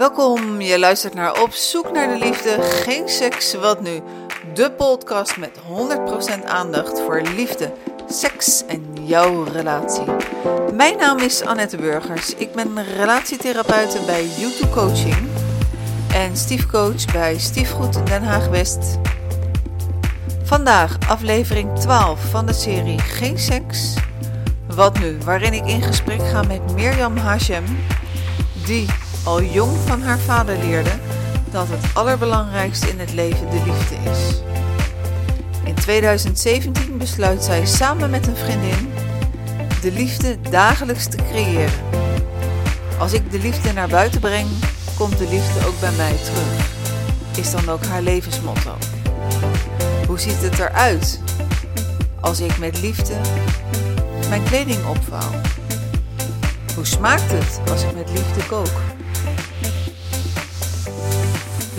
Welkom, 0.00 0.60
je 0.60 0.78
luistert 0.78 1.14
naar 1.14 1.42
Op 1.42 1.52
zoek 1.52 1.92
naar 1.92 2.08
de 2.08 2.24
liefde, 2.24 2.56
geen 2.60 3.08
seks, 3.08 3.54
wat 3.54 3.80
nu? 3.80 4.02
De 4.54 4.72
podcast 4.72 5.36
met 5.36 5.50
100% 6.42 6.44
aandacht 6.44 7.00
voor 7.00 7.20
liefde, 7.20 7.72
seks 8.08 8.62
en 8.66 9.06
jouw 9.06 9.42
relatie. 9.42 10.04
Mijn 10.72 10.96
naam 10.96 11.18
is 11.18 11.42
Annette 11.42 11.76
Burgers, 11.76 12.34
ik 12.34 12.52
ben 12.52 12.84
relatietherapeute 12.96 14.00
bij 14.06 14.26
YouTube 14.38 14.70
Coaching 14.70 15.28
en 16.12 16.36
stiefcoach 16.36 17.04
bij 17.12 17.38
Stiefgoed 17.38 18.06
Den 18.06 18.22
Haag 18.22 18.48
West. 18.48 18.98
Vandaag 20.42 20.96
aflevering 21.08 21.78
12 21.78 22.30
van 22.30 22.46
de 22.46 22.52
serie 22.52 22.98
Geen 22.98 23.38
seks, 23.38 23.94
wat 24.66 24.98
nu? 24.98 25.18
Waarin 25.24 25.52
ik 25.52 25.66
in 25.66 25.82
gesprek 25.82 26.20
ga 26.28 26.42
met 26.42 26.74
Mirjam 26.74 27.16
Hashem, 27.16 27.64
die 28.64 28.86
al 29.24 29.42
jong 29.42 29.76
van 29.86 30.02
haar 30.02 30.18
vader 30.18 30.58
leerde 30.58 30.92
dat 31.50 31.66
het 31.68 31.94
allerbelangrijkste 31.94 32.88
in 32.88 32.98
het 32.98 33.12
leven 33.12 33.50
de 33.50 33.62
liefde 33.66 34.10
is. 34.10 34.42
In 35.64 35.74
2017 35.74 36.98
besluit 36.98 37.44
zij 37.44 37.66
samen 37.66 38.10
met 38.10 38.26
een 38.26 38.36
vriendin 38.36 38.92
de 39.80 39.92
liefde 39.92 40.40
dagelijks 40.50 41.06
te 41.06 41.16
creëren. 41.16 41.80
Als 42.98 43.12
ik 43.12 43.30
de 43.30 43.38
liefde 43.38 43.72
naar 43.72 43.88
buiten 43.88 44.20
breng, 44.20 44.48
komt 44.96 45.18
de 45.18 45.28
liefde 45.28 45.66
ook 45.66 45.80
bij 45.80 45.92
mij 45.96 46.14
terug. 46.24 46.68
Is 47.36 47.50
dan 47.50 47.68
ook 47.68 47.84
haar 47.84 48.02
levensmotto. 48.02 48.76
Hoe 50.06 50.18
ziet 50.18 50.42
het 50.42 50.58
eruit 50.58 51.20
als 52.20 52.40
ik 52.40 52.58
met 52.58 52.80
liefde 52.80 53.14
mijn 54.28 54.42
kleding 54.42 54.86
opvouw? 54.86 55.30
Hoe 56.74 56.86
smaakt 56.86 57.30
het 57.30 57.70
als 57.70 57.82
ik 57.82 57.94
met 57.94 58.10
liefde 58.10 58.46
kook? 58.46 58.89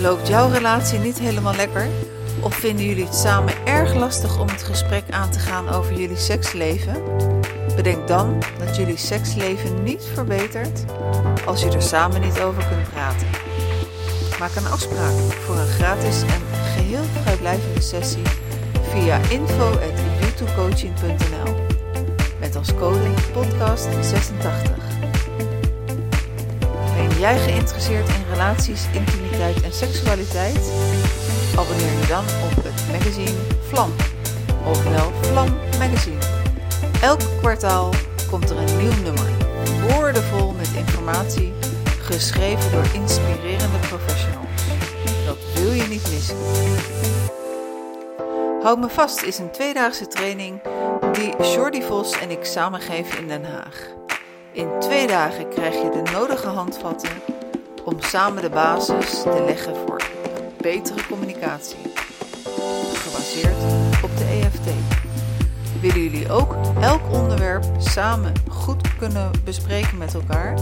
Loopt 0.02 0.28
jouw 0.28 0.50
relatie 0.50 0.98
niet 0.98 1.18
helemaal 1.18 1.54
lekker? 1.54 1.88
Of 2.40 2.54
vinden 2.54 2.86
jullie 2.86 3.04
het 3.04 3.14
samen 3.14 3.66
erg 3.66 3.94
lastig 3.94 4.40
om 4.40 4.48
het 4.48 4.62
gesprek 4.62 5.04
aan 5.10 5.30
te 5.30 5.38
gaan 5.38 5.68
over 5.68 5.94
jullie 5.94 6.16
seksleven? 6.16 7.02
Bedenk 7.76 8.08
dan 8.08 8.42
dat 8.58 8.76
jullie 8.76 8.96
seksleven 8.96 9.82
niet 9.82 10.04
verbetert 10.14 10.84
als 11.46 11.62
je 11.62 11.70
er 11.70 11.82
samen 11.82 12.20
niet 12.20 12.40
over 12.40 12.66
kunt 12.68 12.90
praten. 12.90 13.26
Maak 14.38 14.54
een 14.54 14.66
afspraak 14.66 15.32
voor 15.44 15.56
een 15.56 15.66
gratis 15.66 16.22
en 16.22 16.42
geheel 16.74 17.04
vrijblijvende 17.22 17.80
sessie 17.80 18.26
via 18.90 19.16
info.youtubecoaching.nl 19.16 21.54
met 22.40 22.56
als 22.56 22.74
code 22.74 23.10
podcast86. 23.34 24.34
Ben 24.42 24.91
jij 27.22 27.38
geïnteresseerd 27.38 28.08
in 28.08 28.24
relaties, 28.30 28.86
intimiteit 28.92 29.62
en 29.62 29.72
seksualiteit? 29.72 30.72
Abonneer 31.56 31.92
je 32.00 32.06
dan 32.08 32.24
op 32.24 32.64
het 32.64 32.86
magazine 32.92 33.38
Vlam, 33.68 33.90
ofwel 34.66 35.12
Vlam 35.20 35.48
Magazine. 35.78 36.18
Elk 37.02 37.20
kwartaal 37.40 37.90
komt 38.30 38.50
er 38.50 38.56
een 38.56 38.76
nieuw 38.76 39.02
nummer, 39.02 39.28
woordenvol 39.88 40.52
met 40.52 40.70
informatie, 40.76 41.52
geschreven 42.00 42.72
door 42.72 42.86
inspirerende 42.94 43.78
professionals. 43.78 44.62
Dat 45.26 45.38
wil 45.54 45.72
je 45.72 45.86
niet 45.88 46.10
missen. 46.10 46.36
Houd 48.62 48.78
me 48.78 48.88
vast 48.88 49.22
is 49.22 49.38
een 49.38 49.50
tweedaagse 49.50 50.06
training 50.06 50.60
die 51.12 51.52
Jordi 51.54 51.82
Vos 51.82 52.18
en 52.18 52.30
ik 52.30 52.44
samen 52.44 52.80
geven 52.80 53.18
in 53.18 53.28
Den 53.28 53.44
Haag. 53.44 54.01
In 54.52 54.68
twee 54.80 55.06
dagen 55.06 55.48
krijg 55.48 55.74
je 55.74 55.90
de 55.90 56.10
nodige 56.10 56.48
handvatten 56.48 57.10
om 57.84 58.00
samen 58.00 58.42
de 58.42 58.50
basis 58.50 59.22
te 59.22 59.42
leggen 59.46 59.76
voor 59.76 60.02
betere 60.60 61.06
communicatie. 61.06 61.76
Gebaseerd 62.94 63.56
op 64.02 64.16
de 64.16 64.24
EFT. 64.24 64.70
Willen 65.80 66.02
jullie 66.02 66.30
ook 66.30 66.56
elk 66.80 67.12
onderwerp 67.12 67.64
samen 67.78 68.32
goed 68.48 68.96
kunnen 68.98 69.30
bespreken 69.44 69.98
met 69.98 70.14
elkaar? 70.14 70.58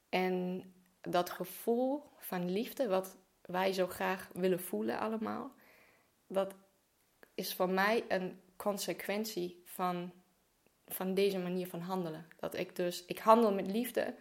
En 0.09 0.63
dat 1.01 1.29
gevoel 1.29 2.03
van 2.17 2.51
liefde, 2.51 2.87
wat 2.87 3.17
wij 3.45 3.73
zo 3.73 3.87
graag 3.87 4.29
willen 4.33 4.59
voelen 4.59 4.99
allemaal, 4.99 5.51
dat 6.27 6.53
is 7.33 7.55
voor 7.55 7.69
mij 7.69 8.05
een 8.07 8.41
consequentie 8.55 9.61
van, 9.65 10.11
van 10.87 11.13
deze 11.13 11.39
manier 11.39 11.67
van 11.67 11.79
handelen. 11.79 12.27
Dat 12.39 12.57
ik 12.57 12.75
dus, 12.75 13.05
ik 13.05 13.19
handel 13.19 13.53
met 13.53 13.67
liefde 13.67 14.15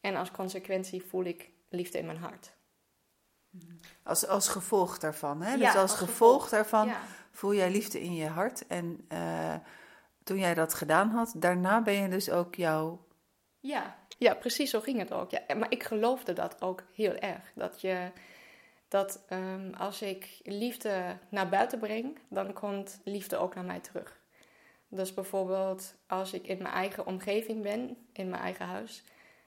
en 0.00 0.16
als 0.16 0.30
consequentie 0.30 1.02
voel 1.02 1.24
ik 1.24 1.50
liefde 1.68 1.98
in 1.98 2.06
mijn 2.06 2.18
hart. 2.18 2.52
Als, 4.02 4.26
als 4.26 4.48
gevolg 4.48 4.98
daarvan, 4.98 5.42
hè? 5.42 5.56
dus 5.56 5.74
als, 5.74 5.94
gevolg, 5.94 6.48
daarvan 6.48 6.92
voel 7.30 7.54
jij 7.54 7.70
liefde 7.70 8.00
in 8.00 8.14
je 8.14 8.26
hart. 8.26 8.66
En 8.66 9.06
uh, 9.12 9.54
toen 10.24 10.38
jij 10.38 10.54
dat 10.54 10.74
gedaan 10.74 11.08
had, 11.08 11.34
daarna 11.36 11.82
ben 11.82 11.94
je 11.94 12.08
dus 12.08 12.30
ook 12.30 12.54
jouw... 12.54 13.06
Ja, 13.60 13.98
ja 14.18 14.34
precies 14.34 14.70
zo 14.70 14.80
ging 14.80 14.98
het 14.98 15.12
ook. 15.12 15.30
Ja. 15.30 15.54
Maar 15.56 15.70
ik 15.70 15.82
geloofde 15.82 16.32
dat 16.32 16.62
ook 16.62 16.82
heel 16.92 17.14
erg. 17.14 17.52
Dat 17.54 17.80
je 17.80 18.10
dat 18.94 19.24
um, 19.30 19.74
als 19.78 20.02
ik 20.02 20.40
liefde 20.42 21.16
naar 21.28 21.48
buiten 21.48 21.78
breng, 21.78 22.18
dan 22.28 22.52
komt 22.52 23.00
liefde 23.04 23.36
ook 23.36 23.54
naar 23.54 23.64
mij 23.64 23.80
terug. 23.80 24.20
Dus 24.88 25.14
bijvoorbeeld 25.14 25.94
als 26.06 26.32
ik 26.32 26.46
in 26.46 26.62
mijn 26.62 26.74
eigen 26.74 27.06
omgeving 27.06 27.62
ben, 27.62 27.96
in 28.12 28.28
mijn 28.28 28.42
eigen 28.42 28.66
huis, 28.66 29.02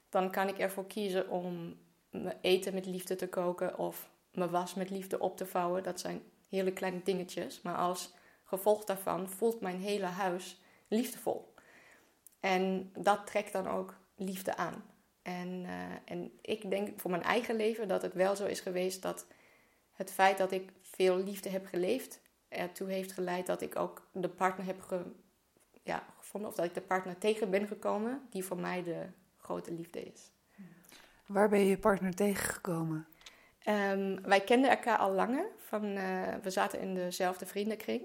dan 0.09 0.31
kan 0.31 0.47
ik 0.47 0.59
ervoor 0.59 0.88
kiezen 0.88 1.30
om 1.30 1.78
mijn 2.09 2.38
eten 2.41 2.74
met 2.74 2.86
liefde 2.86 3.16
te 3.16 3.30
koken 3.30 3.78
of 3.78 4.09
mijn 4.31 4.50
was 4.50 4.74
met 4.74 4.90
liefde 4.90 5.19
op 5.19 5.38
te 5.38 5.46
vouwen. 5.46 5.84
Dat 5.84 6.00
zijn 6.00 6.22
hele 6.50 6.74
kleine 6.74 7.03
dingetjes, 7.03 7.62
maar 7.62 7.75
als 7.75 8.13
gevolg 8.44 8.84
daarvan 8.84 9.30
voelt 9.30 9.62
mijn 9.62 9.80
hele 9.80 10.06
huis 10.06 10.62
liefdevol. 10.88 11.53
En 12.40 12.91
dat 12.97 13.28
trekt 13.28 13.53
dan 13.53 13.68
ook 13.68 13.97
liefde 14.16 14.56
aan. 14.56 14.84
En, 15.21 15.63
uh, 15.63 15.71
en 16.06 16.31
ik 16.42 16.69
denk 16.69 17.00
voor 17.00 17.12
mijn 17.12 17.24
eigen 17.24 17.56
leven 17.56 17.88
dat 17.88 18.01
het 18.01 18.13
wel 18.13 18.36
zo 18.36 18.45
is 18.45 18.60
geweest 18.60 19.01
dat 19.01 19.25
het 19.97 20.11
feit 20.11 20.38
dat 20.38 20.51
ik 20.51 20.71
veel 20.81 21.17
liefde 21.17 21.49
heb 21.49 21.65
geleefd 21.65 22.19
ertoe 22.49 22.89
heeft 22.89 23.11
geleid 23.11 23.45
dat 23.45 23.61
ik 23.61 23.75
ook 23.75 24.07
de 24.11 24.29
partner 24.29 24.65
heb 24.65 24.81
ge, 24.81 25.01
ja, 25.83 26.03
gevonden, 26.17 26.49
of 26.49 26.55
dat 26.55 26.65
ik 26.65 26.73
de 26.73 26.81
partner 26.81 27.17
tegen 27.17 27.49
ben 27.49 27.67
gekomen 27.67 28.21
die 28.29 28.44
voor 28.44 28.59
mij 28.59 28.83
de 28.83 29.05
grote 29.38 29.73
liefde 29.73 30.03
is. 30.03 30.31
Waar 31.25 31.49
ben 31.49 31.59
je 31.59 31.65
je 31.65 31.77
partner 31.77 32.15
tegengekomen? 32.15 33.07
Um, 33.67 34.21
wij 34.21 34.41
kenden 34.41 34.69
elkaar 34.69 34.97
al 34.97 35.11
langer. 35.11 35.45
Van, 35.57 35.85
uh, 35.85 36.33
we 36.41 36.49
zaten 36.49 36.79
in 36.79 36.94
dezelfde 36.94 37.45
vriendenkring. 37.45 38.01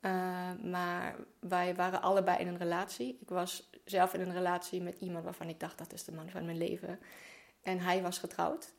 Uh, 0.00 0.52
maar 0.62 1.16
wij 1.40 1.74
waren 1.74 2.02
allebei 2.02 2.38
in 2.38 2.46
een 2.46 2.58
relatie. 2.58 3.18
Ik 3.20 3.28
was 3.28 3.70
zelf 3.84 4.14
in 4.14 4.20
een 4.20 4.32
relatie 4.32 4.82
met 4.82 4.98
iemand 4.98 5.24
waarvan 5.24 5.48
ik 5.48 5.60
dacht 5.60 5.78
dat 5.78 5.92
is 5.92 6.04
de 6.04 6.12
man 6.12 6.30
van 6.30 6.44
mijn 6.44 6.58
leven. 6.58 6.98
En 7.62 7.78
hij 7.78 8.02
was 8.02 8.18
getrouwd. 8.18 8.72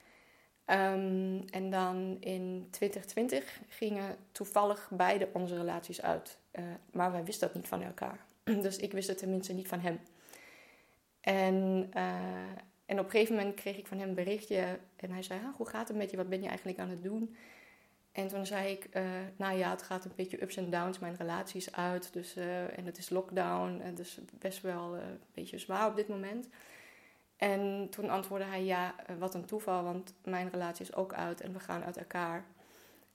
Um, 0.65 1.43
en 1.49 1.69
dan 1.69 2.17
in 2.19 2.67
2020 2.69 3.59
gingen 3.67 4.15
toevallig 4.31 4.89
beide 4.93 5.29
onze 5.33 5.57
relaties 5.57 6.01
uit. 6.01 6.37
Uh, 6.51 6.65
maar 6.91 7.11
wij 7.11 7.23
wisten 7.23 7.47
dat 7.47 7.55
niet 7.55 7.67
van 7.67 7.81
elkaar. 7.81 8.25
Dus 8.61 8.77
ik 8.77 8.91
wist 8.91 9.07
het 9.07 9.17
tenminste 9.17 9.53
niet 9.53 9.67
van 9.67 9.79
hem. 9.79 9.99
En, 11.21 11.89
uh, 11.95 12.15
en 12.85 12.99
op 12.99 13.05
een 13.05 13.11
gegeven 13.11 13.35
moment 13.35 13.55
kreeg 13.55 13.77
ik 13.77 13.87
van 13.87 13.99
hem 13.99 14.09
een 14.09 14.15
berichtje. 14.15 14.79
En 14.95 15.11
hij 15.11 15.23
zei, 15.23 15.39
ah, 15.39 15.55
hoe 15.55 15.69
gaat 15.69 15.87
het 15.87 15.97
met 15.97 16.11
je? 16.11 16.17
Wat 16.17 16.29
ben 16.29 16.41
je 16.41 16.47
eigenlijk 16.47 16.79
aan 16.79 16.89
het 16.89 17.03
doen? 17.03 17.35
En 18.11 18.27
toen 18.27 18.45
zei 18.45 18.71
ik, 18.71 18.87
uh, 18.95 19.03
nou 19.35 19.57
ja, 19.57 19.69
het 19.69 19.81
gaat 19.81 20.05
een 20.05 20.11
beetje 20.15 20.41
ups 20.41 20.57
en 20.57 20.69
downs. 20.69 20.99
Mijn 20.99 21.15
relatie 21.15 21.59
is 21.59 21.73
uit. 21.73 22.13
Dus, 22.13 22.35
en 22.75 22.85
het 22.85 22.97
is 22.97 23.09
lockdown. 23.09 23.79
En 23.83 23.95
dus 23.95 24.19
best 24.39 24.61
wel 24.61 24.95
een 24.95 25.19
beetje 25.33 25.57
zwaar 25.57 25.87
op 25.87 25.95
dit 25.95 26.07
moment. 26.07 26.47
En 27.41 27.88
toen 27.89 28.09
antwoordde 28.09 28.47
hij, 28.47 28.63
ja, 28.63 28.95
wat 29.19 29.33
een 29.33 29.45
toeval. 29.45 29.83
Want 29.83 30.13
mijn 30.23 30.49
relatie 30.49 30.85
is 30.85 30.95
ook 30.95 31.13
uit. 31.13 31.41
En 31.41 31.53
we 31.53 31.59
gaan 31.59 31.83
uit 31.83 31.97
elkaar. 31.97 32.45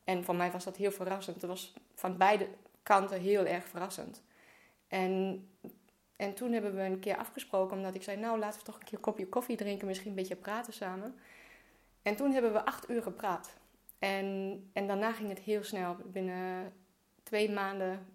En 0.04 0.24
voor 0.24 0.36
mij 0.36 0.50
was 0.50 0.64
dat 0.64 0.76
heel 0.76 0.90
verrassend. 0.90 1.40
Het 1.40 1.50
was 1.50 1.74
van 1.94 2.16
beide 2.16 2.48
kanten 2.82 3.20
heel 3.20 3.44
erg 3.44 3.64
verrassend. 3.64 4.22
En, 4.88 5.46
en 6.16 6.34
toen 6.34 6.52
hebben 6.52 6.74
we 6.74 6.82
een 6.82 7.00
keer 7.00 7.16
afgesproken, 7.16 7.76
omdat 7.76 7.94
ik 7.94 8.02
zei: 8.02 8.16
Nou, 8.16 8.38
laten 8.38 8.58
we 8.58 8.64
toch 8.64 8.74
een 8.74 8.84
keer 8.84 8.94
een 8.94 9.00
kopje 9.00 9.28
koffie 9.28 9.56
drinken, 9.56 9.86
misschien 9.86 10.10
een 10.10 10.16
beetje 10.16 10.36
praten 10.36 10.72
samen. 10.72 11.14
En 12.02 12.16
toen 12.16 12.32
hebben 12.32 12.52
we 12.52 12.64
acht 12.64 12.90
uur 12.90 13.02
gepraat. 13.02 13.54
En, 13.98 14.70
en 14.72 14.86
daarna 14.86 15.12
ging 15.12 15.28
het 15.28 15.38
heel 15.38 15.64
snel. 15.64 15.96
Binnen 16.04 16.72
twee 17.22 17.50
maanden 17.50 18.06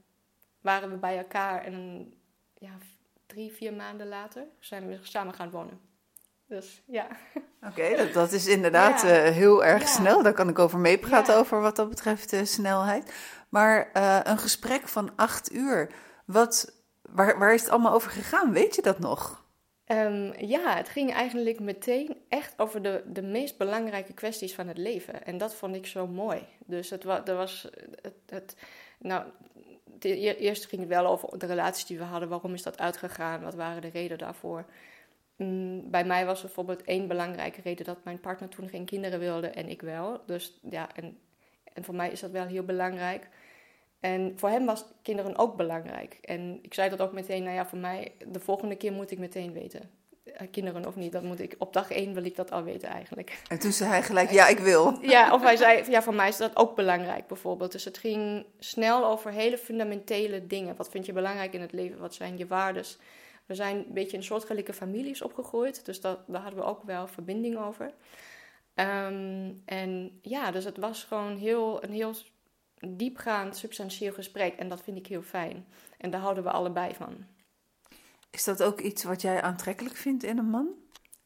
waren 0.61 0.89
we 0.89 0.97
bij 0.97 1.17
elkaar. 1.17 1.63
En 1.63 2.07
ja, 2.57 2.77
drie, 3.25 3.51
vier 3.51 3.73
maanden 3.73 4.07
later 4.07 4.47
zijn 4.59 4.87
we 4.87 4.99
samen 5.01 5.33
gaan 5.33 5.51
wonen. 5.51 5.90
Dus 6.51 6.81
ja. 6.85 7.07
Oké, 7.67 7.95
dat, 7.95 8.13
dat 8.13 8.31
is 8.31 8.47
inderdaad 8.47 9.03
eh, 9.03 9.11
heel 9.11 9.65
erg 9.65 9.87
snel. 9.87 10.23
Daar 10.23 10.33
kan 10.33 10.49
ik 10.49 10.59
over 10.59 10.79
meepraten, 10.79 11.35
over 11.35 11.61
wat 11.61 11.75
dat 11.75 11.89
betreft 11.89 12.29
de 12.29 12.45
snelheid. 12.45 13.13
Maar 13.49 13.89
uh, 13.93 14.19
een 14.23 14.37
gesprek 14.37 14.87
van 14.87 15.11
acht 15.15 15.53
uur, 15.53 15.91
wat, 16.25 16.73
waar, 17.01 17.39
waar 17.39 17.53
is 17.53 17.61
het 17.61 17.69
allemaal 17.69 17.93
over 17.93 18.11
gegaan? 18.11 18.53
Weet 18.53 18.75
je 18.75 18.81
dat 18.81 18.99
nog? 18.99 19.45
Um, 19.85 20.33
ja, 20.37 20.75
het 20.75 20.89
ging 20.89 21.13
eigenlijk 21.13 21.59
meteen 21.59 22.17
echt 22.29 22.53
over 22.57 22.81
de, 22.81 23.03
de 23.05 23.21
meest 23.21 23.57
belangrijke 23.57 24.13
kwesties 24.13 24.55
van 24.55 24.67
het 24.67 24.77
leven. 24.77 25.25
En 25.25 25.37
dat 25.37 25.55
vond 25.55 25.75
ik 25.75 25.85
zo 25.85 26.07
mooi. 26.07 26.47
Dus 26.65 26.89
het, 26.89 27.03
er 27.03 27.35
was 27.35 27.67
het, 28.01 28.15
het 28.25 28.55
nou, 28.99 29.23
eerst 29.99 30.65
ging 30.65 30.81
het 30.81 30.89
wel 30.89 31.05
over 31.05 31.39
de 31.39 31.45
relaties 31.45 31.85
die 31.85 31.97
we 31.97 32.03
hadden. 32.03 32.29
Waarom 32.29 32.53
is 32.53 32.63
dat 32.63 32.79
uitgegaan? 32.79 33.41
Wat 33.41 33.55
waren 33.55 33.81
de 33.81 33.89
redenen 33.89 34.17
daarvoor? 34.17 34.65
Bij 35.89 36.05
mij 36.05 36.25
was 36.25 36.41
bijvoorbeeld 36.41 36.81
één 36.81 37.07
belangrijke 37.07 37.61
reden 37.61 37.85
dat 37.85 38.03
mijn 38.03 38.19
partner 38.19 38.49
toen 38.49 38.69
geen 38.69 38.85
kinderen 38.85 39.19
wilde 39.19 39.47
en 39.47 39.69
ik 39.69 39.81
wel. 39.81 40.21
Dus 40.25 40.59
ja, 40.69 40.95
en, 40.95 41.17
en 41.73 41.83
voor 41.83 41.95
mij 41.95 42.11
is 42.11 42.19
dat 42.19 42.31
wel 42.31 42.45
heel 42.45 42.63
belangrijk. 42.63 43.27
En 43.99 44.33
voor 44.35 44.49
hem 44.49 44.65
was 44.65 44.85
kinderen 45.01 45.37
ook 45.37 45.55
belangrijk. 45.55 46.17
En 46.21 46.59
ik 46.61 46.73
zei 46.73 46.89
dat 46.89 47.01
ook 47.01 47.13
meteen, 47.13 47.43
nou 47.43 47.55
ja, 47.55 47.65
voor 47.65 47.77
mij, 47.77 48.11
de 48.27 48.39
volgende 48.39 48.75
keer 48.75 48.91
moet 48.91 49.11
ik 49.11 49.17
meteen 49.17 49.53
weten. 49.53 49.89
Eh, 50.23 50.47
kinderen 50.51 50.85
of 50.85 50.95
niet, 50.95 51.11
dat 51.11 51.23
moet 51.23 51.39
ik, 51.39 51.55
op 51.57 51.73
dag 51.73 51.91
één 51.91 52.13
wil 52.13 52.23
ik 52.25 52.35
dat 52.35 52.51
al 52.51 52.63
weten 52.63 52.89
eigenlijk. 52.89 53.41
En 53.47 53.59
toen 53.59 53.71
zei 53.71 53.89
hij 53.89 54.03
gelijk, 54.03 54.31
ja, 54.31 54.47
ik 54.47 54.59
wil. 54.59 54.97
Ja, 55.01 55.33
of 55.33 55.41
hij 55.41 55.55
zei, 55.55 55.91
ja, 55.91 56.01
voor 56.01 56.15
mij 56.15 56.27
is 56.27 56.37
dat 56.37 56.55
ook 56.55 56.75
belangrijk 56.75 57.27
bijvoorbeeld. 57.27 57.71
Dus 57.71 57.85
het 57.85 57.97
ging 57.97 58.45
snel 58.59 59.05
over 59.05 59.31
hele 59.31 59.57
fundamentele 59.57 60.47
dingen. 60.47 60.75
Wat 60.75 60.89
vind 60.89 61.05
je 61.05 61.13
belangrijk 61.13 61.53
in 61.53 61.61
het 61.61 61.71
leven? 61.71 61.99
Wat 61.99 62.13
zijn 62.13 62.37
je 62.37 62.47
waardes? 62.47 62.97
We 63.51 63.57
zijn 63.57 63.77
een 63.77 63.93
beetje 63.93 64.17
in 64.17 64.23
soortgelijke 64.23 64.73
families 64.73 65.21
opgegroeid, 65.21 65.85
dus 65.85 66.01
dat, 66.01 66.19
daar 66.27 66.41
hadden 66.41 66.59
we 66.59 66.65
ook 66.65 66.83
wel 66.83 67.07
verbinding 67.07 67.57
over. 67.57 67.93
Ehm, 68.73 69.51
en 69.65 70.19
ja, 70.21 70.51
dus 70.51 70.63
het 70.63 70.77
was 70.77 71.03
gewoon 71.03 71.37
heel, 71.37 71.83
een 71.83 71.91
heel 71.91 72.13
diepgaand, 72.79 73.57
substantieel 73.57 74.13
gesprek. 74.13 74.55
En 74.55 74.69
dat 74.69 74.81
vind 74.81 74.97
ik 74.97 75.07
heel 75.07 75.21
fijn. 75.21 75.67
En 75.97 76.09
daar 76.09 76.21
houden 76.21 76.43
we 76.43 76.51
allebei 76.51 76.93
van. 76.93 77.25
Is 78.29 78.43
dat 78.43 78.63
ook 78.63 78.81
iets 78.81 79.03
wat 79.03 79.21
jij 79.21 79.41
aantrekkelijk 79.41 79.95
vindt 79.95 80.23
in 80.23 80.37
een 80.37 80.49
man? 80.49 80.67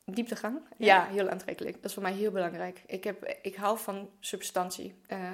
Dieptegang? 0.06 0.60
Ja, 0.77 1.07
heel 1.07 1.30
aantrekkelijk. 1.30 1.75
Dat 1.75 1.86
is 1.86 1.94
voor 1.94 2.04
mij 2.04 2.13
heel 2.13 2.31
belangrijk. 2.31 2.83
Ik, 2.88 3.04
heb, 3.04 3.38
ik 3.42 3.56
hou 3.56 3.77
van 3.77 4.10
substantie. 4.19 4.95
Uh, 5.07 5.33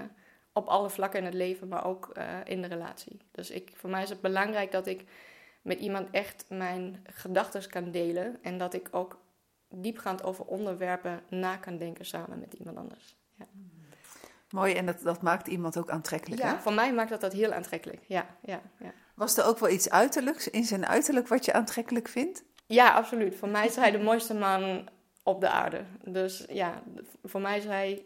op 0.54 0.68
alle 0.68 0.90
vlakken 0.90 1.20
in 1.20 1.26
het 1.26 1.34
leven, 1.34 1.68
maar 1.68 1.86
ook 1.86 2.12
uh, 2.18 2.38
in 2.44 2.62
de 2.62 2.68
relatie. 2.68 3.22
Dus 3.32 3.50
ik, 3.50 3.72
voor 3.76 3.90
mij 3.90 4.04
is 4.04 4.10
het 4.10 4.22
belangrijk 4.22 4.72
dat 4.72 4.88
ik 4.88 5.06
met 5.62 5.80
iemand 5.80 6.08
echt 6.12 6.46
mijn 6.50 7.06
gedachten 7.14 7.70
kan 7.70 7.92
delen. 7.92 8.38
En 8.42 8.58
dat 8.58 8.74
ik 8.74 8.88
ook 8.92 9.20
diepgaand 9.70 10.24
over 10.24 10.46
onderwerpen 10.46 11.22
na 11.30 11.58
kan 11.58 11.78
denken 11.78 12.06
samen 12.06 12.40
met 12.40 12.54
iemand 12.54 12.78
anders. 12.78 13.16
Ja. 13.36 13.46
Mooi, 14.50 14.74
en 14.74 14.86
dat, 14.86 15.02
dat 15.02 15.22
maakt 15.22 15.48
iemand 15.48 15.78
ook 15.78 15.90
aantrekkelijk. 15.90 16.42
Ja, 16.42 16.62
voor 16.62 16.74
mij 16.74 16.94
maakt 16.94 17.10
dat 17.10 17.22
dat 17.22 17.34
heel 17.34 17.54
aantrekkelijk. 17.54 18.04
Ja, 18.08 18.26
ja, 18.42 18.62
ja. 18.80 18.94
Was 19.16 19.38
er 19.38 19.46
ook 19.46 19.60
wel 19.60 19.70
iets 19.70 19.90
uiterlijks 19.90 20.50
in 20.50 20.64
zijn 20.64 20.86
uiterlijk 20.86 21.28
wat 21.28 21.46
je 21.46 21.54
aantrekkelijk 21.54 22.08
vindt? 22.08 22.44
Ja, 22.66 22.94
absoluut. 22.94 23.36
Voor 23.36 23.50
mij 23.50 23.66
is 23.66 23.76
hij 23.76 23.92
de 23.92 24.00
mooiste 24.00 24.34
man 24.34 24.90
op 25.24 25.42
de 25.42 25.50
aarde. 25.50 25.84
Dus 26.04 26.46
ja, 26.50 26.84
voor 27.24 27.42
mij 27.42 27.58
is 27.58 27.66
hij 27.66 28.06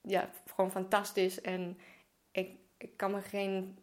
ja, 0.00 0.30
gewoon 0.46 0.70
fantastisch. 0.70 1.40
En 1.40 1.78
ik, 2.30 2.56
ik 2.76 2.96
kan 2.96 3.10
me 3.10 3.20
geen 3.20 3.78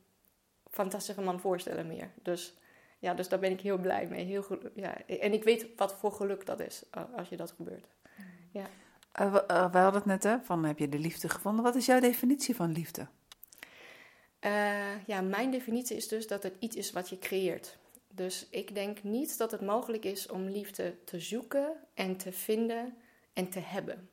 fantastische 0.71 1.21
man 1.21 1.39
voorstellen 1.39 1.87
meer. 1.87 2.11
Dus 2.21 2.57
ja, 3.03 3.13
dus 3.13 3.29
daar 3.29 3.39
ben 3.39 3.51
ik 3.51 3.61
heel 3.61 3.77
blij 3.77 4.07
mee. 4.07 4.25
Heel 4.25 4.45
ja. 4.75 5.07
En 5.07 5.33
ik 5.33 5.43
weet 5.43 5.67
wat 5.75 5.95
voor 5.95 6.11
geluk 6.11 6.45
dat 6.45 6.59
is 6.59 6.83
als 7.15 7.29
je 7.29 7.37
dat 7.37 7.51
gebeurt. 7.51 7.85
Ja. 8.51 8.65
Uh, 9.21 9.33
we, 9.71 9.77
hadden 9.77 9.93
het 9.93 10.05
net, 10.05 10.23
hè, 10.23 10.39
van 10.41 10.65
heb 10.65 10.79
je 10.79 10.89
de 10.89 10.99
liefde 10.99 11.29
gevonden? 11.29 11.63
Wat 11.63 11.75
is 11.75 11.85
jouw 11.85 11.99
definitie 11.99 12.55
van 12.55 12.71
liefde? 12.71 13.07
Uh, 14.45 15.05
ja, 15.05 15.21
mijn 15.21 15.51
definitie 15.51 15.95
is 15.95 16.07
dus 16.07 16.27
dat 16.27 16.43
het 16.43 16.53
iets 16.59 16.75
is 16.75 16.91
wat 16.91 17.09
je 17.09 17.19
creëert. 17.19 17.77
Dus 18.07 18.47
ik 18.49 18.75
denk 18.75 19.03
niet 19.03 19.37
dat 19.37 19.51
het 19.51 19.61
mogelijk 19.61 20.05
is 20.05 20.27
om 20.27 20.43
liefde 20.43 20.95
te 21.03 21.19
zoeken 21.19 21.73
en 21.93 22.17
te 22.17 22.31
vinden 22.31 22.97
en 23.33 23.49
te 23.49 23.59
hebben. 23.59 24.09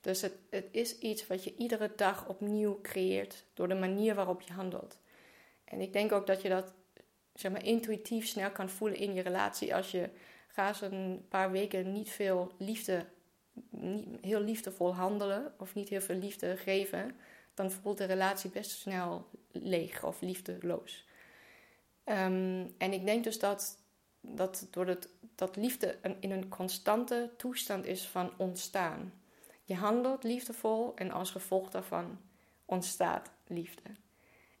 Dus 0.00 0.22
het, 0.22 0.34
het 0.50 0.68
is 0.70 0.98
iets 0.98 1.26
wat 1.26 1.44
je 1.44 1.54
iedere 1.56 1.92
dag 1.96 2.28
opnieuw 2.28 2.80
creëert 2.82 3.44
door 3.54 3.68
de 3.68 3.74
manier 3.74 4.14
waarop 4.14 4.40
je 4.40 4.52
handelt. 4.52 4.98
En 5.64 5.80
ik 5.80 5.92
denk 5.92 6.12
ook 6.12 6.26
dat 6.26 6.42
je 6.42 6.48
dat 6.48 6.72
zeg 7.36 7.52
maar, 7.52 7.64
intuïtief 7.64 8.26
snel 8.26 8.50
kan 8.50 8.68
voelen 8.68 8.98
in 8.98 9.14
je 9.14 9.22
relatie. 9.22 9.74
Als 9.74 9.90
je 9.90 10.10
gaat 10.48 10.80
een 10.80 11.26
paar 11.28 11.50
weken 11.50 11.92
niet 11.92 12.10
veel 12.10 12.52
liefde, 12.58 13.06
niet 13.70 14.06
heel 14.20 14.40
liefdevol 14.40 14.94
handelen 14.94 15.54
of 15.58 15.74
niet 15.74 15.88
heel 15.88 16.00
veel 16.00 16.16
liefde 16.16 16.56
geven, 16.56 17.16
dan 17.54 17.70
voelt 17.70 17.98
de 17.98 18.04
relatie 18.04 18.50
best 18.50 18.70
snel 18.70 19.28
leeg 19.52 20.04
of 20.04 20.20
liefdeloos. 20.20 21.06
Um, 22.04 22.74
en 22.78 22.92
ik 22.92 23.04
denk 23.04 23.24
dus 23.24 23.38
dat, 23.38 23.78
dat, 24.20 24.68
door 24.70 24.86
het, 24.86 25.08
dat 25.34 25.56
liefde 25.56 25.98
een, 26.02 26.16
in 26.20 26.30
een 26.30 26.48
constante 26.48 27.30
toestand 27.36 27.86
is 27.86 28.06
van 28.06 28.32
ontstaan. 28.36 29.12
Je 29.64 29.74
handelt 29.74 30.24
liefdevol 30.24 30.92
en 30.94 31.10
als 31.10 31.30
gevolg 31.30 31.70
daarvan 31.70 32.18
ontstaat 32.64 33.30
liefde. 33.46 33.82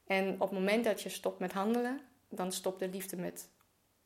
En 0.06 0.32
op 0.32 0.50
het 0.50 0.58
moment 0.58 0.84
dat 0.84 1.02
je 1.02 1.08
stopt 1.08 1.38
met 1.38 1.52
handelen, 1.52 2.00
dan 2.28 2.52
stopt 2.52 2.78
de 2.78 2.88
liefde 2.88 3.16
met 3.16 3.48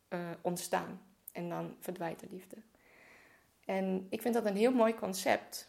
uh, 0.08 0.30
ontstaan. 0.40 1.02
En 1.32 1.48
dan 1.48 1.76
verdwijnt 1.80 2.20
de 2.20 2.26
liefde. 2.30 2.56
En 3.64 4.06
ik 4.10 4.22
vind 4.22 4.34
dat 4.34 4.46
een 4.46 4.56
heel 4.56 4.72
mooi 4.72 4.94
concept. 4.94 5.68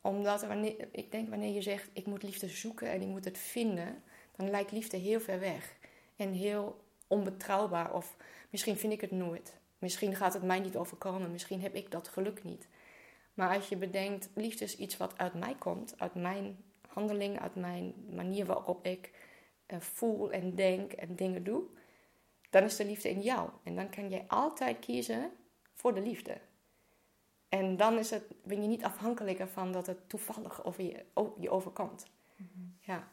Omdat 0.00 0.46
wanneer, 0.46 0.88
ik 0.90 1.10
denk 1.10 1.28
wanneer 1.28 1.54
je 1.54 1.62
zegt, 1.62 1.90
ik 1.92 2.06
moet 2.06 2.22
liefde 2.22 2.48
zoeken 2.48 2.90
en 2.90 3.00
ik 3.00 3.06
moet 3.06 3.24
het 3.24 3.38
vinden, 3.38 4.02
dan 4.36 4.50
lijkt 4.50 4.72
liefde 4.72 4.96
heel 4.96 5.20
ver 5.20 5.40
weg. 5.40 5.76
En 6.16 6.32
heel 6.32 6.84
onbetrouwbaar. 7.06 7.94
Of 7.94 8.16
misschien 8.50 8.76
vind 8.76 8.92
ik 8.92 9.00
het 9.00 9.10
nooit. 9.10 9.56
Misschien 9.78 10.14
gaat 10.14 10.34
het 10.34 10.42
mij 10.42 10.60
niet 10.60 10.76
overkomen. 10.76 11.32
Misschien 11.32 11.60
heb 11.60 11.74
ik 11.74 11.90
dat 11.90 12.08
geluk 12.08 12.44
niet. 12.44 12.68
Maar 13.34 13.56
als 13.56 13.68
je 13.68 13.76
bedenkt, 13.76 14.28
liefde 14.34 14.64
is 14.64 14.76
iets 14.76 14.96
wat 14.96 15.18
uit 15.18 15.34
mij 15.34 15.54
komt, 15.58 15.94
uit 15.98 16.14
mijn 16.14 16.64
handeling, 16.88 17.40
uit 17.40 17.54
mijn 17.54 17.94
manier 18.10 18.46
waarop 18.46 18.86
ik 18.86 19.10
uh, 19.68 19.80
voel 19.80 20.32
en 20.32 20.54
denk 20.54 20.92
en 20.92 21.16
dingen 21.16 21.44
doe, 21.44 21.62
dan 22.50 22.62
is 22.62 22.76
de 22.76 22.84
liefde 22.84 23.10
in 23.10 23.20
jou. 23.20 23.50
En 23.62 23.76
dan 23.76 23.90
kan 23.90 24.08
jij 24.08 24.24
altijd 24.28 24.78
kiezen 24.78 25.30
voor 25.74 25.94
de 25.94 26.00
liefde. 26.00 26.40
En 27.48 27.76
dan 27.76 27.98
is 27.98 28.10
het, 28.10 28.22
ben 28.44 28.62
je 28.62 28.68
niet 28.68 28.84
afhankelijk 28.84 29.38
ervan 29.38 29.72
dat 29.72 29.86
het 29.86 30.08
toevallig 30.08 30.64
over 30.64 30.82
je, 30.82 31.04
je 31.40 31.50
overkomt. 31.50 32.06
Mhm. 32.36 32.48
Ja. 32.78 33.08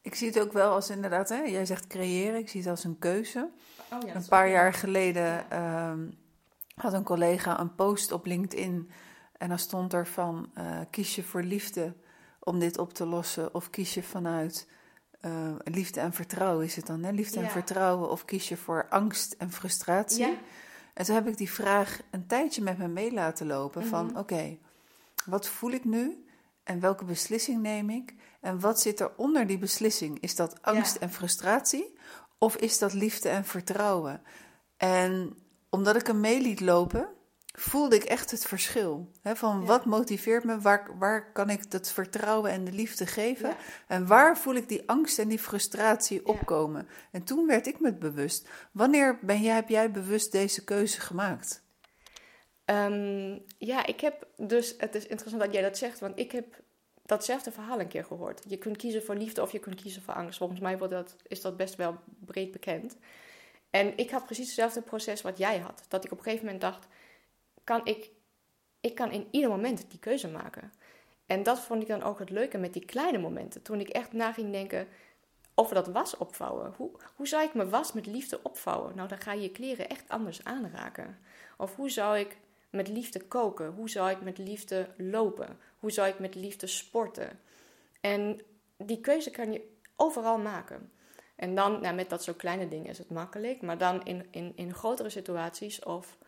Ik 0.00 0.14
zie 0.14 0.28
het 0.28 0.40
ook 0.40 0.52
wel 0.52 0.72
als 0.72 0.90
inderdaad, 0.90 1.28
hè, 1.28 1.42
jij 1.42 1.66
zegt 1.66 1.86
creëren, 1.86 2.38
ik 2.38 2.48
zie 2.48 2.60
het 2.60 2.70
als 2.70 2.84
een 2.84 2.98
keuze. 2.98 3.50
Oh, 3.92 3.98
ja, 4.06 4.14
een 4.14 4.28
paar 4.28 4.48
jaar 4.48 4.72
geleden 4.72 5.50
ehm, 5.50 6.10
had 6.74 6.92
een 6.92 7.04
collega 7.04 7.60
een 7.60 7.74
post 7.74 8.12
op 8.12 8.26
LinkedIn 8.26 8.90
en 9.38 9.48
dan 9.48 9.58
stond 9.58 9.92
er 9.92 10.06
van 10.06 10.50
uh, 10.58 10.80
kies 10.90 11.14
je 11.14 11.22
voor 11.22 11.42
liefde 11.42 11.94
om 12.40 12.58
dit 12.58 12.78
op 12.78 12.92
te 12.92 13.06
lossen 13.06 13.54
of 13.54 13.70
kies 13.70 13.94
je 13.94 14.02
vanuit 14.02 14.68
uh, 15.26 15.30
liefde 15.64 16.00
en 16.00 16.12
vertrouwen 16.12 16.64
is 16.64 16.76
het 16.76 16.86
dan, 16.86 17.02
hè? 17.02 17.10
Liefde 17.10 17.40
en 17.40 17.50
vertrouwen 17.50 18.10
of 18.10 18.24
kies 18.24 18.48
je 18.48 18.56
voor 18.56 18.86
angst 18.88 19.34
en 19.38 19.52
frustratie? 19.52 20.26
Ja. 20.26 20.34
En 20.94 21.04
toen 21.04 21.14
heb 21.14 21.28
ik 21.28 21.36
die 21.36 21.50
vraag 21.50 22.00
een 22.10 22.26
tijdje 22.26 22.62
met 22.62 22.78
me 22.78 22.88
mee 22.88 23.12
laten 23.12 23.46
lopen 23.46 23.86
van 23.86 24.06
mhm. 24.06 24.18
oké, 24.18 24.58
wat 25.24 25.48
voel 25.48 25.70
ik 25.70 25.84
nu 25.84 26.24
en 26.62 26.80
welke 26.80 27.04
beslissing 27.04 27.62
neem 27.62 27.90
ik? 27.90 28.14
En 28.40 28.60
wat 28.60 28.80
zit 28.80 29.00
er 29.00 29.10
onder 29.16 29.46
die 29.46 29.58
beslissing? 29.58 30.20
Is 30.20 30.34
dat 30.36 30.62
angst 30.62 30.96
en 30.96 31.10
frustratie 31.10 31.98
of 32.38 32.56
is 32.56 32.78
dat 32.78 32.92
liefde 32.92 33.28
en 33.28 33.44
vertrouwen? 33.44 34.22
En 34.76 35.36
omdat 35.70 35.96
ik 35.96 36.06
hem 36.06 36.20
mee 36.20 36.40
liet 36.40 36.60
lopen, 36.60 37.08
voelde 37.56 37.96
ik 37.96 38.04
echt 38.04 38.30
het 38.30 38.46
verschil. 38.46 39.10
Hè, 39.20 39.36
van 39.36 39.60
Ja. 39.60 39.66
wat 39.66 39.84
motiveert 39.84 40.44
me, 40.44 40.60
waar, 40.60 40.98
waar 40.98 41.32
kan 41.32 41.50
ik 41.50 41.64
het 41.68 41.92
vertrouwen 41.92 42.50
en 42.50 42.64
de 42.64 42.72
liefde 42.72 43.06
geven? 43.06 43.48
Ja. 43.48 43.56
En 43.86 44.06
waar 44.06 44.38
voel 44.38 44.54
ik 44.54 44.68
die 44.68 44.88
angst 44.88 45.18
en 45.18 45.28
die 45.28 45.38
frustratie 45.38 46.16
Ja. 46.24 46.32
opkomen? 46.32 46.88
En 47.10 47.24
toen 47.24 47.46
werd 47.46 47.66
ik 47.66 47.80
me 47.80 47.94
bewust. 47.94 48.48
Wanneer 48.72 49.18
ben 49.22 49.40
jij, 49.42 49.54
heb 49.54 49.68
jij 49.68 49.90
bewust 49.90 50.32
deze 50.32 50.64
keuze 50.64 51.00
gemaakt? 51.00 51.62
Ehm, 52.64 53.38
ja, 53.58 53.86
ik 53.86 54.00
heb 54.00 54.26
dus, 54.36 54.74
het 54.78 54.94
is 54.94 55.06
interessant 55.06 55.42
dat 55.42 55.52
jij 55.52 55.62
dat 55.62 55.78
zegt, 55.78 56.00
want 56.00 56.18
ik 56.18 56.32
heb 56.32 56.62
datzelfde 57.06 57.52
verhaal 57.52 57.80
een 57.80 57.88
keer 57.88 58.04
gehoord. 58.04 58.42
Je 58.48 58.56
kunt 58.56 58.76
kiezen 58.76 59.04
voor 59.04 59.14
liefde 59.14 59.42
of 59.42 59.52
je 59.52 59.58
kunt 59.58 59.80
kiezen 59.80 60.02
voor 60.02 60.14
angst. 60.14 60.38
Volgens 60.38 60.60
mij 60.60 60.78
wordt 60.78 60.92
dat, 60.92 61.16
is 61.26 61.40
dat 61.40 61.56
best 61.56 61.74
wel 61.74 61.96
breed 62.20 62.52
bekend. 62.52 62.96
En 63.70 63.96
ik 63.96 64.10
had 64.10 64.24
precies 64.24 64.46
hetzelfde 64.46 64.82
proces 64.82 65.22
wat 65.22 65.38
jij 65.38 65.58
had. 65.58 65.84
Dat 65.88 66.04
ik 66.04 66.12
op 66.12 66.18
een 66.18 66.24
gegeven 66.24 66.44
moment 66.44 66.62
dacht, 66.62 66.86
kan 67.64 67.86
ik, 67.86 68.10
ik 68.80 68.94
kan 68.94 69.10
in 69.10 69.28
ieder 69.30 69.50
moment 69.50 69.90
die 69.90 69.98
keuze 69.98 70.28
maken. 70.28 70.72
En 71.26 71.42
dat 71.42 71.60
vond 71.60 71.82
ik 71.82 71.88
dan 71.88 72.02
ook 72.02 72.18
het 72.18 72.30
leuke 72.30 72.58
met 72.58 72.72
die 72.72 72.84
kleine 72.84 73.18
momenten. 73.18 73.62
Toen 73.62 73.80
ik 73.80 73.88
echt 73.88 74.12
na 74.12 74.32
ging 74.32 74.52
denken 74.52 74.88
over 75.54 75.74
dat 75.74 75.86
was 75.86 76.16
opvouwen. 76.16 76.74
Hoe, 76.76 76.90
hoe 77.14 77.28
zou 77.28 77.42
ik 77.42 77.54
mijn 77.54 77.70
was 77.70 77.92
met 77.92 78.06
liefde 78.06 78.40
opvouwen? 78.42 78.96
Nou, 78.96 79.08
dan 79.08 79.18
ga 79.18 79.32
je 79.32 79.42
je 79.42 79.50
kleren 79.50 79.88
echt 79.88 80.08
anders 80.08 80.44
aanraken. 80.44 81.18
Of 81.56 81.76
hoe 81.76 81.90
zou 81.90 82.18
ik 82.18 82.36
met 82.70 82.88
liefde 82.88 83.20
koken? 83.20 83.72
Hoe 83.72 83.90
zou 83.90 84.10
ik 84.10 84.20
met 84.20 84.38
liefde 84.38 84.88
lopen? 84.96 85.58
Hoe 85.78 85.92
zou 85.92 86.08
ik 86.08 86.18
met 86.18 86.34
liefde 86.34 86.66
sporten? 86.66 87.40
En 88.00 88.40
die 88.76 89.00
keuze 89.00 89.30
kan 89.30 89.52
je 89.52 89.72
overal 89.96 90.38
maken. 90.38 90.90
En 91.36 91.54
dan, 91.54 91.80
nou, 91.80 91.94
met 91.94 92.10
dat 92.10 92.22
soort 92.22 92.36
kleine 92.36 92.68
dingen 92.68 92.90
is 92.90 92.98
het 92.98 93.10
makkelijk. 93.10 93.62
Maar 93.62 93.78
dan 93.78 94.04
in, 94.04 94.26
in, 94.30 94.52
in 94.56 94.74
grotere 94.74 95.10
situaties 95.10 95.82
of 95.82 96.18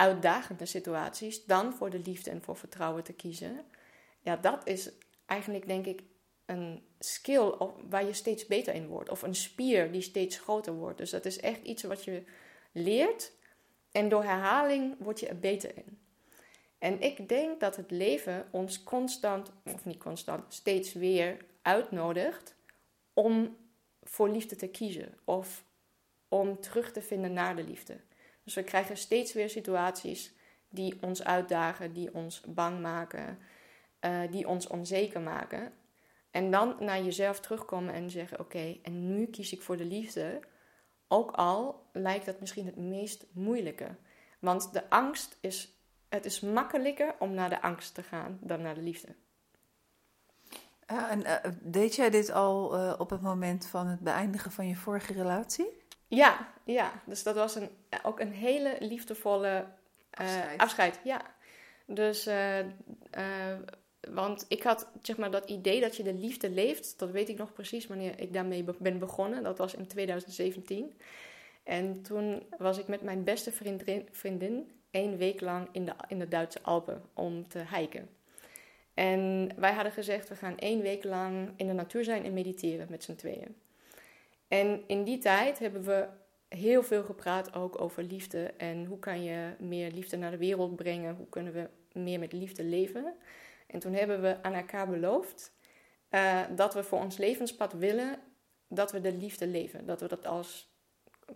uitdagende 0.00 0.66
situaties, 0.66 1.44
dan 1.44 1.74
voor 1.74 1.90
de 1.90 1.98
liefde 1.98 2.30
en 2.30 2.42
voor 2.42 2.56
vertrouwen 2.56 3.04
te 3.04 3.12
kiezen. 3.12 3.64
Ja, 4.20 4.36
dat 4.36 4.66
is 4.66 4.90
eigenlijk 5.26 5.66
denk 5.66 5.86
ik 5.86 6.02
een 6.46 6.82
skill 6.98 7.52
waar 7.88 8.04
je 8.04 8.12
steeds 8.12 8.46
beter 8.46 8.74
in 8.74 8.86
wordt. 8.86 9.08
Of 9.08 9.22
een 9.22 9.34
spier 9.34 9.92
die 9.92 10.00
steeds 10.00 10.38
groter 10.38 10.72
wordt. 10.72 10.98
Dus 10.98 11.10
dat 11.10 11.24
is 11.24 11.40
echt 11.40 11.62
iets 11.62 11.82
wat 11.82 12.04
je 12.04 12.22
leert. 12.72 13.32
En 13.92 14.08
door 14.08 14.22
herhaling 14.22 14.96
word 14.98 15.20
je 15.20 15.28
er 15.28 15.38
beter 15.38 15.76
in. 15.76 15.98
En 16.78 17.00
ik 17.00 17.28
denk 17.28 17.60
dat 17.60 17.76
het 17.76 17.90
leven 17.90 18.48
ons 18.50 18.82
constant, 18.82 19.52
of 19.64 19.84
niet 19.84 19.98
constant, 19.98 20.54
steeds 20.54 20.92
weer 20.92 21.36
uitnodigt 21.62 22.54
om 23.12 23.56
voor 24.02 24.28
liefde 24.28 24.56
te 24.56 24.68
kiezen. 24.68 25.18
Of 25.24 25.64
om 26.28 26.60
terug 26.60 26.92
te 26.92 27.02
vinden 27.02 27.32
naar 27.32 27.56
de 27.56 27.64
liefde. 27.64 28.00
Dus 28.50 28.58
we 28.58 28.70
krijgen 28.70 28.96
steeds 28.96 29.32
weer 29.32 29.50
situaties 29.50 30.32
die 30.68 30.98
ons 31.00 31.24
uitdagen, 31.24 31.92
die 31.92 32.14
ons 32.14 32.40
bang 32.46 32.80
maken, 32.80 33.38
eh, 34.00 34.20
die 34.30 34.48
ons 34.48 34.66
onzeker 34.66 35.20
maken. 35.20 35.72
En 36.30 36.50
dan 36.50 36.76
naar 36.78 37.02
jezelf 37.02 37.40
terugkomen 37.40 37.94
en 37.94 38.10
zeggen: 38.10 38.40
Oké, 38.40 38.76
en 38.82 39.14
nu 39.14 39.26
kies 39.26 39.52
ik 39.52 39.62
voor 39.62 39.76
de 39.76 39.84
liefde. 39.84 40.40
Ook 41.08 41.30
al 41.30 41.86
lijkt 41.92 42.26
dat 42.26 42.40
misschien 42.40 42.66
het 42.66 42.76
meest 42.76 43.26
moeilijke. 43.32 43.96
Want 44.38 44.72
de 44.72 44.90
angst 44.90 45.36
is. 45.40 45.74
Het 46.08 46.24
is 46.24 46.40
makkelijker 46.40 47.14
om 47.18 47.34
naar 47.34 47.48
de 47.48 47.62
angst 47.62 47.94
te 47.94 48.02
gaan 48.02 48.38
dan 48.40 48.62
naar 48.62 48.74
de 48.74 48.82
liefde. 48.82 49.14
Ja, 50.86 51.10
en 51.10 51.24
eh, 51.24 51.50
deed 51.60 51.94
jij 51.94 52.10
dit 52.10 52.30
al 52.30 52.74
eh, 52.74 52.94
op 52.98 53.10
het 53.10 53.20
moment 53.20 53.66
van 53.66 53.86
het 53.86 54.00
beëindigen 54.00 54.52
van 54.52 54.68
je 54.68 54.76
vorige 54.76 55.12
relatie? 55.12 55.79
Ja, 56.10 56.48
ja. 56.64 56.92
Dus 57.04 57.22
dat 57.22 57.34
was 57.34 57.54
een, 57.54 57.68
ook 58.02 58.20
een 58.20 58.32
hele 58.32 58.76
liefdevolle 58.80 59.64
eh, 60.10 60.26
Afscheid. 60.26 60.60
afscheid. 60.60 61.00
Ja. 61.04 61.20
Dus, 61.86 62.26
eh, 62.26 62.58
eh, 62.58 63.58
want 64.10 64.44
ik 64.48 64.62
had 64.62 64.86
zeg 65.02 65.16
maar 65.16 65.30
dat 65.30 65.50
idee 65.50 65.80
dat 65.80 65.96
je 65.96 66.02
de 66.02 66.14
liefde 66.14 66.50
leeft, 66.50 66.98
dat 66.98 67.10
weet 67.10 67.28
ik 67.28 67.38
nog 67.38 67.52
precies 67.52 67.86
wanneer 67.86 68.20
ik 68.20 68.32
daarmee 68.32 68.62
be- 68.62 68.74
ben 68.78 68.98
begonnen. 68.98 69.42
Dat 69.42 69.58
was 69.58 69.74
in 69.74 69.86
2017. 69.86 70.98
En 71.62 72.02
toen 72.02 72.42
was 72.58 72.78
ik 72.78 72.88
met 72.88 73.02
mijn 73.02 73.24
beste 73.24 73.52
vriendin, 73.52 74.08
vriendin 74.12 74.70
één 74.90 75.16
week 75.16 75.40
lang 75.40 75.68
in 75.72 75.84
de, 75.84 75.92
in 76.08 76.18
de 76.18 76.28
Duitse 76.28 76.62
Alpen 76.62 77.02
om 77.14 77.48
te 77.48 77.62
hiken. 77.76 78.08
En 78.94 79.52
wij 79.56 79.72
hadden 79.72 79.92
gezegd, 79.92 80.28
we 80.28 80.36
gaan 80.36 80.58
één 80.58 80.80
week 80.80 81.04
lang 81.04 81.52
in 81.56 81.66
de 81.66 81.72
natuur 81.72 82.04
zijn 82.04 82.24
en 82.24 82.32
mediteren 82.32 82.86
met 82.90 83.04
z'n 83.04 83.14
tweeën. 83.14 83.56
En 84.50 84.82
in 84.86 85.04
die 85.04 85.18
tijd 85.18 85.58
hebben 85.58 85.82
we 85.82 86.08
heel 86.48 86.82
veel 86.82 87.02
gepraat 87.02 87.54
ook 87.54 87.80
over 87.80 88.02
liefde 88.02 88.42
en 88.56 88.84
hoe 88.84 88.98
kan 88.98 89.22
je 89.22 89.54
meer 89.58 89.90
liefde 89.90 90.16
naar 90.16 90.30
de 90.30 90.36
wereld 90.36 90.76
brengen, 90.76 91.14
hoe 91.14 91.28
kunnen 91.28 91.52
we 91.52 91.68
meer 91.92 92.18
met 92.18 92.32
liefde 92.32 92.64
leven. 92.64 93.14
En 93.66 93.78
toen 93.78 93.92
hebben 93.92 94.22
we 94.22 94.42
aan 94.42 94.52
elkaar 94.52 94.88
beloofd 94.88 95.52
eh, 96.08 96.40
dat 96.56 96.74
we 96.74 96.82
voor 96.82 97.00
ons 97.00 97.16
levenspad 97.16 97.72
willen 97.72 98.18
dat 98.68 98.92
we 98.92 99.00
de 99.00 99.12
liefde 99.12 99.46
leven, 99.46 99.86
dat 99.86 100.00
we 100.00 100.08
dat 100.08 100.26
als 100.26 100.74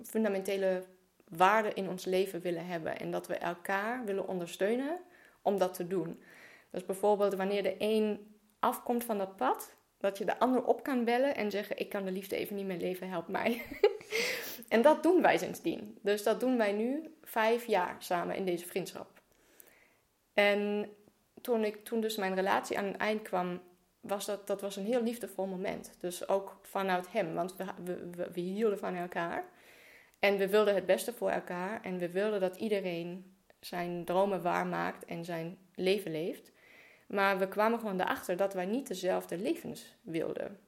fundamentele 0.02 0.84
waarde 1.28 1.72
in 1.74 1.88
ons 1.88 2.04
leven 2.04 2.40
willen 2.40 2.66
hebben 2.66 2.98
en 2.98 3.10
dat 3.10 3.26
we 3.26 3.34
elkaar 3.34 4.04
willen 4.04 4.28
ondersteunen 4.28 5.00
om 5.42 5.58
dat 5.58 5.74
te 5.74 5.86
doen. 5.86 6.22
Dus 6.70 6.84
bijvoorbeeld 6.84 7.34
wanneer 7.34 7.62
de 7.62 7.74
een 7.78 8.36
afkomt 8.58 9.04
van 9.04 9.18
dat 9.18 9.36
pad, 9.36 9.74
dat 10.04 10.18
je 10.18 10.24
de 10.24 10.38
ander 10.38 10.64
op 10.64 10.82
kan 10.82 11.04
bellen 11.04 11.34
en 11.36 11.50
zeggen: 11.50 11.78
Ik 11.78 11.88
kan 11.88 12.04
de 12.04 12.10
liefde 12.10 12.36
even 12.36 12.56
niet 12.56 12.66
meer 12.66 12.78
leven, 12.78 13.08
help 13.08 13.28
mij. 13.28 13.62
en 14.68 14.82
dat 14.82 15.02
doen 15.02 15.22
wij 15.22 15.38
sindsdien. 15.38 15.98
Dus 16.02 16.22
dat 16.22 16.40
doen 16.40 16.56
wij 16.56 16.72
nu 16.72 17.14
vijf 17.22 17.66
jaar 17.66 17.96
samen 17.98 18.36
in 18.36 18.44
deze 18.44 18.66
vriendschap. 18.66 19.20
En 20.34 20.90
toen, 21.40 21.64
ik, 21.64 21.84
toen 21.84 22.00
dus 22.00 22.16
mijn 22.16 22.34
relatie 22.34 22.78
aan 22.78 22.84
het 22.84 22.96
eind 22.96 23.22
kwam, 23.22 23.60
was 24.00 24.26
dat, 24.26 24.46
dat 24.46 24.60
was 24.60 24.76
een 24.76 24.84
heel 24.84 25.02
liefdevol 25.02 25.46
moment. 25.46 25.92
Dus 26.00 26.28
ook 26.28 26.58
vanuit 26.62 27.12
hem, 27.12 27.34
want 27.34 27.56
we, 27.56 27.64
we, 27.84 28.10
we, 28.10 28.30
we 28.32 28.40
hielden 28.40 28.78
van 28.78 28.94
elkaar. 28.94 29.44
En 30.18 30.36
we 30.36 30.48
wilden 30.48 30.74
het 30.74 30.86
beste 30.86 31.12
voor 31.12 31.30
elkaar. 31.30 31.82
En 31.82 31.98
we 31.98 32.10
wilden 32.10 32.40
dat 32.40 32.56
iedereen 32.56 33.36
zijn 33.60 34.04
dromen 34.04 34.42
waarmaakt 34.42 35.04
en 35.04 35.24
zijn 35.24 35.58
leven 35.74 36.10
leeft. 36.10 36.52
Maar 37.06 37.38
we 37.38 37.48
kwamen 37.48 37.78
gewoon 37.78 38.00
erachter 38.00 38.36
dat 38.36 38.54
wij 38.54 38.66
niet 38.66 38.86
dezelfde 38.86 39.38
levens 39.38 39.94
wilden. 40.02 40.58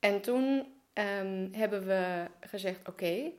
En 0.00 0.20
toen 0.20 0.72
ehm, 0.92 1.48
hebben 1.52 1.86
we 1.86 2.26
gezegd: 2.40 2.88
Oké, 2.88 3.32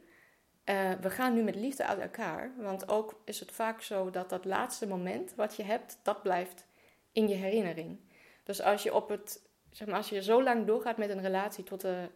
eh, 0.63 0.91
we 1.01 1.09
gaan 1.09 1.33
nu 1.33 1.41
met 1.41 1.55
liefde 1.55 1.85
uit 1.85 1.99
elkaar. 1.99 2.53
Want 2.57 2.89
ook 2.89 3.21
is 3.25 3.39
het 3.39 3.51
vaak 3.51 3.81
zo 3.81 4.09
dat 4.09 4.29
dat 4.29 4.45
laatste 4.45 4.87
moment 4.87 5.35
wat 5.35 5.55
je 5.55 5.63
hebt, 5.63 5.99
dat 6.03 6.21
blijft 6.21 6.65
in 7.11 7.27
je 7.27 7.35
herinnering. 7.35 7.99
Dus 8.43 8.61
als 8.61 8.83
je 8.83 8.93
op 8.93 9.09
het, 9.09 9.41
zeg 9.71 9.87
maar, 9.87 9.97
als 9.97 10.09
je 10.09 10.23
zo 10.23 10.43
lang 10.43 10.65
doorgaat 10.65 10.97
met 10.97 11.09
een 11.09 11.21
relatie 11.21 11.63
tot 11.63 11.83
er 11.83 12.11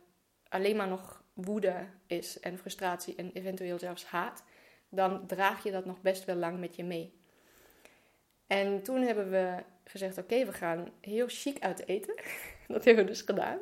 alleen 0.49 0.75
maar 0.75 0.87
nog 0.87 1.23
woede 1.33 1.87
is 2.07 2.39
en 2.39 2.57
frustratie 2.57 3.15
en 3.15 3.31
eventueel 3.31 3.79
zelfs 3.79 4.05
haat, 4.05 4.43
dan 4.89 5.27
draag 5.27 5.63
je 5.63 5.71
dat 5.71 5.85
nog 5.85 6.01
best 6.01 6.25
wel 6.25 6.35
lang 6.35 6.59
met 6.59 6.75
je 6.75 6.83
mee. 6.83 7.21
En 8.53 8.81
toen 8.83 9.01
hebben 9.01 9.29
we 9.29 9.55
gezegd: 9.83 10.17
Oké, 10.17 10.45
we 10.45 10.53
gaan 10.53 10.89
heel 11.01 11.25
chic 11.27 11.59
uit 11.59 11.87
eten. 11.87 12.15
dat 12.67 12.85
hebben 12.85 13.03
we 13.03 13.09
dus 13.09 13.21
gedaan. 13.21 13.57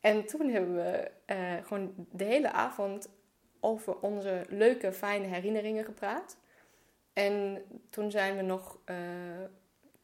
En 0.00 0.26
toen 0.26 0.50
hebben 0.50 0.74
we 0.74 1.10
eh, 1.24 1.52
gewoon 1.62 1.94
de 2.12 2.24
hele 2.24 2.50
avond 2.52 3.08
over 3.60 4.00
onze 4.00 4.44
leuke, 4.48 4.92
fijne 4.92 5.26
herinneringen 5.26 5.84
gepraat. 5.84 6.36
En 7.12 7.62
toen 7.90 8.10
zijn 8.10 8.36
we 8.36 8.42
nog 8.42 8.78
eh, 8.84 8.96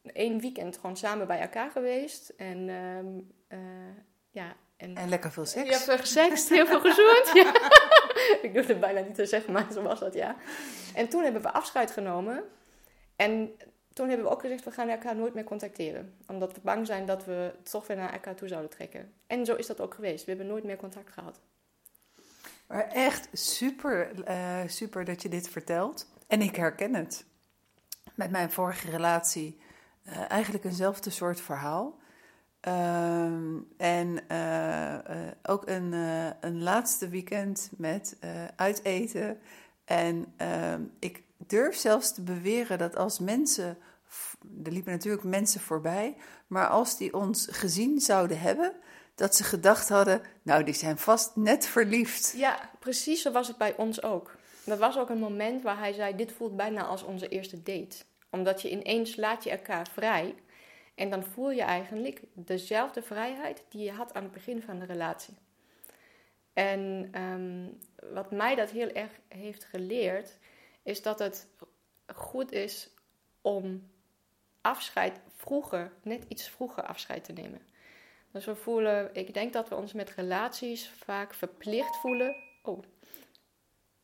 één 0.03 0.41
weekend 0.41 0.77
gewoon 0.77 0.97
samen 0.97 1.27
bij 1.27 1.41
elkaar 1.41 1.71
geweest. 1.71 2.29
En 2.29 2.69
ehm, 2.69 3.07
eh, 3.49 3.59
ja. 4.31 4.57
En, 4.77 4.97
En 4.97 5.09
lekker 5.09 5.33
veel 5.33 5.47
seks. 5.47 5.67
Je 5.67 5.73
hebt 5.73 5.85
veel 5.85 5.99
gesext, 5.99 6.49
heel 6.49 6.67
veel 6.67 6.81
gezoend. 6.81 7.31
ja. 7.33 7.53
Ik 8.43 8.55
durf 8.55 8.67
het 8.67 8.81
bijna 8.81 9.01
niet 9.01 9.15
te 9.15 9.27
zeggen, 9.27 9.53
maar 9.53 9.73
zo 9.73 9.83
was 9.83 10.01
dat, 10.01 10.15
ja. 10.15 10.37
En 10.95 11.09
toen 11.09 11.23
hebben 11.23 11.43
we 11.43 11.53
afscheid 11.53 11.91
genomen. 11.91 12.45
En 13.17 13.57
toen 13.95 14.09
hebben 14.09 14.27
we 14.27 14.33
ook 14.33 14.41
gezegd, 14.41 14.65
we 14.65 14.71
gaan 14.71 14.89
elkaar 14.89 15.17
nooit 15.17 15.35
meer 15.35 15.45
contacteren. 15.45 16.15
Omdat 16.27 16.53
we 16.53 16.61
bang 16.63 16.87
zijn 16.87 17.07
dat 17.07 17.25
we 17.25 17.55
toch 17.63 17.87
weer 17.87 17.97
naar 17.97 18.13
elkaar 18.13 18.35
toe 18.35 18.49
zouden 18.49 18.71
trekken. 18.71 19.13
En 19.27 19.47
zo 19.47 19.55
is 19.55 19.67
dat 19.67 19.81
ook 19.81 19.95
geweest. 19.95 20.25
We 20.25 20.31
hebben 20.31 20.49
nooit 20.49 20.65
meer 20.65 20.77
contact 20.77 21.13
gehad. 21.13 21.41
Maar 22.67 22.89
echt 22.89 23.29
super, 23.33 24.25
eh, 24.25 24.61
super 24.67 25.05
dat 25.05 25.23
je 25.23 25.29
dit 25.29 25.49
vertelt. 25.49 26.09
En 26.27 26.43
ik 26.43 26.57
herken 26.57 26.95
het. 26.95 27.25
Met 28.15 28.31
mijn 28.31 28.51
vorige 28.51 28.91
relatie 28.91 29.61
eh, 30.03 30.31
eigenlijk 30.31 30.65
eenzelfde 30.65 31.11
soort 31.11 31.41
verhaal. 31.41 31.99
Ehm, 32.61 33.59
en 33.77 34.29
eh, 34.29 35.29
ook 35.43 35.69
een, 35.69 35.93
een 36.41 36.63
laatste 36.63 37.09
weekend 37.09 37.71
met 37.77 38.17
uiteten. 38.57 39.39
En 39.85 40.33
ehm, 40.37 40.83
ik 40.99 41.24
durf 41.37 41.77
zelfs 41.77 42.15
te 42.15 42.23
beweren 42.23 42.79
dat 42.79 42.97
als 42.97 43.19
mensen, 43.19 43.79
er 44.65 44.73
liepen 44.73 44.93
natuurlijk 44.93 45.25
mensen 45.25 45.61
voorbij, 45.61 46.17
maar 46.47 46.69
als 46.69 46.99
die 46.99 47.15
ons 47.15 47.49
gezien 47.51 48.01
zouden 48.01 48.41
hebben, 48.41 48.73
dat 49.15 49.37
ze 49.37 49.45
gedacht 49.45 49.89
hadden, 49.89 50.23
nou 50.43 50.65
die 50.65 50.75
zijn 50.75 50.99
vast 50.99 51.37
net 51.37 51.67
verliefd. 51.67 52.35
Ja, 52.37 52.71
precies 52.79 53.23
zo 53.23 53.33
was 53.33 53.49
het 53.49 53.57
bij 53.57 53.77
ons 53.77 54.03
ook. 54.03 54.37
dat 54.65 54.79
was 54.79 54.99
ook 54.99 55.09
een 55.11 55.19
moment 55.19 55.63
waar 55.63 55.79
hij 55.79 55.93
zei: 55.93 56.17
Dit 56.17 56.33
voelt 56.33 56.57
bijna 56.57 56.85
als 56.85 57.03
onze 57.03 57.29
eerste 57.29 57.63
date. 57.63 57.97
Omdat 58.31 58.63
je 58.63 58.71
ineens 58.71 59.17
laat 59.17 59.45
je 59.45 59.51
elkaar 59.51 59.89
vrij. 59.93 60.35
En 60.95 61.11
dan 61.11 61.25
voel 61.25 61.51
je 61.51 61.63
eigenlijk 61.63 62.23
dezelfde 62.33 63.03
vrijheid 63.03 63.63
die 63.69 63.85
je 63.85 63.93
had 63.93 64.15
aan 64.15 64.23
het 64.23 64.33
begin 64.33 64.63
van 64.63 64.79
de 64.79 64.85
relatie. 64.85 65.35
En 66.53 67.09
ehm, 67.13 67.67
wat 68.15 68.31
mij 68.31 68.55
dat 68.55 68.71
heel 68.71 68.91
erg 68.91 69.11
heeft 69.29 69.65
geleerd, 69.65 70.37
is 70.85 71.03
dat 71.03 71.19
het 71.19 71.47
goed 72.15 72.53
is 72.53 72.91
om 73.41 73.91
afscheid 74.61 75.21
vroeger, 75.37 75.93
net 76.03 76.25
iets 76.29 76.49
vroeger 76.49 76.83
afscheid 76.83 77.25
te 77.25 77.33
nemen. 77.33 77.61
Dus 78.31 78.45
we 78.45 78.55
voelen, 78.55 79.11
ik 79.13 79.35
denk 79.35 79.53
dat 79.53 79.69
we 79.69 79.75
ons 79.75 79.93
met 79.93 80.11
relaties 80.11 80.89
vaak 80.89 81.35
verplicht 81.35 81.97
voelen. 81.97 82.37
Oh, 82.63 82.83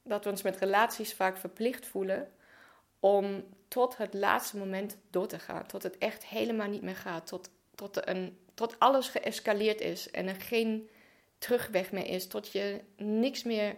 dat 0.03 0.25
we 0.25 0.31
ons 0.31 0.43
met 0.43 0.57
relaties 0.57 1.15
vaak 1.15 1.37
verplicht 1.37 1.87
voelen 1.87 2.33
om 3.01 3.45
tot 3.69 3.97
het 3.97 4.15
laatste 4.15 4.57
moment 4.57 4.97
door 5.11 5.27
te 5.27 5.39
gaan. 5.39 5.67
Tot 5.67 5.83
het 5.83 5.99
echt 5.99 6.27
helemaal 6.27 6.69
niet 6.69 6.83
meer 6.83 6.97
gaat. 6.97 7.27
Tot, 7.27 7.51
tot, 7.75 8.09
een, 8.09 8.39
tot 8.55 8.79
alles 8.79 9.09
geëscaleerd 9.09 9.81
is 9.81 10.11
en 10.11 10.29
er 10.29 10.41
geen 10.41 10.89
terugweg 11.39 11.93
meer 11.93 12.07
is. 12.07 12.27
Tot 12.27 12.53
je 12.53 12.81
niks 12.97 13.43
meer 13.43 13.77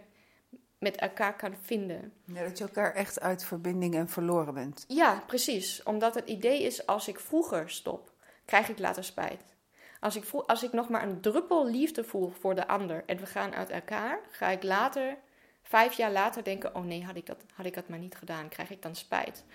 met 0.83 0.95
elkaar 0.95 1.35
kan 1.35 1.55
vinden. 1.61 2.13
Ja, 2.25 2.43
dat 2.43 2.57
je 2.57 2.63
elkaar 2.63 2.93
echt 2.93 3.19
uit 3.19 3.45
verbinding 3.45 3.95
en 3.95 4.09
verloren 4.09 4.53
bent. 4.53 4.85
Ja, 4.87 5.23
precies. 5.27 5.83
Omdat 5.83 6.15
het 6.15 6.29
idee 6.29 6.63
is, 6.63 6.85
als 6.85 7.07
ik 7.07 7.19
vroeger 7.19 7.69
stop, 7.69 8.11
krijg 8.45 8.69
ik 8.69 8.79
later 8.79 9.03
spijt. 9.03 9.55
Als 9.99 10.15
ik, 10.15 10.23
voel, 10.23 10.47
als 10.47 10.63
ik 10.63 10.71
nog 10.71 10.89
maar 10.89 11.03
een 11.03 11.21
druppel 11.21 11.67
liefde 11.67 12.03
voel 12.03 12.29
voor 12.39 12.55
de 12.55 12.67
ander 12.67 13.03
en 13.05 13.17
we 13.17 13.25
gaan 13.25 13.53
uit 13.53 13.69
elkaar, 13.69 14.19
ga 14.31 14.49
ik 14.49 14.63
later, 14.63 15.17
vijf 15.61 15.93
jaar 15.93 16.11
later, 16.11 16.43
denken: 16.43 16.75
oh 16.75 16.83
nee, 16.83 17.03
had 17.03 17.15
ik 17.15 17.25
dat, 17.25 17.45
had 17.53 17.65
ik 17.65 17.73
dat 17.73 17.87
maar 17.87 17.99
niet 17.99 18.15
gedaan, 18.15 18.49
krijg 18.49 18.69
ik 18.69 18.81
dan 18.81 18.95
spijt. 18.95 19.45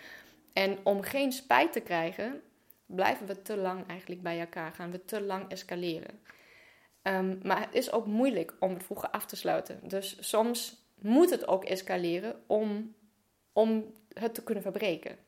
En 0.52 0.78
om 0.82 1.02
geen 1.02 1.32
spijt 1.32 1.72
te 1.72 1.80
krijgen, 1.80 2.42
blijven 2.86 3.26
we 3.26 3.42
te 3.42 3.56
lang 3.56 3.86
eigenlijk 3.86 4.22
bij 4.22 4.40
elkaar, 4.40 4.72
gaan 4.72 4.90
we 4.90 5.04
te 5.04 5.20
lang 5.20 5.50
escaleren. 5.50 6.20
Ehm, 7.02 7.36
maar 7.42 7.60
het 7.60 7.74
is 7.74 7.92
ook 7.92 8.06
moeilijk 8.06 8.54
om 8.60 8.72
het 8.72 8.82
vroeger 8.82 9.10
af 9.10 9.26
te 9.26 9.36
sluiten. 9.36 9.80
Dus 9.82 10.16
soms 10.20 10.87
moet 11.00 11.30
het 11.30 11.48
ook 11.48 11.64
escaleren 11.64 12.42
om, 12.46 12.94
om 13.52 13.84
het 14.12 14.34
te 14.34 14.42
kunnen 14.42 14.62
verbreken. 14.62 15.18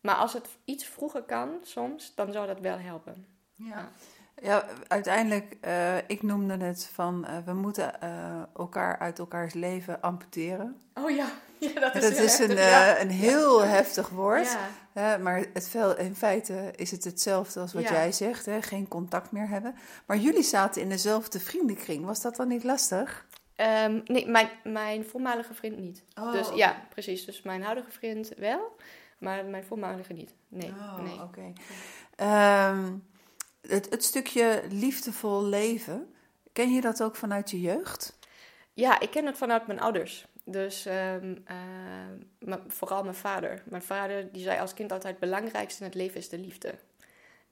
Maar 0.00 0.14
als 0.14 0.32
het 0.32 0.48
iets 0.64 0.84
vroeger 0.84 1.22
kan, 1.22 1.58
soms, 1.62 2.14
dan 2.14 2.32
zou 2.32 2.46
dat 2.46 2.60
wel 2.60 2.78
helpen. 2.78 3.26
Ja, 3.54 3.90
ja 4.42 4.64
uiteindelijk, 4.88 5.56
uh, 5.64 5.96
ik 5.96 6.22
noemde 6.22 6.56
het 6.64 6.90
van 6.92 7.26
uh, 7.28 7.36
we 7.44 7.52
moeten 7.52 7.92
uh, 8.02 8.42
elkaar 8.56 8.98
uit 8.98 9.18
elkaars 9.18 9.54
leven 9.54 10.00
amputeren. 10.00 10.80
Oh 10.94 11.10
ja, 11.10 11.26
ja 11.58 11.80
dat 11.80 11.94
is, 11.94 12.02
dat 12.02 12.12
is 12.12 12.38
heftig, 12.38 12.48
een, 12.48 12.56
ja. 12.56 13.00
een 13.00 13.10
heel 13.10 13.64
heftig 13.64 14.08
woord. 14.08 14.56
Ja. 14.94 15.16
maar 15.16 15.44
het, 15.52 15.74
in 15.96 16.14
feite 16.14 16.72
is 16.76 16.90
het 16.90 17.04
hetzelfde 17.04 17.60
als 17.60 17.72
wat 17.72 17.88
jij 17.88 18.12
zegt, 18.12 18.46
hè? 18.46 18.62
geen 18.62 18.88
contact 18.88 19.32
meer 19.32 19.48
hebben. 19.48 19.74
Maar 20.06 20.16
jullie 20.16 20.42
zaten 20.42 20.82
in 20.82 20.88
dezelfde 20.88 21.40
vriendenkring. 21.40 22.04
Was 22.04 22.20
dat 22.20 22.36
dan 22.36 22.48
niet 22.48 22.64
lastig? 22.64 23.26
Ehm, 23.58 24.00
nee, 24.04 24.26
mijn, 24.28 24.48
mijn 24.64 25.04
voormalige 25.04 25.54
vriend 25.54 25.78
niet. 25.78 26.04
Oh, 26.20 26.32
dus 26.32 26.48
ja, 26.54 26.86
precies. 26.88 27.24
Dus 27.24 27.42
mijn 27.42 27.62
huidige 27.62 27.90
vriend 27.90 28.32
wel, 28.36 28.76
maar 29.18 29.44
mijn 29.44 29.64
voormalige 29.64 30.12
niet. 30.12 30.34
Nee, 30.48 30.68
Oh, 30.70 30.98
nee. 31.02 31.22
oké. 31.22 31.52
Ehm, 32.16 32.92
het, 33.60 33.90
het 33.90 34.04
stukje 34.04 34.62
liefdevol 34.70 35.44
leven, 35.44 36.14
ken 36.52 36.72
je 36.72 36.80
dat 36.80 37.02
ook 37.02 37.16
vanuit 37.16 37.50
je 37.50 37.60
jeugd? 37.60 38.18
Ja, 38.72 39.00
ik 39.00 39.10
ken 39.10 39.26
het 39.26 39.38
vanuit 39.38 39.66
mijn 39.66 39.80
ouders. 39.80 40.26
Dus 40.44 40.86
ehm, 40.86 41.34
maar 42.38 42.60
vooral 42.66 43.02
mijn 43.02 43.14
vader. 43.14 43.62
Mijn 43.64 43.82
vader 43.82 44.32
die 44.32 44.42
zei 44.42 44.60
als 44.60 44.74
kind 44.74 44.92
altijd: 44.92 45.12
het 45.12 45.30
belangrijkste 45.30 45.80
in 45.80 45.86
het 45.86 45.94
leven 45.98 46.16
is 46.18 46.28
de 46.28 46.38
liefde. 46.38 46.74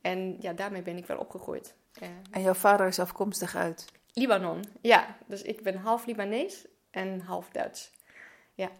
En 0.01 0.37
ja, 0.41 0.53
daarmee 0.53 0.83
ben 0.83 0.97
ik 0.97 1.07
wel 1.07 1.19
opgegroeid. 1.19 1.75
Eh, 1.93 2.09
En 2.31 2.43
jouw 2.43 2.55
vader 2.55 2.87
is 2.87 2.99
afkomstig 2.99 3.57
uit? 3.57 3.87
Libanon, 4.19 4.65
ja. 4.81 5.17
Dus 5.27 5.43
ik 5.43 5.63
ben 5.63 5.77
half 5.77 6.07
Libanees 6.07 6.67
en 6.91 7.21
half 7.21 7.49
Duits. 7.51 7.95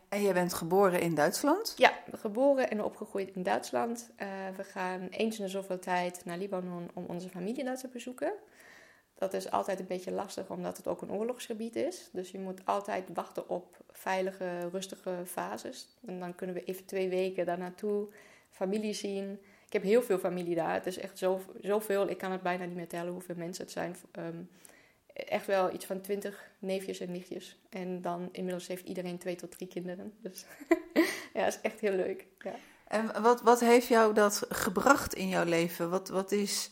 En 0.09 0.23
je 0.23 0.33
bent 0.33 0.55
geboren 0.55 1.01
in 1.01 1.15
Duitsland? 1.15 1.75
Ja, 1.77 1.93
geboren 2.13 2.71
en 2.71 2.85
opgegroeid 2.85 3.35
in 3.35 3.43
Duitsland. 3.43 4.11
Eh, 4.17 4.29
we 4.57 4.65
gaan 4.65 5.09
eens 5.11 5.39
in 5.39 5.45
de 5.45 5.51
zoveel 5.51 5.79
tijd 5.79 6.25
naar 6.25 6.39
Libanon 6.39 6.91
om 6.95 7.05
onze 7.05 7.29
familie 7.29 7.65
daar 7.65 7.77
te 7.77 7.89
bezoeken. 7.89 8.33
Dat 9.15 9.35
is 9.35 9.51
altijd 9.51 9.81
een 9.81 9.87
beetje 9.87 10.11
lastig, 10.11 10.51
omdat 10.51 10.77
het 10.77 10.87
ook 10.87 11.03
een 11.03 11.13
oorlogsgebied 11.13 11.77
is. 11.77 12.09
Dus 12.13 12.31
je 12.31 12.39
moet 12.39 12.61
altijd 12.65 13.09
wachten 13.15 13.49
op 13.49 13.77
veilige, 13.91 14.69
rustige 14.69 15.23
fases. 15.25 15.97
En 16.07 16.21
dan 16.21 16.35
kunnen 16.35 16.57
we 16.57 16.65
even 16.65 16.85
twee 16.85 17.09
weken 17.09 17.47
daar 17.47 17.59
naartoe, 17.59 18.07
familie 18.51 18.93
zien. 18.93 19.41
Ik 19.67 19.73
heb 19.73 19.83
heel 19.83 20.03
veel 20.03 20.19
familie 20.19 20.55
daar. 20.55 20.75
Het 20.75 20.87
is 20.87 20.99
echt 20.99 21.19
zo, 21.19 21.41
zoveel, 21.61 22.09
ik 22.09 22.19
kan 22.19 22.33
het 22.33 22.43
bijna 22.43 22.65
niet 22.65 22.77
meer 22.77 22.89
tellen 22.89 23.13
hoeveel 23.13 23.37
mensen 23.37 23.65
het 23.65 23.73
zijn. 23.73 23.97
Ehm, 24.13 24.43
echt 25.17 25.47
wel 25.47 25.75
iets 25.75 25.85
van 25.87 26.01
twintig 26.01 26.51
neefjes 26.59 27.01
en 27.01 27.13
nichtjes. 27.13 27.59
En 27.69 28.03
dan 28.03 28.29
inmiddels 28.33 28.67
heeft 28.67 28.87
iedereen 28.87 29.19
twee 29.19 29.37
tot 29.37 29.51
drie 29.51 29.69
kinderen. 29.69 30.13
Dus 30.21 30.45
ja, 31.35 31.47
is 31.47 31.61
echt 31.61 31.81
heel 31.81 31.93
leuk. 31.93 32.27
Ja. 32.39 32.55
En 32.89 33.23
wat, 33.23 33.43
wat 33.43 33.61
heeft 33.61 33.87
jou 33.87 34.15
dat 34.15 34.47
gebracht 34.49 35.15
in 35.15 35.29
jouw 35.29 35.45
leven? 35.45 35.91
Wat, 35.91 36.09
wat 36.09 36.33
is, 36.33 36.71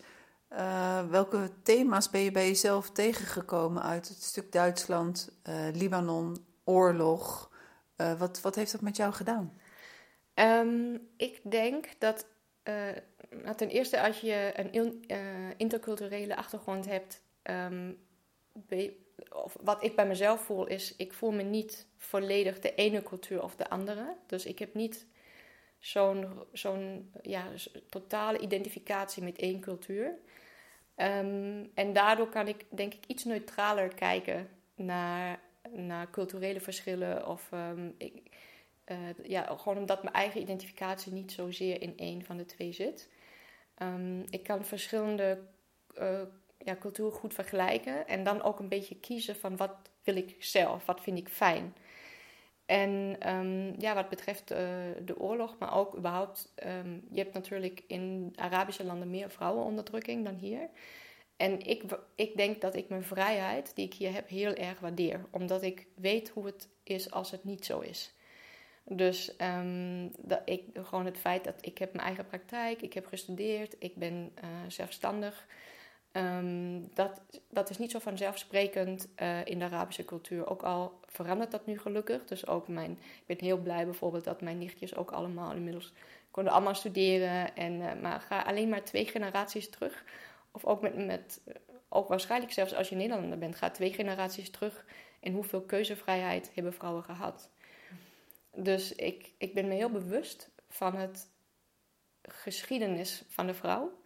eh, 0.48 1.08
welke 1.08 1.50
thema's 1.62 2.10
ben 2.10 2.20
je 2.20 2.30
bij 2.30 2.46
jezelf 2.46 2.90
tegengekomen 2.90 3.82
uit 3.82 4.08
het 4.08 4.22
stuk 4.22 4.52
Duitsland, 4.52 5.38
eh, 5.42 5.68
Libanon, 5.72 6.46
oorlog? 6.64 7.50
Eh, 7.96 8.18
wat, 8.18 8.40
wat 8.40 8.54
heeft 8.54 8.72
dat 8.72 8.80
met 8.80 8.96
jou 8.96 9.12
gedaan? 9.12 9.58
Ehm, 10.34 10.98
ik 11.16 11.40
denk 11.50 11.88
dat 11.98 12.26
nou, 13.30 13.56
ten 13.56 13.68
eerste 13.68 14.00
als 14.00 14.20
je 14.20 14.52
een 14.54 14.72
in- 14.72 15.04
interculturele 15.56 16.36
achtergrond 16.36 16.86
hebt, 16.86 17.22
ehm, 17.42 17.92
of 19.32 19.56
wat 19.60 19.82
ik 19.82 19.96
bij 19.96 20.06
mezelf 20.06 20.40
voel 20.40 20.66
is, 20.66 20.96
ik 20.96 21.12
voel 21.12 21.32
me 21.32 21.42
niet 21.42 21.86
volledig 21.96 22.60
de 22.60 22.74
ene 22.74 23.02
cultuur 23.02 23.42
of 23.42 23.56
de 23.56 23.68
andere. 23.68 24.16
Dus 24.26 24.46
ik 24.46 24.58
heb 24.58 24.74
niet 24.74 25.06
zo'n 25.78 26.44
zo'n 26.52 27.12
ja, 27.22 27.46
totale 27.88 28.38
identificatie 28.38 29.22
met 29.22 29.38
één 29.38 29.60
cultuur. 29.60 30.18
Ehm, 30.94 31.64
en 31.74 31.92
daardoor 31.92 32.28
kan 32.28 32.48
ik 32.48 32.64
denk 32.68 32.94
ik 32.94 33.06
iets 33.06 33.24
neutraler 33.24 33.94
kijken 33.94 34.48
naar, 34.74 35.40
naar 35.70 36.10
culturele 36.10 36.60
verschillen 36.60 37.26
of 37.26 37.48
ehm, 37.52 37.90
ik, 37.98 38.22
eh, 38.84 38.98
ja, 39.22 39.56
gewoon 39.56 39.78
omdat 39.78 40.02
mijn 40.02 40.14
eigen 40.14 40.40
identificatie 40.40 41.12
niet 41.12 41.32
zozeer 41.32 41.82
in 41.82 41.96
één 41.96 42.24
van 42.24 42.36
de 42.36 42.46
twee 42.46 42.72
zit. 42.72 43.10
Ehm, 43.74 44.20
ik 44.20 44.42
kan 44.42 44.64
verschillende 44.64 45.38
eh, 45.94 46.22
ja, 46.64 46.76
culturen 46.76 47.12
goed 47.12 47.34
vergelijken 47.34 48.06
en 48.06 48.24
dan 48.24 48.42
ook 48.42 48.58
een 48.58 48.68
beetje 48.68 48.96
kiezen 48.96 49.36
van 49.36 49.56
wat 49.56 49.74
wil 50.02 50.16
ik 50.16 50.36
zelf, 50.38 50.86
wat 50.86 51.00
vind 51.00 51.18
ik 51.18 51.28
fijn. 51.28 51.74
En 52.66 53.16
ehm, 53.18 53.80
ja, 53.80 53.94
wat 53.94 54.08
betreft 54.08 54.50
eh, 54.50 54.58
de 55.04 55.18
oorlog, 55.18 55.58
maar 55.58 55.76
ook 55.76 55.96
überhaupt, 55.96 56.52
ehm, 56.54 56.98
je 57.10 57.18
hebt 57.18 57.34
natuurlijk 57.34 57.82
in 57.86 58.32
Arabische 58.36 58.84
landen 58.84 59.10
meer 59.10 59.30
vrouwenonderdrukking 59.30 60.24
dan 60.24 60.34
hier. 60.34 60.68
En 61.36 61.60
ik, 61.60 61.82
ik 62.14 62.36
denk 62.36 62.60
dat 62.60 62.76
ik 62.76 62.88
mijn 62.88 63.04
vrijheid 63.04 63.74
die 63.74 63.86
ik 63.86 63.94
hier 63.94 64.12
heb 64.12 64.28
heel 64.28 64.54
erg 64.54 64.80
waardeer, 64.80 65.26
omdat 65.30 65.62
ik 65.62 65.86
weet 65.94 66.28
hoe 66.28 66.46
het 66.46 66.68
is 66.82 67.10
als 67.10 67.30
het 67.30 67.44
niet 67.44 67.64
zo 67.64 67.80
is. 67.80 68.14
Dus 68.84 69.36
ehm, 69.36 70.08
dat 70.18 70.40
ik, 70.44 70.62
gewoon 70.72 71.04
het 71.04 71.18
feit 71.18 71.44
dat 71.44 71.66
ik 71.66 71.78
heb 71.78 71.92
mijn 71.92 72.06
eigen 72.06 72.26
praktijk, 72.26 72.82
ik 72.82 72.92
heb 72.92 73.06
gestudeerd, 73.06 73.76
ik 73.78 73.94
ben 73.96 74.32
eh, 74.34 74.48
zelfstandig. 74.68 75.46
Ehm, 76.14 76.80
dat, 76.94 77.20
dat 77.50 77.70
is 77.70 77.78
niet 77.78 77.90
zo 77.90 77.98
vanzelfsprekend 77.98 79.08
eh, 79.14 79.44
in 79.44 79.58
de 79.58 79.64
Arabische 79.64 80.04
cultuur. 80.04 80.50
Ook 80.50 80.62
al 80.62 81.00
verandert 81.06 81.50
dat 81.50 81.66
nu 81.66 81.78
gelukkig. 81.78 82.24
Dus 82.24 82.46
ook 82.46 82.68
mijn, 82.68 82.90
ik 82.90 83.26
ben 83.26 83.36
heel 83.40 83.58
blij 83.58 83.84
bijvoorbeeld 83.84 84.24
dat 84.24 84.40
mijn 84.40 84.58
nichtjes 84.58 84.96
ook 84.96 85.10
allemaal 85.10 85.52
inmiddels 85.52 85.92
konden 86.30 86.52
allemaal 86.52 86.74
studeren. 86.74 87.56
En, 87.56 87.88
eh, 87.88 88.00
maar 88.00 88.20
ga 88.20 88.40
alleen 88.42 88.68
maar 88.68 88.84
twee 88.84 89.06
generaties 89.06 89.70
terug. 89.70 90.04
Of 90.50 90.64
ook 90.64 90.80
met, 90.80 91.06
met 91.06 91.40
ook 91.88 92.08
waarschijnlijk 92.08 92.52
zelfs 92.52 92.74
als 92.74 92.88
je 92.88 92.96
Nederlander 92.96 93.38
bent, 93.38 93.56
ga 93.56 93.70
twee 93.70 93.92
generaties 93.92 94.50
terug. 94.50 94.84
En 95.20 95.32
hoeveel 95.32 95.62
keuzevrijheid 95.62 96.50
hebben 96.54 96.74
vrouwen 96.74 97.04
gehad? 97.04 97.50
Dus 98.52 98.94
ik, 98.94 99.32
ik 99.38 99.54
ben 99.54 99.68
me 99.68 99.74
heel 99.74 99.90
bewust 99.90 100.50
van 100.68 100.96
het 100.96 101.28
geschiedenis 102.22 103.24
van 103.28 103.46
de 103.46 103.54
vrouw. 103.54 104.02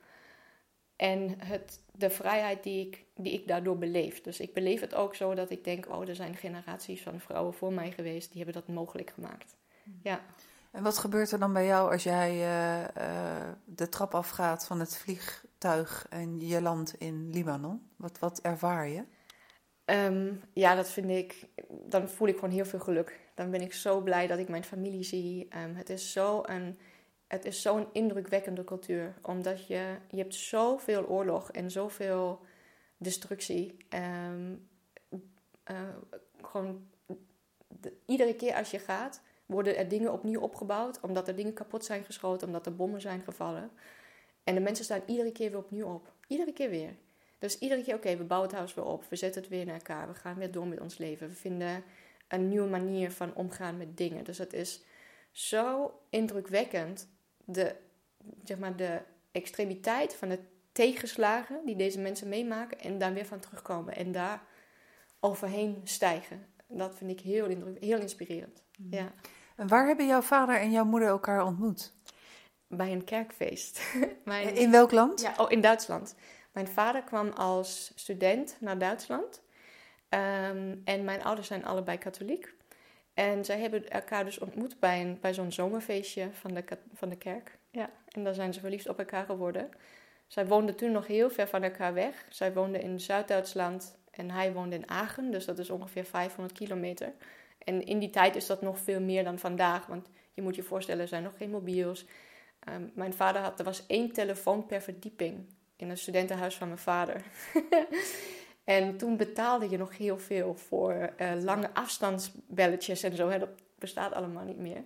En 0.99 1.35
het, 1.45 1.81
de 1.93 2.11
vrijheid 2.11 2.63
die 2.63 2.87
ik, 2.87 3.05
die 3.17 3.33
ik 3.33 3.49
daardoor 3.49 3.79
beleef. 3.79 4.21
Dus 4.21 4.41
ik 4.41 4.53
beleef 4.53 4.81
het 4.81 4.95
ook 4.95 5.15
zo 5.15 5.35
dat 5.35 5.51
ik 5.51 5.65
denk: 5.65 5.89
oh, 5.89 6.09
er 6.09 6.15
zijn 6.15 6.37
generaties 6.37 7.03
van 7.03 7.21
vrouwen 7.21 7.55
voor 7.55 7.73
mij 7.73 7.91
geweest 7.91 8.33
die 8.33 8.45
hebben 8.45 8.63
dat 8.63 8.75
mogelijk 8.75 9.11
gemaakt. 9.11 9.57
Ja. 10.03 10.21
En 10.71 10.83
wat 10.83 10.99
gebeurt 10.99 11.31
er 11.31 11.39
dan 11.39 11.53
bij 11.53 11.67
jou 11.67 11.93
als 11.93 12.03
jij 12.03 12.31
eh, 12.31 12.85
eh, 12.85 13.55
de 13.65 13.89
trap 13.89 14.15
afgaat 14.15 14.67
van 14.67 14.81
het 14.81 14.97
vliegtuig 14.97 16.07
en 16.11 16.41
je 16.41 16.63
landt 16.63 16.95
in 16.99 17.31
Libanon? 17.31 17.91
Wat, 17.97 18.19
wat 18.19 18.41
ervaar 18.41 18.89
je? 18.89 19.05
Ehm, 19.85 20.33
ja, 20.53 20.75
dat 20.75 20.91
vind 20.91 21.11
ik. 21.11 21.49
Dan 21.69 22.09
voel 22.09 22.29
ik 22.29 22.35
gewoon 22.35 22.55
heel 22.55 22.67
veel 22.67 22.81
geluk. 22.81 23.21
dan 23.35 23.51
ben 23.51 23.61
ik 23.61 23.73
zo 23.73 24.01
blij 24.01 24.27
dat 24.27 24.39
ik 24.39 24.49
mijn 24.49 24.65
familie 24.65 25.03
zie. 25.03 25.47
Ehm, 25.51 25.75
het 25.75 25.91
is 25.91 26.13
zo 26.13 26.41
een 26.45 26.79
het 27.29 27.45
is 27.45 27.63
zo'n 27.63 27.87
indrukwekkende 27.93 28.65
cultuur. 28.65 29.15
Omdat 29.23 29.67
je, 29.67 29.97
je 30.11 30.17
hebt 30.17 30.35
zoveel 30.35 31.07
oorlog 31.07 31.51
en 31.51 31.71
zoveel 31.71 32.41
destructie. 32.97 33.77
Um, 33.95 34.69
gewoon 36.43 36.87
iedere 38.07 38.35
keer 38.35 38.55
als 38.55 38.71
je 38.71 38.79
gaat, 38.79 39.23
worden 39.47 39.77
er 39.77 39.89
dingen 39.89 40.13
opnieuw 40.13 40.41
opgebouwd. 40.41 41.01
Omdat 41.01 41.29
er 41.29 41.37
dingen 41.37 41.53
kapot 41.53 41.85
zijn 41.85 42.05
geschoten, 42.05 42.47
omdat 42.47 42.67
er 42.67 42.77
bommen 42.77 43.01
zijn 43.01 43.21
gevallen. 43.21 43.71
En 44.45 44.55
de 44.55 44.61
mensen 44.61 44.85
staan 44.85 45.03
iedere 45.07 45.33
keer 45.33 45.51
weer 45.51 45.59
opnieuw 45.59 45.95
op. 45.95 46.13
Iedere 46.27 46.53
keer 46.53 46.71
weer. 46.71 46.97
Dus 47.39 47.59
iedere 47.59 47.83
keer, 47.83 47.95
oké, 47.95 48.17
we 48.17 48.25
bouwen 48.25 48.49
het 48.49 48.59
huis 48.59 48.75
weer 48.75 48.85
op. 48.85 49.05
We 49.09 49.17
zetten 49.17 49.41
het 49.41 49.51
weer 49.51 49.65
naar 49.65 49.75
elkaar. 49.75 50.09
We 50.09 50.15
gaan 50.15 50.35
weer 50.35 50.51
door 50.51 50.67
met 50.67 50.81
ons 50.81 50.99
leven. 50.99 51.29
We 51.29 51.35
vinden 51.35 51.85
een 52.29 52.49
nieuwe 52.49 52.69
manier 52.69 53.13
van 53.13 53.35
omgaan 53.35 53.77
met 53.77 53.97
dingen. 53.97 54.25
Dus 54.25 54.39
het 54.39 54.53
is 54.53 54.83
zo 55.31 55.93
indrukwekkend 56.11 57.09
de, 57.51 57.75
zeg 58.45 58.59
maar, 58.59 58.77
de 58.77 59.01
extremiteit 59.33 60.15
van 60.15 60.29
de 60.29 60.39
tegenslagen 60.73 61.61
die 61.65 61.77
deze 61.77 62.01
mensen 62.01 62.29
meemaken 62.29 62.79
en 62.79 62.99
daar 62.99 63.13
weer 63.13 63.27
van 63.27 63.41
terugkomen 63.41 63.97
en 63.97 64.13
daar 64.13 64.43
overheen 65.21 65.81
stijgen. 65.85 66.47
Dat 66.67 66.95
vind 66.97 67.11
ik 67.11 67.21
heel, 67.21 67.47
heel 67.81 68.01
inspirerend. 68.01 68.63
Mhm. 68.79 68.95
Ja. 68.95 69.13
En 69.57 69.69
waar 69.69 69.87
hebben 69.87 70.07
jouw 70.07 70.21
vader 70.21 70.57
en 70.57 70.71
jouw 70.71 70.85
moeder 70.85 71.09
elkaar 71.09 71.45
ontmoet? 71.45 71.93
Bij 72.67 72.93
een 72.93 73.05
kerkfeest. 73.05 73.81
Mijn, 74.25 74.55
in 74.55 74.71
welk 74.71 74.91
land? 74.91 75.21
Ja, 75.21 75.35
oh, 75.37 75.51
in 75.51 75.61
Duitsland. 75.61 76.15
Mijn 76.53 76.69
vader 76.69 77.03
kwam 77.03 77.29
als 77.29 77.93
student 77.95 78.57
naar 78.61 78.79
Duitsland. 78.79 79.43
Ehm, 80.09 80.77
en 80.85 81.05
mijn 81.05 81.25
ouders 81.25 81.47
zijn 81.47 81.65
allebei 81.65 81.99
katholiek. 81.99 82.55
En 83.19 83.45
zij 83.45 83.61
hebben 83.61 83.91
elkaar 83.91 84.25
dus 84.25 84.39
ontmoet 84.39 84.81
bij, 84.81 85.01
een, 85.01 85.19
bij 85.21 85.35
zo'n 85.35 85.53
zomerfeestje 85.53 86.29
van 86.33 86.55
de, 86.55 86.65
van 86.95 87.09
de 87.09 87.17
kerk. 87.17 87.59
Ja, 87.71 87.91
en 88.09 88.25
daar 88.25 88.35
zijn 88.35 88.53
ze 88.53 88.61
verliefd 88.61 88.89
op 88.89 88.99
elkaar 88.99 89.25
geworden. 89.25 89.69
Zij 90.27 90.47
woonden 90.47 90.75
toen 90.75 90.93
nog 90.93 91.07
heel 91.07 91.31
ver 91.31 91.49
van 91.49 91.63
elkaar 91.63 91.95
weg. 91.95 92.27
Zij 92.29 92.53
woonde 92.53 92.79
in 92.79 93.01
Zuid-Duitsland 93.01 93.99
en 94.11 94.31
hij 94.31 94.53
woonde 94.53 94.77
in 94.77 94.89
Aachen, 94.89 95.31
dus 95.31 95.45
dat 95.45 95.59
is 95.59 95.71
ongeveer 95.71 96.05
500 96.05 96.59
kilometer. 96.59 97.13
En 97.59 97.85
in 97.85 97.99
die 97.99 98.11
tijd 98.11 98.37
is 98.37 98.47
dat 98.47 98.63
nog 98.63 98.79
veel 98.79 99.01
meer 99.01 99.25
dan 99.25 99.39
vandaag, 99.39 99.87
want 99.87 100.09
je 100.35 100.43
moet 100.43 100.57
je 100.57 100.63
voorstellen, 100.63 101.03
er 101.03 101.09
zijn 101.09 101.23
nog 101.23 101.37
geen 101.37 101.51
mobiels. 101.51 102.07
Ehm, 102.61 102.83
mijn 102.95 103.15
vader 103.15 103.43
had, 103.43 103.59
er 103.59 103.65
was 103.65 103.87
één 103.87 104.13
telefoon 104.13 104.67
per 104.67 104.81
verdieping 104.81 105.47
in 105.77 105.91
een 105.91 105.99
studentenhuis 105.99 106.55
van 106.57 106.67
mijn 106.69 106.81
vader. 106.81 107.23
En 108.69 108.97
toen 108.97 109.17
betaalde 109.17 109.69
je 109.69 109.79
nog 109.79 109.97
heel 109.97 110.19
veel 110.19 110.55
voor 110.55 111.13
uh, 111.19 111.33
lange 111.43 111.71
afstandsbelletjes 111.75 113.03
en 113.03 113.17
zo. 113.17 113.29
Hè. 113.29 113.39
Dat 113.39 113.49
bestaat 113.79 114.13
allemaal 114.13 114.45
niet 114.45 114.59
meer. 114.59 114.83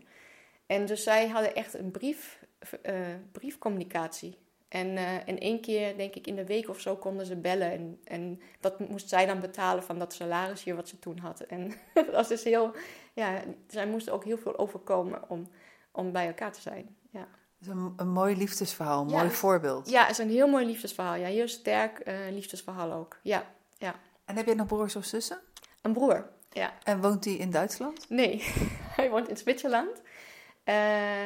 En 0.66 0.86
dus 0.86 1.02
zij 1.02 1.28
hadden 1.28 1.54
echt 1.54 1.74
een 1.74 1.90
brief, 1.90 2.38
uh, 2.86 2.96
briefcommunicatie. 3.32 4.38
En, 4.68 4.86
uh, 4.86 5.28
en 5.28 5.38
één 5.38 5.60
keer, 5.60 5.96
denk 5.96 6.14
ik, 6.14 6.26
in 6.26 6.36
de 6.36 6.46
week 6.46 6.68
of 6.68 6.80
zo 6.80 6.96
konden 6.96 7.26
ze 7.26 7.36
bellen. 7.36 7.70
En, 7.70 8.00
en 8.04 8.40
dat 8.60 8.78
moest 8.88 9.08
zij 9.08 9.26
dan 9.26 9.40
betalen 9.40 9.82
van 9.82 9.98
dat 9.98 10.12
salarisje 10.12 10.74
wat 10.74 10.88
ze 10.88 10.98
toen 10.98 11.18
had. 11.18 11.40
En 11.40 11.72
dat 11.94 12.10
was 12.10 12.28
dus 12.28 12.44
heel... 12.44 12.74
Ja, 13.12 13.42
zij 13.68 13.86
moesten 13.86 14.12
ook 14.12 14.24
heel 14.24 14.38
veel 14.38 14.58
overkomen 14.58 15.30
om, 15.30 15.48
om 15.92 16.12
bij 16.12 16.26
elkaar 16.26 16.52
te 16.52 16.60
zijn. 16.60 16.96
Ja. 17.10 17.28
Is 17.60 17.66
een, 17.66 17.92
een 17.96 18.10
mooi 18.10 18.36
liefdesverhaal, 18.36 19.00
een 19.00 19.10
mooi 19.10 19.30
voorbeeld. 19.30 19.90
Ja, 19.90 20.02
het 20.02 20.10
is 20.10 20.18
een 20.18 20.30
heel 20.30 20.48
mooi 20.48 20.66
liefdesverhaal. 20.66 21.14
Ja, 21.14 21.26
heel 21.26 21.48
sterk 21.48 22.02
liefdesverhaal 22.30 22.92
ook. 22.92 23.18
Ja 23.22 23.46
ja. 23.82 23.94
En 24.24 24.36
heb 24.36 24.46
je 24.46 24.54
nog 24.54 24.66
broers 24.66 24.96
of 24.96 25.04
zussen? 25.04 25.40
Een 25.80 25.92
broer, 25.92 26.28
ja. 26.50 26.72
En 26.82 27.00
woont 27.00 27.24
hij 27.24 27.34
in 27.34 27.50
Duitsland? 27.50 28.08
Nee, 28.08 28.42
hij 28.96 29.10
woont 29.10 29.28
in 29.28 29.36
Zwitserland. 29.36 29.96
Uh, 29.98 30.74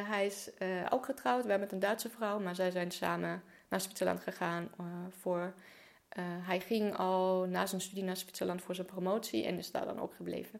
hij 0.09 0.25
is 0.25 0.49
uh, 0.59 0.85
ook 0.89 1.05
getrouwd, 1.05 1.43
we 1.43 1.49
hebben 1.49 1.67
met 1.67 1.71
een 1.71 1.79
Duitse 1.79 2.09
vrouw, 2.09 2.39
maar 2.39 2.55
zij 2.55 2.71
zijn 2.71 2.91
samen 2.91 3.43
naar 3.69 3.81
Zwitserland 3.81 4.19
gegaan 4.19 4.69
uh, 4.79 4.85
voor... 5.19 5.53
hij 6.41 6.59
ging 6.59 6.97
al 6.97 7.45
na 7.45 7.65
zijn 7.65 7.81
studie 7.81 8.03
naar 8.03 8.17
Zwitserland 8.17 8.61
voor 8.61 8.75
zijn 8.75 8.87
promotie 8.87 9.45
en 9.45 9.57
is 9.57 9.71
daar 9.71 9.85
dan 9.85 9.99
ook 9.99 10.13
gebleven. 10.15 10.59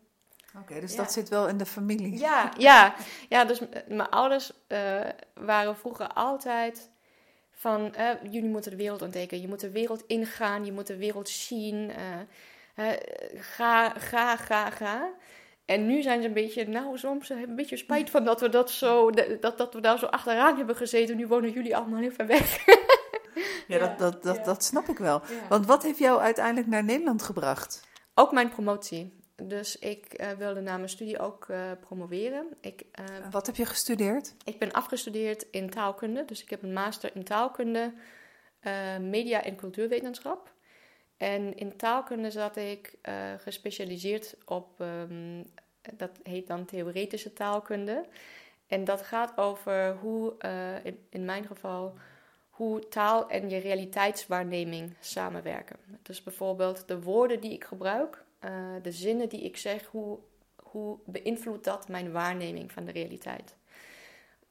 Oké, 0.57 0.79
dus 0.79 0.95
dat 0.95 1.11
zit 1.11 1.29
wel 1.29 1.47
in 1.47 1.57
de 1.57 1.65
familie. 1.65 2.17
Ja, 2.17 2.51
ja, 2.57 2.95
ja 3.29 3.45
dus 3.45 3.59
mijn 3.87 4.09
ouders 4.09 4.51
waren 5.33 5.77
vroeger 5.77 6.07
altijd 6.07 6.89
van 7.59 7.95
eh, 7.95 8.09
jullie 8.23 8.49
moeten 8.49 8.71
de 8.71 8.77
wereld 8.77 9.01
ontdekken, 9.01 9.41
je 9.41 9.47
moet 9.47 9.59
de 9.59 9.71
wereld 9.71 10.03
ingaan, 10.07 10.65
je 10.65 10.71
moet 10.71 10.87
de 10.87 10.97
wereld 10.97 11.29
zien. 11.29 11.91
Uh, 12.77 12.91
ga, 13.35 13.89
ga, 13.89 14.35
ga, 14.35 14.69
ga. 14.69 15.09
En 15.65 15.85
nu 15.85 16.01
zijn 16.01 16.21
ze 16.21 16.27
een 16.27 16.33
beetje, 16.33 16.67
nou 16.67 16.97
soms 16.97 17.29
een 17.29 17.55
beetje 17.55 17.77
spijt 17.77 18.09
van 18.09 18.23
dat 18.23 18.41
we 18.41 18.49
dat 18.49 18.71
zo, 18.71 19.09
dat, 19.39 19.57
dat 19.57 19.73
we 19.73 19.81
daar 19.81 19.99
zo 19.99 20.05
achteraan 20.05 20.57
hebben 20.57 20.75
gezeten. 20.75 21.17
Nu 21.17 21.27
wonen 21.27 21.51
jullie 21.51 21.75
allemaal 21.75 21.99
heel 21.99 22.11
ver 22.11 22.27
weg. 22.27 22.65
ja, 23.67 23.79
dat, 23.79 23.99
dat, 23.99 24.23
dat, 24.23 24.45
dat 24.45 24.63
snap 24.63 24.87
ik 24.87 24.97
wel. 24.97 25.21
Want 25.49 25.65
wat 25.65 25.83
heeft 25.83 25.99
jou 25.99 26.19
uiteindelijk 26.19 26.67
naar 26.67 26.83
Nederland 26.83 27.21
gebracht? 27.21 27.87
Ook 28.13 28.31
mijn 28.31 28.49
promotie. 28.49 29.16
Dus 29.43 29.79
ik 29.79 30.21
uh, 30.21 30.31
wilde 30.31 30.61
na 30.61 30.77
mijn 30.77 30.89
studie 30.89 31.19
ook 31.19 31.47
uh, 31.47 31.71
promoveren. 31.79 32.47
Ik, 32.61 32.83
uh, 32.99 33.05
Wat 33.31 33.45
heb 33.45 33.55
je 33.55 33.65
gestudeerd? 33.65 34.35
Ik 34.43 34.59
ben 34.59 34.71
afgestudeerd 34.71 35.45
in 35.51 35.69
taalkunde. 35.69 36.25
Dus 36.25 36.41
ik 36.41 36.49
heb 36.49 36.63
een 36.63 36.73
master 36.73 37.15
in 37.15 37.23
taalkunde, 37.23 37.93
media 38.99 39.43
en 39.43 39.55
cultuurwetenschap. 39.55 40.53
En 41.17 41.55
in 41.57 41.77
taalkunde 41.77 42.31
zat 42.31 42.55
ik 42.55 42.93
gespecialiseerd 43.37 44.35
op, 44.45 44.79
um, 44.79 45.43
dat 45.93 46.11
heet 46.23 46.47
dan 46.47 46.65
theoretische 46.65 47.33
taalkunde. 47.33 48.05
En 48.67 48.83
dat 48.83 49.01
gaat 49.01 49.37
over 49.37 49.95
hoe, 49.95 50.35
in, 50.83 51.05
in 51.09 51.25
mijn 51.25 51.45
geval, 51.45 51.93
hoe 52.49 52.87
taal 52.87 53.29
en 53.29 53.49
je 53.49 53.57
realiteitswaarneming 53.57 54.93
samenwerken. 54.99 55.77
Dus 56.01 56.23
bijvoorbeeld 56.23 56.87
de 56.87 57.01
woorden 57.01 57.39
die 57.39 57.53
ik 57.53 57.63
gebruik 57.63 58.25
uh, 58.45 58.75
de 58.81 58.91
zinnen 58.91 59.29
die 59.29 59.41
ik 59.41 59.57
zeg, 59.57 59.85
hoe, 59.85 60.19
hoe 60.55 60.97
beïnvloedt 61.05 61.63
dat 61.63 61.87
mijn 61.87 62.11
waarneming 62.11 62.71
van 62.71 62.85
de 62.85 62.91
realiteit? 62.91 63.55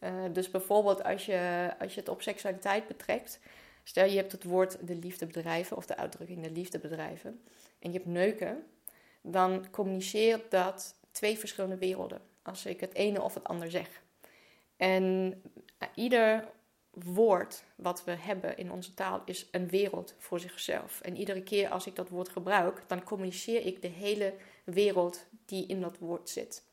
Uh, 0.00 0.24
dus 0.32 0.50
bijvoorbeeld 0.50 1.04
als 1.04 1.26
je, 1.26 1.70
als 1.78 1.94
je 1.94 2.00
het 2.00 2.08
op 2.08 2.22
seksualiteit 2.22 2.86
betrekt, 2.86 3.40
stel 3.82 4.06
je 4.06 4.16
hebt 4.16 4.32
het 4.32 4.44
woord 4.44 4.86
de 4.86 4.94
liefde 4.94 5.26
bedrijven 5.26 5.76
of 5.76 5.86
de 5.86 5.96
uitdrukking 5.96 6.42
de 6.42 6.50
liefde 6.50 6.78
bedrijven 6.78 7.42
en 7.78 7.92
je 7.92 7.98
hebt 7.98 8.10
neuken, 8.10 8.66
dan 9.20 9.70
communiceert 9.70 10.50
dat 10.50 10.94
twee 11.10 11.38
verschillende 11.38 11.78
werelden 11.78 12.20
als 12.42 12.66
ik 12.66 12.80
het 12.80 12.94
ene 12.94 13.22
of 13.22 13.34
het 13.34 13.44
ander 13.44 13.70
zeg. 13.70 14.02
En 14.76 15.02
uh, 15.82 15.88
ieder 15.94 16.48
woord 17.04 17.64
wat 17.74 18.04
we 18.04 18.10
hebben 18.10 18.56
in 18.56 18.72
onze 18.72 18.94
taal 18.94 19.22
is 19.24 19.48
een 19.50 19.68
wereld 19.68 20.14
voor 20.18 20.40
zichzelf. 20.40 21.00
En 21.00 21.16
iedere 21.16 21.42
keer 21.42 21.68
als 21.68 21.86
ik 21.86 21.94
dat 21.96 22.08
woord 22.08 22.28
gebruik, 22.28 22.82
dan 22.86 23.04
communiceer 23.04 23.66
ik 23.66 23.82
de 23.82 23.88
hele 23.88 24.34
wereld 24.64 25.26
die 25.44 25.66
in 25.66 25.80
dat 25.80 25.98
woord 25.98 26.28
zit. 26.28 26.64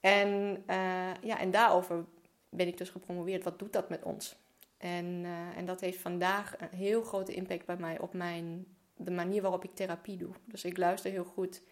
En, 0.00 0.28
uh, 0.66 1.14
ja, 1.22 1.38
en 1.38 1.50
daarover 1.50 2.04
ben 2.48 2.66
ik 2.66 2.78
dus 2.78 2.90
gepromoveerd. 2.90 3.44
Wat 3.44 3.58
doet 3.58 3.72
dat 3.72 3.88
met 3.88 4.02
ons? 4.02 4.36
En, 4.76 5.06
uh, 5.06 5.56
en 5.56 5.66
dat 5.66 5.80
heeft 5.80 6.00
vandaag 6.00 6.54
een 6.58 6.78
heel 6.78 7.02
grote 7.02 7.34
impact 7.34 7.66
bij 7.66 7.76
mij 7.76 7.98
op 7.98 8.12
mijn, 8.12 8.66
de 8.96 9.10
manier 9.10 9.42
waarop 9.42 9.64
ik 9.64 9.74
therapie 9.74 10.16
doe. 10.16 10.32
Dus 10.44 10.64
ik 10.64 10.76
luister 10.76 11.10
heel 11.10 11.24
goed 11.24 11.62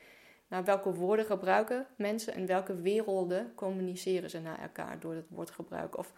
naar 0.49 0.65
welke 0.65 0.95
woorden 0.95 1.25
gebruiken 1.25 1.87
mensen 1.97 2.35
en 2.35 2.47
welke 2.47 2.75
werelden 2.75 3.53
communiceren 3.55 4.31
ze 4.31 4.41
naar 4.41 4.61
elkaar 4.61 5.01
door 5.01 5.15
het 5.15 5.29
woordgebruik. 5.29 5.99
Of 5.99 6.13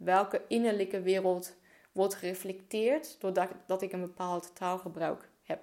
welke 0.00 0.42
innerlijke 0.48 1.00
wereld 1.00 1.56
wordt 1.92 2.14
gereflecteerd 2.14 3.16
doordat 3.20 3.48
dat 3.66 3.82
ik 3.82 3.92
een 3.92 4.00
bepaald 4.00 4.50
taalgebruik 4.54 5.28
heb. 5.42 5.60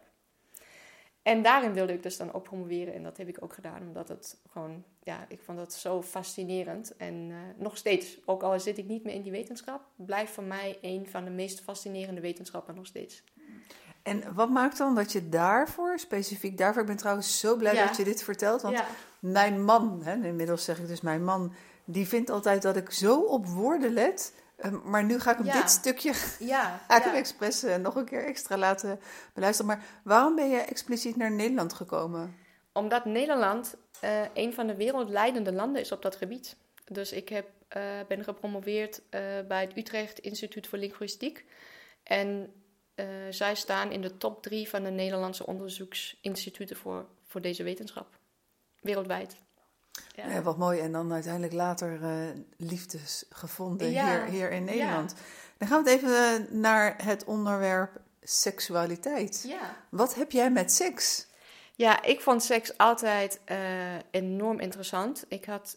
En 1.21 1.41
daarin 1.41 1.73
wilde 1.73 1.93
ik 1.93 2.03
dus 2.03 2.17
dan 2.17 2.33
ook 2.33 2.43
promoveren 2.43 2.93
en 2.93 3.03
dat 3.03 3.17
heb 3.17 3.27
ik 3.27 3.43
ook 3.43 3.53
gedaan, 3.53 3.81
omdat 3.81 4.07
het 4.07 4.37
gewoon, 4.51 4.83
ja, 5.03 5.25
ik 5.27 5.41
vond 5.41 5.57
dat 5.57 5.73
zo 5.73 6.01
fascinerend. 6.01 6.95
En 6.97 7.13
uh, 7.13 7.37
nog 7.57 7.77
steeds, 7.77 8.17
ook 8.25 8.43
al 8.43 8.59
zit 8.59 8.77
ik 8.77 8.87
niet 8.87 9.03
meer 9.03 9.13
in 9.13 9.21
die 9.21 9.31
wetenschap, 9.31 9.81
blijft 9.95 10.31
voor 10.31 10.43
mij 10.43 10.77
een 10.81 11.07
van 11.07 11.23
de 11.23 11.29
meest 11.29 11.61
fascinerende 11.61 12.21
wetenschappen 12.21 12.75
nog 12.75 12.85
steeds. 12.85 13.23
En 14.03 14.33
wat 14.33 14.49
maakt 14.49 14.77
dan 14.77 14.95
dat 14.95 15.11
je 15.11 15.29
daarvoor, 15.29 15.99
specifiek 15.99 16.57
daarvoor, 16.57 16.81
ik 16.81 16.87
ben 16.87 16.97
trouwens 16.97 17.39
zo 17.39 17.55
blij 17.55 17.85
dat 17.85 17.97
je 17.97 18.03
dit 18.03 18.23
vertelt, 18.23 18.61
want 18.61 18.83
mijn 19.19 19.63
man, 19.63 20.01
hè, 20.03 20.27
inmiddels 20.27 20.63
zeg 20.63 20.79
ik 20.79 20.87
dus 20.87 21.01
mijn 21.01 21.23
man, 21.23 21.53
die 21.89 22.07
vindt 22.07 22.29
altijd 22.29 22.61
dat 22.61 22.75
ik 22.75 22.91
zo 22.91 23.19
op 23.19 23.45
woorden 23.45 23.93
let. 23.93 24.33
Ehm, 24.57 24.89
maar 24.89 25.03
nu 25.03 25.19
ga 25.19 25.31
ik 25.31 25.37
hem 25.37 25.61
dit 25.61 25.69
stukje 25.69 26.13
ja, 26.39 26.79
ga 26.87 26.97
ik 26.97 27.03
hem 27.03 27.13
expres 27.13 27.63
uh, 27.63 27.75
nog 27.75 27.95
een 27.95 28.05
keer 28.05 28.25
extra 28.25 28.57
laten 28.57 28.99
beluisteren. 29.33 29.71
Maar 29.71 29.85
waarom 30.03 30.35
ben 30.35 30.49
je 30.49 30.57
expliciet 30.57 31.15
naar 31.15 31.31
Nederland 31.31 31.73
gekomen? 31.73 32.35
Omdat 32.71 33.05
Nederland 33.05 33.75
uh, 34.03 34.21
een 34.33 34.53
van 34.53 34.67
de 34.67 34.75
wereldleidende 34.75 35.53
landen 35.53 35.81
is 35.81 35.91
op 35.91 36.01
dat 36.01 36.15
gebied. 36.15 36.55
Dus 36.85 37.11
ik 37.11 37.29
heb, 37.29 37.49
uh, 37.77 37.83
ben 38.07 38.23
gepromoveerd 38.23 39.01
bij 39.47 39.61
het 39.61 39.77
Utrecht 39.77 40.19
Instituut 40.19 40.67
voor 40.67 40.77
Linguïstiek. 40.77 41.45
En 42.03 42.53
zij 43.29 43.55
staan 43.55 43.91
in 43.91 44.01
de 44.01 44.17
top 44.17 44.43
drie 44.43 44.69
van 44.69 44.83
de 44.83 44.89
Nederlandse 44.89 45.45
onderzoeksinstituten 45.45 46.75
voor, 46.75 47.05
voor 47.25 47.41
deze 47.41 47.63
wetenschap. 47.63 48.07
Wereldwijd. 48.81 49.37
Ja. 50.15 50.27
ja. 50.29 50.41
wat 50.41 50.57
mooi. 50.57 50.79
En 50.79 50.91
dan 50.91 51.13
uiteindelijk 51.13 51.53
later 51.53 52.01
uh, 52.01 52.09
liefdes 52.57 53.25
gevonden 53.29 53.87
hier, 53.87 54.25
hier 54.25 54.51
in 54.51 54.63
Nederland. 54.63 55.13
Dan 55.57 55.67
gaan 55.67 55.83
we 55.83 55.89
het 55.89 55.99
even 55.99 56.47
naar 56.61 56.95
het 57.03 57.25
onderwerp 57.25 58.01
seksualiteit. 58.21 59.43
Ja. 59.47 59.75
Wat 59.89 60.15
heb 60.15 60.31
jij 60.31 60.51
met 60.51 60.71
seks? 60.71 61.27
Ja, 61.75 62.03
ik 62.03 62.21
vond 62.21 62.43
seks 62.43 62.77
altijd 62.77 63.39
uh, 63.51 63.57
enorm 64.11 64.59
interessant. 64.59 65.25
Ik 65.27 65.45
had 65.45 65.75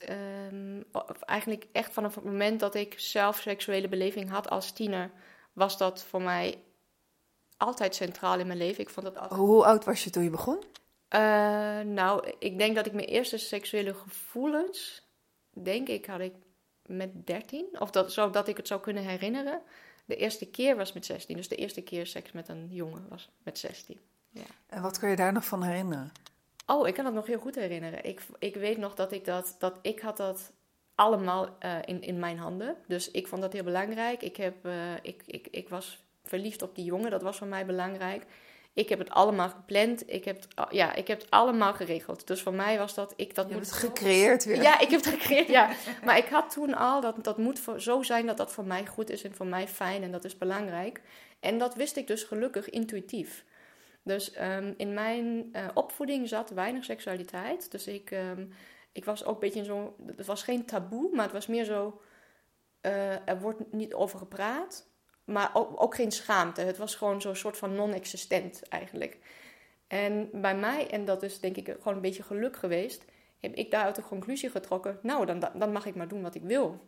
um, 0.50 0.84
eigenlijk 1.20 1.66
echt 1.72 1.92
vanaf 1.92 2.14
het 2.14 2.24
moment 2.24 2.60
dat 2.60 2.74
ik 2.74 2.94
zelf 2.96 3.38
seksuele 3.38 3.88
beleving 3.88 4.30
had 4.30 4.50
als 4.50 4.72
tiener, 4.72 5.10
was 5.52 5.78
dat 5.78 6.04
voor 6.08 6.22
mij 6.22 6.62
altijd 7.56 7.94
centraal 7.94 8.38
in 8.38 8.46
mijn 8.46 8.58
leven. 8.58 8.80
Ik 8.80 8.90
vond 8.90 9.06
dat 9.06 9.18
altijd... 9.18 9.40
Hoe 9.40 9.64
oud 9.64 9.84
was 9.84 10.04
je 10.04 10.10
toen 10.10 10.22
je 10.22 10.30
begon? 10.30 10.64
Uh, 11.14 11.80
nou, 11.80 12.32
ik 12.38 12.58
denk 12.58 12.74
dat 12.74 12.86
ik 12.86 12.92
mijn 12.92 13.06
eerste 13.06 13.38
seksuele 13.38 13.94
gevoelens, 13.94 15.08
denk 15.50 15.88
ik, 15.88 16.06
had 16.06 16.20
ik 16.20 16.34
met 16.86 17.26
13. 17.26 17.66
Of 17.78 17.90
dat, 17.90 18.12
zodat 18.12 18.48
ik 18.48 18.56
het 18.56 18.66
zou 18.66 18.80
kunnen 18.80 19.02
herinneren. 19.02 19.62
De 20.04 20.16
eerste 20.16 20.50
keer 20.50 20.76
was 20.76 20.92
met 20.92 21.06
16. 21.06 21.36
Dus 21.36 21.48
de 21.48 21.56
eerste 21.56 21.82
keer 21.82 22.06
seks 22.06 22.32
met 22.32 22.48
een 22.48 22.68
jongen 22.70 23.06
was 23.08 23.30
met 23.42 23.58
16. 23.58 24.00
Ja. 24.30 24.42
En 24.66 24.82
wat 24.82 24.98
kun 24.98 25.08
je 25.08 25.16
daar 25.16 25.32
nog 25.32 25.44
van 25.44 25.62
herinneren? 25.62 26.12
Oh, 26.66 26.88
ik 26.88 26.94
kan 26.94 27.04
het 27.04 27.14
nog 27.14 27.26
heel 27.26 27.38
goed 27.38 27.54
herinneren. 27.54 28.04
Ik, 28.04 28.20
ik 28.38 28.54
weet 28.54 28.78
nog 28.78 28.94
dat 28.94 29.12
ik 29.12 29.24
dat, 29.24 29.56
dat 29.58 29.78
ik 29.82 30.00
had 30.00 30.16
dat 30.16 30.52
allemaal 30.94 31.56
uh, 31.64 31.76
in, 31.84 32.02
in 32.02 32.18
mijn 32.18 32.38
handen. 32.38 32.76
Dus 32.86 33.10
ik 33.10 33.26
vond 33.26 33.42
dat 33.42 33.52
heel 33.52 33.64
belangrijk. 33.64 34.22
Ik, 34.22 34.36
heb, 34.36 34.66
uh, 34.66 34.94
ik, 35.02 35.22
ik, 35.26 35.48
ik 35.50 35.68
was 35.68 36.04
verliefd 36.24 36.62
op 36.62 36.74
die 36.74 36.84
jongen, 36.84 37.10
dat 37.10 37.22
was 37.22 37.36
voor 37.36 37.46
mij 37.46 37.66
belangrijk. 37.66 38.26
Ik 38.80 38.88
heb 38.88 38.98
het 38.98 39.10
allemaal 39.10 39.48
gepland. 39.48 40.10
Ik 40.12 40.24
heb 40.24 40.36
het, 40.36 40.48
ja, 40.70 40.94
ik 40.94 41.08
heb 41.08 41.20
het 41.20 41.30
allemaal 41.30 41.74
geregeld. 41.74 42.26
Dus 42.26 42.42
voor 42.42 42.54
mij 42.54 42.78
was 42.78 42.94
dat 42.94 43.12
ik 43.16 43.34
dat 43.34 43.48
je 43.48 43.54
moet 43.54 43.62
het 43.62 43.72
gecreëerd 43.72 44.44
weer. 44.44 44.62
Ja, 44.62 44.80
ik 44.80 44.90
heb 44.90 45.04
het 45.04 45.14
gecreëerd. 45.14 45.48
Ja, 45.48 45.70
maar 46.04 46.16
ik 46.16 46.28
had 46.28 46.50
toen 46.50 46.74
al 46.74 47.00
dat 47.00 47.24
dat 47.24 47.38
moet 47.38 47.58
voor, 47.58 47.80
zo 47.80 48.02
zijn 48.02 48.26
dat 48.26 48.36
dat 48.36 48.52
voor 48.52 48.64
mij 48.64 48.86
goed 48.86 49.10
is 49.10 49.24
en 49.24 49.34
voor 49.34 49.46
mij 49.46 49.68
fijn 49.68 50.02
en 50.02 50.10
dat 50.10 50.24
is 50.24 50.38
belangrijk. 50.38 51.00
En 51.40 51.58
dat 51.58 51.74
wist 51.74 51.96
ik 51.96 52.06
dus 52.06 52.22
gelukkig 52.22 52.70
intuïtief. 52.70 53.44
Dus 54.02 54.40
um, 54.40 54.74
in 54.76 54.94
mijn 54.94 55.48
uh, 55.52 55.68
opvoeding 55.74 56.28
zat 56.28 56.50
weinig 56.50 56.84
seksualiteit. 56.84 57.70
Dus 57.70 57.86
ik, 57.86 58.10
um, 58.10 58.52
ik 58.92 59.04
was 59.04 59.24
ook 59.24 59.34
een 59.34 59.40
beetje 59.40 59.64
zo. 59.64 59.96
Het 60.16 60.26
was 60.26 60.42
geen 60.42 60.64
taboe, 60.64 61.14
maar 61.14 61.24
het 61.24 61.32
was 61.32 61.46
meer 61.46 61.64
zo. 61.64 62.00
Uh, 62.82 63.28
er 63.28 63.40
wordt 63.40 63.72
niet 63.72 63.94
over 63.94 64.18
gepraat, 64.18 64.89
maar 65.32 65.50
ook, 65.54 65.94
geen 65.94 66.12
schaamte. 66.12 66.60
Het 66.60 66.76
was 66.76 66.94
gewoon 66.94 67.20
zo'n 67.20 67.36
soort 67.36 67.56
van 67.56 67.74
non-existent 67.74 68.62
eigenlijk. 68.68 69.18
En 69.86 70.28
bij 70.32 70.56
mij, 70.56 70.90
en 70.90 71.04
dat 71.04 71.22
is 71.22 71.40
denk 71.40 71.56
ik 71.56 71.66
gewoon 71.66 71.94
een 71.94 72.00
beetje 72.00 72.22
geluk 72.22 72.56
geweest, 72.56 73.04
heb 73.40 73.54
ik 73.54 73.70
daaruit 73.70 73.96
de 73.96 74.02
conclusie 74.02 74.50
getrokken: 74.50 74.98
nou, 75.02 75.26
dan, 75.26 75.50
dan 75.54 75.72
mag 75.72 75.86
ik 75.86 75.94
maar 75.94 76.08
doen 76.08 76.22
wat 76.22 76.34
ik 76.34 76.42
wil. 76.42 76.80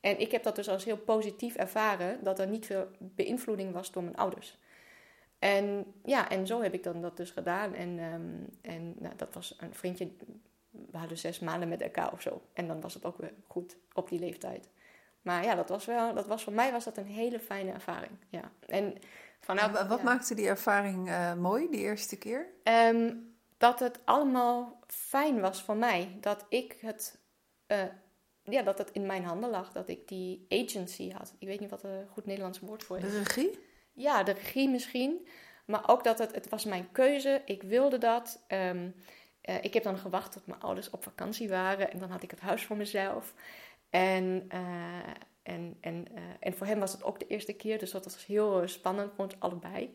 En 0.00 0.20
ik 0.20 0.32
heb 0.32 0.42
dat 0.42 0.56
dus 0.56 0.68
als 0.68 0.84
heel 0.84 0.98
positief 0.98 1.54
ervaren, 1.54 2.18
dat 2.22 2.38
er 2.38 2.46
niet 2.46 2.66
veel 2.66 2.88
beïnvloeding 2.98 3.72
was 3.72 3.92
door 3.92 4.02
mijn 4.02 4.16
ouders. 4.16 4.58
En 5.38 5.84
ja, 6.04 6.30
en 6.30 6.46
zo 6.46 6.62
heb 6.62 6.74
ik 6.74 6.82
dan 6.82 7.00
dat 7.00 7.16
dus 7.16 7.30
gedaan. 7.30 7.74
En, 7.74 7.98
um, 7.98 8.46
en 8.62 8.94
nou, 8.98 9.16
dat 9.16 9.34
was 9.34 9.56
een 9.58 9.74
vriendje, 9.74 10.10
we 10.70 10.98
hadden 10.98 11.18
zes 11.18 11.38
maanden 11.38 11.68
met 11.68 11.80
elkaar 11.80 12.12
of 12.12 12.22
zo. 12.22 12.42
En 12.52 12.66
dan 12.66 12.80
was 12.80 12.94
het 12.94 13.04
ook 13.04 13.18
weer 13.18 13.32
goed 13.46 13.76
op 13.92 14.08
die 14.08 14.18
leeftijd. 14.18 14.68
Maar 15.26 15.44
ja, 15.44 15.54
dat 15.54 15.68
was 15.68 15.84
wel, 15.84 16.14
dat 16.14 16.26
was 16.26 16.42
voor 16.42 16.52
mij 16.52 16.72
was 16.72 16.84
dat 16.84 16.96
een 16.96 17.06
hele 17.06 17.40
fijne 17.40 17.72
ervaring. 17.72 18.12
Ja. 18.28 18.50
En 18.66 18.98
vanaf, 19.40 19.88
wat 19.88 20.02
maakte 20.02 20.34
die 20.34 20.48
ervaring 20.48 21.08
uh, 21.08 21.34
mooi, 21.34 21.70
die 21.70 21.80
eerste 21.80 22.18
keer? 22.18 22.46
Um, 22.64 23.34
dat 23.56 23.80
het 23.80 24.00
allemaal 24.04 24.80
fijn 24.86 25.40
was 25.40 25.62
voor 25.62 25.76
mij. 25.76 26.16
Dat 26.20 26.46
ik 26.48 26.76
het, 26.80 27.18
uh, 27.66 27.82
ja, 28.42 28.62
dat 28.62 28.78
het 28.78 28.90
in 28.90 29.06
mijn 29.06 29.24
handen 29.24 29.50
lag. 29.50 29.72
Dat 29.72 29.88
ik 29.88 30.08
die 30.08 30.46
agency 30.48 31.12
had. 31.12 31.34
Ik 31.38 31.48
weet 31.48 31.60
niet 31.60 31.70
wat 31.70 31.82
een 31.82 32.08
goed 32.12 32.26
Nederlands 32.26 32.60
woord 32.60 32.84
voor 32.84 32.96
is. 32.96 33.02
De 33.02 33.18
regie? 33.18 33.58
ja, 33.92 34.22
de 34.22 34.32
regie 34.32 34.68
misschien. 34.68 35.28
Maar 35.64 35.88
ook 35.88 36.04
dat 36.04 36.18
het, 36.18 36.34
het 36.34 36.48
was 36.48 36.64
mijn 36.64 36.92
keuze. 36.92 37.42
Ik 37.44 37.62
wilde 37.62 37.98
dat. 37.98 38.44
Um, 38.48 38.94
uh, 39.42 39.54
ik 39.64 39.74
heb 39.74 39.82
dan 39.82 39.98
gewacht 39.98 40.32
tot 40.32 40.46
mijn 40.46 40.60
ouders 40.60 40.90
op 40.90 41.02
vakantie 41.02 41.48
waren. 41.48 41.92
En 41.92 41.98
dan 41.98 42.10
had 42.10 42.22
ik 42.22 42.30
het 42.30 42.40
huis 42.40 42.64
voor 42.64 42.76
mezelf. 42.76 43.34
En, 43.96 44.48
uh, 44.54 44.60
en, 45.42 45.76
en, 45.80 46.06
uh, 46.14 46.20
en 46.40 46.54
voor 46.54 46.66
hem 46.66 46.78
was 46.78 46.92
het 46.92 47.04
ook 47.04 47.18
de 47.18 47.26
eerste 47.26 47.52
keer. 47.52 47.78
Dus 47.78 47.90
dat 47.90 48.04
was 48.04 48.26
heel 48.26 48.68
spannend 48.68 49.12
voor 49.14 49.24
ons 49.24 49.34
allebei. 49.38 49.94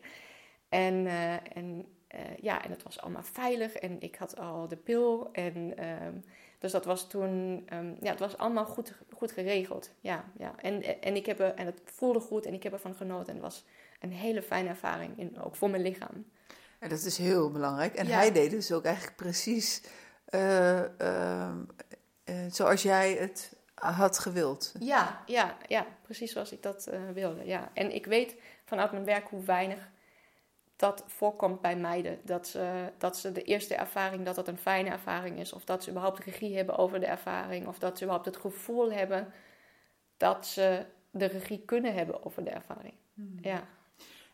En, 0.68 1.06
en, 1.52 1.86
ja, 2.40 2.64
en 2.64 2.70
het 2.70 2.82
was 2.82 3.00
allemaal 3.00 3.22
veilig. 3.22 3.74
En 3.74 4.00
ik 4.00 4.14
had 4.14 4.38
al 4.38 4.68
de 4.68 4.76
pil. 4.76 5.28
En, 5.32 5.84
um, 6.04 6.24
dus 6.58 6.72
dat 6.72 6.84
was 6.84 7.08
toen... 7.08 7.66
Um, 7.72 7.96
ja, 8.00 8.10
het 8.10 8.18
was 8.18 8.36
allemaal 8.36 8.64
goed, 8.64 8.94
goed 9.12 9.32
geregeld. 9.32 9.90
Ja, 10.00 10.24
ja. 10.38 10.54
En, 10.56 11.02
en, 11.02 11.16
ik 11.16 11.26
heb 11.26 11.40
er, 11.40 11.54
en 11.54 11.66
het 11.66 11.80
voelde 11.84 12.20
goed. 12.20 12.46
En 12.46 12.54
ik 12.54 12.62
heb 12.62 12.72
ervan 12.72 12.94
genoten. 12.94 13.28
En 13.28 13.34
het 13.34 13.42
was 13.42 13.64
een 14.00 14.12
hele 14.12 14.42
fijne 14.42 14.68
ervaring, 14.68 15.18
in, 15.18 15.40
ook 15.40 15.56
voor 15.56 15.70
mijn 15.70 15.82
lichaam. 15.82 16.24
En 16.78 16.88
dat 16.88 17.04
is 17.04 17.18
heel 17.18 17.50
belangrijk. 17.50 17.94
En 17.94 18.06
hij 18.06 18.32
deed 18.32 18.50
dus 18.50 18.72
ook 18.72 18.84
eigenlijk 18.84 19.16
precies 19.16 19.82
uh, 20.34 20.78
uh, 20.78 21.52
uh, 22.24 22.34
zoals 22.48 22.82
jij 22.82 23.12
het 23.12 23.60
had 23.90 24.18
gewild. 24.18 24.74
Ja, 24.78 25.22
ja, 25.26 25.56
ja, 25.66 25.86
precies 26.02 26.32
zoals 26.32 26.52
ik 26.52 26.62
dat 26.62 26.90
wilde. 27.12 27.46
Ja. 27.46 27.70
En 27.72 27.94
ik 27.94 28.06
weet 28.06 28.36
vanuit 28.64 28.92
mijn 28.92 29.04
werk 29.04 29.28
hoe 29.28 29.44
weinig 29.44 29.90
dat 30.76 31.04
voorkomt 31.06 31.60
bij 31.60 31.76
meiden. 31.76 32.20
Dat 32.22 32.46
ze, 32.46 32.92
dat 32.98 33.16
ze 33.16 33.32
de 33.32 33.42
eerste 33.42 33.74
ervaring, 33.74 34.24
dat 34.24 34.34
dat 34.34 34.48
een 34.48 34.58
fijne 34.58 34.90
ervaring 34.90 35.38
is. 35.38 35.52
Of 35.52 35.64
dat 35.64 35.82
ze 35.82 35.90
überhaupt 35.90 36.24
regie 36.24 36.56
hebben 36.56 36.76
over 36.76 37.00
de 37.00 37.06
ervaring. 37.06 37.66
Of 37.66 37.78
dat 37.78 37.98
ze 37.98 38.04
überhaupt 38.04 38.26
het 38.26 38.36
gevoel 38.36 38.92
hebben 38.92 39.32
dat 40.16 40.46
ze 40.46 40.86
de 41.10 41.26
regie 41.26 41.62
kunnen 41.64 41.94
hebben 41.94 42.24
over 42.24 42.44
de 42.44 42.50
ervaring. 42.50 42.94
Hmm. 43.14 43.38
Ja. 43.40 43.66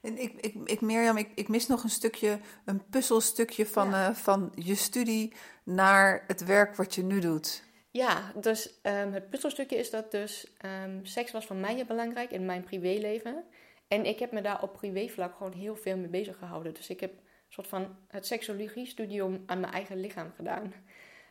En 0.00 0.18
ik, 0.18 0.32
ik, 0.40 0.54
ik 0.64 0.80
Mirjam, 0.80 1.16
ik, 1.16 1.30
ik 1.34 1.48
mis 1.48 1.66
nog 1.66 1.82
een 1.82 1.90
stukje, 1.90 2.40
een 2.64 2.88
puzzelstukje 2.88 3.66
van, 3.66 3.90
ja. 3.90 4.08
uh, 4.08 4.14
van 4.14 4.52
je 4.54 4.74
studie 4.74 5.32
naar 5.62 6.24
het 6.26 6.44
werk 6.44 6.76
wat 6.76 6.94
je 6.94 7.02
nu 7.02 7.20
doet. 7.20 7.62
Ja, 7.98 8.32
dus 8.34 8.78
um, 8.82 9.12
het 9.12 9.30
puzzelstukje 9.30 9.76
is 9.76 9.90
dat 9.90 10.10
dus 10.10 10.46
um, 10.84 11.04
seks 11.04 11.32
was 11.32 11.46
voor 11.46 11.56
mij 11.56 11.74
heel 11.74 11.84
belangrijk 11.84 12.30
in 12.30 12.44
mijn 12.44 12.62
privéleven. 12.62 13.44
En 13.88 14.04
ik 14.04 14.18
heb 14.18 14.32
me 14.32 14.40
daar 14.40 14.62
op 14.62 14.72
privévlak 14.72 15.36
gewoon 15.36 15.52
heel 15.52 15.76
veel 15.76 15.96
mee 15.96 16.08
bezig 16.08 16.38
gehouden. 16.38 16.74
Dus 16.74 16.90
ik 16.90 17.00
heb 17.00 17.10
een 17.10 17.18
soort 17.48 17.66
van 17.66 17.96
het 18.08 18.26
seksologie-studium 18.26 19.42
aan 19.46 19.60
mijn 19.60 19.72
eigen 19.72 20.00
lichaam 20.00 20.32
gedaan. 20.36 20.72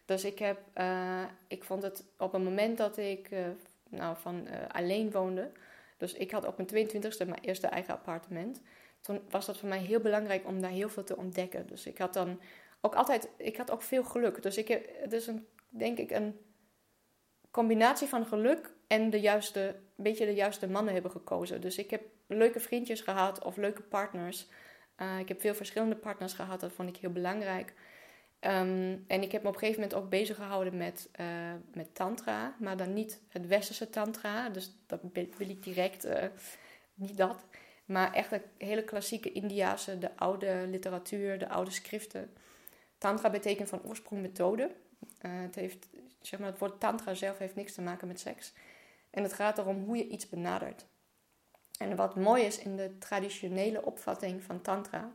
Dus 0.06 0.26
ik 0.26 0.40
heb, 0.40 0.60
uh, 0.76 1.24
ik 1.48 1.64
vond 1.64 1.84
het 1.84 2.04
op 2.18 2.34
een 2.34 2.44
moment 2.44 2.78
dat 2.78 2.98
ik 2.98 3.32
uh, 3.32 3.40
nou, 3.90 4.18
van 4.18 4.48
uh, 4.48 4.54
alleen 4.68 5.12
woonde, 5.12 5.52
dus 5.98 6.14
ik 6.14 6.32
had 6.32 6.46
op 6.46 6.58
mijn 6.58 6.90
22e 6.90 7.18
mijn 7.18 7.42
eerste 7.42 7.68
eigen 7.68 7.94
appartement. 7.94 8.62
Toen 9.02 9.22
was 9.30 9.46
dat 9.46 9.58
voor 9.58 9.70
mij 9.70 9.80
heel 9.80 10.00
belangrijk 10.00 10.48
om 10.48 10.62
daar 10.62 10.72
heel 10.72 10.90
veel 10.90 11.04
te 11.04 11.18
ontdekken. 11.18 11.68
Dus 11.68 11.86
ik 11.86 11.98
had 11.98 12.14
dan 12.14 12.40
ook 12.82 12.96
altijd, 12.96 13.30
ik 13.38 13.58
had 13.58 13.72
ook 13.72 13.82
veel 13.82 14.04
geluk. 14.04 14.42
Dus 14.42 14.58
ik 14.58 14.68
heb, 14.68 14.90
het 15.02 15.14
is 15.14 15.28
een, 15.28 15.48
denk 15.70 15.98
ik 15.98 16.12
een 16.12 16.47
combinatie 17.58 18.08
van 18.08 18.26
geluk 18.26 18.72
en 18.88 19.10
de 19.10 19.20
juiste, 19.20 19.76
beetje 19.96 20.26
de 20.26 20.34
juiste 20.34 20.68
mannen 20.68 20.94
hebben 20.94 21.12
gekozen. 21.12 21.62
Dus 21.62 21.78
ik 21.78 21.90
heb 21.90 22.02
leuke 22.28 22.60
vriendjes 22.60 23.02
gehad 23.02 23.44
of 23.44 23.58
leuke 23.58 23.82
partners. 23.82 24.48
Uh, 24.98 25.20
ik 25.20 25.28
heb 25.28 25.42
veel 25.42 25.56
verschillende 25.56 25.96
partners 25.96 26.34
gehad, 26.34 26.60
dat 26.60 26.72
vond 26.72 26.90
ik 26.90 26.98
heel 26.98 27.12
belangrijk. 27.12 27.74
Um, 28.40 29.04
en 29.08 29.22
ik 29.22 29.32
heb 29.32 29.42
me 29.42 29.48
op 29.48 29.54
een 29.54 29.60
gegeven 29.60 29.82
moment 29.82 30.00
ook 30.00 30.10
bezig 30.10 30.36
gehouden 30.36 30.78
met, 30.78 31.10
uh, 31.20 31.28
met 31.74 31.96
tantra, 31.96 32.56
maar 32.60 32.78
dan 32.78 32.94
niet 32.94 33.22
het 33.30 33.48
westerse 33.48 33.90
tantra, 33.90 34.50
dus 34.50 34.76
dat 34.86 35.02
wil 35.14 35.50
ik 35.50 35.64
direct, 35.64 36.06
uh, 36.06 36.24
niet 36.94 37.18
dat. 37.18 37.46
Maar 37.86 38.14
echt 38.14 38.30
de 38.30 38.42
hele 38.58 38.84
klassieke 38.84 39.32
Indiase, 39.32 39.98
de 39.98 40.18
oude 40.18 40.66
literatuur, 40.70 41.40
de 41.40 41.50
oude 41.50 41.72
schriften. 41.72 42.34
Tantra 42.98 43.30
betekent 43.30 43.70
van 43.70 43.84
oorsprong 43.84 44.22
methode. 44.22 44.72
Het, 45.18 45.56
heeft, 45.56 45.88
zeg 46.22 46.40
maar, 46.40 46.50
het 46.50 46.60
woord 46.60 46.80
tantra 46.80 47.14
zelf 47.14 47.38
heeft 47.38 47.56
niks 47.56 47.74
te 47.74 47.82
maken 47.82 48.08
met 48.08 48.20
seks. 48.20 48.54
En 49.10 49.24
het 49.24 49.34
gaat 49.34 49.58
erom 49.58 49.84
hoe 49.84 49.98
je 49.98 50.08
iets 50.08 50.30
benadert. 50.30 50.86
En 51.80 51.96
wat 51.96 52.16
mooi 52.16 52.44
is 52.44 52.60
in 52.60 52.76
de 52.76 52.98
traditionele 52.98 53.86
opvatting 53.86 54.44
van 54.44 54.62
tantra, 54.62 55.12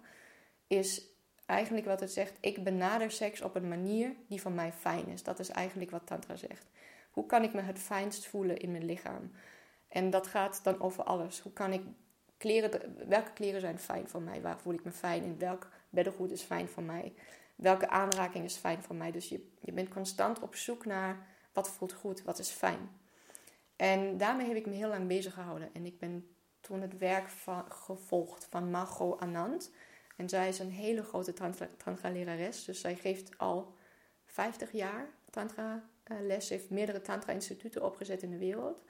is 0.67 1.13
eigenlijk 1.47 1.87
wat 1.87 2.01
het 2.01 2.13
zegt, 2.13 2.37
ik 2.41 2.65
benader 2.65 3.11
seks 3.11 3.43
op 3.43 3.55
een 3.55 3.69
manier 3.69 4.15
die 4.29 4.41
voor 4.41 4.53
mij 4.53 4.73
fijn 4.73 5.09
is. 5.09 5.23
Dat 5.23 5.39
is 5.39 5.49
eigenlijk 5.49 5.91
wat 5.91 6.07
Tantra 6.07 6.37
zegt. 6.37 6.67
Hoe 7.11 7.27
kan 7.27 7.43
ik 7.43 7.53
me 7.53 7.61
het 7.61 7.79
fijnst 7.79 8.27
voelen 8.27 8.57
in 8.57 8.71
mijn 8.71 8.85
lichaam? 8.85 9.33
En 9.89 10.11
dat 10.11 10.27
gaat 10.27 10.65
dan 10.65 10.81
over 10.81 11.05
alles. 11.05 11.41
Hoe 11.41 11.53
kan 11.53 11.73
ik 11.73 11.83
kleren, 12.37 12.97
welke 13.09 13.33
kleren 13.33 13.61
zijn 13.61 13.79
fijn 13.79 14.09
voor 14.09 14.23
mij? 14.23 14.43
Waar 14.43 14.59
voel 14.59 14.75
ik 14.75 14.85
me 14.85 14.93
fijn 14.93 15.23
in? 15.23 15.39
Welk 15.39 15.69
beddengoed 15.91 16.31
is 16.31 16.43
fijn 16.43 16.69
voor 16.69 16.83
mij? 16.83 17.13
Welke 17.63 17.89
aanraking 17.89 18.45
is 18.45 18.57
fijn 18.57 18.83
voor 18.83 18.97
mij? 18.97 19.11
Dus 19.11 19.29
je, 19.29 19.49
je 19.61 19.73
bent 19.73 19.89
constant 19.89 20.41
op 20.41 20.55
zoek 20.55 20.85
naar 20.85 21.27
wat 21.53 21.71
voelt 21.71 21.93
goed, 21.93 22.23
wat 22.23 22.39
is 22.39 22.51
fijn. 22.51 22.91
En 23.77 24.17
daarmee 24.17 24.47
heb 24.47 24.57
ik 24.57 24.67
me 24.67 24.73
heel 24.73 24.89
lang 24.89 25.07
bezig 25.07 25.35
gehouden. 25.35 25.71
En 25.73 25.87
ik 25.87 25.99
ben 25.99 26.35
toen 26.61 26.81
het 26.81 26.99
werk 26.99 27.29
van, 27.29 27.65
gevolgd 27.69 28.47
van 28.51 28.71
Margot 28.71 29.21
Anand. 29.21 29.73
En 30.17 30.29
zij 30.29 30.49
is 30.49 30.59
een 30.59 30.71
hele 30.71 31.03
grote 31.03 31.33
tantra-lerares. 31.77 32.65
Dus 32.65 32.81
zij 32.81 32.97
geeft 32.97 33.39
al 33.39 33.75
50 34.25 34.73
jaar 34.73 35.09
tantra 35.31 35.85
les, 36.21 36.49
heeft 36.49 36.71
meerdere 36.71 37.01
tantra-instituten 37.01 37.85
opgezet 37.85 38.23
in 38.23 38.31
de 38.31 38.39
wereld. 38.39 38.85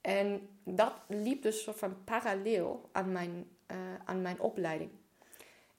En 0.00 0.48
dat 0.64 0.92
liep 1.08 1.42
dus 1.42 1.62
soort 1.62 1.78
van 1.78 2.04
parallel 2.04 2.88
aan 2.92 3.12
mijn, 3.12 3.48
uh, 3.70 3.76
aan 4.04 4.22
mijn 4.22 4.40
opleiding. 4.40 4.90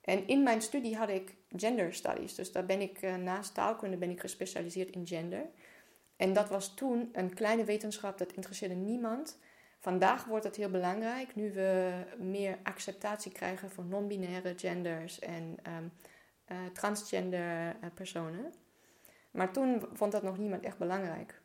En 0.00 0.26
in 0.26 0.42
mijn 0.42 0.62
studie 0.62 0.96
had 0.96 1.08
ik 1.08 1.35
gender 1.56 1.94
studies. 1.94 2.34
Dus 2.34 2.52
daar 2.52 2.66
ben 2.66 2.80
ik 2.80 3.02
uh, 3.02 3.14
naast 3.14 3.54
taalkunde 3.54 3.96
ben 3.96 4.10
ik 4.10 4.20
gespecialiseerd 4.20 4.90
in 4.90 5.06
gender. 5.06 5.46
En 6.16 6.32
dat 6.32 6.48
was 6.48 6.74
toen 6.74 7.08
een 7.12 7.34
kleine 7.34 7.64
wetenschap, 7.64 8.18
dat 8.18 8.32
interesseerde 8.32 8.74
niemand. 8.74 9.38
Vandaag 9.78 10.24
wordt 10.24 10.44
het 10.44 10.56
heel 10.56 10.70
belangrijk, 10.70 11.34
nu 11.34 11.52
we 11.52 11.92
meer 12.18 12.58
acceptatie 12.62 13.32
krijgen 13.32 13.70
voor 13.70 13.84
non-binaire 13.84 14.54
genders 14.56 15.18
en 15.18 15.56
um, 15.66 15.92
uh, 16.48 16.56
transgender 16.72 17.76
personen. 17.94 18.52
Maar 19.30 19.52
toen 19.52 19.86
vond 19.92 20.12
dat 20.12 20.22
nog 20.22 20.38
niemand 20.38 20.62
echt 20.64 20.78
belangrijk. 20.78 21.40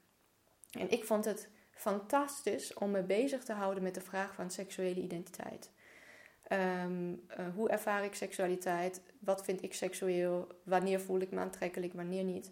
En 0.72 0.92
ik 0.92 1.06
vond 1.06 1.26
het 1.26 1.50
fantastisch 1.72 2.74
om 2.74 2.92
me 2.92 3.04
bezig 3.04 3.44
te 3.44 3.54
houden 3.54 3.84
met 3.84 3.94
de 3.94 4.02
vraag 4.02 4.34
van 4.34 4.52
seksuele 4.52 5.02
identiteit. 5.02 5.72
Ehm, 6.52 7.14
eh, 7.28 7.46
hoe 7.56 7.70
ervaar 7.70 8.04
ik 8.04 8.14
seksualiteit? 8.14 9.02
Wat 9.20 9.44
vind 9.44 9.64
ik 9.64 9.74
seksueel? 9.74 10.48
Wanneer 10.64 11.02
voel 11.02 11.20
ik 11.20 11.32
me 11.32 11.40
aantrekkelijk, 11.40 11.94
wanneer 11.94 12.24
niet? 12.24 12.52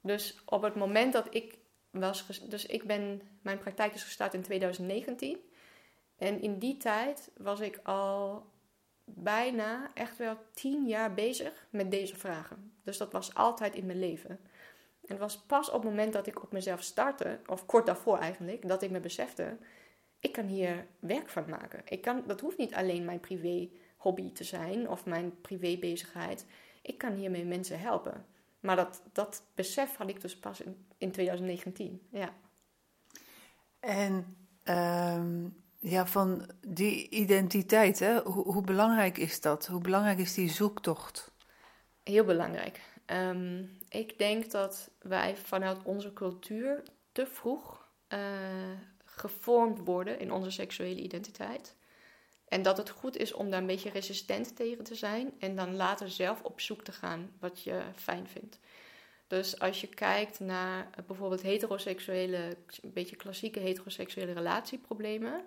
Dus 0.00 0.42
op 0.44 0.62
het 0.62 0.74
moment 0.74 1.12
dat 1.12 1.34
ik 1.34 1.58
was. 1.90 2.26
Dus 2.48 2.66
ik 2.66 2.84
ben. 2.84 3.22
Mijn 3.42 3.58
praktijk 3.58 3.94
is 3.94 4.02
gestart 4.02 4.34
in 4.34 4.42
2019. 4.42 5.38
En 6.16 6.40
in 6.40 6.58
die 6.58 6.76
tijd 6.76 7.30
was 7.36 7.60
ik 7.60 7.80
al 7.82 8.46
bijna 9.04 9.90
echt 9.94 10.16
wel 10.16 10.36
tien 10.54 10.86
jaar 10.86 11.14
bezig 11.14 11.66
met 11.70 11.90
deze 11.90 12.16
vragen. 12.16 12.72
Dus 12.84 12.96
dat 12.98 13.12
was 13.12 13.34
altijd 13.34 13.74
in 13.74 13.86
mijn 13.86 13.98
leven. 13.98 14.30
En 14.30 15.08
het 15.08 15.18
was 15.18 15.38
pas 15.38 15.68
op 15.68 15.82
het 15.82 15.90
moment 15.90 16.12
dat 16.12 16.26
ik 16.26 16.42
op 16.42 16.52
mezelf 16.52 16.82
startte, 16.82 17.40
of 17.46 17.66
kort 17.66 17.86
daarvoor 17.86 18.18
eigenlijk, 18.18 18.68
dat 18.68 18.82
ik 18.82 18.90
me 18.90 19.00
besefte: 19.00 19.56
ik 20.22 20.32
kan 20.32 20.46
hier 20.46 20.86
werk 20.98 21.28
van 21.28 21.44
maken. 21.48 21.82
Ik 21.84 22.02
kan, 22.02 22.22
dat 22.26 22.40
hoeft 22.40 22.58
niet 22.58 22.74
alleen 22.74 23.04
mijn 23.04 23.20
privé 23.20 23.68
hobby 23.96 24.32
te 24.32 24.44
zijn 24.44 24.88
of 24.88 25.06
mijn 25.06 25.40
privé 25.40 25.76
bezigheid. 25.78 26.46
Ik 26.82 26.98
kan 26.98 27.12
hiermee 27.12 27.44
mensen 27.44 27.80
helpen. 27.80 28.26
Maar 28.60 28.76
dat, 28.76 29.02
dat 29.12 29.42
besef 29.54 29.96
had 29.96 30.08
ik 30.08 30.20
dus 30.20 30.38
pas 30.38 30.60
in, 30.60 30.86
in 30.98 31.10
2019. 31.10 32.02
Ja. 32.10 32.34
En 33.80 34.36
ehm, 34.62 35.48
ja, 35.78 36.06
van 36.06 36.50
die 36.66 37.08
identiteit, 37.08 37.98
hè? 37.98 38.20
Hoe, 38.20 38.44
hoe, 38.44 38.62
belangrijk 38.62 39.18
is 39.18 39.40
dat? 39.40 39.66
Hoe 39.66 39.80
belangrijk 39.80 40.18
is 40.18 40.34
die 40.34 40.50
zoektocht? 40.50 41.32
Heel 42.02 42.24
belangrijk. 42.24 42.80
Ehm, 43.06 43.64
ik 43.88 44.18
denk 44.18 44.50
dat 44.50 44.90
wij 44.98 45.36
vanuit 45.36 45.82
onze 45.82 46.12
cultuur 46.12 46.82
te 47.12 47.26
vroeg 47.26 47.88
uh, 48.08 48.18
gevormd 49.16 49.78
worden 49.78 50.18
in 50.18 50.32
onze 50.32 50.50
seksuele 50.50 51.00
identiteit. 51.00 51.74
En 52.48 52.62
dat 52.62 52.76
het 52.76 52.90
goed 52.90 53.16
is 53.16 53.32
om 53.32 53.50
daar 53.50 53.60
een 53.60 53.66
beetje 53.66 53.90
resistent 53.90 54.56
tegen 54.56 54.84
te 54.84 54.94
zijn 54.94 55.32
en 55.38 55.56
dan 55.56 55.76
later 55.76 56.10
zelf 56.10 56.42
op 56.42 56.60
zoek 56.60 56.82
te 56.82 56.92
gaan 56.92 57.32
wat 57.40 57.62
je 57.62 57.82
fijn 57.94 58.28
vindt. 58.28 58.58
Dus 59.26 59.58
als 59.58 59.80
je 59.80 59.86
kijkt 59.86 60.40
naar 60.40 60.90
bijvoorbeeld 61.06 61.42
heteroseksuele, 61.42 62.56
een 62.82 62.92
beetje 62.92 63.16
klassieke 63.16 63.60
heteroseksuele 63.60 64.32
relatieproblemen, 64.32 65.44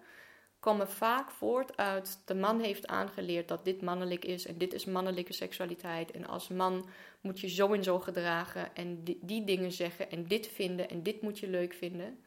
komen 0.59 0.89
vaak 0.89 1.31
voort 1.31 1.77
uit 1.77 2.19
de 2.25 2.35
man 2.35 2.59
heeft 2.59 2.87
aangeleerd 2.87 3.47
dat 3.47 3.65
dit 3.65 3.81
mannelijk 3.81 4.25
is 4.25 4.45
en 4.45 4.57
dit 4.57 4.73
is 4.73 4.85
mannelijke 4.85 5.33
seksualiteit. 5.33 6.11
En 6.11 6.27
als 6.27 6.47
man 6.47 6.89
moet 7.21 7.39
je 7.39 7.49
zo 7.49 7.73
en 7.73 7.83
zo 7.83 7.99
gedragen 7.99 8.75
en 8.75 9.03
die, 9.03 9.19
die 9.21 9.43
dingen 9.43 9.71
zeggen 9.71 10.11
en 10.11 10.27
dit 10.27 10.47
vinden 10.47 10.89
en 10.89 11.03
dit 11.03 11.21
moet 11.21 11.39
je 11.39 11.47
leuk 11.47 11.73
vinden. 11.73 12.23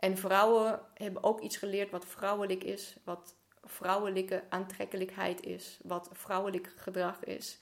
En 0.00 0.16
vrouwen 0.16 0.80
hebben 0.94 1.22
ook 1.22 1.40
iets 1.40 1.56
geleerd 1.56 1.90
wat 1.90 2.06
vrouwelijk 2.06 2.64
is, 2.64 2.96
wat 3.04 3.34
vrouwelijke 3.64 4.44
aantrekkelijkheid 4.48 5.42
is, 5.46 5.78
wat 5.82 6.08
vrouwelijk 6.12 6.72
gedrag 6.76 7.24
is. 7.24 7.58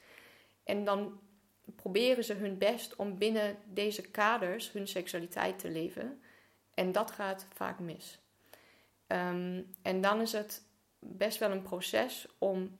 En 0.64 0.84
dan 0.84 1.20
proberen 1.76 2.24
ze 2.24 2.34
hun 2.34 2.58
best 2.58 2.96
om 2.96 3.18
binnen 3.18 3.56
deze 3.64 4.02
kaders 4.02 4.72
hun 4.72 4.88
seksualiteit 4.88 5.58
te 5.58 5.70
leven. 5.70 6.22
En 6.74 6.92
dat 6.92 7.10
gaat 7.10 7.46
vaak 7.54 7.78
mis. 7.78 8.18
Ehm, 9.06 9.62
en 9.82 10.00
dan 10.00 10.20
is 10.20 10.32
het 10.32 10.62
best 10.98 11.38
wel 11.38 11.50
een 11.50 11.62
proces 11.62 12.26
om 12.38 12.78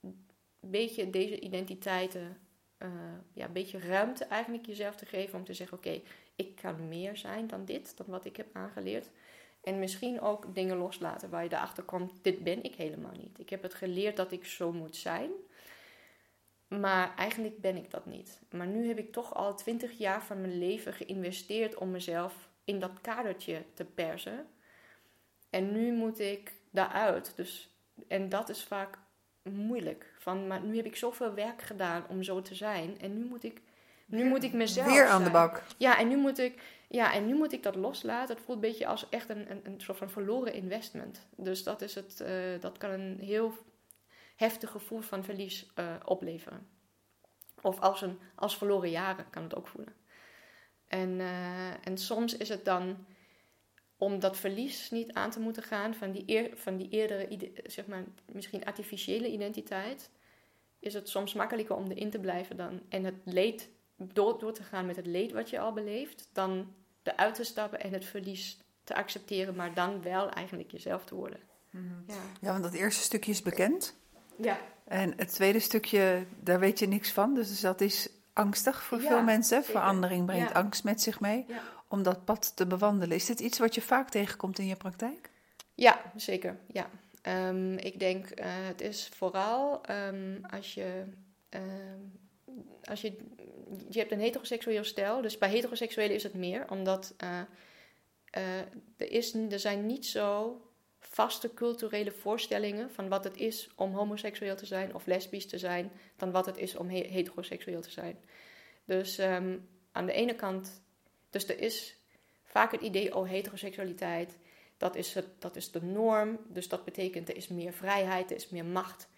een 0.00 0.70
beetje 0.70 1.10
deze 1.10 1.40
identiteiten, 1.40 2.38
uh, 2.78 2.88
ja, 3.32 3.44
een 3.44 3.52
beetje 3.52 3.78
ruimte 3.78 4.24
eigenlijk 4.24 4.66
jezelf 4.66 4.96
te 4.96 5.06
geven 5.06 5.38
om 5.38 5.44
te 5.44 5.54
zeggen: 5.54 5.76
oké, 5.76 6.00
ik 6.40 6.56
kan 6.56 6.88
meer 6.88 7.16
zijn 7.16 7.46
dan 7.46 7.64
dit, 7.64 7.96
dan 7.96 8.06
wat 8.06 8.24
ik 8.24 8.36
heb 8.36 8.46
aangeleerd. 8.52 9.08
En 9.62 9.78
misschien 9.78 10.20
ook 10.20 10.54
dingen 10.54 10.76
loslaten 10.76 11.30
waar 11.30 11.44
je 11.44 11.52
erachter 11.52 11.82
komt, 11.82 12.12
dit 12.22 12.44
ben 12.44 12.62
ik 12.62 12.74
helemaal 12.74 13.16
niet. 13.18 13.38
Ik 13.38 13.50
heb 13.50 13.62
het 13.62 13.74
geleerd 13.74 14.16
dat 14.16 14.32
ik 14.32 14.44
zo 14.44 14.72
moet 14.72 14.96
zijn, 14.96 15.30
maar 16.68 17.14
eigenlijk 17.16 17.60
ben 17.60 17.76
ik 17.76 17.90
dat 17.90 18.06
niet. 18.06 18.40
Maar 18.50 18.66
nu 18.66 18.88
heb 18.88 18.98
ik 18.98 19.12
toch 19.12 19.34
al 19.34 19.56
twintig 19.56 19.98
jaar 19.98 20.22
van 20.22 20.40
mijn 20.40 20.58
leven 20.58 20.92
geïnvesteerd 20.92 21.74
om 21.74 21.90
mezelf 21.90 22.48
in 22.64 22.78
dat 22.78 23.00
kadertje 23.00 23.64
te 23.74 23.84
persen. 23.84 24.46
En 25.50 25.72
nu 25.72 25.92
moet 25.92 26.18
ik 26.18 26.52
daaruit. 26.70 27.32
Dus, 27.36 27.70
en 28.08 28.28
dat 28.28 28.48
is 28.48 28.62
vaak 28.62 28.98
moeilijk. 29.42 30.14
Van, 30.18 30.46
maar 30.46 30.60
nu 30.60 30.76
heb 30.76 30.84
ik 30.84 30.96
zoveel 30.96 31.34
werk 31.34 31.62
gedaan 31.62 32.04
om 32.08 32.22
zo 32.22 32.42
te 32.42 32.54
zijn. 32.54 33.00
En 33.00 33.18
nu 33.18 33.24
moet 33.24 33.44
ik 33.44 33.60
nu 34.10 34.24
moet 34.24 34.44
ik 34.44 34.52
mezelf. 34.52 34.86
Weer 34.86 35.06
aan 35.06 35.24
de 35.24 35.30
bak. 35.30 35.62
Ja, 35.76 35.98
en 35.98 36.08
nu 36.08 36.16
moet 36.16 36.38
ik, 36.38 36.62
ja, 36.88 37.12
en 37.12 37.26
nu 37.26 37.34
moet 37.34 37.52
ik 37.52 37.62
dat 37.62 37.74
loslaten. 37.74 38.34
Het 38.34 38.44
voelt 38.44 38.56
een 38.62 38.70
beetje 38.70 38.86
als 38.86 39.08
echt 39.08 39.28
een, 39.28 39.50
een, 39.50 39.60
een 39.62 39.80
soort 39.80 39.98
van 39.98 40.10
verloren 40.10 40.52
investment. 40.52 41.26
Dus 41.36 41.62
dat, 41.62 41.82
is 41.82 41.94
het, 41.94 42.20
uh, 42.22 42.60
dat 42.60 42.78
kan 42.78 42.90
een 42.90 43.18
heel 43.20 43.54
heftig 44.36 44.70
gevoel 44.70 45.00
van 45.00 45.24
verlies 45.24 45.70
uh, 45.78 45.94
opleveren. 46.04 46.68
Of 47.62 47.80
als, 47.80 48.02
een, 48.02 48.18
als 48.34 48.56
verloren 48.56 48.90
jaren 48.90 49.30
kan 49.30 49.42
het 49.42 49.54
ook 49.54 49.68
voelen. 49.68 49.94
En, 50.86 51.10
uh, 51.10 51.86
en 51.86 51.98
soms 51.98 52.36
is 52.36 52.48
het 52.48 52.64
dan 52.64 53.06
om 53.96 54.18
dat 54.18 54.36
verlies 54.36 54.90
niet 54.90 55.12
aan 55.12 55.30
te 55.30 55.40
moeten 55.40 55.62
gaan 55.62 55.94
van 55.94 56.12
die, 56.12 56.22
eer, 56.26 56.50
van 56.54 56.76
die 56.76 56.88
eerdere, 56.88 57.52
zeg 57.64 57.86
maar, 57.86 58.04
misschien 58.32 58.64
artificiële 58.64 59.28
identiteit, 59.28 60.10
is 60.78 60.94
het 60.94 61.08
soms 61.08 61.34
makkelijker 61.34 61.76
om 61.76 61.90
erin 61.90 62.10
te 62.10 62.20
blijven 62.20 62.56
dan 62.56 62.82
en 62.88 63.04
het 63.04 63.14
leed 63.24 63.70
door, 64.12 64.38
door 64.38 64.52
te 64.52 64.62
gaan 64.62 64.86
met 64.86 64.96
het 64.96 65.06
leed 65.06 65.32
wat 65.32 65.50
je 65.50 65.60
al 65.60 65.72
beleeft, 65.72 66.28
dan 66.32 66.74
eruit 67.02 67.34
te 67.34 67.44
stappen 67.44 67.80
en 67.80 67.92
het 67.92 68.04
verlies 68.04 68.58
te 68.84 68.94
accepteren, 68.94 69.54
maar 69.54 69.74
dan 69.74 70.02
wel 70.02 70.30
eigenlijk 70.30 70.70
jezelf 70.70 71.04
te 71.04 71.14
worden. 71.14 71.40
Mhm. 71.70 71.84
Ja. 72.06 72.14
ja, 72.40 72.50
want 72.50 72.62
dat 72.62 72.72
eerste 72.72 73.02
stukje 73.02 73.30
is 73.30 73.42
bekend. 73.42 73.96
Ja. 74.36 74.58
En 74.84 75.12
het 75.16 75.32
tweede 75.32 75.60
stukje, 75.60 76.26
daar 76.40 76.60
weet 76.60 76.78
je 76.78 76.86
niks 76.86 77.12
van. 77.12 77.34
Dus 77.34 77.60
dat 77.60 77.80
is 77.80 78.08
angstig 78.32 78.82
voor 78.82 79.00
veel 79.00 79.22
mensen. 79.22 79.64
Verandering 79.64 80.26
brengt 80.26 80.54
angst 80.54 80.84
met 80.84 81.00
zich 81.00 81.20
mee. 81.20 81.46
Om 81.88 82.02
dat 82.02 82.24
pad 82.24 82.56
te 82.56 82.66
bewandelen. 82.66 83.16
Is 83.16 83.26
dit 83.26 83.40
iets 83.40 83.58
wat 83.58 83.74
je 83.74 83.82
vaak 83.82 84.08
tegenkomt 84.08 84.58
in 84.58 84.66
je 84.66 84.76
praktijk? 84.76 85.30
Ja, 85.74 86.00
zeker. 86.16 86.58
Ja. 86.66 86.90
Um, 87.22 87.78
ik 87.78 87.98
denk, 87.98 88.40
uh, 88.40 88.46
het 88.46 88.80
is 88.80 89.10
vooral 89.16 89.80
um, 89.90 90.40
als 90.50 90.74
je 90.74 91.04
um, 91.50 92.12
als 92.84 93.00
je, 93.00 93.16
je 93.88 93.98
hebt 93.98 94.12
een 94.12 94.20
heteroseksueel 94.20 94.84
stijl, 94.84 95.20
dus 95.22 95.38
bij 95.38 95.50
heteroseksuelen 95.50 96.14
is 96.14 96.22
het 96.22 96.34
meer, 96.34 96.70
omdat 96.70 97.14
uh, 97.22 97.40
uh, 98.36 98.58
er, 98.96 99.10
is, 99.10 99.34
er 99.34 99.58
zijn 99.58 99.86
niet 99.86 100.06
zo 100.06 100.60
vaste 100.98 101.54
culturele 101.54 102.12
voorstellingen 102.12 102.90
van 102.90 103.08
wat 103.08 103.24
het 103.24 103.36
is 103.36 103.70
om 103.76 103.94
homoseksueel 103.94 104.56
te 104.56 104.66
zijn 104.66 104.94
of 104.94 105.06
lesbisch 105.06 105.46
te 105.46 105.58
zijn, 105.58 105.92
dan 106.16 106.30
wat 106.30 106.46
het 106.46 106.56
is 106.56 106.76
om 106.76 106.88
heteroseksueel 106.88 107.80
te 107.80 107.90
zijn. 107.90 108.18
Dus 108.84 109.18
um, 109.18 109.68
aan 109.92 110.06
de 110.06 110.12
ene 110.12 110.34
kant, 110.34 110.82
dus 111.30 111.48
er 111.48 111.58
is 111.58 111.96
vaak 112.44 112.72
het 112.72 112.80
idee, 112.80 113.16
oh 113.16 113.28
heteroseksualiteit, 113.28 114.38
dat 114.76 114.96
is, 114.96 115.14
het, 115.14 115.26
dat 115.38 115.56
is 115.56 115.70
de 115.70 115.82
norm, 115.82 116.38
dus 116.48 116.68
dat 116.68 116.84
betekent 116.84 117.28
er 117.28 117.36
is 117.36 117.48
meer 117.48 117.72
vrijheid, 117.72 118.30
er 118.30 118.36
is 118.36 118.48
meer 118.48 118.64
macht 118.64 119.08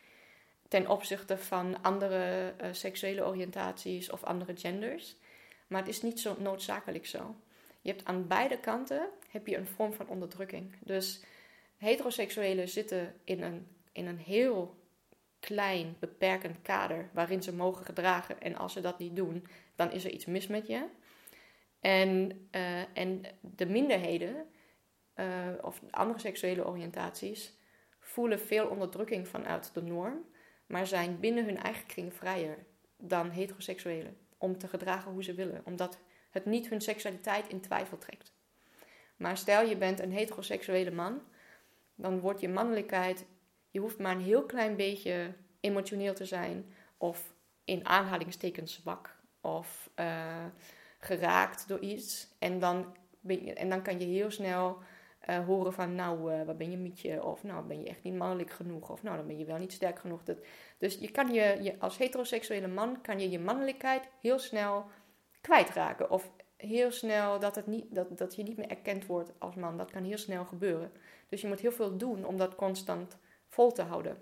ten 0.73 0.89
opzichte 0.89 1.39
van 1.39 1.83
andere 1.83 2.55
uh, 2.62 2.68
seksuele 2.70 3.27
oriëntaties 3.27 4.11
of 4.11 4.25
andere 4.25 4.57
genders. 4.57 5.16
Maar 5.66 5.81
het 5.81 5.89
is 5.89 6.03
niet 6.03 6.20
zo 6.20 6.37
noodzakelijk 6.39 7.07
zo. 7.07 7.35
Je 7.81 7.91
hebt 7.91 8.05
aan 8.05 8.27
beide 8.27 8.61
kanten 8.61 9.09
heb 9.31 9.47
je 9.47 9.57
een 9.57 9.66
vorm 9.66 9.93
van 9.93 10.09
onderdrukking. 10.09 10.75
Dus 10.81 11.25
heteroseksuelen 11.77 12.68
zitten 12.68 13.14
in 13.25 13.43
een, 13.43 13.66
in 13.93 14.07
een 14.07 14.18
heel 14.18 14.77
klein, 15.41 15.97
beperkend 15.99 16.62
kader 16.62 17.11
waarin 17.12 17.43
ze 17.43 17.55
mogen 17.55 17.85
gedragen. 17.85 18.41
En 18.41 18.57
als 18.57 18.73
ze 18.73 18.81
dat 18.81 18.99
niet 18.99 19.16
doen, 19.16 19.47
dan 19.77 19.91
is 19.91 20.05
er 20.05 20.11
iets 20.11 20.27
mis 20.27 20.47
met 20.47 20.66
je. 20.66 20.87
En, 21.81 22.31
uh, 22.55 22.97
en 22.99 23.23
de 23.41 23.66
minderheden, 23.66 24.47
uh, 25.16 25.27
of 25.61 25.83
andere 25.91 26.18
seksuele 26.18 26.66
oriëntaties, 26.66 27.53
voelen 27.99 28.41
veel 28.41 28.66
onderdrukking 28.66 29.29
vanuit 29.29 29.75
de 29.75 29.83
norm 29.83 30.31
maar 30.66 30.86
zijn 30.86 31.20
binnen 31.20 31.44
hun 31.44 31.58
eigen 31.58 31.86
kring 31.86 32.14
vrijer 32.14 32.66
dan 32.96 33.30
heteroseksuelen. 33.30 34.16
Om 34.38 34.58
te 34.58 34.68
gedragen 34.68 35.12
hoe 35.12 35.24
ze 35.24 35.34
willen. 35.34 35.60
Omdat 35.64 35.98
het 36.30 36.44
niet 36.44 36.68
hun 36.68 36.80
seksualiteit 36.80 37.48
in 37.48 37.60
twijfel 37.60 37.98
trekt. 37.98 38.32
Maar 39.16 39.36
stel 39.36 39.66
je 39.66 39.76
bent 39.76 40.00
een 40.00 40.12
heteroseksuele 40.12 40.90
man, 40.90 41.22
dan 41.94 42.20
wordt 42.20 42.40
je 42.40 42.48
mannelijkheid, 42.48 43.26
je 43.70 43.80
hoeft 43.80 43.98
maar 43.98 44.14
een 44.14 44.22
heel 44.22 44.46
klein 44.46 44.76
beetje 44.76 45.34
emotioneel 45.60 46.14
te 46.14 46.24
zijn 46.24 46.74
of 46.96 47.34
in 47.64 47.86
aanhalingstekens 47.86 48.74
zwak 48.74 49.16
of 49.40 49.90
uh, 49.96 50.44
geraakt 50.98 51.68
door 51.68 51.80
iets. 51.80 52.28
En 52.38 52.58
dan, 52.58 52.96
en 53.54 53.68
dan 53.68 53.82
kan 53.82 54.00
je 54.00 54.06
heel 54.06 54.30
snel 54.30 54.78
uh, 55.29 55.47
horen 55.47 55.73
van, 55.73 55.95
nou, 55.95 56.33
uh, 56.33 56.43
wat 56.43 56.59
ben 56.59 56.70
je 56.70 56.77
mietje? 56.77 57.25
Of 57.25 57.43
nou, 57.43 57.64
ben 57.66 57.83
je 57.83 57.89
echt 57.89 58.03
niet 58.03 58.14
mannelijk 58.14 58.51
genoeg? 58.51 58.91
Of 58.91 59.03
nou, 59.03 59.16
dan 59.16 59.27
ben 59.27 59.39
je 59.39 59.45
wel 59.45 59.59
niet 59.59 59.73
sterk 59.73 59.99
genoeg. 59.99 60.23
Dat, 60.23 60.37
dus 60.79 60.99
je 60.99 61.11
kan 61.11 61.33
je, 61.33 61.75
als 61.79 61.99
heteroseksuele 61.99 62.68
man, 62.68 63.01
kan 63.01 63.20
je 63.20 63.31
je 63.31 63.39
mannelijkheid 63.39 64.09
heel 64.20 64.39
snel 64.39 64.85
kwijtraken. 65.41 66.11
Of 66.11 66.31
heel 66.57 66.91
snel 66.91 67.39
dat, 67.39 67.55
het 67.55 67.66
niet, 67.66 67.95
dat, 67.95 68.18
dat 68.18 68.35
je 68.35 68.43
niet 68.43 68.57
meer 68.57 68.70
erkend 68.70 69.07
wordt 69.07 69.33
als 69.39 69.55
man. 69.55 69.77
Dat 69.77 69.91
kan 69.91 70.05
heel 70.05 70.18
snel 70.18 70.45
gebeuren. 70.45 70.93
Dus 71.29 71.41
je 71.41 71.49
moet 71.49 71.61
heel 71.61 71.73
veel 71.73 71.97
doen 71.97 72.25
om 72.25 72.37
dat 72.37 72.55
constant 72.55 73.16
vol 73.49 73.73
te 73.73 73.83
houden. 73.83 74.18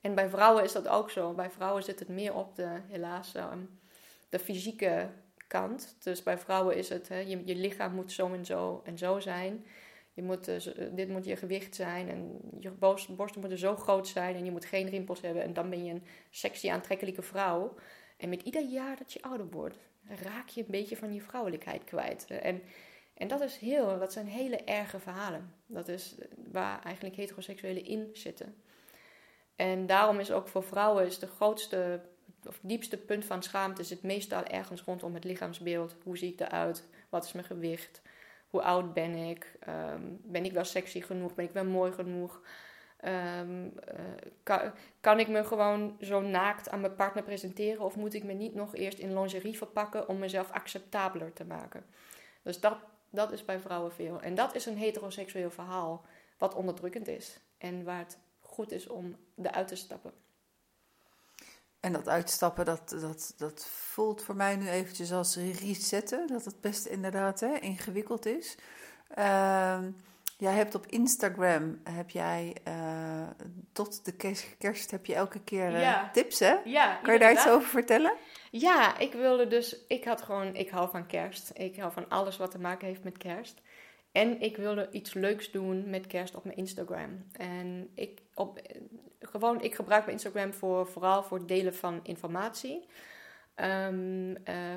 En 0.00 0.14
bij 0.14 0.28
vrouwen 0.28 0.64
is 0.64 0.72
dat 0.72 0.88
ook 0.88 1.10
zo. 1.10 1.32
Bij 1.32 1.50
vrouwen 1.50 1.82
zit 1.82 1.98
het 1.98 2.08
meer 2.08 2.34
op 2.34 2.56
de, 2.56 2.80
helaas, 2.88 3.34
um, 3.34 3.80
de 4.28 4.38
fysieke 4.38 5.08
kant. 5.52 5.96
Dus 5.98 6.22
bij 6.22 6.38
vrouwen 6.38 6.76
is 6.76 6.88
het, 6.88 7.08
hè, 7.08 7.18
je, 7.18 7.42
je 7.44 7.56
lichaam 7.56 7.94
moet 7.94 8.12
zo 8.12 8.32
en 8.32 8.44
zo 8.44 8.82
en 8.84 8.98
zo 8.98 9.20
zijn. 9.20 9.64
Je 10.12 10.22
moet, 10.22 10.48
uh, 10.48 10.56
dit 10.92 11.08
moet 11.08 11.24
je 11.24 11.36
gewicht 11.36 11.74
zijn 11.74 12.08
en 12.08 12.38
je 12.60 12.70
borsten 12.70 13.40
moeten 13.40 13.58
zo 13.58 13.76
groot 13.76 14.08
zijn 14.08 14.34
en 14.34 14.44
je 14.44 14.50
moet 14.50 14.64
geen 14.64 14.88
rimpels 14.88 15.20
hebben. 15.20 15.42
En 15.42 15.52
dan 15.52 15.70
ben 15.70 15.84
je 15.84 15.92
een 15.92 16.04
sexy, 16.30 16.70
aantrekkelijke 16.70 17.22
vrouw. 17.22 17.74
En 18.16 18.28
met 18.28 18.42
ieder 18.42 18.62
jaar 18.62 18.96
dat 18.96 19.12
je 19.12 19.22
ouder 19.22 19.48
wordt, 19.50 19.76
raak 20.06 20.48
je 20.48 20.60
een 20.60 20.70
beetje 20.70 20.96
van 20.96 21.14
je 21.14 21.20
vrouwelijkheid 21.20 21.84
kwijt. 21.84 22.26
En, 22.26 22.62
en 23.14 23.28
dat 23.28 23.40
is 23.40 23.56
heel, 23.56 23.98
dat 23.98 24.12
zijn 24.12 24.26
hele 24.26 24.56
erge 24.56 24.98
verhalen. 24.98 25.54
Dat 25.66 25.88
is 25.88 26.14
waar 26.52 26.82
eigenlijk 26.82 27.16
heteroseksuelen 27.16 27.84
in 27.84 28.10
zitten. 28.12 28.54
En 29.56 29.86
daarom 29.86 30.18
is 30.18 30.30
ook 30.30 30.48
voor 30.48 30.62
vrouwen 30.62 31.06
is 31.06 31.18
de 31.18 31.26
grootste 31.26 32.00
of 32.46 32.58
diepste 32.62 32.96
punt 32.96 33.24
van 33.24 33.42
schaamte 33.42 33.84
zit 33.84 34.02
meestal 34.02 34.44
ergens 34.44 34.82
rondom 34.82 35.14
het 35.14 35.24
lichaamsbeeld. 35.24 35.96
Hoe 36.02 36.18
zie 36.18 36.32
ik 36.32 36.40
eruit? 36.40 36.88
Wat 37.08 37.24
is 37.24 37.32
mijn 37.32 37.46
gewicht? 37.46 38.02
Hoe 38.48 38.62
oud 38.62 38.92
ben 38.92 39.14
ik? 39.14 39.56
Ehm, 39.60 40.02
ben 40.22 40.44
ik 40.44 40.52
wel 40.52 40.64
sexy 40.64 41.00
genoeg? 41.00 41.34
Ben 41.34 41.44
ik 41.44 41.52
wel 41.52 41.64
mooi 41.64 41.92
genoeg? 41.92 42.40
Ehm, 42.96 43.68
eh, 43.84 44.04
kan, 44.42 44.72
kan, 45.00 45.20
ik 45.20 45.28
me 45.28 45.44
gewoon 45.44 45.96
zo 46.00 46.20
naakt 46.20 46.70
aan 46.70 46.80
mijn 46.80 46.94
partner 46.94 47.22
presenteren? 47.22 47.84
Of 47.84 47.96
moet 47.96 48.14
ik 48.14 48.24
me 48.24 48.32
niet 48.32 48.54
nog 48.54 48.74
eerst 48.74 48.98
in 48.98 49.18
lingerie 49.18 49.56
verpakken 49.56 50.08
om 50.08 50.18
mezelf 50.18 50.50
acceptabeler 50.50 51.32
te 51.32 51.44
maken? 51.44 51.84
Dus 52.42 52.60
dat, 52.60 52.76
dat 53.10 53.32
is 53.32 53.44
bij 53.44 53.60
vrouwen 53.60 53.92
veel. 53.92 54.20
En 54.20 54.34
dat 54.34 54.54
is 54.54 54.66
een 54.66 54.76
heteroseksueel 54.76 55.50
verhaal 55.50 56.04
wat 56.38 56.54
onderdrukkend 56.54 57.08
is. 57.08 57.38
En 57.58 57.84
waar 57.84 57.98
het 57.98 58.18
goed 58.40 58.72
is 58.72 58.86
om 58.86 59.16
eruit 59.42 59.68
te 59.68 59.76
stappen. 59.76 60.12
En 61.82 61.92
dat 61.92 62.08
uitstappen, 62.08 62.64
dat, 62.64 62.96
dat, 63.00 63.34
dat 63.36 63.66
voelt 63.70 64.22
voor 64.22 64.36
mij 64.36 64.56
nu 64.56 64.68
eventjes 64.68 65.12
als 65.12 65.36
resetten. 65.36 66.26
Dat 66.26 66.44
het 66.44 66.60
best 66.60 66.86
inderdaad 66.86 67.40
hè, 67.40 67.58
ingewikkeld 67.58 68.26
is. 68.26 68.56
Uh, 69.18 69.78
jij 70.36 70.52
hebt 70.52 70.74
op 70.74 70.86
Instagram, 70.86 71.80
heb 71.84 72.10
jij 72.10 72.56
uh, 72.68 73.28
tot 73.72 74.04
de 74.04 74.12
kerst, 74.58 74.90
heb 74.90 75.06
je 75.06 75.14
elke 75.14 75.40
keer 75.40 75.72
uh, 75.72 76.10
tips 76.12 76.38
hè? 76.38 76.54
Ja, 76.64 76.98
kan 77.02 77.12
je 77.12 77.18
daar 77.18 77.32
iets 77.32 77.48
over 77.48 77.68
vertellen? 77.68 78.12
Ja, 78.50 78.98
ik 78.98 79.12
wilde 79.12 79.46
dus, 79.48 79.76
ik 79.88 80.04
had 80.04 80.22
gewoon, 80.22 80.54
ik 80.54 80.70
hou 80.70 80.90
van 80.90 81.06
kerst. 81.06 81.50
Ik 81.54 81.76
hou 81.76 81.92
van 81.92 82.08
alles 82.08 82.36
wat 82.36 82.50
te 82.50 82.58
maken 82.58 82.86
heeft 82.86 83.04
met 83.04 83.18
kerst. 83.18 83.60
En 84.12 84.40
ik 84.40 84.56
wilde 84.56 84.88
iets 84.90 85.14
leuks 85.14 85.50
doen 85.50 85.90
met 85.90 86.06
kerst 86.06 86.34
op 86.34 86.44
mijn 86.44 86.56
Instagram. 86.56 87.26
En 87.32 87.90
ik, 87.94 88.20
op, 88.34 88.60
gewoon, 89.30 89.62
ik 89.62 89.74
gebruik 89.74 90.04
mijn 90.04 90.16
Instagram 90.16 90.52
voor, 90.52 90.86
vooral 90.86 91.22
voor 91.22 91.38
het 91.38 91.48
delen 91.48 91.74
van 91.74 92.00
informatie. 92.02 92.86
Um, 93.56 94.36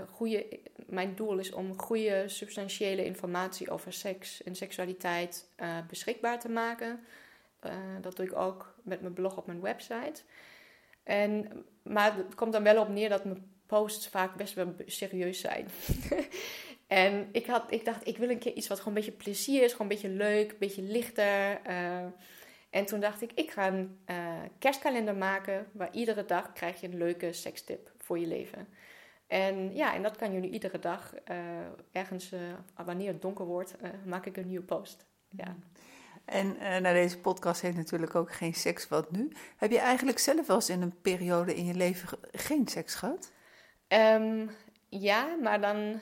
goede, 0.09 0.59
mijn 0.85 1.15
doel 1.15 1.37
is 1.37 1.51
om 1.51 1.79
goede, 1.79 2.23
substantiële 2.27 3.05
informatie 3.05 3.69
over 3.69 3.93
seks 3.93 4.43
en 4.43 4.55
seksualiteit 4.55 5.49
uh, 5.57 5.77
beschikbaar 5.87 6.39
te 6.39 6.49
maken. 6.49 6.99
Uh, 7.65 7.71
dat 8.01 8.15
doe 8.15 8.25
ik 8.25 8.35
ook 8.35 8.75
met 8.83 9.01
mijn 9.01 9.13
blog 9.13 9.37
op 9.37 9.45
mijn 9.45 9.61
website. 9.61 10.21
En, 11.03 11.65
maar 11.83 12.15
het 12.15 12.35
komt 12.35 12.53
dan 12.53 12.63
wel 12.63 12.81
op 12.81 12.89
neer 12.89 13.09
dat 13.09 13.25
mijn 13.25 13.51
posts 13.65 14.07
vaak 14.07 14.35
best 14.35 14.53
wel 14.53 14.75
serieus 14.85 15.39
zijn. 15.39 15.67
En 16.87 17.29
ik, 17.31 17.45
had, 17.45 17.71
ik 17.71 17.85
dacht, 17.85 18.07
ik 18.07 18.17
wil 18.17 18.29
een 18.29 18.39
keer 18.39 18.53
iets 18.53 18.67
wat 18.67 18.77
gewoon 18.79 18.97
een 18.97 19.03
beetje 19.03 19.17
plezier 19.17 19.63
is, 19.63 19.71
gewoon 19.71 19.91
een 19.91 20.01
beetje 20.01 20.17
leuk, 20.17 20.51
een 20.51 20.57
beetje 20.59 20.81
lichter. 20.81 21.61
En 22.75 22.85
toen 22.85 22.99
dacht 22.99 23.21
ik, 23.21 23.31
ik 23.33 23.51
ga 23.51 23.67
een 23.67 23.99
uh, 24.05 24.41
kerstkalender 24.59 25.15
maken 25.15 25.67
waar 25.71 25.93
iedere 25.93 26.25
dag 26.25 26.53
krijg 26.53 26.81
je 26.81 26.87
een 26.87 26.97
leuke 26.97 27.33
sekstip 27.33 27.91
voor 27.97 28.19
je 28.19 28.27
leven. 28.27 28.67
En 29.27 29.75
ja, 29.75 29.93
en 29.93 30.01
dat 30.01 30.15
kan 30.15 30.31
je 30.33 30.39
nu 30.39 30.47
iedere 30.47 30.79
dag, 30.79 31.13
uh, 31.31 31.37
ergens 31.91 32.33
wanneer 32.85 33.07
het 33.07 33.21
donker 33.21 33.45
wordt, 33.45 33.75
maak 34.05 34.25
ik 34.25 34.37
een 34.37 34.47
nieuwe 34.47 34.65
post. 34.65 35.05
Ja. 35.29 35.55
En 36.25 36.57
nou, 36.57 36.81
deze 36.81 37.19
podcast 37.19 37.61
heeft 37.61 37.77
natuurlijk 37.77 38.15
ook 38.15 38.33
geen 38.33 38.53
seks 38.53 38.87
wat 38.87 39.11
nu. 39.11 39.31
Heb 39.57 39.71
je 39.71 39.79
eigenlijk 39.79 40.19
zelf 40.19 40.47
wel 40.47 40.55
eens 40.55 40.69
in 40.69 40.81
een 40.81 41.01
periode 41.01 41.55
in 41.55 41.65
je 41.65 41.75
leven 41.75 42.19
geen 42.31 42.67
seks 42.67 42.95
gehad? 42.95 43.31
Um, 43.87 44.49
ja, 44.89 45.35
maar 45.41 45.61
dan 45.61 45.99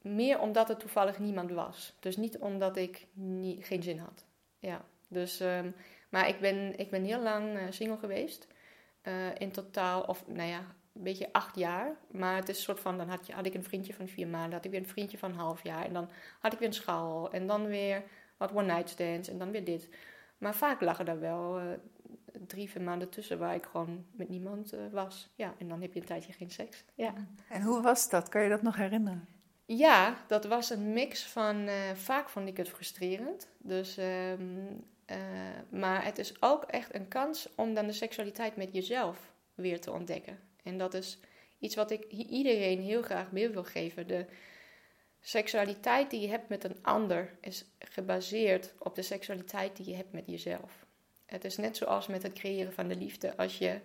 meer 0.00 0.40
omdat 0.40 0.68
er 0.68 0.76
toevallig 0.76 1.18
niemand 1.18 1.50
was. 1.50 1.96
Dus 2.00 2.16
niet 2.16 2.38
omdat 2.38 2.76
ik 2.76 3.06
niet, 3.12 3.64
geen 3.64 3.82
zin 3.82 3.98
had. 3.98 4.24
Ja, 4.58 4.84
dus, 5.08 5.40
um, 5.40 5.74
maar 6.12 6.28
ik 6.28 6.40
ben, 6.40 6.78
ik 6.78 6.90
ben 6.90 7.04
heel 7.04 7.22
lang 7.22 7.56
uh, 7.56 7.62
single 7.70 7.96
geweest. 7.96 8.46
Uh, 9.02 9.34
in 9.38 9.50
totaal, 9.50 10.02
of 10.02 10.26
nou 10.26 10.48
ja, 10.48 10.58
een 10.58 11.02
beetje 11.02 11.32
acht 11.32 11.56
jaar. 11.56 11.96
Maar 12.10 12.36
het 12.36 12.48
is 12.48 12.56
een 12.56 12.62
soort 12.62 12.80
van, 12.80 12.98
dan 12.98 13.08
had, 13.08 13.26
je, 13.26 13.32
had 13.32 13.46
ik 13.46 13.54
een 13.54 13.64
vriendje 13.64 13.94
van 13.94 14.08
vier 14.08 14.28
maanden, 14.28 14.52
had 14.52 14.64
ik 14.64 14.70
weer 14.70 14.80
een 14.80 14.86
vriendje 14.86 15.18
van 15.18 15.30
een 15.30 15.36
half 15.36 15.62
jaar. 15.62 15.84
En 15.84 15.92
dan 15.92 16.08
had 16.40 16.52
ik 16.52 16.58
weer 16.58 16.68
een 16.68 16.74
schaal. 16.74 17.32
En 17.32 17.46
dan 17.46 17.66
weer 17.66 18.02
wat 18.36 18.52
one-night 18.52 18.88
stands 18.88 19.28
en 19.28 19.38
dan 19.38 19.50
weer 19.50 19.64
dit. 19.64 19.88
Maar 20.38 20.54
vaak 20.54 20.80
lagen 20.80 21.08
er 21.08 21.20
wel 21.20 21.60
uh, 21.60 21.64
drie, 22.46 22.70
vier 22.70 22.82
maanden 22.82 23.08
tussen 23.08 23.38
waar 23.38 23.54
ik 23.54 23.64
gewoon 23.64 24.04
met 24.10 24.28
niemand 24.28 24.74
was. 24.90 25.32
Ja, 25.34 25.54
en 25.58 25.68
dan 25.68 25.80
heb 25.80 25.92
je 25.92 26.00
een 26.00 26.06
tijdje 26.06 26.32
geen 26.32 26.50
seks. 26.50 26.84
Ja. 26.94 27.14
En 27.48 27.62
hoe 27.62 27.82
was 27.82 28.08
dat? 28.08 28.28
Kan 28.28 28.42
je 28.42 28.48
dat 28.48 28.62
nog 28.62 28.76
herinneren? 28.76 29.28
Ja, 29.64 30.16
dat 30.26 30.44
was 30.44 30.70
een 30.70 30.92
mix 30.92 31.26
van. 31.26 31.56
Uh, 31.56 31.74
vaak 31.94 32.28
vond 32.28 32.48
ik 32.48 32.56
het 32.56 32.68
frustrerend. 32.68 33.48
Dus, 33.58 33.98
um, 33.98 34.84
uh, 35.12 35.18
maar 35.80 36.04
het 36.04 36.18
is 36.18 36.42
ook 36.42 36.64
echt 36.64 36.94
een 36.94 37.08
kans 37.08 37.48
om 37.54 37.74
dan 37.74 37.86
de 37.86 37.92
seksualiteit 37.92 38.56
met 38.56 38.72
jezelf 38.72 39.32
weer 39.54 39.80
te 39.80 39.92
ontdekken. 39.92 40.38
En 40.62 40.78
dat 40.78 40.94
is 40.94 41.18
iets 41.58 41.74
wat 41.74 41.90
ik 41.90 42.04
iedereen 42.10 42.80
heel 42.80 43.02
graag 43.02 43.32
mee 43.32 43.48
wil 43.48 43.64
geven. 43.64 44.06
De 44.06 44.26
seksualiteit 45.20 46.10
die 46.10 46.20
je 46.20 46.28
hebt 46.28 46.48
met 46.48 46.64
een 46.64 46.76
ander 46.82 47.36
is 47.40 47.64
gebaseerd 47.78 48.74
op 48.78 48.94
de 48.94 49.02
seksualiteit 49.02 49.76
die 49.76 49.88
je 49.88 49.96
hebt 49.96 50.12
met 50.12 50.24
jezelf. 50.26 50.86
Het 51.26 51.44
is 51.44 51.56
net 51.56 51.76
zoals 51.76 52.06
met 52.06 52.22
het 52.22 52.32
creëren 52.32 52.72
van 52.72 52.88
de 52.88 52.96
liefde. 52.96 53.36
Als 53.36 53.58
je 53.58 53.80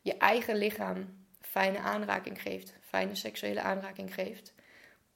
je 0.00 0.16
eigen 0.16 0.56
lichaam 0.56 1.26
fijne 1.40 1.78
aanraking 1.78 2.42
geeft, 2.42 2.74
fijne 2.80 3.14
seksuele 3.14 3.60
aanraking 3.60 4.14
geeft 4.14 4.52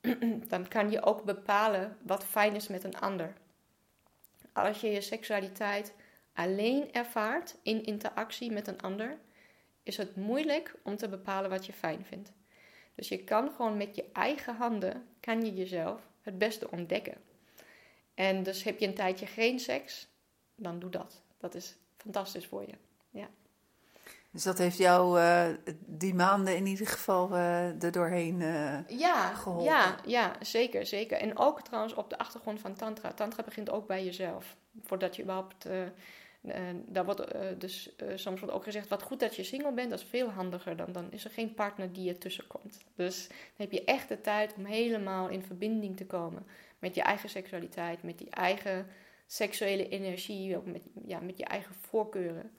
dan 0.52 0.68
kan 0.68 0.90
je 0.90 1.02
ook 1.02 1.24
bepalen 1.24 1.96
wat 2.02 2.24
fijn 2.24 2.54
is 2.54 2.68
met 2.68 2.84
een 2.84 2.98
ander. 2.98 3.32
Als 4.54 4.80
je 4.80 4.90
je 4.90 5.00
seksualiteit 5.00 5.94
alleen 6.32 6.92
ervaart 6.92 7.56
in 7.62 7.84
interactie 7.84 8.50
met 8.50 8.66
een 8.66 8.80
ander, 8.80 9.18
is 9.82 9.96
het 9.96 10.16
moeilijk 10.16 10.74
om 10.82 10.96
te 10.96 11.08
bepalen 11.08 11.50
wat 11.50 11.66
je 11.66 11.72
fijn 11.72 12.04
vindt. 12.04 12.32
Dus 12.94 13.08
je 13.08 13.24
kan 13.24 13.50
gewoon 13.56 13.76
met 13.76 13.96
je 13.96 14.04
eigen 14.12 14.56
handen, 14.56 15.08
kan 15.20 15.44
je 15.44 15.54
jezelf 15.54 16.08
het 16.20 16.38
beste 16.38 16.70
ontdekken. 16.70 17.16
En 18.14 18.42
dus 18.42 18.62
heb 18.62 18.78
je 18.78 18.86
een 18.86 18.94
tijdje 18.94 19.26
geen 19.26 19.58
seks, 19.60 20.08
dan 20.54 20.78
doe 20.78 20.90
dat. 20.90 21.22
Dat 21.38 21.54
is 21.54 21.76
fantastisch 21.96 22.46
voor 22.46 22.62
je. 22.66 22.74
Dus 24.34 24.42
dat 24.42 24.58
heeft 24.58 24.76
jou 24.76 25.20
uh, 25.20 25.46
die 25.86 26.14
maanden 26.14 26.56
in 26.56 26.66
ieder 26.66 26.86
geval 26.86 27.30
uh, 27.30 27.82
er 27.82 27.92
doorheen 27.92 28.40
uh, 28.40 28.88
ja, 28.88 29.34
geholpen? 29.34 29.64
Ja, 29.64 29.96
ja, 30.06 30.32
zeker, 30.40 30.86
zeker. 30.86 31.18
En 31.18 31.38
ook 31.38 31.62
trouwens 31.62 31.94
op 31.94 32.10
de 32.10 32.18
achtergrond 32.18 32.60
van 32.60 32.74
tantra. 32.74 33.12
Tantra 33.12 33.42
begint 33.42 33.70
ook 33.70 33.86
bij 33.86 34.04
jezelf. 34.04 34.56
Voordat 34.82 35.16
je 35.16 35.22
überhaupt... 35.22 35.68
daar 36.86 37.04
wordt 37.04 37.22
dus 37.58 37.90
soms 38.14 38.40
wordt 38.40 38.54
ook 38.54 38.64
gezegd, 38.64 38.88
wat 38.88 39.02
goed 39.02 39.20
dat 39.20 39.36
je 39.36 39.42
single 39.42 39.72
bent, 39.72 39.90
dat 39.90 39.98
is 39.98 40.06
veel 40.08 40.28
handiger. 40.28 40.76
Dan, 40.76 40.92
dan 40.92 41.12
is 41.12 41.24
er 41.24 41.30
geen 41.30 41.54
partner 41.54 41.92
die 41.92 42.04
je 42.04 42.18
tussenkomt. 42.18 42.78
Dus 42.94 43.28
dan 43.28 43.36
heb 43.56 43.72
je 43.72 43.84
echt 43.84 44.08
de 44.08 44.20
tijd 44.20 44.54
om 44.56 44.64
helemaal 44.64 45.28
in 45.28 45.42
verbinding 45.42 45.96
te 45.96 46.06
komen 46.06 46.46
met 46.78 46.94
je 46.94 47.02
eigen 47.02 47.28
seksualiteit, 47.28 48.02
met 48.02 48.18
die 48.18 48.30
eigen 48.30 48.86
seksuele 49.26 49.88
energie, 49.88 50.56
ook 50.56 50.66
met, 50.66 50.82
ja, 51.06 51.20
met 51.20 51.38
je 51.38 51.44
eigen 51.44 51.74
voorkeuren. 51.74 52.50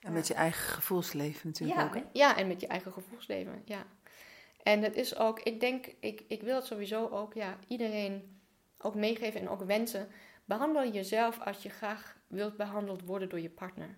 En 0.00 0.12
met 0.12 0.26
je 0.26 0.34
eigen 0.34 0.74
gevoelsleven 0.74 1.48
natuurlijk 1.48 1.80
ja, 1.80 1.86
ook. 1.86 1.94
Hè? 1.94 2.02
Ja, 2.12 2.36
en 2.36 2.46
met 2.46 2.60
je 2.60 2.66
eigen 2.66 2.92
gevoelsleven, 2.92 3.62
ja. 3.64 3.86
En 4.62 4.82
het 4.82 4.96
is 4.96 5.16
ook, 5.16 5.40
ik 5.40 5.60
denk, 5.60 5.86
ik, 6.00 6.22
ik 6.28 6.42
wil 6.42 6.54
het 6.54 6.64
sowieso 6.64 7.08
ook, 7.08 7.34
ja, 7.34 7.58
iedereen 7.68 8.38
ook 8.78 8.94
meegeven 8.94 9.40
en 9.40 9.48
ook 9.48 9.62
wensen. 9.62 10.08
Behandel 10.44 10.92
jezelf 10.92 11.40
als 11.40 11.62
je 11.62 11.68
graag 11.68 12.16
wilt 12.26 12.56
behandeld 12.56 13.02
worden 13.04 13.28
door 13.28 13.40
je 13.40 13.50
partner. 13.50 13.96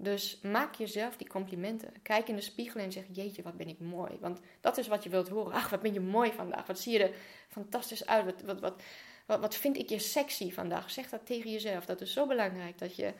Dus 0.00 0.40
maak 0.42 0.74
jezelf 0.74 1.16
die 1.16 1.28
complimenten. 1.28 1.92
Kijk 2.02 2.28
in 2.28 2.36
de 2.36 2.40
spiegel 2.40 2.80
en 2.80 2.92
zeg: 2.92 3.04
Jeetje, 3.12 3.42
wat 3.42 3.56
ben 3.56 3.68
ik 3.68 3.80
mooi. 3.80 4.18
Want 4.20 4.40
dat 4.60 4.78
is 4.78 4.88
wat 4.88 5.02
je 5.02 5.10
wilt 5.10 5.28
horen. 5.28 5.52
Ach, 5.52 5.70
wat 5.70 5.82
ben 5.82 5.92
je 5.92 6.00
mooi 6.00 6.32
vandaag. 6.32 6.66
Wat 6.66 6.78
zie 6.78 6.92
je 6.92 7.02
er 7.02 7.14
fantastisch 7.48 8.06
uit. 8.06 8.24
Wat, 8.24 8.42
wat, 8.42 8.60
wat, 8.60 8.82
wat, 9.26 9.40
wat 9.40 9.54
vind 9.54 9.76
ik 9.76 9.88
je 9.88 9.98
sexy 9.98 10.52
vandaag. 10.52 10.90
Zeg 10.90 11.08
dat 11.08 11.26
tegen 11.26 11.50
jezelf. 11.50 11.84
Dat 11.84 12.00
is 12.00 12.12
zo 12.12 12.26
belangrijk. 12.26 12.78
Dat 12.78 12.96
je, 12.96 13.12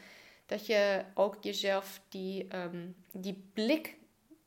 dat 0.48 0.66
je 0.66 1.04
ook 1.14 1.36
jezelf 1.40 2.00
die, 2.08 2.56
um, 2.56 2.96
die 3.12 3.50
blik 3.52 3.96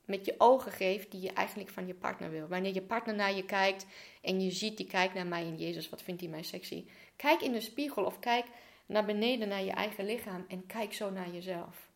met 0.05 0.25
je 0.25 0.35
ogen 0.37 0.71
geeft 0.71 1.11
die 1.11 1.21
je 1.21 1.33
eigenlijk 1.33 1.69
van 1.69 1.87
je 1.87 1.93
partner 1.93 2.29
wil. 2.31 2.47
Wanneer 2.47 2.73
je 2.73 2.81
partner 2.81 3.15
naar 3.15 3.35
je 3.35 3.45
kijkt 3.45 3.85
en 4.21 4.41
je 4.41 4.51
ziet 4.51 4.77
die 4.77 4.87
kijkt 4.87 5.13
naar 5.13 5.27
mij 5.27 5.43
en 5.43 5.57
Jezus, 5.57 5.89
wat 5.89 6.01
vindt 6.01 6.21
hij 6.21 6.29
mij 6.29 6.43
sexy? 6.43 6.85
Kijk 7.15 7.41
in 7.41 7.51
de 7.51 7.61
spiegel 7.61 8.03
of 8.03 8.19
kijk 8.19 8.45
naar 8.85 9.05
beneden 9.05 9.47
naar 9.47 9.63
je 9.63 9.71
eigen 9.71 10.05
lichaam 10.05 10.45
en 10.47 10.65
kijk 10.65 10.93
zo 10.93 11.09
naar 11.09 11.29
jezelf. 11.29 11.89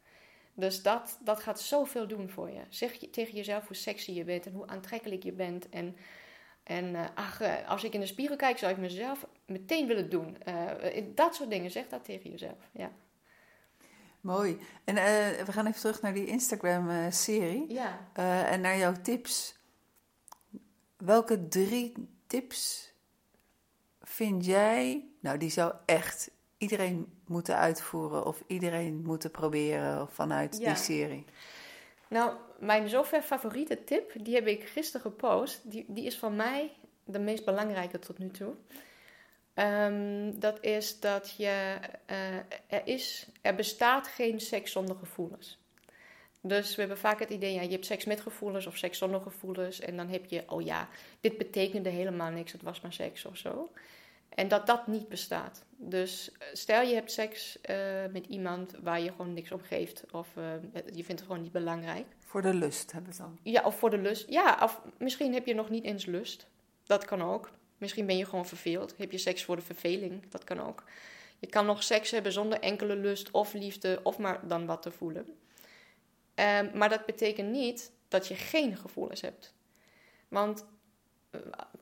Dus 0.53 0.83
dat, 0.83 1.19
dat 1.23 1.39
gaat 1.39 1.61
zoveel 1.61 2.07
doen 2.07 2.29
voor 2.29 2.49
je. 2.49 2.61
Zeg 2.69 2.93
je 2.93 3.09
tegen 3.09 3.35
jezelf 3.35 3.67
hoe 3.67 3.75
sexy 3.75 4.11
je 4.11 4.23
bent 4.23 4.45
en 4.45 4.53
hoe 4.53 4.67
aantrekkelijk 4.67 5.23
je 5.23 5.31
bent. 5.31 5.69
En, 5.69 5.95
en 6.63 6.85
uh, 6.85 7.05
ach, 7.15 7.41
uh, 7.41 7.69
als 7.69 7.83
ik 7.83 7.93
in 7.93 7.99
de 7.99 8.05
spiegel 8.05 8.35
kijk, 8.35 8.57
zou 8.57 8.71
ik 8.71 8.77
mezelf 8.77 9.27
meteen 9.45 9.87
willen 9.87 10.09
doen. 10.09 10.37
Uh, 10.47 10.71
dat 11.15 11.35
soort 11.35 11.49
dingen, 11.49 11.71
zeg 11.71 11.87
dat 11.87 12.03
tegen 12.03 12.29
jezelf. 12.29 12.69
Ja. 12.71 12.91
Mooi. 14.25 14.59
En 14.83 14.95
we 15.45 15.51
gaan 15.51 15.65
even 15.65 15.79
terug 15.79 16.01
naar 16.01 16.13
die 16.13 16.25
Instagram-serie. 16.25 17.73
Ja. 17.73 17.99
en 18.45 18.61
naar 18.61 18.77
jouw 18.77 18.93
tips. 19.01 19.55
Welke 20.97 21.47
drie 21.47 21.93
tips 22.27 22.91
vind 24.01 24.45
jij, 24.45 25.05
nou 25.19 25.37
die 25.37 25.49
zou 25.49 25.73
echt 25.85 26.31
iedereen 26.57 27.13
moeten 27.25 27.57
uitvoeren 27.57 28.25
of 28.25 28.43
iedereen 28.47 29.01
moeten 29.03 29.31
proberen 29.31 30.09
vanuit 30.09 30.57
die 30.57 30.75
serie? 30.75 31.25
Nou, 32.07 32.33
mijn 32.59 32.89
zover 32.89 33.21
favoriete 33.21 33.83
tip, 33.83 34.11
die 34.23 34.35
heb 34.35 34.47
ik 34.47 34.63
gisteren 34.63 35.01
gepost. 35.01 35.71
Die, 35.71 35.85
die 35.87 36.05
is 36.05 36.17
van 36.17 36.35
mij 36.35 36.71
de 37.03 37.19
meest 37.19 37.45
belangrijke 37.45 37.99
tot 37.99 38.17
nu 38.17 38.29
toe. 38.31 38.53
Um, 39.55 40.39
dat 40.39 40.63
is 40.63 40.99
dat 40.99 41.33
je, 41.37 41.77
uh, 42.11 42.35
er, 42.67 42.81
is, 42.83 43.27
er 43.41 43.55
bestaat 43.55 44.07
geen 44.07 44.39
seks 44.39 44.71
zonder 44.71 44.95
gevoelens. 44.95 45.59
Dus 46.41 46.75
we 46.75 46.79
hebben 46.79 46.97
vaak 46.97 47.19
het 47.19 47.29
idee, 47.29 47.53
ja, 47.53 47.61
je 47.61 47.69
hebt 47.69 47.85
seks 47.85 48.05
met 48.05 48.21
gevoelens 48.21 48.67
of 48.67 48.77
seks 48.77 48.97
zonder 48.97 49.21
gevoelens. 49.21 49.79
En 49.79 49.97
dan 49.97 50.09
heb 50.09 50.25
je, 50.25 50.43
oh 50.47 50.61
ja, 50.61 50.89
dit 51.21 51.37
betekende 51.37 51.89
helemaal 51.89 52.31
niks, 52.31 52.51
het 52.51 52.61
was 52.61 52.81
maar 52.81 52.93
seks 52.93 53.25
of 53.25 53.37
zo. 53.37 53.69
En 54.29 54.47
dat 54.47 54.65
dat 54.65 54.87
niet 54.87 55.09
bestaat. 55.09 55.65
Dus 55.69 56.31
eh, 56.31 56.47
stel 56.53 56.81
je 56.81 56.93
hebt 56.93 57.11
seks 57.11 57.57
uh, 57.69 57.75
met 58.11 58.25
iemand 58.25 58.73
waar 58.81 59.01
je 59.01 59.09
gewoon 59.09 59.33
niks 59.33 59.51
om 59.51 59.61
geeft. 59.61 60.03
Of 60.11 60.27
uh, 60.37 60.43
je 60.73 61.03
vindt 61.03 61.07
het 61.07 61.21
gewoon 61.21 61.41
niet 61.41 61.51
belangrijk. 61.51 62.05
Voor 62.19 62.41
de 62.41 62.53
lust 62.53 62.91
hebben 62.91 63.11
we 63.11 63.17
dan. 63.17 63.37
Ja, 63.43 63.63
of 63.63 63.79
voor 63.79 63.89
de 63.89 63.97
lust. 63.97 64.29
Ja, 64.29 64.59
of 64.61 64.81
misschien 64.97 65.33
heb 65.33 65.45
je 65.45 65.53
nog 65.53 65.69
niet 65.69 65.83
eens 65.83 66.05
lust. 66.05 66.47
Dat 66.83 67.05
kan 67.05 67.21
ook. 67.21 67.51
Misschien 67.85 68.05
ben 68.05 68.17
je 68.17 68.25
gewoon 68.25 68.47
verveeld. 68.47 68.97
Heb 68.97 69.11
je 69.11 69.17
seks 69.17 69.43
voor 69.43 69.55
de 69.55 69.61
verveling. 69.61 70.29
Dat 70.29 70.43
kan 70.43 70.61
ook. 70.61 70.83
Je 71.39 71.47
kan 71.47 71.65
nog 71.65 71.83
seks 71.83 72.11
hebben 72.11 72.31
zonder 72.31 72.59
enkele 72.59 72.95
lust 72.95 73.31
of 73.31 73.53
liefde. 73.53 73.99
Of 74.03 74.17
maar 74.17 74.47
dan 74.47 74.65
wat 74.65 74.81
te 74.81 74.91
voelen. 74.91 75.25
Um, 76.35 76.71
maar 76.73 76.89
dat 76.89 77.05
betekent 77.05 77.51
niet 77.51 77.91
dat 78.07 78.27
je 78.27 78.35
geen 78.35 78.77
gevoelens 78.77 79.21
hebt. 79.21 79.53
Want 80.27 80.65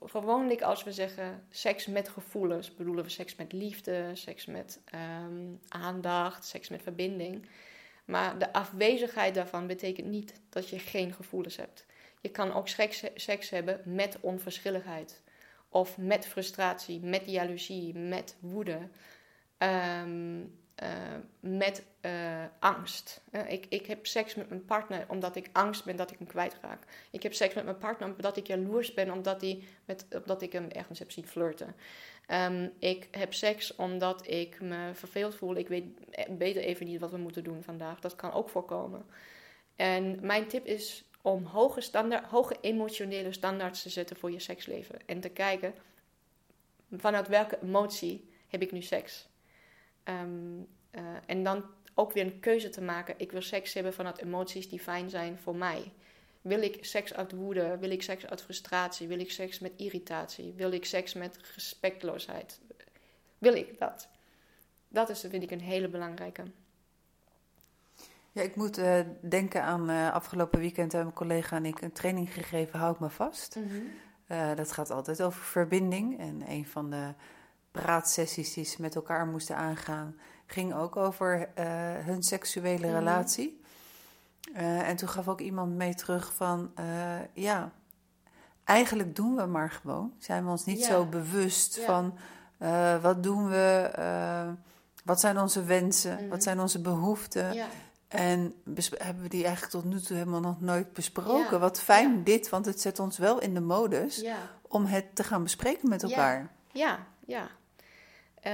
gewoonlijk 0.05 0.61
als 0.61 0.83
we 0.83 0.91
zeggen 0.91 1.47
seks 1.49 1.85
met 1.85 2.09
gevoelens, 2.09 2.75
bedoelen 2.75 3.03
we 3.03 3.09
seks 3.09 3.35
met 3.35 3.53
liefde, 3.53 4.09
seks 4.13 4.45
met 4.45 4.79
um, 4.95 5.59
aandacht, 5.67 6.45
seks 6.45 6.69
met 6.69 6.81
verbinding. 6.81 7.47
Maar 8.05 8.39
de 8.39 8.53
afwezigheid 8.53 9.35
daarvan 9.35 9.67
betekent 9.67 10.07
niet 10.07 10.33
dat 10.49 10.69
je 10.69 10.79
geen 10.79 11.13
gevoelens 11.13 11.57
hebt. 11.57 11.85
Je 12.21 12.29
kan 12.29 12.53
ook 12.53 12.67
seks 13.15 13.49
hebben 13.49 13.81
met 13.85 14.17
onverschilligheid. 14.19 15.21
Of 15.74 15.97
met 15.97 16.26
frustratie, 16.26 16.99
met 17.01 17.26
jaloezie, 17.26 17.93
met 17.93 18.36
woede. 18.39 18.80
Um, 19.57 20.61
uh, 20.84 20.89
met 21.39 21.84
uh, 22.01 22.43
angst. 22.59 23.21
Uh, 23.32 23.51
ik, 23.51 23.65
ik 23.69 23.86
heb 23.86 24.05
seks 24.05 24.36
met 24.36 24.49
mijn 24.49 24.65
partner 24.65 25.05
omdat 25.07 25.36
ik 25.36 25.49
angst 25.51 25.86
ben 25.86 25.95
dat 25.95 26.11
ik 26.11 26.17
hem 26.17 26.28
kwijtraak. 26.28 26.84
Ik 27.11 27.24
heb 27.24 27.34
seks 27.34 27.53
met 27.53 27.63
mijn 27.63 27.78
partner 27.78 28.09
omdat 28.15 28.38
ik 28.38 28.47
jaloers 28.47 28.93
ben 28.93 29.11
omdat, 29.11 29.39
die 29.39 29.67
met, 29.86 30.05
omdat 30.21 30.41
ik 30.41 30.51
hem 30.51 30.69
ergens 30.69 30.99
heb 30.99 31.11
zien 31.11 31.28
flirten. 31.28 31.76
Um, 32.28 32.71
ik 32.80 33.07
heb 33.11 33.34
seks 33.34 33.76
omdat 33.76 34.28
ik 34.28 34.61
me 34.61 34.91
verveeld 34.93 35.36
voel. 35.36 35.55
Ik 35.55 35.67
weet 35.67 35.86
beter 36.38 36.61
even 36.61 36.86
niet 36.86 36.99
wat 36.99 37.11
we 37.11 37.17
moeten 37.17 37.43
doen 37.43 37.63
vandaag. 37.63 37.99
Dat 37.99 38.15
kan 38.15 38.32
ook 38.32 38.49
voorkomen. 38.49 39.05
En 39.76 40.17
mijn 40.21 40.47
tip 40.47 40.65
is 40.65 41.03
om 41.24 41.45
hoge, 41.45 42.21
hoge 42.30 42.57
emotionele 42.61 43.34
standaards 43.34 43.82
te 43.82 43.89
zetten 43.89 44.15
voor 44.15 44.32
je 44.32 44.39
seksleven. 44.39 44.99
En 45.05 45.19
te 45.19 45.30
kijken 45.30 45.74
vanuit 46.91 47.28
welke 47.28 47.59
emotie 47.61 48.30
heb 48.47 48.61
ik 48.61 48.71
nu 48.71 48.82
seks. 48.82 49.28
Um, 50.03 50.67
uh, 50.91 51.01
en 51.26 51.43
dan 51.43 51.65
ook 51.93 52.11
weer 52.11 52.26
een 52.26 52.39
keuze 52.39 52.69
te 52.69 52.82
maken. 52.82 53.15
Ik 53.17 53.32
wil 53.32 53.41
seks 53.41 53.74
hebben 53.74 53.93
vanuit 53.93 54.21
emoties 54.21 54.69
die 54.69 54.80
fijn 54.80 55.09
zijn 55.09 55.38
voor 55.38 55.55
mij. 55.55 55.91
Wil 56.41 56.61
ik 56.61 56.86
seks 56.86 57.13
uit 57.13 57.32
woede? 57.32 57.78
Wil 57.78 57.89
ik 57.89 58.03
seks 58.03 58.26
uit 58.26 58.41
frustratie? 58.41 59.07
Wil 59.07 59.19
ik 59.19 59.32
seks 59.32 59.59
met 59.59 59.71
irritatie? 59.76 60.53
Wil 60.55 60.71
ik 60.71 60.86
seks 60.86 61.13
met 61.13 61.38
respectloosheid? 61.55 62.59
Wil 63.38 63.53
ik 63.53 63.80
dat? 63.80 64.07
Dat 64.88 65.09
is, 65.09 65.19
vind 65.19 65.43
ik, 65.43 65.51
een 65.51 65.61
hele 65.61 65.88
belangrijke. 65.88 66.43
Ja, 68.34 68.41
ik 68.41 68.55
moet 68.55 68.79
uh, 68.79 68.99
denken 69.21 69.63
aan 69.63 69.89
uh, 69.89 70.13
afgelopen 70.13 70.59
weekend 70.59 70.91
hebben 70.91 71.13
mijn 71.13 71.27
collega 71.27 71.55
en 71.55 71.65
ik 71.65 71.81
een 71.81 71.91
training 71.91 72.34
gegeven, 72.34 72.79
Houd 72.79 72.99
me 72.99 73.09
vast. 73.09 73.55
Mm 73.55 73.67
-hmm. 73.67 73.84
uh, 74.38 74.55
dat 74.55 74.71
gaat 74.71 74.91
altijd 74.91 75.21
over 75.21 75.43
verbinding. 75.43 76.19
En 76.19 76.41
een 76.47 76.65
van 76.65 76.89
de 76.89 77.13
praatsessies 77.71 78.53
die 78.53 78.63
ze 78.63 78.81
met 78.81 78.95
elkaar 78.95 79.27
moesten 79.27 79.55
aangaan, 79.55 80.15
ging 80.45 80.73
ook 80.73 80.95
over 80.95 81.49
hun 82.03 82.23
seksuele 82.23 82.88
mm. 82.88 82.93
relatie. 82.93 83.61
En 84.53 84.95
toen 84.95 85.09
gaf 85.09 85.27
ook 85.27 85.41
iemand 85.41 85.75
mee 85.75 85.95
terug 85.95 86.34
van, 86.34 86.71
ja, 87.34 87.71
eigenlijk 88.63 89.15
doen 89.15 89.36
we 89.36 89.45
maar 89.45 89.71
gewoon. 89.71 90.13
Zijn 90.17 90.43
we 90.43 90.49
ons 90.49 90.65
niet 90.65 90.79
ja. 90.79 90.88
zo 90.88 91.05
bewust 91.05 91.75
ja. 91.75 91.86
van, 91.86 92.17
wat 93.01 93.23
doen 93.23 93.49
we, 93.49 93.91
wat 95.03 95.19
zijn 95.19 95.39
onze 95.39 95.63
wensen, 95.63 96.23
mm. 96.23 96.29
wat 96.29 96.43
zijn 96.43 96.59
onze 96.59 96.81
behoeften. 96.81 97.53
Ja. 97.53 97.67
En 98.14 98.55
hebben 98.97 99.24
we 99.24 99.30
die 99.30 99.43
eigenlijk 99.43 99.74
tot 99.74 99.84
nu 99.84 100.01
toe 100.01 100.18
helemaal 100.18 100.39
nog 100.39 100.61
nooit 100.61 100.93
besproken. 100.93 101.59
Wat 101.59 101.82
fijn 101.82 102.24
dit, 102.24 102.49
want 102.49 102.66
het 102.66 102.82
zet 102.82 102.99
ons 102.99 103.18
wel 103.18 103.39
in 103.39 103.53
de 103.53 103.59
modus 103.59 104.26
om 104.61 104.86
het 104.86 105.16
te 105.16 105.24
gaan 105.24 105.43
bespreken 105.43 105.89
met 105.89 106.03
elkaar. 106.03 106.51
Ja, 106.72 106.99
ja. 107.26 107.47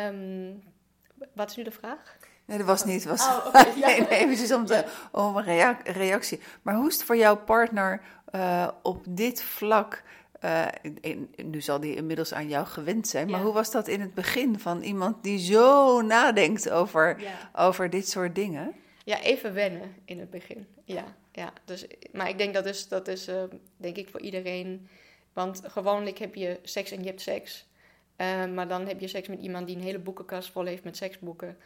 Um, 0.07 0.63
wat 1.33 1.49
is 1.49 1.55
nu 1.55 1.63
de 1.63 1.71
vraag? 1.71 2.17
Nee, 2.45 2.57
dat 2.57 2.67
was 2.67 2.83
niet. 2.83 3.05
Was, 3.05 3.27
oh, 3.27 3.45
okay, 3.47 3.73
ja. 3.75 3.87
nee, 3.87 4.07
eventjes 4.07 4.51
om, 4.51 4.65
te, 4.65 4.85
om 5.11 5.37
een 5.37 5.77
reactie. 5.83 6.39
Maar 6.61 6.75
hoe 6.75 6.87
is 6.87 6.93
het 6.93 7.03
voor 7.03 7.17
jouw 7.17 7.37
partner 7.37 8.01
uh, 8.35 8.67
op 8.81 9.05
dit 9.09 9.41
vlak? 9.41 10.03
Uh, 10.43 10.65
nu 11.35 11.61
zal 11.61 11.79
die 11.79 11.95
inmiddels 11.95 12.33
aan 12.33 12.47
jou 12.47 12.65
gewend 12.65 13.07
zijn. 13.07 13.29
Maar 13.29 13.39
ja. 13.39 13.45
hoe 13.45 13.53
was 13.53 13.71
dat 13.71 13.87
in 13.87 14.01
het 14.01 14.13
begin 14.13 14.59
van 14.59 14.81
iemand 14.81 15.23
die 15.23 15.39
zo 15.39 16.01
nadenkt 16.01 16.69
over, 16.69 17.21
ja. 17.21 17.31
over 17.53 17.89
dit 17.89 18.09
soort 18.09 18.35
dingen? 18.35 18.75
Ja, 19.09 19.21
even 19.21 19.53
wennen 19.53 19.95
in 20.05 20.19
het 20.19 20.29
begin. 20.29 20.67
Ja, 20.83 21.15
ja. 21.31 21.53
Dus, 21.65 21.85
maar 22.11 22.29
ik 22.29 22.37
denk 22.37 22.53
dat 22.53 22.65
is, 22.65 22.87
dat 22.87 23.07
is 23.07 23.29
uh, 23.29 23.43
denk 23.77 23.95
ik 23.95 24.09
voor 24.09 24.21
iedereen. 24.21 24.87
Want 25.33 25.61
gewoonlijk 25.63 26.17
heb 26.17 26.35
je 26.35 26.59
seks 26.63 26.91
en 26.91 26.99
je 26.99 27.07
hebt 27.07 27.21
seks. 27.21 27.65
Uh, 28.17 28.45
maar 28.45 28.67
dan 28.67 28.87
heb 28.87 28.99
je 28.99 29.07
seks 29.07 29.27
met 29.27 29.39
iemand 29.39 29.67
die 29.67 29.75
een 29.75 29.81
hele 29.81 29.99
boekenkast 29.99 30.49
vol 30.49 30.65
heeft 30.65 30.83
met 30.83 30.97
seksboeken. 30.97 31.57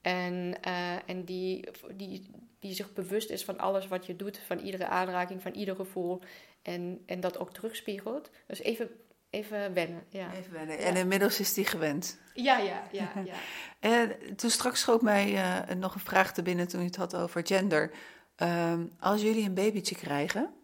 En, 0.00 0.54
uh, 0.66 1.08
en 1.08 1.24
die, 1.24 1.68
die, 1.96 2.30
die 2.58 2.74
zich 2.74 2.92
bewust 2.92 3.30
is 3.30 3.44
van 3.44 3.58
alles 3.58 3.88
wat 3.88 4.06
je 4.06 4.16
doet, 4.16 4.38
van 4.38 4.58
iedere 4.58 4.86
aanraking, 4.86 5.42
van 5.42 5.52
ieder 5.52 5.76
gevoel. 5.76 6.20
En, 6.62 7.02
en 7.06 7.20
dat 7.20 7.38
ook 7.38 7.52
terugspiegelt. 7.52 8.30
Dus 8.46 8.60
even, 8.60 8.90
even 9.32 9.74
wennen. 9.74 10.04
Ja. 10.08 10.32
Even 10.34 10.52
wennen. 10.52 10.78
En 10.78 10.96
inmiddels 10.96 11.40
is 11.40 11.54
die 11.54 11.64
gewend. 11.64 12.18
Ja, 12.34 12.58
ja, 12.58 12.82
ja. 12.92 13.12
ja. 13.24 13.34
en 13.80 14.36
toen 14.36 14.50
straks 14.50 14.80
schoot 14.80 15.02
mij 15.02 15.32
uh, 15.32 15.74
nog 15.76 15.94
een 15.94 16.00
vraag 16.00 16.32
te 16.32 16.42
binnen 16.42 16.68
toen 16.68 16.80
je 16.80 16.86
het 16.86 16.96
had 16.96 17.14
over 17.14 17.46
gender. 17.46 17.90
Um, 18.36 18.92
als 18.98 19.22
jullie 19.22 19.44
een 19.44 19.54
babytje 19.54 19.94
krijgen, 19.94 20.54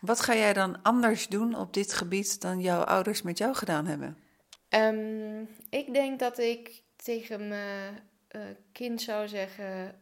wat 0.00 0.20
ga 0.20 0.34
jij 0.34 0.52
dan 0.52 0.82
anders 0.82 1.28
doen 1.28 1.54
op 1.54 1.74
dit 1.74 1.92
gebied 1.92 2.40
dan 2.40 2.60
jouw 2.60 2.82
ouders 2.82 3.22
met 3.22 3.38
jou 3.38 3.54
gedaan 3.54 3.86
hebben? 3.86 4.16
Um, 4.68 5.48
ik 5.70 5.94
denk 5.94 6.18
dat 6.18 6.38
ik 6.38 6.82
tegen 6.96 7.48
mijn 7.48 8.02
uh, 8.30 8.42
kind 8.72 9.02
zou 9.02 9.28
zeggen: 9.28 9.98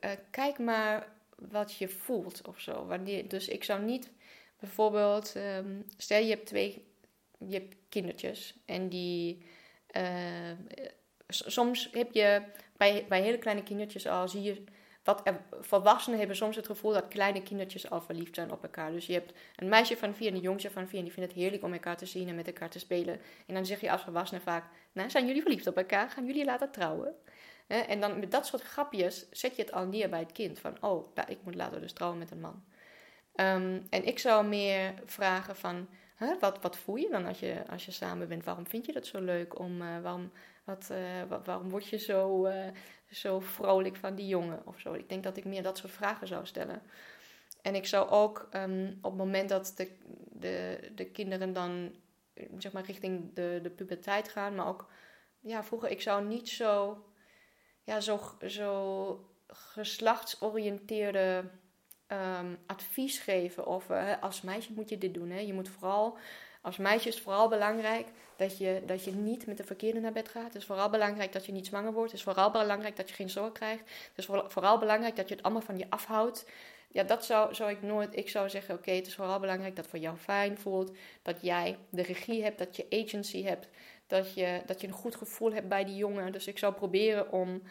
uh, 0.00 0.10
kijk 0.30 0.58
maar 0.58 1.08
wat 1.36 1.76
je 1.76 1.88
voelt 1.88 2.48
of 2.48 2.60
zo. 2.60 2.86
Wanneer, 2.86 3.28
dus 3.28 3.48
ik 3.48 3.64
zou 3.64 3.82
niet 3.82 4.10
Bijvoorbeeld, 4.64 5.32
ehm, 5.34 5.80
stel 5.96 6.20
je 6.20 6.30
hebt 6.30 6.46
twee 6.46 6.93
je 7.48 7.54
hebt 7.58 7.74
kindertjes 7.88 8.54
en 8.66 8.88
die. 8.88 9.44
eh, 9.86 10.02
soms 11.28 11.88
heb 11.92 12.12
je 12.12 12.42
bij, 12.76 13.04
bij 13.08 13.22
hele 13.22 13.38
kleine 13.38 13.62
kindertjes 13.62 14.06
al 14.06 14.28
zie 14.28 14.42
je. 14.42 14.64
Wat 15.04 15.20
er- 15.24 15.42
volwassenen 15.60 16.18
hebben 16.18 16.36
soms 16.36 16.56
het 16.56 16.66
gevoel 16.66 16.92
dat 16.92 17.08
kleine 17.08 17.42
kindertjes 17.42 17.90
al 17.90 18.00
verliefd 18.00 18.34
zijn 18.34 18.52
op 18.52 18.62
elkaar. 18.62 18.92
Dus 18.92 19.06
je 19.06 19.12
hebt 19.12 19.32
een 19.56 19.68
meisje 19.68 19.96
van 19.96 20.14
vier 20.14 20.28
en 20.28 20.34
een 20.34 20.40
jongetje 20.40 20.70
van 20.70 20.88
vier. 20.88 20.98
En 20.98 21.04
die 21.04 21.12
vinden 21.12 21.32
het 21.32 21.40
heerlijk 21.40 21.62
om 21.62 21.72
elkaar 21.72 21.96
te 21.96 22.06
zien 22.06 22.28
en 22.28 22.34
met 22.34 22.46
elkaar 22.46 22.70
te 22.70 22.78
spelen. 22.78 23.20
En 23.46 23.54
dan 23.54 23.66
zeg 23.66 23.80
je 23.80 23.90
als 23.90 24.02
volwassene 24.02 24.40
vaak: 24.40 24.64
Nou, 24.92 25.10
zijn 25.10 25.26
jullie 25.26 25.42
verliefd 25.42 25.66
op 25.66 25.76
elkaar? 25.76 26.10
Gaan 26.10 26.26
jullie 26.26 26.44
later 26.44 26.70
trouwen? 26.70 27.14
En 27.66 28.00
dan 28.00 28.18
met 28.18 28.30
dat 28.30 28.46
soort 28.46 28.62
grapjes 28.62 29.26
zet 29.30 29.56
je 29.56 29.62
het 29.62 29.72
al 29.72 29.86
neer 29.86 30.08
bij 30.08 30.18
het 30.18 30.32
kind. 30.32 30.58
Van, 30.58 30.76
oh, 30.80 31.14
nou, 31.14 31.30
ik 31.30 31.38
moet 31.42 31.54
later 31.54 31.80
dus 31.80 31.92
trouwen 31.92 32.18
met 32.18 32.30
een 32.30 32.40
man. 32.40 32.64
Ehm, 33.34 33.80
en 33.90 34.06
ik 34.06 34.18
zou 34.18 34.46
meer 34.46 34.94
vragen 35.06 35.56
van, 35.56 35.88
wat, 36.40 36.62
wat 36.62 36.76
voel 36.76 36.96
je 36.96 37.08
dan 37.10 37.26
als 37.26 37.40
je, 37.40 37.62
als 37.70 37.84
je 37.84 37.90
samen 37.90 38.28
bent? 38.28 38.44
Waarom 38.44 38.66
vind 38.66 38.86
je 38.86 38.92
dat 38.92 39.06
zo 39.06 39.20
leuk? 39.20 39.58
Om, 39.58 39.82
eh, 39.82 40.00
waarom, 40.02 40.30
wat, 40.64 40.90
eh, 40.90 41.22
wa- 41.28 41.42
waarom 41.44 41.70
word 41.70 41.86
je 41.86 41.98
zo, 41.98 42.44
eh, 42.44 42.68
zo 43.10 43.40
vrolijk 43.40 43.96
van 43.96 44.14
die 44.14 44.26
jongen 44.26 44.66
of 44.66 44.80
zo? 44.80 44.92
Ik 44.92 45.08
denk 45.08 45.22
dat 45.22 45.36
ik 45.36 45.44
meer 45.44 45.62
dat 45.62 45.78
soort 45.78 45.92
vragen 45.92 46.26
zou 46.26 46.46
stellen. 46.46 46.82
En 47.62 47.74
ik 47.74 47.86
zou 47.86 48.08
ook 48.10 48.48
ehm, 48.50 48.88
op 48.96 49.10
het 49.10 49.16
moment 49.20 49.48
dat 49.48 49.72
de, 49.76 49.90
de, 50.32 50.78
de 50.94 51.04
kinderen 51.04 51.52
dan 51.52 51.94
zeg 52.58 52.72
maar 52.72 52.84
richting 52.84 53.34
de, 53.34 53.58
de 53.62 53.70
puberteit 53.70 54.28
gaan, 54.28 54.54
maar 54.54 54.66
ook 54.66 54.90
ja, 55.40 55.64
vroeger, 55.64 55.90
ik 55.90 56.00
zou 56.02 56.24
niet 56.24 56.48
zo, 56.48 57.04
ja, 57.82 58.00
zo, 58.00 58.20
zo 58.46 59.28
geslachtsoriënteerde 59.46 61.44
ehm, 62.20 62.54
advies 62.66 63.18
geven. 63.18 63.66
Of 63.66 63.90
eh, 63.90 64.12
als 64.20 64.42
meisje 64.42 64.72
moet 64.72 64.88
je 64.88 64.98
dit 64.98 65.14
doen. 65.14 65.30
Hè. 65.30 65.38
Je 65.38 65.52
moet 65.52 65.68
vooral, 65.68 66.18
als 66.60 66.76
meisje 66.76 67.08
is 67.08 67.20
vooral 67.20 67.48
belangrijk 67.48 68.06
dat 68.36 68.58
je, 68.58 68.82
dat 68.86 69.04
je 69.04 69.10
niet 69.12 69.46
met 69.46 69.56
de 69.56 69.64
verkeerde 69.64 70.00
naar 70.00 70.12
bed 70.12 70.28
gaat. 70.28 70.44
Het 70.44 70.54
is 70.54 70.64
vooral 70.64 70.90
belangrijk 70.90 71.32
dat 71.32 71.46
je 71.46 71.52
niet 71.52 71.66
zwanger 71.66 71.92
wordt. 71.92 72.10
Het 72.10 72.18
is 72.18 72.26
vooral 72.26 72.50
belangrijk 72.50 72.96
dat 72.96 73.08
je 73.08 73.14
geen 73.14 73.30
zorg 73.30 73.52
krijgt. 73.52 73.80
Het 73.80 74.18
is 74.18 74.26
vooral, 74.26 74.50
vooral 74.50 74.78
belangrijk 74.78 75.16
dat 75.16 75.28
je 75.28 75.34
het 75.34 75.44
allemaal 75.44 75.62
van 75.62 75.78
je 75.78 75.86
afhoudt. 75.88 76.46
Ja, 76.88 77.02
dat 77.02 77.24
zou, 77.24 77.54
zou 77.54 77.70
ik 77.70 77.82
nooit. 77.82 78.16
Ik 78.16 78.28
zou 78.28 78.50
zeggen: 78.50 78.74
oké, 78.74 78.90
het 78.90 79.06
is 79.06 79.14
vooral 79.14 79.40
belangrijk 79.40 79.76
dat 79.76 79.84
het 79.84 79.94
voor 79.94 80.02
jou 80.02 80.16
fijn 80.16 80.58
voelt. 80.58 80.96
Dat 81.22 81.36
jij 81.40 81.78
de 81.88 82.02
regie 82.02 82.42
hebt, 82.42 82.58
dat 82.58 82.76
je 82.76 82.86
agency 82.90 83.42
hebt. 83.42 83.68
Dat 84.06 84.34
je, 84.34 84.62
dat 84.66 84.80
je 84.80 84.86
een 84.86 84.92
goed 84.92 85.16
gevoel 85.16 85.52
hebt 85.52 85.68
bij 85.68 85.84
die 85.84 85.96
jongen. 85.96 86.32
Dus 86.32 86.46
ik 86.46 86.58
zou 86.58 86.74
proberen 86.74 87.32
om, 87.32 87.62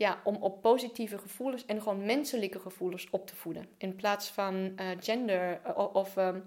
ja, 0.00 0.20
om 0.24 0.36
op 0.36 0.62
positieve 0.62 1.18
gevoelens 1.18 1.66
en 1.66 1.82
gewoon 1.82 2.04
menselijke 2.04 2.58
gevoelens 2.58 3.10
op 3.10 3.26
te 3.26 3.36
voeden. 3.36 3.68
In 3.78 3.96
plaats 3.96 4.28
van 4.28 4.72
eh, 4.76 4.86
gender 5.00 5.60
eh, 5.64 5.94
of 5.94 6.16
ehm, 6.16 6.40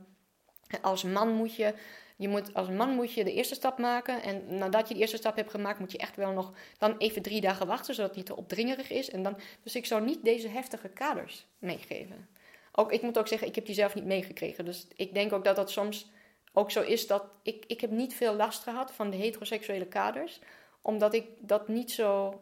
als 0.81 1.03
man 1.03 1.29
moet 1.29 1.55
je. 1.55 1.73
Je 2.15 2.27
moet, 2.27 2.53
als 2.53 2.69
man 2.69 2.89
moet 2.89 3.13
je 3.13 3.23
de 3.23 3.33
eerste 3.33 3.55
stap 3.55 3.77
maken. 3.77 4.21
En 4.23 4.57
nadat 4.57 4.87
je 4.87 4.93
de 4.93 4.99
eerste 4.99 5.17
stap 5.17 5.35
hebt 5.35 5.51
gemaakt, 5.51 5.79
moet 5.79 5.91
je 5.91 5.97
echt 5.97 6.15
wel 6.15 6.31
nog 6.31 6.51
dan 6.77 6.97
even 6.97 7.21
drie 7.21 7.41
dagen 7.41 7.67
wachten, 7.67 7.93
zodat 7.93 8.09
het 8.09 8.17
niet 8.17 8.25
te 8.25 8.35
opdringerig 8.35 8.89
is. 8.89 9.09
En 9.09 9.23
dan, 9.23 9.37
dus 9.63 9.75
ik 9.75 9.85
zou 9.85 10.03
niet 10.03 10.23
deze 10.23 10.47
heftige 10.47 10.89
kaders 10.89 11.45
meegeven. 11.59 12.27
Ook, 12.71 12.91
ik 12.91 13.01
moet 13.01 13.17
ook 13.17 13.27
zeggen, 13.27 13.47
ik 13.47 13.55
heb 13.55 13.65
die 13.65 13.75
zelf 13.75 13.95
niet 13.95 14.05
meegekregen. 14.05 14.65
Dus 14.65 14.87
ik 14.95 15.13
denk 15.13 15.33
ook 15.33 15.43
dat 15.43 15.55
dat 15.55 15.71
soms 15.71 16.09
ook 16.53 16.71
zo 16.71 16.81
is 16.81 17.07
dat 17.07 17.23
ik, 17.43 17.63
ik 17.67 17.81
heb 17.81 17.91
niet 17.91 18.13
veel 18.13 18.35
last 18.35 18.63
gehad 18.63 18.93
van 18.93 19.09
de 19.09 19.17
heteroseksuele 19.17 19.87
kaders. 19.87 20.39
Omdat 20.81 21.13
ik 21.13 21.25
dat 21.39 21.67
niet 21.67 21.91
zo, 21.91 22.41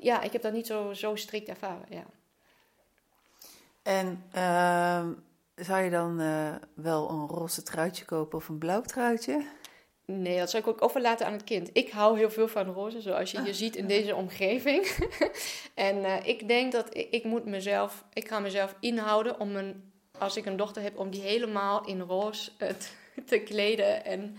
ja, 0.00 0.22
ik 0.22 0.32
heb 0.32 0.42
dat 0.42 0.52
niet 0.52 0.66
zo, 0.66 0.92
zo 0.92 1.14
strikt 1.14 1.48
ervaren, 1.48 1.86
ja. 1.88 2.04
En 3.82 4.24
ehm, 4.32 5.12
zou 5.54 5.82
je 5.82 5.90
dan 5.90 6.20
eh, 6.20 6.54
wel 6.74 7.10
een 7.10 7.26
roze 7.26 7.62
truitje 7.62 8.04
kopen 8.04 8.38
of 8.38 8.48
een 8.48 8.58
blauw 8.58 8.80
truitje? 8.80 9.44
Nee, 10.04 10.38
dat 10.38 10.50
zou 10.50 10.62
ik 10.62 10.68
ook 10.68 10.82
overlaten 10.82 11.26
aan 11.26 11.32
het 11.32 11.44
kind. 11.44 11.70
Ik 11.72 11.90
hou 11.90 12.18
heel 12.18 12.30
veel 12.30 12.48
van 12.48 12.66
roze, 12.66 13.00
zoals 13.00 13.30
je 13.30 13.42
je 13.42 13.54
ziet 13.54 13.76
in 13.76 13.86
deze 13.86 14.14
omgeving. 14.14 14.86
en 15.74 16.04
eh, 16.04 16.26
ik 16.26 16.48
denk 16.48 16.72
dat 16.72 16.96
ik, 16.96 17.10
ik 17.10 17.24
moet 17.24 17.44
mezelf, 17.44 18.04
ik 18.12 18.28
ga 18.28 18.38
mezelf 18.38 18.74
inhouden 18.80 19.40
om 19.40 19.56
een, 19.56 19.92
als 20.18 20.36
ik 20.36 20.46
een 20.46 20.56
dochter 20.56 20.82
heb, 20.82 20.98
om 20.98 21.10
die 21.10 21.20
helemaal 21.20 21.86
in 21.86 22.00
roze 22.00 22.50
eh, 22.58 22.68
te, 22.68 22.88
te 23.30 23.38
kleden. 23.38 24.04
En, 24.04 24.36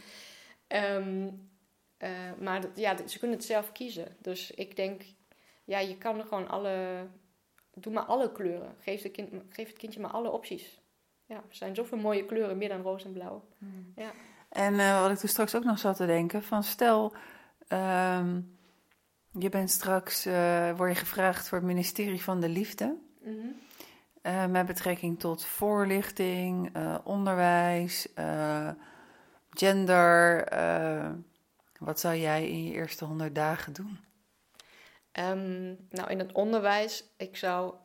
ehm, 0.68 1.30
eh, 2.02 2.10
maar 2.40 2.62
dat- 2.62 2.72
ja, 2.76 3.08
ze 3.08 3.20
kunnen 3.20 3.38
het 3.38 3.46
zelf 3.46 3.72
kiezen. 3.72 4.16
Dus 4.20 4.52
ik 4.52 4.76
denk, 4.76 5.02
ja, 5.64 5.80
je 5.80 5.98
kan 5.98 6.18
er 6.20 6.26
gewoon 6.26 6.48
alle, 6.48 7.08
doe 7.74 7.94
maar 7.94 8.04
alle 8.04 8.32
kleuren. 8.32 8.76
Geef, 8.80 9.02
de 9.02 9.10
kind, 9.10 9.30
geef 9.50 9.68
het 9.68 9.78
kindje 9.78 10.00
maar 10.00 10.12
alle 10.12 10.32
opties. 10.32 10.80
Ja, 11.26 11.36
er 11.36 11.56
zijn 11.56 11.76
zoveel 11.76 11.98
mooie 11.98 12.26
kleuren, 12.26 12.58
meer 12.58 12.70
dan 12.70 12.82
roze 12.82 13.06
en 13.06 13.14
blauw. 13.14 13.44
Ja. 13.96 14.12
En 14.50 14.80
eh, 14.80 15.02
wat 15.02 15.12
ik 15.12 15.18
toen 15.18 15.30
straks 15.30 15.56
ook 15.56 15.64
nog 15.64 15.80
zat 15.80 15.96
te 15.96 16.06
denken, 16.06 16.44
van 16.44 16.64
stel, 16.64 17.14
ehm, 17.68 18.42
je 19.40 19.50
bent 19.50 19.70
straks, 19.70 20.26
eh, 20.26 20.78
word 20.78 20.92
je 20.92 20.98
gevraagd 21.00 21.48
voor 21.50 21.58
het 21.58 21.68
ministerie 21.68 22.24
van 22.24 22.40
de 22.40 22.50
Liefde. 22.50 22.98
Mhm. 23.22 24.52
met 24.52 24.66
betrekking 24.66 25.20
tot 25.20 25.46
voorlichting, 25.46 26.72
onderwijs, 27.04 28.08
gender. 29.50 30.48
Wat 31.82 32.00
zou 32.00 32.16
jij 32.16 32.50
in 32.50 32.64
je 32.64 32.74
eerste 32.74 33.06
honderd 33.06 33.36
dagen 33.36 33.74
doen? 33.74 34.00
Ehm, 35.12 35.76
nou, 35.90 36.10
in 36.10 36.20
het 36.20 36.32
onderwijs, 36.32 37.04
ik 37.18 37.38
zou 37.38 37.76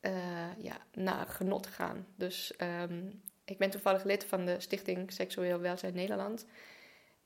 eh, 0.00 0.56
ja, 0.58 0.76
naar 0.92 1.26
genot 1.26 1.66
gaan. 1.66 2.06
Dus 2.16 2.56
ehm, 2.56 3.10
ik 3.44 3.58
ben 3.58 3.70
toevallig 3.70 4.04
lid 4.04 4.24
van 4.24 4.44
de 4.44 4.60
Stichting 4.60 5.12
Seksueel 5.12 5.60
Welzijn 5.60 5.94
Nederland. 5.94 6.46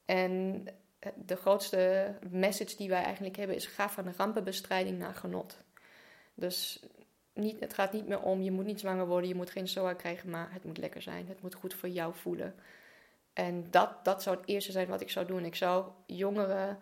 En 0.04 0.64
eh, 0.98 1.12
de 1.26 1.36
grootste 1.36 2.14
message 2.30 2.76
die 2.76 2.88
wij 2.88 3.02
eigenlijk 3.02 3.36
hebben 3.36 3.56
is: 3.56 3.66
ga 3.66 3.90
van 3.90 4.04
de 4.04 4.12
rampenbestrijding 4.16 4.98
naar 4.98 5.14
genot. 5.14 5.58
Dus 6.34 6.82
niet, 7.34 7.60
het 7.60 7.74
gaat 7.74 7.92
niet 7.92 8.06
meer 8.06 8.20
om 8.20 8.42
je 8.42 8.50
moet 8.50 8.66
niet 8.66 8.80
zwanger 8.80 9.06
worden, 9.06 9.28
je 9.28 9.34
moet 9.34 9.50
geen 9.50 9.68
SOA 9.68 9.94
krijgen, 9.94 10.30
maar 10.30 10.52
het 10.52 10.64
moet 10.64 10.78
lekker 10.78 11.02
zijn. 11.02 11.26
Het 11.28 11.42
moet 11.42 11.54
goed 11.54 11.74
voor 11.74 11.88
jou 11.88 12.14
voelen. 12.14 12.54
En 13.32 13.70
dat, 13.70 14.04
dat 14.04 14.22
zou 14.22 14.36
het 14.36 14.48
eerste 14.48 14.72
zijn 14.72 14.88
wat 14.88 15.00
ik 15.00 15.10
zou 15.10 15.26
doen. 15.26 15.44
Ik 15.44 15.54
zou 15.54 15.86
jongeren 16.06 16.78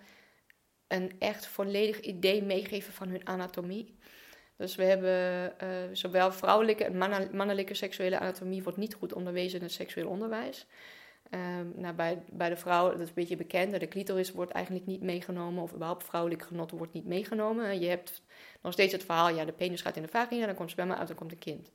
een 0.87 1.13
echt 1.19 1.47
volledig 1.47 2.01
idee 2.01 2.43
meegeven 2.43 2.93
van 2.93 3.09
hun 3.09 3.27
anatomie. 3.27 3.99
Dus 4.57 4.77
we 4.77 4.85
hebben 4.85 5.59
eh, 5.59 5.69
zowel 5.93 6.33
vrouwelijke 6.33 6.85
en 6.85 6.97
mannelijke 7.37 7.75
seksuele 7.75 8.19
anatomie 8.19 8.63
wordt 8.63 8.79
niet 8.79 8.95
goed 8.95 9.13
onderwezen 9.13 9.59
in 9.59 9.65
het 9.65 9.75
seksueel 9.75 10.09
onderwijs. 10.09 10.67
Nou, 11.75 11.95
bij, 11.95 12.23
bij 12.31 12.49
de 12.49 12.57
vrouw, 12.57 12.91
dat 12.91 13.01
is 13.01 13.09
een 13.09 13.15
beetje 13.15 13.37
bekend, 13.37 13.81
de 13.81 13.89
clitoris 13.89 14.33
wordt 14.33 14.53
eigenlijk 14.53 14.87
niet 14.87 15.03
meegenomen, 15.03 15.63
of 15.63 15.75
überhaupt 15.75 16.05
vrouwelijk 16.05 16.43
genot 16.43 16.71
wordt 16.71 16.93
niet 16.93 17.07
meegenomen. 17.07 17.81
Je 17.81 17.89
hebt 17.89 18.23
nog 18.63 18.73
steeds 18.73 18.93
het 18.93 19.05
verhaal, 19.05 19.29
ja, 19.29 19.45
de 19.45 19.53
penis 19.53 19.81
gaat 19.81 19.97
in 19.97 20.03
de 20.03 20.09
vagina, 20.09 20.47
dan 20.47 20.55
komt 20.55 20.71
sperma 20.71 20.99
uit, 20.99 21.09
dan 21.09 21.17
komt 21.17 21.33
een 21.33 21.39
kind. 21.39 21.73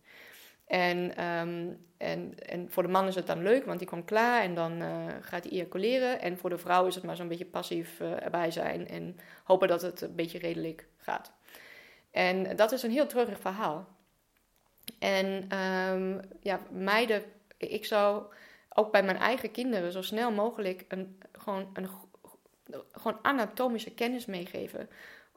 En, 0.65 1.15
ehm, 1.15 1.67
en, 1.97 2.39
en 2.39 2.71
voor 2.71 2.83
de 2.83 2.89
man 2.89 3.07
is 3.07 3.15
het 3.15 3.27
dan 3.27 3.43
leuk, 3.43 3.65
want 3.65 3.79
die 3.79 3.87
komt 3.87 4.05
klaar 4.05 4.41
en 4.41 4.55
dan 4.55 4.81
eh, 4.81 5.07
gaat 5.21 5.43
hij 5.43 5.51
ejaculeren. 5.51 6.21
En 6.21 6.37
voor 6.37 6.49
de 6.49 6.57
vrouw 6.57 6.85
is 6.85 6.95
het 6.95 7.03
maar 7.03 7.15
zo'n 7.15 7.27
beetje 7.27 7.45
passief 7.45 7.99
eh, 7.99 8.23
erbij 8.23 8.51
zijn 8.51 8.87
en 8.87 9.17
hopen 9.43 9.67
dat 9.67 9.81
het 9.81 10.01
een 10.01 10.15
beetje 10.15 10.39
redelijk 10.39 10.87
gaat. 10.97 11.31
En 12.11 12.55
dat 12.55 12.71
is 12.71 12.83
een 12.83 12.91
heel 12.91 13.07
treurig 13.07 13.39
verhaal. 13.39 13.87
En 14.99 15.45
ehm, 15.49 16.19
ja, 16.41 16.59
meiden, 16.71 17.23
ik 17.57 17.85
zou 17.85 18.23
ook 18.69 18.91
bij 18.91 19.03
mijn 19.03 19.17
eigen 19.17 19.51
kinderen 19.51 19.91
zo 19.91 20.01
snel 20.01 20.31
mogelijk 20.31 20.85
een, 20.87 21.19
gewoon, 21.31 21.69
een, 21.73 21.89
gewoon 22.91 23.19
anatomische 23.21 23.93
kennis 23.93 24.25
meegeven. 24.25 24.89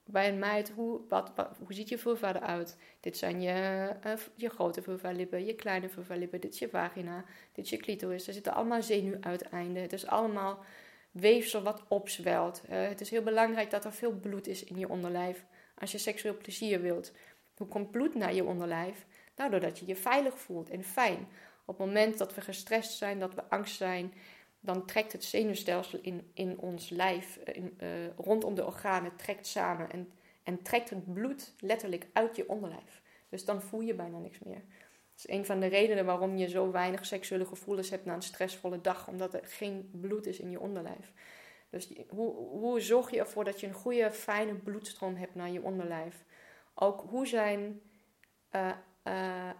Bij 0.08 0.28
een 0.28 0.38
meid, 0.38 0.70
hoe, 0.70 1.00
wat, 1.08 1.32
hoe 1.58 1.74
ziet 1.74 1.88
je 1.88 1.98
vulva 1.98 2.34
eruit? 2.34 2.76
Dit 3.00 3.16
zijn 3.16 3.40
je, 3.40 3.88
uh, 4.06 4.12
je 4.34 4.48
grote 4.48 4.82
vulva-lippen, 4.82 5.44
je 5.44 5.54
kleine 5.54 5.88
vulva-lippen, 5.88 6.40
dit 6.40 6.52
is 6.52 6.58
je 6.58 6.68
vagina, 6.68 7.24
dit 7.52 7.64
is 7.64 7.70
je 7.70 7.76
clitoris. 7.76 8.26
Er 8.26 8.32
zitten 8.32 8.54
allemaal 8.54 8.82
zenuwuiteinden. 8.82 9.82
Het 9.82 9.92
is 9.92 10.06
allemaal 10.06 10.64
weefsel 11.10 11.62
wat 11.62 11.82
opzwelt. 11.88 12.62
Het 12.68 13.00
is 13.00 13.10
heel 13.10 13.22
belangrijk 13.22 13.70
dat 13.70 13.84
er 13.84 13.92
veel 13.92 14.12
bloed 14.12 14.46
is 14.46 14.64
in 14.64 14.78
je 14.78 14.88
onderlijf 14.88 15.44
als 15.74 15.92
je 15.92 15.98
seksueel 15.98 16.36
plezier 16.36 16.80
wilt. 16.80 17.12
Hoe 17.56 17.66
komt 17.66 17.90
bloed 17.90 18.14
naar 18.14 18.34
je 18.34 18.44
onderlijf? 18.44 19.06
Nou, 19.36 19.50
doordat 19.50 19.78
je 19.78 19.86
je 19.86 19.96
veilig 19.96 20.38
voelt 20.38 20.70
en 20.70 20.84
fijn. 20.84 21.28
Op 21.64 21.78
het 21.78 21.86
moment 21.86 22.18
dat 22.18 22.34
we 22.34 22.40
gestrest 22.40 22.92
zijn, 22.92 23.18
dat 23.18 23.34
we 23.34 23.48
angst 23.48 23.76
zijn, 23.76 24.12
dan 24.66 24.86
trekt 24.86 25.12
het 25.12 25.24
zenuwstelsel 25.24 25.98
in, 26.02 26.30
in 26.34 26.58
ons 26.58 26.88
lijf, 26.88 27.36
in, 27.36 27.78
uh, 27.82 27.88
rondom 28.16 28.54
de 28.54 28.66
organen, 28.66 29.16
trekt 29.16 29.46
samen 29.46 29.90
en, 29.90 30.12
en 30.42 30.62
trekt 30.62 30.90
het 30.90 31.12
bloed 31.12 31.54
letterlijk 31.60 32.06
uit 32.12 32.36
je 32.36 32.48
onderlijf. 32.48 33.02
Dus 33.28 33.44
dan 33.44 33.62
voel 33.62 33.80
je 33.80 33.94
bijna 33.94 34.18
niks 34.18 34.38
meer. 34.38 34.62
Dat 35.14 35.24
is 35.24 35.28
een 35.28 35.44
van 35.44 35.60
de 35.60 35.66
redenen 35.66 36.04
waarom 36.04 36.36
je 36.36 36.48
zo 36.48 36.70
weinig 36.70 37.06
seksuele 37.06 37.44
gevoelens 37.44 37.90
hebt 37.90 38.04
na 38.04 38.14
een 38.14 38.22
stressvolle 38.22 38.80
dag, 38.80 39.08
omdat 39.08 39.34
er 39.34 39.44
geen 39.44 39.90
bloed 40.00 40.26
is 40.26 40.38
in 40.38 40.50
je 40.50 40.60
onderlijf. 40.60 41.12
Dus 41.70 41.92
hoe, 42.08 42.34
hoe 42.34 42.80
zorg 42.80 43.10
je 43.10 43.18
ervoor 43.18 43.44
dat 43.44 43.60
je 43.60 43.66
een 43.66 43.72
goede, 43.72 44.10
fijne 44.10 44.54
bloedstroom 44.54 45.16
hebt 45.16 45.34
naar 45.34 45.50
je 45.50 45.62
onderlijf? 45.62 46.24
Ook 46.74 47.04
hoe 47.08 47.26
zijn 47.26 47.80
uh, 48.50 48.70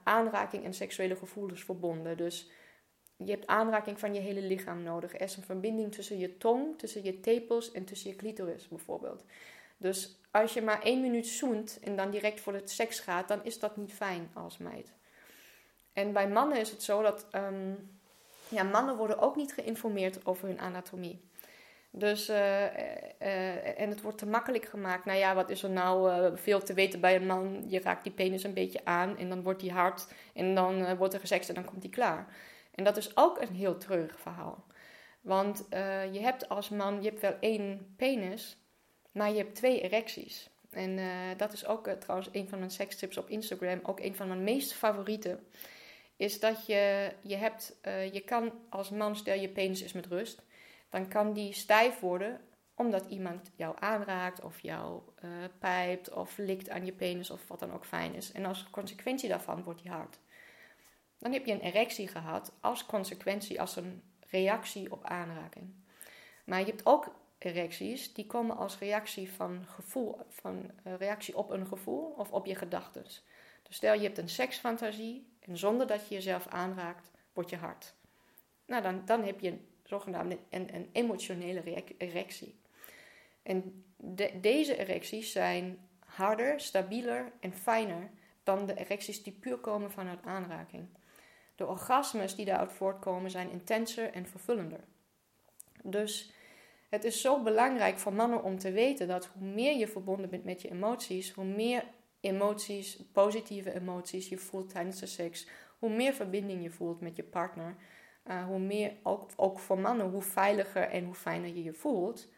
aanraking 0.04 0.64
en 0.64 0.74
seksuele 0.74 1.16
gevoelens 1.16 1.64
verbonden. 1.64 2.16
Dus 2.16 2.50
je 3.16 3.30
hebt 3.30 3.46
aanraking 3.46 3.98
van 3.98 4.14
je 4.14 4.20
hele 4.20 4.40
lichaam 4.40 4.82
nodig. 4.82 5.14
Er 5.14 5.20
is 5.20 5.36
een 5.36 5.42
verbinding 5.42 5.94
tussen 5.94 6.18
je 6.18 6.36
tong, 6.36 6.78
tussen 6.78 7.04
je 7.04 7.20
tepels 7.20 7.72
en 7.72 7.84
tussen 7.84 8.10
je 8.10 8.16
clitoris 8.16 8.68
bijvoorbeeld. 8.68 9.24
Dus 9.76 10.18
als 10.30 10.54
je 10.54 10.62
maar 10.62 10.82
één 10.82 11.00
minuut 11.00 11.26
zoent 11.26 11.78
en 11.82 11.96
dan 11.96 12.10
direct 12.10 12.40
voor 12.40 12.54
het 12.54 12.70
seks 12.70 13.00
gaat, 13.00 13.28
dan 13.28 13.44
is 13.44 13.58
dat 13.58 13.76
niet 13.76 13.92
fijn 13.92 14.30
als 14.32 14.58
meid. 14.58 14.92
En 15.92 16.12
bij 16.12 16.28
mannen 16.28 16.58
is 16.58 16.70
het 16.70 16.82
zo 16.82 17.02
dat 17.02 17.26
ehm, 17.30 17.72
ja, 18.48 18.62
mannen 18.62 18.96
worden 18.96 19.18
ook 19.18 19.36
niet 19.36 19.52
geïnformeerd 19.52 20.26
over 20.26 20.48
hun 20.48 20.60
anatomie. 20.60 21.24
Dus, 21.90 22.30
uh, 22.30 22.36
uh, 22.36 23.80
en 23.80 23.88
het 23.88 24.00
wordt 24.00 24.18
te 24.18 24.26
makkelijk 24.26 24.64
gemaakt. 24.64 25.04
Nou 25.04 25.18
ja, 25.18 25.34
wat 25.34 25.50
is 25.50 25.62
er 25.62 25.70
nou 25.70 26.30
veel 26.38 26.62
te 26.62 26.74
weten 26.74 27.00
bij 27.00 27.16
een 27.16 27.26
man? 27.26 27.64
Je 27.68 27.80
raakt 27.80 28.02
die 28.02 28.12
penis 28.12 28.44
een 28.44 28.54
beetje 28.54 28.84
aan 28.84 29.16
en 29.16 29.28
dan 29.28 29.42
wordt 29.42 29.60
die 29.60 29.72
hard 29.72 30.06
en 30.34 30.54
dan 30.54 30.96
wordt 30.96 31.14
er 31.14 31.20
gesext 31.20 31.48
en 31.48 31.54
dan 31.54 31.64
komt 31.64 31.82
die 31.82 31.90
klaar. 31.90 32.26
En 32.76 32.84
dat 32.84 32.96
is 32.96 33.16
ook 33.16 33.40
een 33.40 33.54
heel 33.54 33.78
treurig 33.78 34.20
verhaal. 34.20 34.64
Want 35.20 35.66
je 36.12 36.18
hebt 36.20 36.48
als 36.48 36.68
man, 36.68 37.02
je 37.02 37.08
hebt 37.08 37.20
wel 37.20 37.36
één 37.40 37.94
penis, 37.96 38.56
maar 39.12 39.30
je 39.30 39.36
hebt 39.36 39.54
twee 39.54 39.80
erecties. 39.80 40.50
En 40.70 40.98
dat 41.36 41.52
is 41.52 41.66
ook 41.66 41.88
trouwens 41.88 42.28
een 42.32 42.48
van 42.48 42.58
mijn 42.58 42.70
sekstips 42.70 43.16
op 43.16 43.28
Instagram, 43.28 43.80
ook 43.82 44.00
een 44.00 44.14
van 44.14 44.28
mijn 44.28 44.44
meest 44.44 44.72
favoriete. 44.72 45.38
Is 46.16 46.40
dat 46.40 46.66
je, 46.66 47.12
je 47.20 47.36
hebt, 47.36 47.78
je 48.12 48.22
kan 48.24 48.52
als 48.70 48.90
man, 48.90 49.16
stel 49.16 49.38
je 49.40 49.48
penis 49.48 49.82
is 49.82 49.92
met 49.92 50.06
rust 50.06 50.42
dan 50.88 51.08
kan 51.08 51.32
die 51.32 51.52
stijf 51.52 52.00
worden 52.00 52.40
omdat 52.74 53.06
iemand 53.06 53.50
jou 53.54 53.76
aanraakt 53.78 54.42
of 54.42 54.60
jou 54.60 55.00
pijpt 55.58 56.12
of 56.12 56.36
likt 56.36 56.70
aan 56.70 56.84
je 56.84 56.92
penis 56.92 57.30
of 57.30 57.48
wat 57.48 57.58
dan 57.58 57.72
ook 57.72 57.84
fijn 57.84 58.14
is. 58.14 58.32
En 58.32 58.44
als 58.44 58.70
consequentie 58.70 59.28
daarvan 59.28 59.62
wordt 59.62 59.82
die 59.82 59.90
hard. 59.90 60.18
Dan 61.26 61.34
heb 61.34 61.46
je 61.46 61.52
een 61.52 61.60
erectie 61.60 62.08
gehad 62.08 62.52
als 62.60 62.86
consequentie, 62.86 63.60
als 63.60 63.76
een 63.76 64.02
reactie 64.30 64.92
op 64.92 65.04
aanraking. 65.04 65.74
Maar 66.44 66.60
je 66.60 66.66
hebt 66.66 66.86
ook 66.86 67.14
erecties 67.38 68.14
die 68.14 68.26
komen 68.26 68.56
als 68.56 68.78
reactie 68.78 69.32
van 69.32 69.64
gevoel, 69.66 70.18
van 70.28 70.70
uh, 70.86 70.94
reactie 70.94 71.36
op 71.36 71.50
een 71.50 71.66
gevoel 71.66 72.14
of 72.16 72.30
op 72.30 72.46
je 72.46 72.54
gedachten. 72.54 73.02
Dus 73.02 73.22
stel 73.68 73.94
je 73.94 74.02
hebt 74.02 74.18
een 74.18 74.28
seksfantasie 74.28 75.26
en 75.40 75.56
zonder 75.56 75.86
dat 75.86 76.08
je 76.08 76.14
jezelf 76.14 76.46
aanraakt, 76.46 77.10
wordt 77.32 77.50
je 77.50 77.56
hard. 77.56 77.94
Nou, 78.66 78.82
dan, 78.82 79.02
dan 79.04 79.24
heb 79.24 79.40
je 79.40 79.58
zogenaamde 79.84 80.38
een, 80.50 80.74
een 80.74 80.88
emotionele 80.92 81.84
erectie. 81.98 82.58
En 83.42 83.84
deze 84.40 84.76
erecties 84.76 85.32
zijn 85.32 85.88
harder, 85.98 86.60
stabieler 86.60 87.32
en 87.40 87.52
fijner 87.52 88.10
dan 88.42 88.66
de 88.66 88.74
erecties 88.74 89.22
die 89.22 89.32
puur 89.32 89.56
komen 89.56 89.90
vanuit 89.90 90.22
aanraking. 90.24 90.88
De 91.56 91.66
orgasmes 91.66 92.34
die 92.34 92.44
daaruit 92.44 92.72
voortkomen 92.72 93.30
zijn 93.30 93.50
intenser 93.50 94.12
en 94.12 94.26
vervullender. 94.26 94.84
Dus 95.82 96.32
het 96.88 97.04
is 97.04 97.20
zo 97.20 97.42
belangrijk 97.42 97.98
voor 97.98 98.12
mannen 98.12 98.42
om 98.42 98.58
te 98.58 98.72
weten 98.72 99.08
dat 99.08 99.26
hoe 99.26 99.48
meer 99.48 99.76
je 99.76 99.88
verbonden 99.88 100.30
bent 100.30 100.44
met 100.44 100.62
je 100.62 100.70
emoties, 100.70 101.32
hoe 101.32 101.44
meer 101.44 101.84
emoties, 102.20 103.02
positieve 103.12 103.74
emoties 103.74 104.28
je 104.28 104.38
voelt 104.38 104.70
tijdens 104.70 105.00
de 105.00 105.06
seks, 105.06 105.48
hoe 105.78 105.90
meer 105.90 106.12
verbinding 106.12 106.62
je 106.62 106.70
voelt 106.70 107.00
met 107.00 107.16
je 107.16 107.22
partner, 107.22 107.76
uh, 108.26 108.44
hoe 108.44 108.58
meer, 108.58 108.92
ook, 109.02 109.30
ook 109.36 109.58
voor 109.58 109.78
mannen, 109.78 110.10
hoe 110.10 110.22
veiliger 110.22 110.82
en 110.82 111.04
hoe 111.04 111.14
fijner 111.14 111.48
je 111.48 111.62
je 111.62 111.72
voelt, 111.72 112.28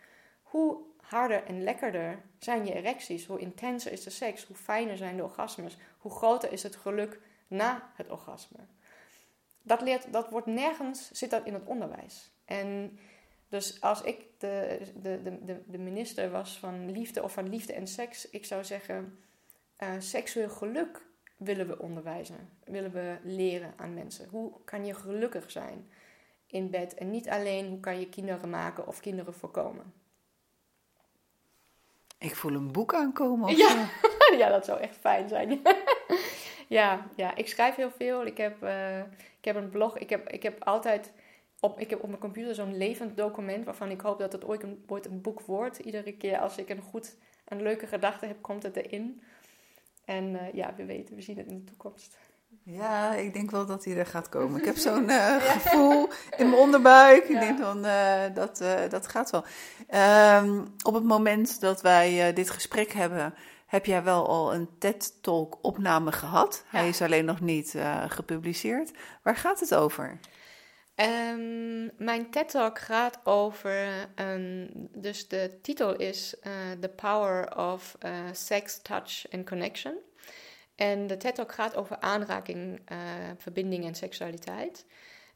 hoe 0.43 0.81
harder 0.97 1.45
en 1.45 1.62
lekkerder 1.62 2.23
zijn 2.39 2.66
je 2.66 2.75
erecties, 2.75 3.27
hoe 3.27 3.39
intenser 3.39 3.93
is 3.93 4.03
de 4.03 4.11
seks, 4.11 4.45
hoe 4.45 4.57
fijner 4.57 4.97
zijn 4.97 5.16
de 5.16 5.23
orgasmes, 5.23 5.77
hoe 5.99 6.12
groter 6.12 6.53
is 6.53 6.62
het 6.62 6.77
geluk 6.77 7.21
na 7.47 7.91
het 7.95 8.11
orgasme. 8.11 8.59
Dat, 9.69 9.81
leert, 9.81 10.12
dat 10.12 10.31
wordt 10.31 10.47
nergens, 10.47 11.11
zit 11.11 11.31
dat 11.31 11.45
in 11.45 11.55
het 11.55 11.64
onderwijs. 11.64 12.31
En 12.45 12.99
dus 13.49 13.81
als 13.81 14.03
ik 14.03 14.25
de, 14.39 14.81
de, 15.03 15.39
de, 15.45 15.62
de 15.66 15.79
minister 15.79 16.31
was 16.31 16.59
van 16.59 16.91
liefde 16.91 17.23
of 17.23 17.33
van 17.33 17.49
liefde 17.49 17.73
en 17.73 17.87
seks, 17.87 18.31
ik 18.31 18.45
zou 18.45 18.64
zeggen, 18.64 19.19
uh, 19.79 19.89
seksueel 19.99 20.51
geluk 20.51 21.07
willen 21.37 21.66
we 21.66 21.79
onderwijzen, 21.79 22.49
willen 22.64 22.93
we 22.93 23.16
leren 23.23 23.75
aan 23.77 23.95
mensen. 23.95 24.29
Hoe 24.29 24.53
kan 24.64 24.85
je 24.85 24.95
gelukkig 24.95 25.51
zijn 25.51 25.91
in 26.51 26.71
bed 26.71 26.95
en 26.95 27.11
niet 27.11 27.29
alleen 27.29 27.69
hoe 27.69 27.81
kan 27.81 28.01
je 28.01 28.09
kinderen 28.09 28.51
maken 28.51 28.87
of 28.87 29.01
kinderen 29.01 29.35
voorkomen. 29.35 29.93
Ik 32.19 32.37
voel 32.37 32.55
een 32.55 32.73
boek 32.73 32.95
aankomen. 32.95 33.57
Ja. 33.57 33.89
ja, 34.39 34.49
dat 34.49 34.64
zou 34.64 34.81
echt 34.81 34.97
fijn 34.97 35.29
zijn. 35.29 35.49
ja, 36.79 37.07
ja, 37.17 37.37
ik 37.37 37.49
schrijf 37.49 37.75
heel 37.75 37.91
veel. 37.91 38.27
Ik 38.27 38.37
heb, 38.37 38.63
uh, 38.63 38.99
ik 39.39 39.45
heb 39.45 39.57
een 39.57 39.71
blog. 39.71 39.99
Ik 39.99 40.11
heb, 40.11 40.29
ik 40.29 40.43
heb 40.43 40.65
altijd 40.65 41.13
op, 41.61 41.81
ik 41.81 41.91
heb 41.91 42.03
op 42.03 42.09
mijn 42.09 42.21
computer 42.21 42.55
zo'n 42.55 42.77
levend 42.77 43.17
document 43.17 43.65
waarvan 43.65 43.91
ik 43.91 44.01
hoop 44.01 44.19
dat 44.19 44.33
het 44.33 44.45
ooit 44.45 44.63
een, 44.63 44.85
ooit 44.87 45.07
een 45.07 45.21
boek 45.21 45.41
wordt. 45.41 45.79
Iedere 45.79 46.13
keer 46.13 46.39
als 46.39 46.59
ik 46.59 46.69
een 46.69 46.83
goed, 46.83 47.17
een 47.45 47.63
leuke 47.63 47.87
gedachte 47.87 48.27
heb, 48.27 48.43
komt 48.43 48.63
het 48.63 48.77
erin. 48.77 49.23
En 50.05 50.25
uh, 50.25 50.53
ja, 50.53 50.75
we 50.77 50.85
weten, 50.85 51.15
we 51.15 51.23
zien 51.23 51.37
het 51.39 51.47
in 51.47 51.59
de 51.59 51.65
toekomst. 51.65 52.19
Ja, 52.63 53.15
ik 53.15 53.33
denk 53.33 53.51
wel 53.51 53.67
dat 53.67 53.85
hij 53.85 53.97
er 53.97 54.07
gaat 54.07 54.29
komen. 54.29 54.59
Ik 54.59 54.65
heb 54.65 54.77
zo'n 54.77 55.05
uh, 55.11 55.37
gevoel 55.37 56.09
in 56.37 56.49
mijn 56.49 56.61
onderbuik. 56.61 57.29
Ik 57.29 57.41
denk 57.41 57.59
van, 57.59 57.85
uh, 57.85 58.23
dat, 58.35 58.65
dat 58.91 59.09
gaat 59.09 59.31
wel. 59.31 59.45
Um, 60.41 60.75
op 60.83 60.95
het 60.95 61.05
moment 61.05 61.61
dat 61.61 61.83
wij 61.83 62.33
dit 62.33 62.51
gesprek 62.51 62.93
hebben, 62.93 63.35
heb 63.69 63.87
jij 63.87 64.03
wel 64.03 64.29
al 64.29 64.55
een 64.55 64.69
TED-talk 64.79 65.59
opname 65.62 66.12
gehad. 66.12 66.64
Ja. 66.73 66.79
Hij 66.79 66.89
is 66.89 67.03
alleen 67.03 67.25
nog 67.25 67.41
niet 67.41 67.75
gepubliceerd. 68.09 68.91
Waar 69.23 69.37
gaat 69.37 69.61
het 69.61 69.75
over? 69.75 70.19
Um, 70.97 71.91
mijn 71.97 72.31
TED-talk 72.31 72.79
gaat 72.79 73.21
over, 73.25 74.09
um, 74.16 74.69
dus 74.95 75.29
de 75.29 75.59
titel 75.62 75.97
is 75.97 76.35
uh, 76.43 76.53
The 76.81 76.89
Power 76.89 77.57
of 77.57 77.97
uh, 78.05 78.11
Sex, 78.33 78.83
Touch 78.83 79.25
and 79.31 79.47
Connection. 79.47 79.95
En 80.75 81.07
de 81.07 81.16
TED-talk 81.16 81.53
gaat 81.53 81.77
over 81.77 82.01
aanraking, 82.01 82.81
verbinding 83.39 83.85
en 83.85 83.95
seksualiteit. 83.95 84.87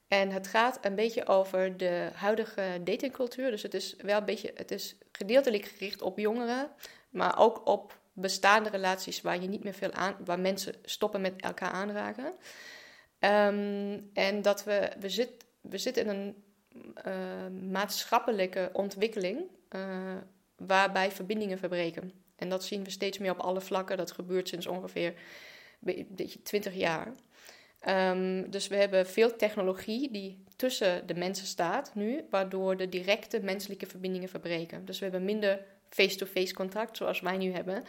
En 0.09 0.31
het 0.31 0.47
gaat 0.47 0.79
een 0.81 0.95
beetje 0.95 1.27
over 1.27 1.77
de 1.77 2.11
huidige 2.15 2.81
datingcultuur. 2.85 3.51
Dus 3.51 3.63
het 3.63 3.75
is 3.75 3.97
wel 3.99 4.19
een 4.19 4.25
beetje, 4.25 4.51
het 4.55 4.71
is 4.71 4.97
gedeeltelijk 5.13 5.65
gericht 5.65 6.03
op 6.03 6.19
jongeren, 6.19 6.71
maar 7.11 7.39
ook 7.39 7.67
op 7.67 8.01
bestaande 8.13 8.71
relaties 8.71 9.21
waar 9.21 9.43
je 9.43 9.49
niet 9.49 9.65
meer 9.65 9.75
veel 9.75 9.93
aan, 9.93 10.17
waar 10.25 10.41
mensen 10.41 10.75
stoppen 10.83 11.21
met 11.21 11.41
elkaar 11.41 11.71
aanraken. 11.71 12.33
Um, 13.19 14.11
en 14.13 14.43
dat 14.43 14.65
we, 14.65 14.91
we 15.01 15.09
zitten 15.09 15.51
we 15.63 15.79
zitten 15.79 16.05
in 16.05 16.09
een 16.09 16.45
uh, 17.07 17.71
maatschappelijke 17.71 18.71
ontwikkeling 18.73 19.41
uh, 19.71 20.17
waarbij 20.57 21.11
verbindingen 21.11 21.59
verbreken. 21.59 22.13
En 22.37 22.49
dat 22.49 22.65
zien 22.65 22.85
we 22.85 22.91
steeds 22.91 23.19
meer 23.19 23.31
op 23.31 23.39
alle 23.39 23.61
vlakken. 23.61 23.97
Dat 23.97 24.13
gebeurt 24.13 24.49
sinds 24.49 24.67
ongeveer 24.67 25.15
20 26.43 26.75
jaar. 26.75 27.13
Um, 27.89 28.51
dus 28.51 28.69
we 28.69 28.77
hebben 28.77 29.07
veel 29.07 29.37
technologie 29.37 30.11
die 30.11 30.45
tussen 30.57 31.07
de 31.07 31.15
mensen 31.15 31.47
staat 31.47 31.95
nu, 31.95 32.25
waardoor 32.31 32.77
de 32.77 32.89
directe 32.89 33.41
menselijke 33.41 33.87
verbindingen 33.87 34.29
verbreken. 34.29 34.85
Dus 34.85 34.99
we 34.99 35.05
hebben 35.05 35.25
minder 35.25 35.65
face-to-face 35.95 36.55
contact 36.55 36.97
zoals 36.97 37.21
wij 37.21 37.37
nu 37.37 37.53
hebben. 37.53 37.85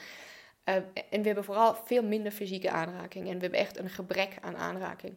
Uh, 0.66 0.76
en 1.10 1.22
we 1.22 1.26
hebben 1.26 1.44
vooral 1.44 1.76
veel 1.86 2.04
minder 2.04 2.32
fysieke 2.32 2.72
aanraking. 2.72 3.28
En 3.28 3.36
we 3.36 3.42
hebben 3.42 3.60
echt 3.60 3.78
een 3.78 3.90
gebrek 3.90 4.36
aan 4.42 4.58
aanraking 4.58 5.16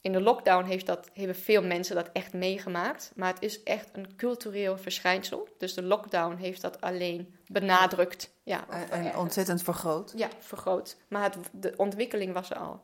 in 0.00 0.12
de 0.12 0.20
lockdown 0.20 0.64
heeft 0.64 0.86
dat, 0.86 1.10
hebben 1.12 1.36
veel 1.36 1.62
mensen 1.62 1.94
dat 1.94 2.10
echt 2.12 2.32
meegemaakt. 2.32 3.12
Maar 3.14 3.32
het 3.32 3.42
is 3.42 3.62
echt 3.62 3.88
een 3.92 4.16
cultureel 4.16 4.78
verschijnsel. 4.78 5.48
Dus 5.58 5.74
de 5.74 5.82
lockdown 5.82 6.36
heeft 6.36 6.60
dat 6.60 6.80
alleen 6.80 7.34
benadrukt. 7.46 8.30
Ja, 8.42 8.68
en 8.90 9.16
ontzettend 9.16 9.62
vergroot. 9.62 10.12
Ja, 10.16 10.28
vergroot. 10.38 10.96
Maar 11.08 11.22
het, 11.22 11.36
de 11.52 11.74
ontwikkeling 11.76 12.32
was 12.32 12.50
er 12.50 12.56
al. 12.56 12.82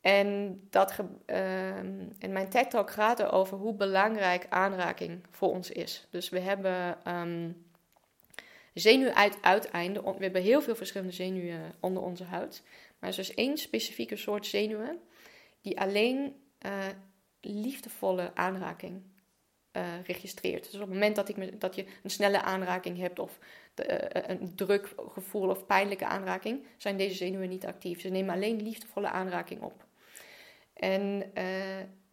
En, 0.00 0.60
dat, 0.70 0.94
uh, 1.26 1.76
en 1.76 2.32
mijn 2.32 2.48
TED-talk 2.48 2.90
gaat 2.90 3.20
erover 3.20 3.56
hoe 3.58 3.74
belangrijk 3.74 4.46
aanraking 4.48 5.26
voor 5.30 5.50
ons 5.50 5.70
is. 5.70 6.06
Dus 6.10 6.28
we 6.28 6.40
hebben 6.40 6.96
um, 7.08 7.64
zenuwuiteinden. 8.74 10.04
We 10.04 10.22
hebben 10.22 10.42
heel 10.42 10.62
veel 10.62 10.76
verschillende 10.76 11.12
zenuwen 11.12 11.74
onder 11.80 12.02
onze 12.02 12.24
huid. 12.24 12.62
Maar 12.98 13.10
er 13.10 13.18
is 13.18 13.26
dus 13.26 13.34
één 13.34 13.56
specifieke 13.56 14.16
soort 14.16 14.46
zenuwen 14.46 15.00
die 15.60 15.80
alleen 15.80 16.34
uh, 16.66 16.86
liefdevolle 17.40 18.30
aanraking 18.34 19.02
uh, 19.72 19.82
registreert. 20.04 20.64
Dus 20.64 20.74
op 20.74 20.80
het 20.80 20.88
moment 20.88 21.16
dat, 21.16 21.28
ik 21.28 21.60
dat 21.60 21.74
je 21.74 21.84
een 22.02 22.10
snelle 22.10 22.42
aanraking 22.42 22.98
hebt 22.98 23.18
of 23.18 23.38
een 23.74 24.54
druk 24.54 24.94
gevoel 24.96 25.48
of 25.48 25.66
pijnlijke 25.66 26.06
aanraking, 26.06 26.66
zijn 26.76 26.96
deze 26.96 27.14
zenuwen 27.14 27.48
niet 27.48 27.66
actief. 27.66 28.00
Ze 28.00 28.08
nemen 28.08 28.34
alleen 28.34 28.62
liefdevolle 28.62 29.08
aanraking 29.08 29.62
op. 29.62 29.86
En 30.72 31.32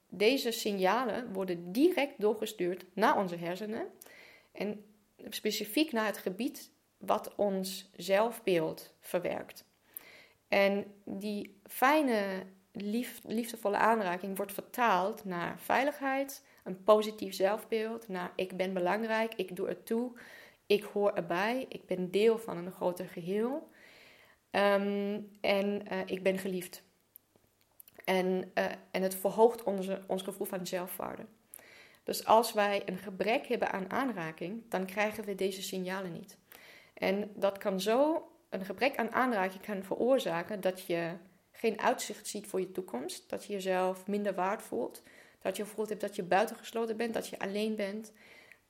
deze 0.10 0.52
signalen 0.52 1.34
worden 1.34 1.72
direct 1.72 2.22
doorgestuurd 2.22 2.86
naar 2.94 3.18
onze 3.18 3.36
hersenen 3.36 3.88
en 4.52 4.84
specifiek 5.30 5.92
naar 5.92 6.06
het 6.06 6.18
gebied 6.18 6.72
wat 6.98 7.36
ons 7.36 7.90
zelfbeeld 7.96 8.94
verwerkt. 9.00 9.66
En 10.48 10.86
die 11.06 11.60
fijne, 11.66 12.44
lief, 12.72 13.20
liefdevolle 13.24 13.78
aanraking 13.78 14.38
wordt 14.38 14.54
vertaald 14.54 15.26
naar 15.26 15.60
veiligheid, 15.60 16.44
een 16.64 16.84
positief 16.84 17.34
zelfbeeld, 17.34 18.08
naar 18.08 18.32
ik 18.36 18.58
ben 18.58 18.74
belangrijk, 18.74 19.34
ik 19.36 19.56
doe 19.56 19.68
er 19.68 19.84
toe, 19.84 20.12
ik 20.66 20.84
hoor 20.84 21.14
erbij, 21.14 21.66
ik 21.70 21.86
ben 21.86 22.12
deel 22.12 22.38
van 22.38 22.58
een 22.58 22.72
groter 22.72 23.06
geheel 23.06 23.70
ehm, 24.52 25.22
en 25.42 25.84
uh, 25.92 26.00
ik 26.06 26.24
ben 26.24 26.38
geliefd. 26.38 26.84
En, 28.06 28.52
uh, 28.56 28.66
en 28.92 29.02
het 29.02 29.16
verhoogt 29.16 29.64
onze, 29.64 30.02
ons 30.08 30.22
gevoel 30.22 30.48
van 30.48 30.68
zelfwaarde. 30.68 31.26
Dus 32.10 32.26
als 32.26 32.54
wij 32.54 32.82
een 32.86 32.98
gebrek 32.98 33.48
hebben 33.48 33.72
aan 33.72 33.92
aanraking, 33.92 34.64
dan 34.70 34.86
krijgen 34.86 35.24
we 35.24 35.36
deze 35.36 35.62
signalen 35.62 36.12
niet. 36.12 36.38
En 36.94 37.32
dat 37.36 37.58
kan 37.58 37.82
zo, 37.82 38.28
een 38.50 38.66
gebrek 38.66 38.96
aan 38.96 39.12
aanraking 39.12 39.62
kan 39.62 39.84
veroorzaken 39.84 40.62
dat 40.62 40.86
je 40.86 41.12
geen 41.52 41.80
uitzicht 41.80 42.28
ziet 42.28 42.48
voor 42.48 42.60
je 42.60 42.72
toekomst, 42.72 43.30
dat 43.30 43.46
je 43.46 43.54
jezelf 43.54 44.08
minder 44.08 44.36
waard 44.36 44.62
voelt, 44.62 45.04
dat 45.42 45.58
je 45.58 45.66
voelt 45.66 45.90
hebt 45.90 46.02
dat 46.02 46.16
je 46.16 46.24
buitengesloten 46.24 46.98
bent, 46.98 47.14
dat 47.14 47.28
je 47.28 47.40
alleen 47.40 47.76
bent, 47.76 48.12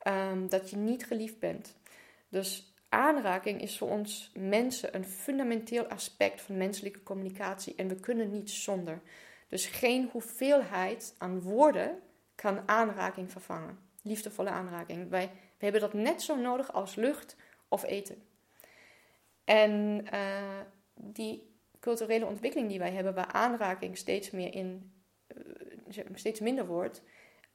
um, 0.08 0.50
dat 0.50 0.70
je 0.70 0.78
niet 0.78 1.06
geliefd 1.06 1.40
bent. 1.40 1.76
Dus 2.30 2.74
aanraking 2.90 3.62
is 3.62 3.78
voor 3.78 3.90
ons 3.90 4.32
mensen 4.34 4.96
een 4.96 5.06
fundamenteel 5.06 5.86
aspect 5.86 6.42
van 6.42 6.58
menselijke 6.58 7.04
communicatie 7.04 7.76
en 7.76 7.88
we 7.88 7.96
kunnen 7.96 8.32
niet 8.32 8.50
zonder. 8.50 9.02
Dus 9.48 9.66
geen 9.66 10.10
hoeveelheid 10.12 11.16
aan 11.18 11.42
woorden 11.42 12.00
kan 12.42 12.68
aanraking 12.68 13.32
vervangen. 13.32 13.80
Liefdevolle 14.02 14.50
aanraking. 14.50 15.10
Wij, 15.10 15.32
hebben 15.58 15.82
dat 15.82 15.94
net 15.94 16.22
zo 16.22 16.36
nodig 16.36 16.74
als 16.74 16.96
lucht 16.96 17.36
of 17.68 17.84
eten. 17.84 18.24
En 19.44 20.06
uh, 20.14 20.60
die 20.94 21.56
culturele 21.80 22.26
ontwikkeling 22.26 22.70
die 22.70 22.80
wij 22.80 22.92
hebben, 22.92 23.14
waar 23.14 23.32
aanraking 23.32 23.98
steeds 23.98 24.32
meer 24.32 24.54
in, 24.54 24.94
uh, 25.28 26.06
steeds 26.14 26.40
minder 26.40 26.66
wordt, 26.66 27.04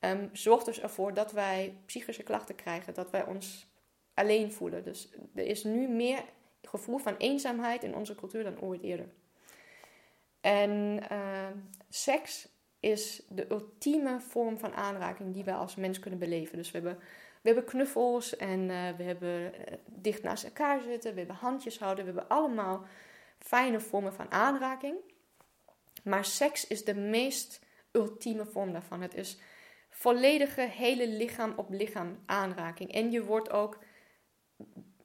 um, 0.00 0.30
zorgt 0.32 0.64
dus 0.64 0.80
ervoor 0.80 1.14
dat 1.14 1.32
wij 1.32 1.80
psychische 1.86 2.22
klachten 2.22 2.54
krijgen, 2.54 2.94
dat 2.94 3.10
wij 3.10 3.26
ons 3.26 3.72
alleen 4.14 4.52
voelen. 4.52 4.84
Dus 4.84 5.12
er 5.34 5.46
is 5.46 5.64
nu 5.64 5.88
meer 5.88 6.24
gevoel 6.62 6.98
van 6.98 7.16
eenzaamheid 7.16 7.82
in 7.82 7.94
onze 7.94 8.14
cultuur 8.14 8.44
dan 8.44 8.60
ooit 8.60 8.82
eerder. 8.82 9.08
En 10.40 11.02
uh, 11.12 11.48
seks 11.88 12.48
is 12.84 13.22
de 13.28 13.50
ultieme 13.50 14.20
vorm 14.20 14.58
van 14.58 14.74
aanraking 14.74 15.34
die 15.34 15.44
wij 15.44 15.54
als 15.54 15.74
mens 15.74 15.98
kunnen 15.98 16.18
beleven. 16.18 16.56
Dus 16.56 16.70
we 16.70 16.78
hebben, 16.78 16.98
we 17.42 17.48
hebben 17.48 17.64
knuffels 17.64 18.36
en 18.36 18.60
uh, 18.60 18.90
we 18.96 19.02
hebben 19.02 19.54
uh, 19.54 19.74
dicht 19.86 20.22
naast 20.22 20.44
elkaar 20.44 20.82
zitten, 20.82 21.12
we 21.12 21.18
hebben 21.18 21.36
handjes 21.36 21.78
houden, 21.78 22.04
we 22.04 22.10
hebben 22.10 22.36
allemaal 22.36 22.84
fijne 23.38 23.80
vormen 23.80 24.12
van 24.14 24.30
aanraking. 24.30 24.96
Maar 26.02 26.24
seks 26.24 26.66
is 26.66 26.84
de 26.84 26.94
meest 26.94 27.60
ultieme 27.92 28.44
vorm 28.44 28.72
daarvan. 28.72 29.02
Het 29.02 29.14
is 29.14 29.38
volledige 29.90 30.60
hele 30.60 31.08
lichaam 31.08 31.52
op 31.56 31.70
lichaam 31.70 32.22
aanraking. 32.26 32.92
En 32.92 33.10
je 33.10 33.24
wordt 33.24 33.50
ook 33.50 33.78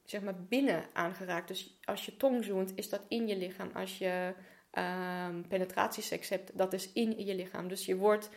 zeg 0.04 0.22
maar 0.22 0.44
binnen 0.44 0.86
aangeraakt. 0.94 1.48
Dus 1.48 1.80
als 1.84 2.06
je 2.06 2.18
tong 2.18 2.44
zoent, 2.44 2.72
is 2.76 2.90
dat 2.90 3.02
in 3.08 3.28
je 3.28 3.38
lichaam. 3.38 3.70
Als 3.74 3.98
je 3.98 4.34
um, 4.72 5.48
penetratieseks 5.48 6.30
hebt, 6.30 6.58
dat 6.58 6.74
is 6.74 6.92
in 6.94 7.26
je 7.26 7.36
lichaam. 7.36 7.68
Dus 7.68 7.86
je, 7.86 7.96
wordt, 7.96 8.30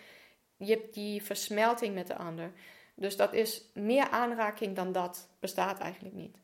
je 0.56 0.72
hebt 0.72 0.94
die 0.94 1.22
versmelting 1.22 1.94
met 1.94 2.06
de 2.06 2.16
ander. 2.16 2.52
Dus 2.94 3.16
dat 3.16 3.32
is 3.32 3.70
meer 3.74 4.08
aanraking 4.08 4.76
dan 4.76 4.92
dat 4.92 5.28
bestaat 5.40 5.78
eigenlijk 5.78 6.14
niet. 6.14 6.40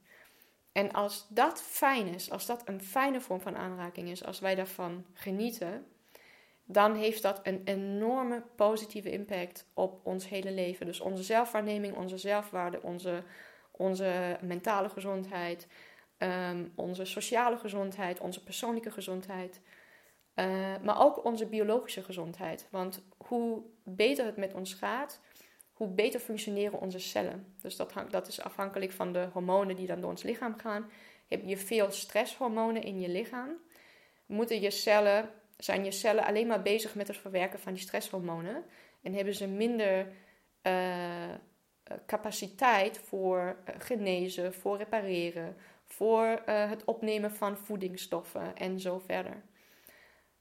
En 0.72 0.93
als 0.93 1.26
dat 1.28 1.62
fijn 1.62 2.07
is, 2.07 2.30
als 2.30 2.47
dat 2.47 2.62
een 2.64 2.82
fijne 2.82 3.20
vorm 3.20 3.41
van 3.41 3.57
aanraking 3.57 4.09
is, 4.09 4.24
als 4.24 4.41
wij 4.41 4.55
daarvan 4.55 5.05
genieten, 5.12 5.86
dan 6.64 6.95
heeft 6.95 7.22
dat 7.22 7.41
een 7.43 7.61
enorme 7.64 8.43
positieve 8.57 9.11
impact 9.11 9.66
op 9.74 10.01
ons 10.07 10.28
hele 10.28 10.53
leven. 10.53 10.86
Dus 10.86 11.01
onze 11.01 11.22
zelfwaarneming, 11.22 11.97
onze 11.97 12.18
zelfwaarde, 12.18 12.82
onze, 12.82 13.22
onze 13.70 14.39
mentale 14.41 14.89
gezondheid, 14.89 15.66
um, 16.18 16.72
onze 16.74 17.05
sociale 17.05 17.57
gezondheid, 17.57 18.20
onze 18.20 18.43
persoonlijke 18.43 18.91
gezondheid. 18.91 19.61
Uh, 20.39 20.74
maar 20.82 21.01
ook 21.01 21.24
onze 21.24 21.47
biologische 21.47 22.03
gezondheid. 22.03 22.66
Want 22.70 23.03
hoe 23.16 23.62
beter 23.82 24.24
het 24.24 24.36
met 24.36 24.55
ons 24.55 24.74
gaat, 24.74 25.20
hoe 25.72 25.89
beter 25.89 26.20
functioneren 26.20 26.80
onze 26.80 26.99
cellen. 26.99 27.55
Dus 27.61 27.76
dat, 27.76 27.93
dat 28.11 28.28
is 28.28 28.41
afhankelijk 28.41 28.93
van 28.93 29.12
de 29.12 29.28
hormonen 29.32 29.76
die 29.76 29.86
dan 29.86 30.01
door 30.01 30.11
ons 30.11 30.22
lichaam 30.22 30.59
gaan. 30.59 30.91
Heb 31.28 31.43
je 31.45 31.57
veel 31.57 31.91
stresshormonen 31.91 32.82
in 32.82 33.01
je 33.01 33.09
lichaam, 33.09 33.49
moeten 34.26 34.61
je 34.61 34.70
cellen, 34.70 35.30
zijn 35.57 35.84
je 35.84 35.91
cellen 35.91 36.24
alleen 36.24 36.47
maar 36.47 36.62
bezig 36.62 36.95
met 36.95 37.09
het 37.09 37.16
verwerken 37.16 37.59
van 37.59 37.72
die 37.72 37.82
stresshormonen. 37.82 38.64
En 39.03 39.14
hebben 39.14 39.34
ze 39.34 39.47
minder 39.47 40.07
uh, 40.62 41.34
capaciteit 42.07 42.99
voor 42.99 43.57
genezen, 43.78 44.55
voor 44.55 44.76
repareren, 44.76 45.57
voor 45.84 46.43
het 46.47 46.84
opnemen 46.84 47.30
van 47.30 47.57
voedingsstoffen 47.57 48.57
en 48.57 48.80
zo 48.80 48.99
verder. 48.99 49.43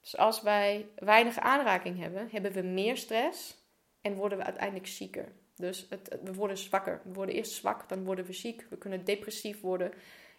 Dus 0.01 0.17
als 0.17 0.41
wij 0.41 0.89
weinig 0.95 1.37
aanraking 1.37 1.99
hebben, 1.99 2.29
hebben 2.31 2.51
we 2.51 2.61
meer 2.61 2.97
stress 2.97 3.57
en 4.01 4.15
worden 4.15 4.37
we 4.37 4.43
uiteindelijk 4.43 4.87
zieker. 4.87 5.31
Dus 5.55 5.85
het, 5.89 6.17
we 6.23 6.33
worden 6.33 6.57
zwakker. 6.57 7.01
We 7.03 7.13
worden 7.13 7.35
eerst 7.35 7.51
zwak, 7.51 7.89
dan 7.89 8.03
worden 8.03 8.25
we 8.25 8.33
ziek. 8.33 8.65
We 8.69 8.77
kunnen 8.77 9.05
depressief 9.05 9.61
worden. 9.61 9.93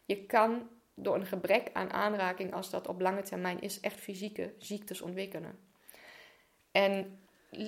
Je 0.05 0.27
kan 0.27 0.69
door 0.95 1.15
een 1.15 1.27
gebrek 1.27 1.71
aan 1.73 1.91
aanraking, 1.91 2.55
als 2.55 2.71
dat 2.71 2.89
op 2.89 3.01
lange 3.01 3.23
termijn 3.23 3.61
is, 3.61 3.81
echt 3.81 4.01
fysieke 4.01 4.53
ziektes 4.59 5.01
ontwikkelen. 5.01 5.59
En. 6.71 7.21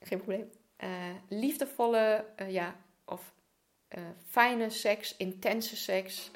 Geen 0.00 0.18
probleem. 0.18 0.50
Uh, 0.84 0.90
liefdevolle, 1.28 2.24
uh, 2.40 2.52
ja, 2.52 2.76
of 3.04 3.34
uh, 3.98 4.04
fijne 4.26 4.70
seks, 4.70 5.16
intense 5.16 5.76
seks, 5.76 6.30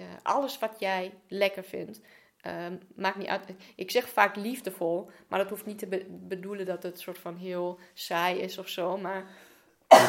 uh, 0.00 0.06
alles 0.22 0.58
wat 0.58 0.76
jij 0.78 1.14
lekker 1.28 1.64
vindt. 1.64 2.00
Uh, 2.46 2.66
maakt 2.94 3.16
niet 3.16 3.26
uit. 3.26 3.42
Ik 3.76 3.90
zeg 3.90 4.08
vaak 4.08 4.36
liefdevol, 4.36 5.10
maar 5.28 5.38
dat 5.38 5.50
hoeft 5.50 5.66
niet 5.66 5.78
te 5.78 5.86
be 5.86 6.06
bedoelen 6.08 6.66
dat 6.66 6.82
het 6.82 7.00
soort 7.00 7.18
van 7.18 7.36
heel 7.36 7.78
saai 7.94 8.38
is 8.38 8.58
of 8.58 8.68
zo. 8.68 8.96
Maar 8.96 9.24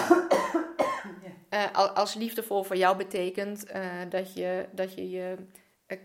uh, 1.49 1.71
als 1.93 2.13
liefdevol 2.13 2.63
voor 2.63 2.75
jou 2.75 2.97
betekent 2.97 3.71
uh, 3.71 3.85
dat, 4.09 4.33
je, 4.33 4.65
dat 4.71 4.93
je 4.93 5.09
je 5.09 5.37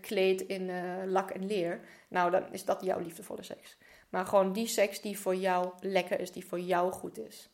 kleedt 0.01 0.41
in 0.41 0.71
lak 1.09 1.29
en 1.29 1.45
leer, 1.45 1.79
nou 2.07 2.31
dan 2.31 2.53
is 2.53 2.65
dat 2.65 2.81
jouw 2.81 2.99
liefdevolle 2.99 3.43
seks. 3.43 3.77
Maar 4.09 4.25
gewoon 4.25 4.53
die 4.53 4.67
seks 4.67 5.01
die 5.01 5.19
voor 5.19 5.35
jou 5.35 5.71
lekker 5.79 6.19
is, 6.19 6.31
die 6.31 6.45
voor 6.45 6.59
jou 6.59 6.91
goed 6.91 7.17
is. 7.17 7.49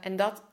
en 0.00 0.16
dat 0.16 0.44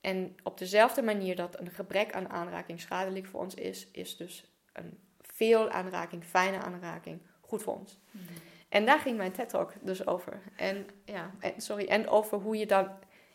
en 0.00 0.36
op 0.42 0.58
dezelfde 0.58 1.02
manier 1.02 1.36
dat 1.36 1.60
een 1.60 1.70
gebrek 1.70 2.12
aan 2.12 2.28
aanraking 2.28 2.80
schadelijk 2.80 3.26
voor 3.26 3.40
ons 3.40 3.54
is, 3.54 3.88
is 3.92 4.16
dus 4.16 4.44
een 4.72 4.98
veel 5.20 5.70
aanraking, 5.70 6.24
fijne 6.24 6.58
aanraking, 6.58 7.20
goed 7.40 7.62
voor 7.62 7.78
ons. 7.78 7.98
Mhm. 8.10 8.24
En 8.68 8.86
daar 8.86 8.98
ging 8.98 9.16
mijn 9.16 9.32
TED-talk 9.32 9.72
dus 9.80 10.06
over. 10.06 10.42
En, 10.56 10.86
ja, 11.04 11.34
en, 11.40 11.60
sorry, 11.60 11.86
en 11.86 12.08
over 12.08 12.38
hoe 12.38 12.56
je 12.56 12.66
dan 12.66 12.88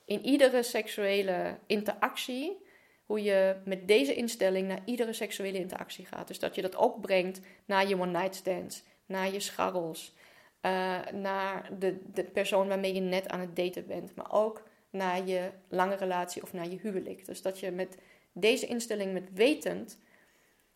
in 0.06 0.26
iedere 0.26 0.64
seksuele 0.64 1.58
interactie, 1.66 2.64
hoe 3.06 3.24
je 3.24 3.56
met 3.66 3.88
deze 3.88 4.14
instelling 4.14 4.68
naar 4.68 4.82
iedere 4.86 5.14
seksuele 5.14 5.58
interactie 5.58 6.06
gaat. 6.06 6.28
Dus 6.28 6.40
dat 6.40 6.56
je 6.56 6.62
dat 6.62 6.76
ook 6.76 7.02
brengt 7.02 7.42
naar 7.66 7.88
je 7.88 8.00
one-night 8.00 8.36
stands, 8.36 8.84
naar 9.06 9.32
je 9.32 9.40
scharrels, 9.40 10.14
uh, 10.62 11.00
naar 11.14 11.70
de, 11.80 12.02
de 12.14 12.24
persoon 12.24 12.68
waarmee 12.68 12.94
je 12.94 13.02
net 13.02 13.28
aan 13.28 13.40
het 13.40 13.56
daten 13.56 13.88
bent, 13.88 14.16
maar 14.16 14.32
ook 14.32 14.64
naar 14.96 15.26
je 15.26 15.52
lange 15.68 15.96
relatie 15.96 16.42
of 16.42 16.54
naar 16.54 16.68
je 16.68 16.80
huwelijk. 16.80 17.26
Dus 17.26 17.42
dat 17.42 17.60
je 17.60 17.72
met 17.72 17.98
deze 18.32 18.66
instelling, 18.66 19.14
met 19.14 19.34
wetend 19.34 19.98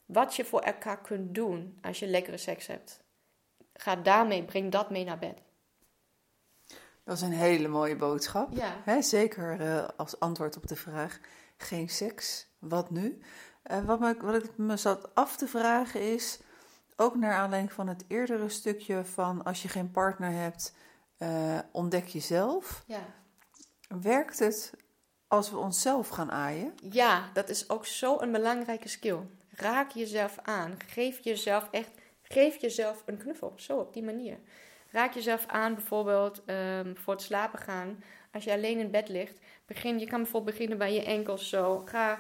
wat 0.06 0.36
je 0.36 0.46
voor 0.46 0.62
elkaar 0.62 1.02
kunt 1.02 1.36
doen 1.36 1.80
als 1.82 2.00
je 2.00 2.08
lekkere 2.08 2.38
seks 2.38 2.68
hebt, 2.68 3.04
ga 3.74 3.96
daarmee, 3.96 4.44
breng 4.44 4.72
dat 4.72 4.90
mee 4.90 5.04
naar 5.04 5.20
bed. 5.20 5.42
Dat 7.04 7.18
is 7.18 7.24
een 7.24 7.32
hele 7.32 7.68
mooie 7.68 7.96
boodschap. 7.96 8.50
Ja. 8.86 9.02
zeker 9.02 9.62
uh, 9.62 9.88
als 9.98 10.20
antwoord 10.20 10.58
op 10.58 10.68
de 10.68 10.76
vraag: 10.76 11.20
geen 11.58 11.90
seks, 11.90 12.48
wat 12.60 12.90
nu? 12.90 13.22
Uh, 13.72 13.86
wat, 13.86 14.00
me, 14.00 14.16
wat 14.22 14.44
ik 14.44 14.58
me 14.58 14.78
zat 14.78 15.16
af 15.16 15.38
te 15.38 15.48
vragen 15.48 16.14
is, 16.14 16.40
ook 16.96 17.16
naar 17.16 17.34
aanleiding 17.34 17.74
van 17.74 17.88
het 17.88 18.06
eerdere 18.08 18.50
stukje 18.50 19.06
van 19.06 19.44
als 19.44 19.62
je 19.62 19.68
geen 19.68 19.92
partner 19.92 20.32
hebt, 20.32 20.74
uh, 21.18 21.60
ontdek 21.72 22.08
jezelf. 22.08 22.84
Ja. 22.88 23.06
Werkt 23.98 24.40
het 24.40 24.74
als 25.28 25.52
we 25.52 25.58
onszelf 25.58 26.08
gaan 26.08 26.32
aaien? 26.32 26.74
Ja, 26.92 27.30
dat 27.34 27.50
is 27.50 27.70
ook 27.70 27.86
zo 27.86 28.20
een 28.20 28.32
belangrijke 28.32 28.88
skill. 28.88 29.20
Raak 29.50 29.92
jezelf 29.92 30.38
aan. 30.42 30.78
Geef 30.88 31.24
jezelf 31.24 31.68
echt, 31.72 31.90
geef 32.22 32.62
jezelf 32.62 33.04
een 33.06 33.18
knuffel. 33.18 33.54
Zo 33.56 33.78
op 33.78 33.94
die 33.94 34.04
manier. 34.04 34.38
Raak 34.92 35.14
jezelf 35.14 35.46
aan 35.48 35.74
bijvoorbeeld 35.74 36.42
um, 36.46 36.98
voor 36.98 37.14
het 37.14 37.22
slapen 37.22 37.60
gaan. 37.60 38.04
Als 38.32 38.44
je 38.44 38.52
alleen 38.52 38.80
in 38.80 38.92
bed 38.92 39.10
ligt, 39.10 39.40
begin, 39.66 40.00
je 40.00 40.08
kan 40.08 40.22
bijvoorbeeld 40.22 40.56
beginnen 40.56 40.78
bij 40.78 40.94
je 40.94 41.04
enkels 41.04 41.50
zo. 41.50 41.82
Ga 41.86 42.20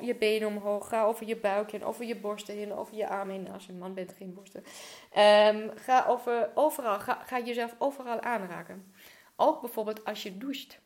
je 0.00 0.16
benen 0.16 0.48
omhoog. 0.48 0.88
Ga 0.88 1.04
over 1.04 1.26
je 1.26 1.36
buik 1.36 1.70
heen, 1.70 1.84
over 1.84 2.04
je 2.04 2.16
borsten 2.16 2.54
heen, 2.54 2.72
over 2.72 2.96
je 2.96 3.08
armen 3.08 3.34
heen. 3.34 3.52
Als 3.52 3.66
je 3.66 3.72
een 3.72 3.78
man 3.78 3.94
bent, 3.94 4.12
geen 4.16 4.34
borsten. 4.34 4.64
Ehm, 5.12 5.68
ga 5.74 6.06
over, 6.06 6.50
overal, 6.54 7.00
ga, 7.00 7.22
ga 7.24 7.40
jezelf 7.40 7.74
overal 7.78 8.20
aanraken. 8.20 8.92
Ook 9.36 9.60
bijvoorbeeld 9.60 10.04
als 10.04 10.22
je 10.22 10.38
doucht. 10.38 10.84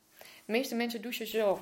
De 0.50 0.56
meeste 0.56 0.74
mensen 0.74 1.02
douchen 1.02 1.26
zo. 1.26 1.60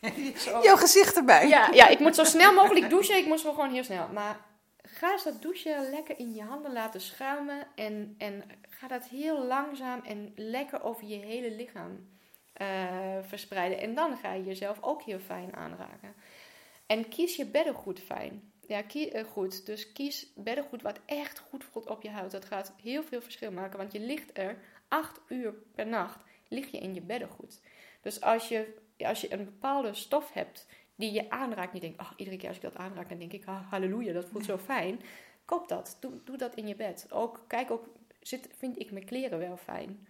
zo. 0.46 0.62
Jouw 0.62 0.76
gezicht 0.76 1.16
erbij. 1.16 1.48
Ja, 1.48 1.70
ja, 1.72 1.88
ik 1.88 1.98
moet 1.98 2.14
zo 2.14 2.24
snel 2.24 2.52
mogelijk 2.52 2.90
douchen. 2.90 3.16
Ik 3.16 3.26
moet 3.26 3.40
zo 3.40 3.52
gewoon 3.52 3.72
heel 3.72 3.84
snel. 3.84 4.08
Maar 4.08 4.40
ga 4.82 5.12
eens 5.12 5.24
dat 5.24 5.42
douchen 5.42 5.90
lekker 5.90 6.18
in 6.18 6.34
je 6.34 6.42
handen 6.42 6.72
laten 6.72 7.00
schuimen. 7.00 7.66
En, 7.74 8.14
en 8.18 8.44
ga 8.68 8.88
dat 8.88 9.04
heel 9.04 9.44
langzaam 9.44 10.00
en 10.04 10.32
lekker 10.36 10.82
over 10.82 11.06
je 11.06 11.14
hele 11.14 11.50
lichaam 11.50 12.08
uh, 12.60 12.68
verspreiden. 13.22 13.80
En 13.80 13.94
dan 13.94 14.16
ga 14.16 14.32
je 14.32 14.44
jezelf 14.44 14.78
ook 14.80 15.02
heel 15.02 15.20
fijn 15.20 15.56
aanraken. 15.56 16.14
En 16.86 17.08
kies 17.08 17.36
je 17.36 17.46
beddengoed 17.46 18.00
fijn. 18.00 18.52
Ja, 18.66 18.82
kie, 18.82 19.14
uh, 19.14 19.24
goed. 19.24 19.66
Dus 19.66 19.92
kies 19.92 20.32
beddengoed 20.34 20.82
wat 20.82 20.98
echt 21.06 21.38
goed 21.38 21.64
voelt 21.64 21.88
op 21.88 22.02
je 22.02 22.10
huid. 22.10 22.30
Dat 22.30 22.44
gaat 22.44 22.72
heel 22.82 23.02
veel 23.02 23.20
verschil 23.20 23.52
maken. 23.52 23.78
Want 23.78 23.92
je 23.92 24.00
ligt 24.00 24.38
er 24.38 24.56
acht 24.88 25.20
uur 25.28 25.54
per 25.74 25.86
nacht 25.86 26.24
lig 26.54 26.70
je 26.70 26.78
in 26.78 26.94
je 26.94 27.00
beddengoed. 27.00 27.60
Dus 28.00 28.20
als 28.20 28.48
je, 28.48 28.74
als 28.98 29.20
je 29.20 29.32
een 29.32 29.44
bepaalde 29.44 29.94
stof 29.94 30.32
hebt 30.32 30.66
die 30.96 31.12
je 31.12 31.30
aanraakt. 31.30 31.72
Je 31.72 31.80
denkt, 31.80 31.98
ach, 31.98 32.12
iedere 32.16 32.36
keer 32.36 32.48
als 32.48 32.56
ik 32.56 32.62
dat 32.62 32.76
aanraak, 32.76 33.08
dan 33.08 33.18
denk 33.18 33.32
ik, 33.32 33.46
ah, 33.46 33.70
halleluja, 33.70 34.12
dat 34.12 34.28
voelt 34.28 34.44
zo 34.44 34.58
fijn. 34.58 35.00
Koop 35.44 35.68
dat. 35.68 35.96
Doe, 36.00 36.12
doe 36.24 36.36
dat 36.36 36.54
in 36.54 36.68
je 36.68 36.74
bed. 36.74 37.06
Ook, 37.10 37.44
kijk 37.46 37.70
ook, 37.70 37.88
zit, 38.20 38.48
vind 38.56 38.78
ik 38.78 38.90
mijn 38.90 39.04
kleren 39.04 39.38
wel 39.38 39.56
fijn. 39.56 40.06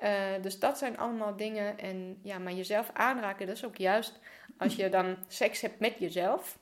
Uh, 0.00 0.42
dus 0.42 0.58
dat 0.58 0.78
zijn 0.78 0.98
allemaal 0.98 1.36
dingen. 1.36 1.78
En 1.78 2.18
ja, 2.22 2.38
maar 2.38 2.52
jezelf 2.52 2.90
aanraken, 2.92 3.46
dat 3.46 3.56
is 3.56 3.64
ook 3.64 3.76
juist 3.76 4.18
als 4.58 4.76
je 4.76 4.88
dan 4.88 5.16
seks 5.28 5.60
hebt 5.60 5.78
met 5.78 5.98
jezelf. 5.98 6.58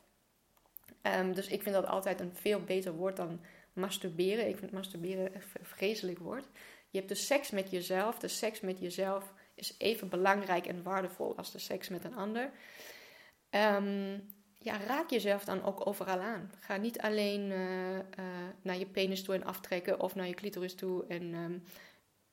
Um, 1.02 1.34
dus 1.34 1.48
ik 1.48 1.62
vind 1.62 1.74
dat 1.74 1.86
altijd 1.86 2.20
een 2.20 2.34
veel 2.34 2.60
beter 2.60 2.92
woord 2.92 3.16
dan 3.16 3.40
masturberen. 3.72 4.48
Ik 4.48 4.58
vind 4.58 4.72
masturberen 4.72 5.34
een 5.34 5.42
vreselijk 5.62 6.18
woord. 6.18 6.46
Je 6.96 7.02
hebt 7.02 7.14
dus 7.14 7.26
seks 7.26 7.50
met 7.50 7.70
jezelf. 7.70 8.18
De 8.18 8.28
seks 8.28 8.60
met 8.60 8.78
jezelf 8.78 9.32
is 9.54 9.74
even 9.78 10.08
belangrijk 10.08 10.66
en 10.66 10.82
waardevol 10.82 11.36
als 11.36 11.52
de 11.52 11.58
seks 11.58 11.88
met 11.88 12.04
een 12.04 12.16
ander. 12.16 12.50
Um, 13.50 14.26
ja, 14.58 14.78
raak 14.86 15.10
jezelf 15.10 15.44
dan 15.44 15.62
ook 15.62 15.86
overal 15.86 16.20
aan. 16.20 16.50
Ga 16.58 16.76
niet 16.76 17.00
alleen 17.00 17.50
uh, 17.50 17.94
uh, 17.94 18.02
naar 18.62 18.78
je 18.78 18.86
penis 18.86 19.22
toe 19.22 19.34
en 19.34 19.44
aftrekken 19.44 20.00
of 20.00 20.14
naar 20.14 20.26
je 20.26 20.34
clitoris 20.34 20.74
toe 20.74 21.06
en 21.06 21.22
um, 21.34 21.62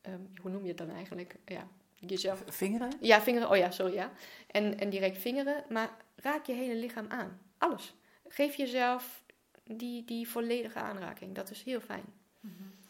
um, 0.02 0.30
hoe 0.42 0.52
noem 0.52 0.62
je 0.62 0.68
het 0.68 0.78
dan 0.78 0.90
eigenlijk? 0.90 1.36
Ja, 1.46 1.68
jezelf. 1.96 2.44
Vingeren? 2.48 2.92
Ja, 3.02 3.22
vingeren. 3.22 3.50
Oh 3.50 3.58
ja, 3.58 3.72
sorry 3.72 3.94
ja. 3.94 4.12
En, 4.48 4.80
en 4.80 4.90
direct 4.90 5.18
vingeren, 5.18 5.64
maar 5.70 5.90
raak 6.16 6.46
je 6.46 6.54
hele 6.54 6.76
lichaam 6.76 7.06
aan. 7.10 7.40
Alles. 7.58 7.96
Geef 8.28 8.56
jezelf 8.56 9.24
die, 9.64 10.06
die 10.06 10.28
volledige 10.28 10.80
aanraking. 10.80 11.36
Dat 11.36 11.52
is 11.52 11.64
heel 11.64 11.82
fijn. 11.82 12.06
Mm 12.40 12.82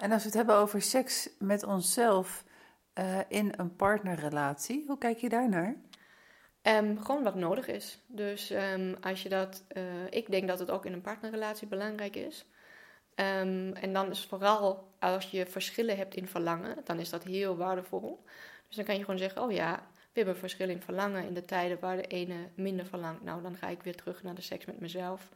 En 0.00 0.12
als 0.12 0.22
we 0.22 0.28
het 0.28 0.36
hebben 0.36 0.56
over 0.56 0.82
seks 0.82 1.28
met 1.38 1.62
onszelf 1.62 2.44
uh, 2.98 3.18
in 3.28 3.52
een 3.56 3.76
partnerrelatie, 3.76 4.84
hoe 4.86 4.98
kijk 4.98 5.18
je 5.18 5.28
daar 5.28 5.48
naar? 5.48 5.74
Um, 6.62 7.00
gewoon 7.04 7.22
wat 7.22 7.34
nodig 7.34 7.66
is. 7.66 7.98
Dus 8.06 8.50
um, 8.50 8.96
als 9.00 9.22
je 9.22 9.28
dat, 9.28 9.64
uh, 9.76 9.82
ik 10.10 10.30
denk 10.30 10.48
dat 10.48 10.58
het 10.58 10.70
ook 10.70 10.86
in 10.86 10.92
een 10.92 11.00
partnerrelatie 11.00 11.68
belangrijk 11.68 12.16
is. 12.16 12.46
Um, 13.14 13.72
en 13.72 13.92
dan 13.92 14.10
is 14.10 14.24
vooral 14.24 14.94
als 14.98 15.30
je 15.30 15.46
verschillen 15.46 15.96
hebt 15.96 16.14
in 16.14 16.28
verlangen, 16.28 16.76
dan 16.84 16.98
is 16.98 17.10
dat 17.10 17.24
heel 17.24 17.56
waardevol. 17.56 18.24
Dus 18.66 18.76
dan 18.76 18.84
kan 18.84 18.94
je 18.94 19.00
gewoon 19.00 19.18
zeggen: 19.18 19.42
Oh 19.42 19.52
ja, 19.52 19.86
we 19.94 20.10
hebben 20.12 20.36
verschillen 20.36 20.74
in 20.74 20.82
verlangen 20.82 21.26
in 21.26 21.34
de 21.34 21.44
tijden 21.44 21.80
waar 21.80 21.96
de 21.96 22.06
ene 22.06 22.48
minder 22.54 22.86
verlangt. 22.86 23.22
Nou, 23.22 23.42
dan 23.42 23.56
ga 23.56 23.68
ik 23.68 23.82
weer 23.82 23.96
terug 23.96 24.22
naar 24.22 24.34
de 24.34 24.42
seks 24.42 24.64
met 24.64 24.80
mezelf. 24.80 25.28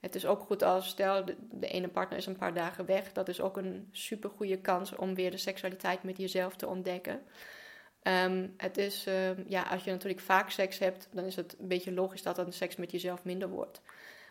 Het 0.00 0.14
is 0.14 0.26
ook 0.26 0.40
goed 0.40 0.62
als, 0.62 0.88
stel, 0.88 1.24
de, 1.50 1.66
ene 1.66 1.88
partner 1.88 2.18
is 2.18 2.26
een 2.26 2.36
paar 2.36 2.54
dagen 2.54 2.86
weg. 2.86 3.12
Dat 3.12 3.28
is 3.28 3.40
ook 3.40 3.56
een 3.56 3.88
super 3.92 4.30
goede 4.30 4.60
kans 4.60 4.96
om 4.96 5.14
weer 5.14 5.30
de 5.30 5.36
seksualiteit 5.36 6.02
met 6.02 6.16
jezelf 6.16 6.56
te 6.56 6.66
ontdekken. 6.66 7.20
Um, 8.02 8.54
het 8.56 8.78
is, 8.78 9.06
uh, 9.06 9.48
ja, 9.48 9.62
als 9.62 9.84
je 9.84 9.90
natuurlijk 9.90 10.20
vaak 10.20 10.50
seks 10.50 10.78
hebt, 10.78 11.08
dan 11.12 11.24
is 11.24 11.36
het 11.36 11.56
een 11.58 11.68
beetje 11.68 11.92
logisch 11.92 12.22
dat 12.22 12.36
dan 12.36 12.52
seks 12.52 12.76
met 12.76 12.90
jezelf 12.90 13.24
minder 13.24 13.48
wordt. 13.48 13.80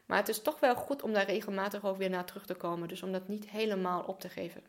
Maar 0.06 0.18
het 0.18 0.30
is 0.30 0.42
toch 0.42 0.60
wel 0.60 0.76
goed 0.76 1.02
om 1.02 1.14
daar 1.14 1.26
regelmatig 1.26 1.86
ook 1.86 1.98
weer 1.98 2.10
naar 2.10 2.26
terug 2.26 2.46
te 2.46 2.56
komen. 2.56 2.88
Dus 2.88 3.04
om 3.04 3.12
dat 3.12 3.28
niet 3.28 3.50
helemaal 3.50 4.04
op 4.04 4.20
te 4.20 4.30
geven. 4.30 4.62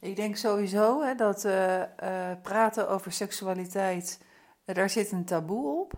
Ik 0.00 0.16
denk 0.16 0.36
sowieso 0.36 1.02
hè, 1.02 1.14
dat 1.14 1.44
uh, 1.44 1.82
uh, 2.02 2.32
praten 2.42 2.88
over 2.88 3.12
seksualiteit, 3.12 4.20
daar 4.64 4.90
zit 4.90 5.12
een 5.12 5.24
taboe 5.24 5.80
op. 5.80 5.92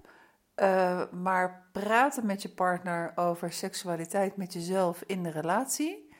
maar 1.11 1.69
praten 1.73 2.27
met 2.27 2.43
je 2.43 2.49
partner 2.49 3.13
over 3.15 3.53
seksualiteit 3.53 4.37
met 4.37 4.53
jezelf 4.53 5.03
in 5.07 5.23
de 5.23 5.31
relatie, 5.31 6.15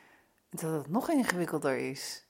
dat 0.49 0.71
het 0.71 0.89
nog 0.89 1.09
ingewikkelder 1.09 1.77
is. 1.77 2.27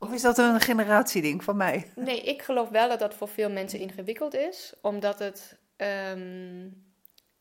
Of 0.00 0.12
is 0.12 0.22
dat 0.22 0.38
een 0.38 0.60
generatieding 0.60 1.44
van 1.44 1.56
mij? 1.56 1.92
Nee, 1.94 2.20
ik 2.20 2.42
geloof 2.42 2.68
wel 2.68 2.88
dat 2.88 2.98
dat 2.98 3.14
voor 3.14 3.28
veel 3.28 3.50
mensen 3.50 3.78
ingewikkeld 3.78 4.34
is, 4.34 4.74
omdat 4.80 5.18
het. 5.18 5.58
Um, 5.76 6.86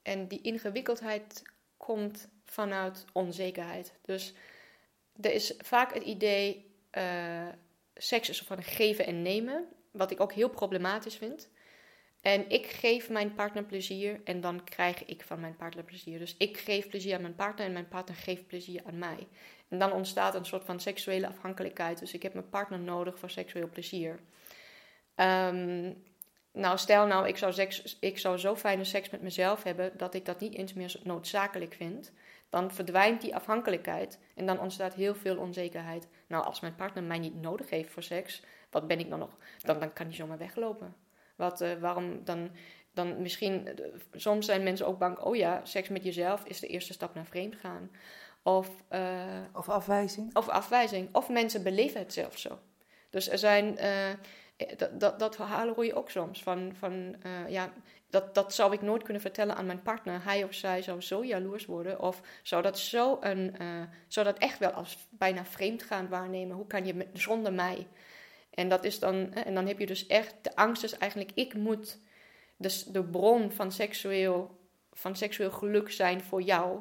en 0.07 0.27
die 0.27 0.41
ingewikkeldheid 0.41 1.41
komt 1.77 2.27
vanuit 2.45 3.05
onzekerheid. 3.13 3.93
Dus 4.01 4.33
er 5.21 5.33
is 5.33 5.53
vaak 5.57 5.93
het 5.93 6.03
idee: 6.03 6.75
uh, 6.91 7.47
seks 7.93 8.29
is 8.29 8.41
van 8.41 8.63
geven 8.63 9.05
en 9.05 9.21
nemen, 9.21 9.65
wat 9.91 10.11
ik 10.11 10.19
ook 10.19 10.33
heel 10.33 10.49
problematisch 10.49 11.15
vind. 11.15 11.49
En 12.21 12.49
ik 12.49 12.65
geef 12.65 13.09
mijn 13.09 13.33
partner 13.33 13.63
plezier 13.63 14.21
en 14.23 14.41
dan 14.41 14.63
krijg 14.63 15.05
ik 15.05 15.23
van 15.23 15.39
mijn 15.39 15.55
partner 15.55 15.83
plezier. 15.83 16.19
Dus 16.19 16.35
ik 16.37 16.57
geef 16.57 16.87
plezier 16.87 17.15
aan 17.15 17.21
mijn 17.21 17.35
partner 17.35 17.65
en 17.65 17.73
mijn 17.73 17.87
partner 17.87 18.17
geeft 18.17 18.47
plezier 18.47 18.81
aan 18.85 18.97
mij. 18.97 19.27
En 19.67 19.79
dan 19.79 19.91
ontstaat 19.91 20.35
een 20.35 20.45
soort 20.45 20.65
van 20.65 20.79
seksuele 20.79 21.27
afhankelijkheid. 21.27 21.99
Dus 21.99 22.13
ik 22.13 22.23
heb 22.23 22.33
mijn 22.33 22.49
partner 22.49 22.79
nodig 22.79 23.19
voor 23.19 23.29
seksueel 23.29 23.69
plezier. 23.69 24.19
Um, 25.15 26.03
nou, 26.51 26.77
stel 26.77 27.05
nou, 27.05 27.27
ik 27.27 27.37
zou, 27.37 27.53
seks, 27.53 27.97
ik 27.99 28.17
zou 28.17 28.37
zo 28.37 28.55
fijne 28.55 28.83
seks 28.83 29.09
met 29.09 29.21
mezelf 29.21 29.63
hebben 29.63 29.97
dat 29.97 30.13
ik 30.13 30.25
dat 30.25 30.39
niet 30.39 30.55
eens 30.55 30.73
meer 30.73 30.95
noodzakelijk 31.03 31.73
vind. 31.73 32.11
Dan 32.49 32.71
verdwijnt 32.71 33.21
die 33.21 33.35
afhankelijkheid 33.35 34.19
en 34.35 34.45
dan 34.45 34.59
ontstaat 34.59 34.93
heel 34.93 35.15
veel 35.15 35.37
onzekerheid. 35.37 36.07
Nou, 36.27 36.45
als 36.45 36.59
mijn 36.59 36.75
partner 36.75 37.03
mij 37.03 37.19
niet 37.19 37.41
nodig 37.41 37.69
heeft 37.69 37.91
voor 37.91 38.03
seks, 38.03 38.43
wat 38.69 38.87
ben 38.87 38.99
ik 38.99 39.09
dan 39.09 39.19
nog? 39.19 39.37
Dan, 39.61 39.79
dan 39.79 39.93
kan 39.93 40.05
hij 40.05 40.15
zomaar 40.15 40.37
weglopen. 40.37 40.95
Wat, 41.37 41.61
uh, 41.61 41.73
waarom 41.73 42.23
dan, 42.23 42.49
dan 42.93 43.21
misschien, 43.21 43.67
uh, 43.67 43.85
soms 44.13 44.45
zijn 44.45 44.63
mensen 44.63 44.87
ook 44.87 44.99
bang, 44.99 45.19
oh 45.19 45.35
ja, 45.35 45.61
seks 45.63 45.89
met 45.89 46.03
jezelf 46.03 46.43
is 46.45 46.59
de 46.59 46.67
eerste 46.67 46.93
stap 46.93 47.13
naar 47.13 47.25
vreemd 47.25 47.55
gaan. 47.55 47.91
Of, 48.43 48.69
uh, 48.91 49.25
of 49.53 49.69
afwijzing. 49.69 50.35
Of 50.35 50.49
afwijzing. 50.49 51.09
Of 51.11 51.29
mensen 51.29 51.63
beleven 51.63 51.99
het 51.99 52.13
zelf 52.13 52.37
zo. 52.37 52.59
Dus 53.09 53.29
er 53.29 53.37
zijn, 53.37 53.77
dat, 54.77 54.99
dat, 54.99 55.19
dat 55.19 55.35
verhalen 55.35 55.75
hoor 55.75 55.85
je 55.85 55.95
ook 55.95 56.09
soms. 56.09 56.43
Van, 56.43 56.73
van 56.75 57.15
ja, 57.47 57.73
dat, 58.09 58.35
dat 58.35 58.53
zou 58.53 58.73
ik 58.73 58.81
nooit 58.81 59.03
kunnen 59.03 59.21
vertellen 59.21 59.55
aan 59.55 59.65
mijn 59.65 59.81
partner. 59.81 60.23
Hij 60.23 60.43
of 60.43 60.53
zij 60.53 60.81
zou 60.81 61.01
zo 61.01 61.25
jaloers 61.25 61.65
worden. 61.65 62.01
Of 62.01 62.21
zou 62.43 62.61
dat, 62.61 62.79
zo 62.79 63.17
een, 63.21 63.55
zou 64.07 64.25
dat 64.25 64.37
echt 64.37 64.59
wel 64.59 64.71
als 64.71 65.07
bijna 65.09 65.45
vreemd 65.45 65.83
gaan 65.83 66.09
waarnemen. 66.09 66.55
Hoe 66.55 66.67
kan 66.67 66.85
je 66.85 66.93
met, 66.93 67.07
zonder 67.13 67.53
mij? 67.53 67.87
En, 68.57 68.69
dat 68.69 68.83
is 68.83 68.99
dan, 68.99 69.33
en 69.33 69.53
dan 69.53 69.67
heb 69.67 69.79
je 69.79 69.85
dus 69.85 70.07
echt, 70.07 70.35
de 70.41 70.55
angst 70.55 70.83
is 70.83 70.97
eigenlijk, 70.97 71.31
ik 71.33 71.53
moet 71.53 71.99
dus 72.55 72.83
de 72.83 73.03
bron 73.03 73.51
van 73.51 73.71
seksueel, 73.71 74.59
van 74.93 75.15
seksueel 75.15 75.51
geluk 75.51 75.91
zijn 75.91 76.21
voor 76.21 76.41
jou. 76.41 76.79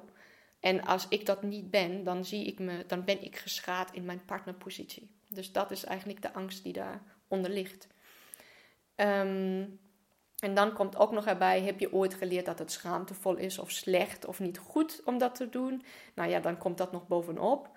En 0.60 0.84
als 0.84 1.08
ik 1.08 1.26
dat 1.26 1.42
niet 1.42 1.70
ben, 1.70 2.04
dan, 2.04 2.24
zie 2.24 2.44
ik 2.46 2.58
me, 2.58 2.84
dan 2.86 3.04
ben 3.04 3.24
ik 3.24 3.36
geschaad 3.36 3.92
in 3.92 4.04
mijn 4.04 4.24
partnerpositie. 4.24 5.10
Dus 5.28 5.52
dat 5.52 5.70
is 5.70 5.84
eigenlijk 5.84 6.22
de 6.22 6.32
angst 6.32 6.62
die 6.62 6.72
daaronder 6.72 7.50
ligt. 7.50 7.86
Um, 8.96 9.78
en 10.38 10.54
dan 10.54 10.72
komt 10.72 10.96
ook 10.96 11.12
nog 11.12 11.26
erbij, 11.26 11.62
heb 11.62 11.80
je 11.80 11.92
ooit 11.92 12.14
geleerd 12.14 12.46
dat 12.46 12.58
het 12.58 12.72
schaamtevol 12.72 13.36
is 13.36 13.58
of 13.58 13.70
slecht 13.70 14.26
of 14.26 14.40
niet 14.40 14.58
goed 14.58 15.00
om 15.04 15.18
dat 15.18 15.34
te 15.34 15.48
doen? 15.48 15.84
Nou 16.14 16.30
ja, 16.30 16.40
dan 16.40 16.58
komt 16.58 16.78
dat 16.78 16.92
nog 16.92 17.06
bovenop. 17.06 17.75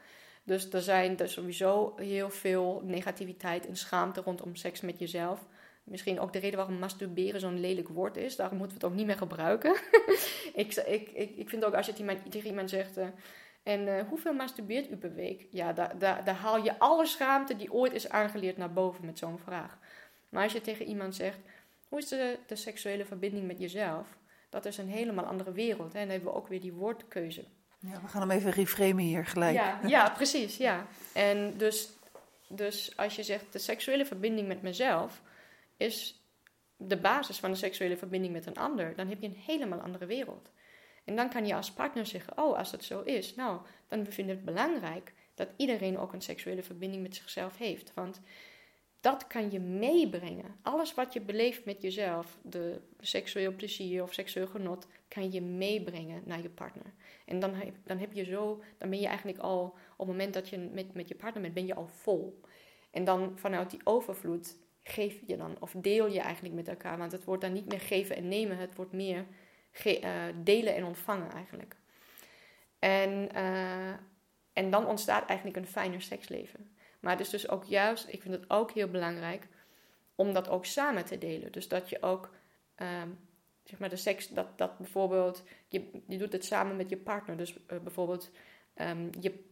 Dus 0.49 0.69
er 0.69 0.81
zijn 0.81 1.17
er 1.17 1.29
sowieso 1.29 1.93
heel 1.95 2.29
veel 2.29 2.81
negativiteit 2.85 3.67
en 3.67 3.75
schaamte 3.75 4.21
rondom 4.21 4.55
seks 4.55 4.81
met 4.81 4.99
jezelf. 4.99 5.45
Misschien 5.83 6.19
ook 6.19 6.33
de 6.33 6.39
reden 6.39 6.57
waarom 6.57 6.79
masturberen 6.79 7.39
zo'n 7.39 7.59
lelijk 7.59 7.87
woord 7.87 8.17
is. 8.17 8.35
Daarom 8.35 8.57
moeten 8.57 8.77
we 8.77 8.83
het 8.83 8.91
ook 8.93 8.97
niet 8.97 9.07
meer 9.07 9.17
gebruiken. 9.17 9.75
ik, 10.53 10.75
ik, 10.75 11.09
ik, 11.35 11.49
vind 11.49 11.65
ook 11.65 11.73
als 11.73 11.85
je 11.85 11.93
tegen 12.29 12.49
iemand 12.49 12.69
zegt. 12.69 12.97
Uh, 12.97 13.07
en 13.63 13.87
uh, 13.87 14.01
hoeveel 14.07 14.33
masturbeert 14.33 14.91
u 14.91 14.95
per 14.95 15.13
week? 15.13 15.47
Ja, 15.51 15.73
daar, 15.73 15.99
daar, 15.99 16.23
daar 16.23 16.35
haal 16.35 16.63
je 16.63 16.79
alle 16.79 17.05
schaamte 17.05 17.55
die 17.55 17.73
ooit 17.73 17.93
is 17.93 18.09
aangeleerd 18.09 18.57
naar 18.57 18.73
boven 18.73 19.05
met 19.05 19.17
zo'n 19.17 19.39
vraag. 19.39 19.77
Maar 20.29 20.43
als 20.43 20.53
je 20.53 20.61
tegen 20.61 20.85
iemand 20.85 21.15
zegt: 21.15 21.39
hoe 21.87 21.99
is 21.99 22.07
de, 22.07 22.39
de 22.47 22.55
seksuele 22.55 23.05
verbinding 23.05 23.47
met 23.47 23.59
jezelf? 23.59 24.17
Dat 24.49 24.65
is 24.65 24.77
een 24.77 24.89
helemaal 24.89 25.25
andere 25.25 25.51
wereld. 25.51 25.93
Hè? 25.93 25.99
En 25.99 26.05
dan 26.05 26.15
hebben 26.15 26.31
we 26.33 26.37
ook 26.37 26.47
weer 26.47 26.61
die 26.61 26.73
woordkeuze. 26.73 27.45
Ja, 27.79 28.01
we 28.01 28.07
gaan 28.07 28.21
hem 28.21 28.31
even 28.31 28.51
reframen 28.51 29.03
hier 29.03 29.25
gelijk. 29.25 29.53
Ja, 29.53 29.79
ja 29.85 30.09
precies. 30.09 30.57
Ja. 30.57 30.87
En 31.13 31.57
dus, 31.57 31.89
dus 32.47 32.97
als 32.97 33.15
je 33.15 33.23
zegt 33.23 33.45
de 33.51 33.59
seksuele 33.59 34.05
verbinding 34.05 34.47
met 34.47 34.61
mezelf 34.61 35.21
is 35.77 36.23
de 36.77 36.97
basis 36.97 37.37
van 37.37 37.49
een 37.49 37.55
seksuele 37.55 37.97
verbinding 37.97 38.33
met 38.33 38.45
een 38.45 38.57
ander, 38.57 38.95
dan 38.95 39.07
heb 39.07 39.21
je 39.21 39.27
een 39.27 39.43
helemaal 39.45 39.79
andere 39.79 40.05
wereld. 40.05 40.49
En 41.03 41.15
dan 41.15 41.29
kan 41.29 41.45
je 41.45 41.55
als 41.55 41.71
partner 41.71 42.05
zeggen: 42.05 42.37
Oh, 42.37 42.57
als 42.57 42.71
dat 42.71 42.83
zo 42.83 43.01
is, 43.01 43.35
nou, 43.35 43.59
dan 43.87 44.05
vind 44.05 44.29
ik 44.29 44.35
het 44.35 44.45
belangrijk 44.45 45.13
dat 45.33 45.49
iedereen 45.55 45.97
ook 45.97 46.13
een 46.13 46.21
seksuele 46.21 46.63
verbinding 46.63 47.01
met 47.01 47.15
zichzelf 47.15 47.57
heeft. 47.57 47.91
Want 47.93 48.21
dat 48.99 49.27
kan 49.27 49.51
je 49.51 49.59
meebrengen. 49.59 50.55
Alles 50.61 50.93
wat 50.93 51.13
je 51.13 51.21
beleeft 51.21 51.65
met 51.65 51.81
jezelf, 51.81 52.37
de 52.41 52.81
seksueel 52.99 53.51
plezier 53.51 54.03
of 54.03 54.13
seksueel 54.13 54.47
genot, 54.47 54.87
kan 55.09 55.31
je 55.31 55.41
meebrengen 55.41 56.21
naar 56.25 56.41
je 56.41 56.49
partner. 56.49 56.93
En 57.25 57.39
dan 57.39 57.53
heb, 57.53 57.75
dan 57.83 57.97
heb 57.97 58.13
je 58.13 58.23
zo, 58.23 58.63
dan 58.77 58.89
ben 58.89 58.99
je 58.99 59.07
eigenlijk 59.07 59.37
al, 59.37 59.63
op 59.63 59.77
het 59.97 60.07
moment 60.07 60.33
dat 60.33 60.49
je 60.49 60.57
met, 60.57 60.93
met 60.93 61.07
je 61.07 61.15
partner 61.15 61.41
bent, 61.41 61.53
ben 61.53 61.65
je 61.65 61.75
al 61.75 61.87
vol. 61.87 62.41
En 62.91 63.03
dan 63.03 63.37
vanuit 63.37 63.69
die 63.69 63.81
overvloed 63.83 64.57
geef 64.83 65.21
je 65.25 65.37
dan, 65.37 65.57
of 65.59 65.73
deel 65.77 66.07
je 66.07 66.19
eigenlijk 66.19 66.55
met 66.55 66.67
elkaar. 66.67 66.97
Want 66.97 67.11
het 67.11 67.23
wordt 67.23 67.41
dan 67.41 67.53
niet 67.53 67.67
meer 67.67 67.79
geven 67.79 68.15
en 68.15 68.27
nemen, 68.27 68.57
het 68.57 68.75
wordt 68.75 68.91
meer 68.91 69.25
uh, 69.85 70.23
delen 70.43 70.75
en 70.75 70.83
ontvangen 70.83 71.31
eigenlijk. 71.31 71.75
En, 72.79 73.29
uh, 73.35 73.93
en 74.53 74.69
dan 74.69 74.85
ontstaat 74.85 75.25
eigenlijk 75.25 75.57
een 75.57 75.67
fijner 75.67 76.01
seksleven. 76.01 76.77
Maar 76.99 77.11
het 77.11 77.21
is 77.21 77.29
dus 77.29 77.49
ook 77.49 77.63
juist, 77.63 78.07
ik 78.07 78.21
vind 78.21 78.33
het 78.33 78.49
ook 78.49 78.71
heel 78.71 78.89
belangrijk 78.89 79.47
om 80.15 80.33
dat 80.33 80.49
ook 80.49 80.65
samen 80.65 81.05
te 81.05 81.17
delen. 81.17 81.51
Dus 81.51 81.67
dat 81.67 81.89
je 81.89 82.01
ook, 82.01 82.29
um, 82.75 83.19
zeg 83.69 83.79
maar, 83.79 83.89
de 83.89 83.95
seks, 83.95 84.27
dat, 84.27 84.57
dat 84.57 84.77
bijvoorbeeld, 84.77 85.43
je, 85.67 85.89
je 86.07 86.17
doet 86.17 86.31
het 86.31 86.45
samen 86.45 86.75
met 86.75 86.89
je 86.89 86.97
partner. 86.97 87.37
Dus 87.37 87.53
uh, 87.53 87.79
bijvoorbeeld, 87.79 88.31
um, 88.75 89.09
je, 89.19 89.43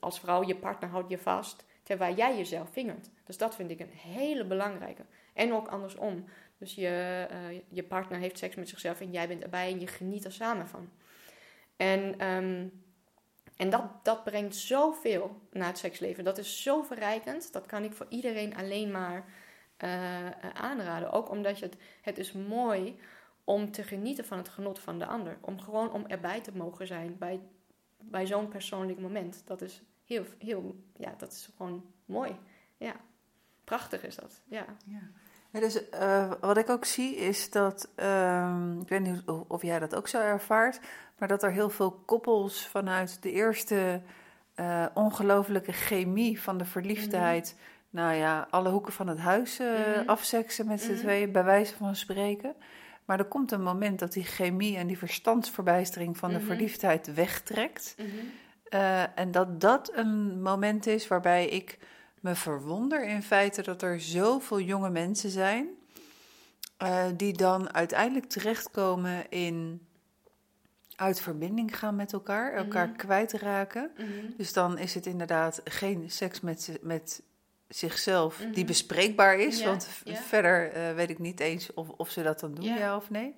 als 0.00 0.20
vrouw, 0.20 0.46
je 0.46 0.56
partner 0.56 0.90
houdt 0.90 1.10
je 1.10 1.18
vast 1.18 1.64
terwijl 1.82 2.14
jij 2.14 2.36
jezelf 2.36 2.68
vingert. 2.72 3.10
Dus 3.24 3.36
dat 3.36 3.54
vind 3.54 3.70
ik 3.70 3.80
een 3.80 3.92
hele 3.92 4.44
belangrijke. 4.44 5.04
En 5.32 5.52
ook 5.52 5.68
andersom. 5.68 6.24
Dus 6.58 6.74
je, 6.74 7.26
uh, 7.30 7.60
je 7.68 7.82
partner 7.82 8.18
heeft 8.18 8.38
seks 8.38 8.54
met 8.54 8.68
zichzelf 8.68 9.00
en 9.00 9.10
jij 9.10 9.28
bent 9.28 9.42
erbij 9.42 9.72
en 9.72 9.80
je 9.80 9.86
geniet 9.86 10.24
er 10.24 10.32
samen 10.32 10.68
van. 10.68 10.90
En, 11.76 12.26
um, 12.26 12.82
en 13.56 13.70
dat, 13.70 14.04
dat 14.04 14.24
brengt 14.24 14.56
zoveel 14.56 15.40
naar 15.50 15.68
het 15.68 15.78
seksleven. 15.78 16.24
Dat 16.24 16.38
is 16.38 16.62
zo 16.62 16.82
verrijkend. 16.82 17.52
Dat 17.52 17.66
kan 17.66 17.84
ik 17.84 17.92
voor 17.92 18.06
iedereen 18.08 18.56
alleen 18.56 18.90
maar 18.90 19.24
uh, 19.84 20.30
aanraden. 20.54 21.12
Ook 21.12 21.30
omdat 21.30 21.58
je 21.58 21.64
het, 21.64 21.76
het 22.02 22.18
is 22.18 22.32
mooi 22.32 22.98
om 23.44 23.70
te 23.70 23.82
genieten 23.82 24.24
van 24.24 24.38
het 24.38 24.48
genot 24.48 24.78
van 24.78 24.98
de 24.98 25.06
ander. 25.06 25.38
Om 25.40 25.60
gewoon 25.60 25.92
om 25.92 26.06
erbij 26.06 26.40
te 26.40 26.56
mogen 26.56 26.86
zijn 26.86 27.18
bij, 27.18 27.40
bij 27.98 28.26
zo'n 28.26 28.48
persoonlijk 28.48 29.00
moment. 29.00 29.42
Dat 29.44 29.62
is 29.62 29.82
heel, 30.04 30.24
heel, 30.38 30.76
ja, 30.96 31.14
dat 31.18 31.32
is 31.32 31.50
gewoon 31.56 31.84
mooi. 32.04 32.36
Ja, 32.76 32.94
prachtig 33.64 34.04
is 34.04 34.16
dat. 34.16 34.42
Ja. 34.44 34.64
ja. 34.86 35.10
Ja, 35.54 35.60
dus 35.60 35.82
uh, 35.92 36.32
wat 36.40 36.56
ik 36.56 36.68
ook 36.68 36.84
zie 36.84 37.16
is 37.16 37.50
dat, 37.50 37.88
uh, 37.96 38.56
ik 38.80 38.88
weet 38.88 39.00
niet 39.00 39.22
of 39.48 39.62
jij 39.62 39.78
dat 39.78 39.94
ook 39.94 40.08
zo 40.08 40.20
ervaart, 40.20 40.80
maar 41.18 41.28
dat 41.28 41.42
er 41.42 41.52
heel 41.52 41.70
veel 41.70 41.90
koppels 41.90 42.66
vanuit 42.66 43.22
de 43.22 43.32
eerste 43.32 44.02
uh, 44.56 44.86
ongelofelijke 44.94 45.72
chemie 45.72 46.40
van 46.40 46.58
de 46.58 46.64
verliefdheid, 46.64 47.54
mm. 47.56 48.00
nou 48.00 48.14
ja, 48.14 48.46
alle 48.50 48.68
hoeken 48.68 48.92
van 48.92 49.06
het 49.06 49.18
huis 49.18 49.58
mm. 49.58 50.02
afseksen 50.06 50.66
met 50.66 50.80
z'n 50.80 50.92
mm. 50.92 50.98
tweeën, 50.98 51.32
bij 51.32 51.44
wijze 51.44 51.76
van 51.76 51.96
spreken. 51.96 52.54
Maar 53.04 53.18
er 53.18 53.24
komt 53.24 53.52
een 53.52 53.62
moment 53.62 53.98
dat 53.98 54.12
die 54.12 54.24
chemie 54.24 54.76
en 54.76 54.86
die 54.86 54.98
verstandsverbijstering 54.98 56.16
van 56.16 56.30
de 56.30 56.36
-hmm. 56.36 56.46
verliefdheid 56.46 57.14
wegtrekt. 57.14 57.94
-hmm. 57.96 58.08
en 59.14 59.30
dat 59.30 59.60
dat 59.60 59.90
een 59.94 60.42
moment 60.42 60.86
is 60.86 61.08
waarbij 61.08 61.48
ik 61.48 61.78
me 62.20 62.34
verwonder 62.34 63.06
in 63.06 63.22
feite 63.22 63.62
dat 63.62 63.82
er 63.82 64.00
zoveel 64.00 64.60
jonge 64.60 64.90
mensen 64.90 65.30
zijn 65.30 65.68
uh, 66.82 67.04
die 67.16 67.32
dan 67.32 67.74
uiteindelijk 67.74 68.26
terechtkomen 68.26 69.30
in 69.30 69.86
uit 70.96 71.20
verbinding 71.20 71.78
gaan 71.78 71.96
met 71.96 72.12
elkaar, 72.12 72.52
elkaar 72.52 72.86
-hmm. 72.86 72.96
kwijtraken. 72.96 73.90
Dus 74.36 74.52
dan 74.52 74.78
is 74.78 74.94
het 74.94 75.06
inderdaad 75.06 75.60
geen 75.64 76.10
seks 76.10 76.40
met, 76.40 76.78
met 76.82 77.22
zichzelf 77.76 78.38
mm 78.38 78.44
-hmm. 78.44 78.54
die 78.54 78.64
bespreekbaar 78.64 79.38
is. 79.38 79.64
Want 79.64 79.88
verder 80.04 80.76
uh, 80.76 80.94
weet 80.94 81.10
ik 81.10 81.18
niet 81.18 81.40
eens 81.40 81.74
of, 81.74 81.88
of 81.88 82.10
ze 82.10 82.22
dat 82.22 82.40
dan 82.40 82.54
doen, 82.54 82.64
ja 82.64 82.96
of 82.96 83.10
nee. 83.10 83.34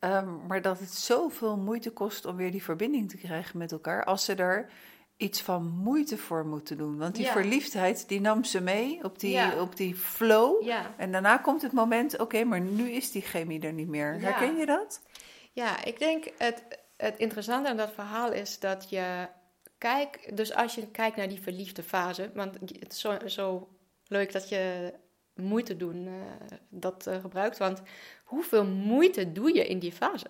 Um, 0.00 0.40
maar 0.46 0.62
dat 0.62 0.78
het 0.78 0.92
zoveel 0.92 1.56
moeite 1.56 1.90
kost 1.90 2.24
om 2.24 2.36
weer 2.36 2.50
die 2.50 2.62
verbinding 2.62 3.10
te 3.10 3.16
krijgen 3.16 3.58
met 3.58 3.72
elkaar. 3.72 4.04
Als 4.04 4.24
ze 4.24 4.34
er 4.34 4.68
iets 5.16 5.42
van 5.42 5.68
moeite 5.68 6.18
voor 6.18 6.46
moeten 6.46 6.76
doen. 6.76 6.98
Want 6.98 7.14
die 7.14 7.26
verliefdheid, 7.26 8.08
die 8.08 8.20
nam 8.20 8.44
ze 8.44 8.60
mee 8.60 9.04
op 9.04 9.18
die, 9.18 9.60
op 9.60 9.76
die 9.76 9.94
flow. 9.94 10.68
En 10.96 11.12
daarna 11.12 11.36
komt 11.36 11.62
het 11.62 11.72
moment, 11.72 12.12
oké, 12.12 12.22
okay, 12.22 12.42
maar 12.42 12.60
nu 12.60 12.90
is 12.90 13.10
die 13.10 13.22
chemie 13.22 13.60
er 13.60 13.72
niet 13.72 13.88
meer. 13.88 14.20
Herken 14.20 14.56
je 14.56 14.66
dat? 14.66 15.00
Ja, 15.52 15.84
ik 15.84 15.98
denk 15.98 16.24
het, 16.38 16.62
het 16.96 17.18
interessante 17.18 17.68
aan 17.68 17.76
dat 17.76 17.92
verhaal 17.92 18.32
is 18.32 18.58
dat 18.58 18.90
je 18.90 19.28
kijkt... 19.78 20.36
Dus 20.36 20.54
als 20.54 20.74
je 20.74 20.90
kijkt 20.90 21.16
naar 21.16 21.28
die 21.28 21.40
verliefde 21.40 21.82
fase... 21.82 22.30
Want 22.34 22.54
het 22.54 22.92
is 22.92 23.34
zo, 23.34 23.68
leuk 24.06 24.32
dat 24.32 24.48
je 24.48 24.92
moeite 25.34 25.76
doen 25.76 26.06
uh, 26.06 26.12
dat 26.68 27.06
uh, 27.06 27.20
gebruikt. 27.20 27.58
Want 27.58 27.82
hoeveel 28.24 28.64
moeite 28.64 29.32
doe 29.32 29.54
je 29.54 29.66
in 29.66 29.78
die 29.78 29.92
fase? 29.92 30.26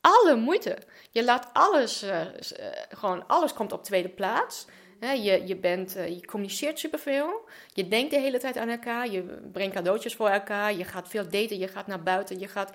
alle 0.00 0.36
moeite. 0.36 0.78
Je 1.10 1.24
laat 1.24 1.50
alles, 1.52 2.04
uh, 2.04 2.20
gewoon 2.88 3.26
alles 3.26 3.52
komt 3.52 3.72
op 3.72 3.84
tweede 3.84 4.08
plaats. 4.08 4.66
Je, 5.00 5.46
je, 5.46 5.56
bent, 5.56 5.92
je 5.92 6.26
communiceert 6.26 6.78
superveel. 6.78 7.48
Je 7.72 7.88
denkt 7.88 8.10
de 8.10 8.18
hele 8.18 8.38
tijd 8.38 8.56
aan 8.56 8.68
elkaar. 8.68 9.10
Je 9.10 9.22
brengt 9.52 9.74
cadeautjes 9.74 10.14
voor 10.14 10.28
elkaar. 10.28 10.74
Je 10.74 10.84
gaat 10.84 11.08
veel 11.08 11.28
daten. 11.28 11.58
Je 11.58 11.68
gaat 11.68 11.86
naar 11.86 12.02
buiten. 12.02 12.38
Je 12.38 12.48
gaat 12.48 12.72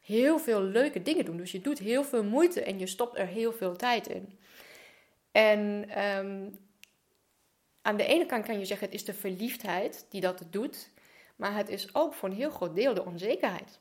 heel 0.00 0.38
veel 0.38 0.62
leuke 0.62 1.02
dingen 1.02 1.24
doen. 1.24 1.36
Dus 1.36 1.52
je 1.52 1.60
doet 1.60 1.78
heel 1.78 2.04
veel 2.04 2.24
moeite 2.24 2.62
en 2.62 2.78
je 2.78 2.86
stopt 2.86 3.18
er 3.18 3.26
heel 3.26 3.52
veel 3.52 3.76
tijd 3.76 4.06
in. 4.06 4.38
En 5.34 5.90
um, 6.04 6.58
aan 7.82 7.96
de 7.96 8.06
ene 8.06 8.26
kant 8.26 8.46
kan 8.46 8.58
je 8.58 8.64
zeggen: 8.64 8.86
het 8.86 8.94
is 8.94 9.04
de 9.04 9.14
verliefdheid 9.14 10.06
die 10.10 10.20
dat 10.20 10.42
doet. 10.50 10.90
Maar 11.36 11.56
het 11.56 11.68
is 11.68 11.94
ook 11.94 12.14
voor 12.14 12.28
een 12.28 12.34
heel 12.34 12.50
groot 12.50 12.74
deel 12.74 12.94
de 12.94 13.04
onzekerheid. 13.04 13.78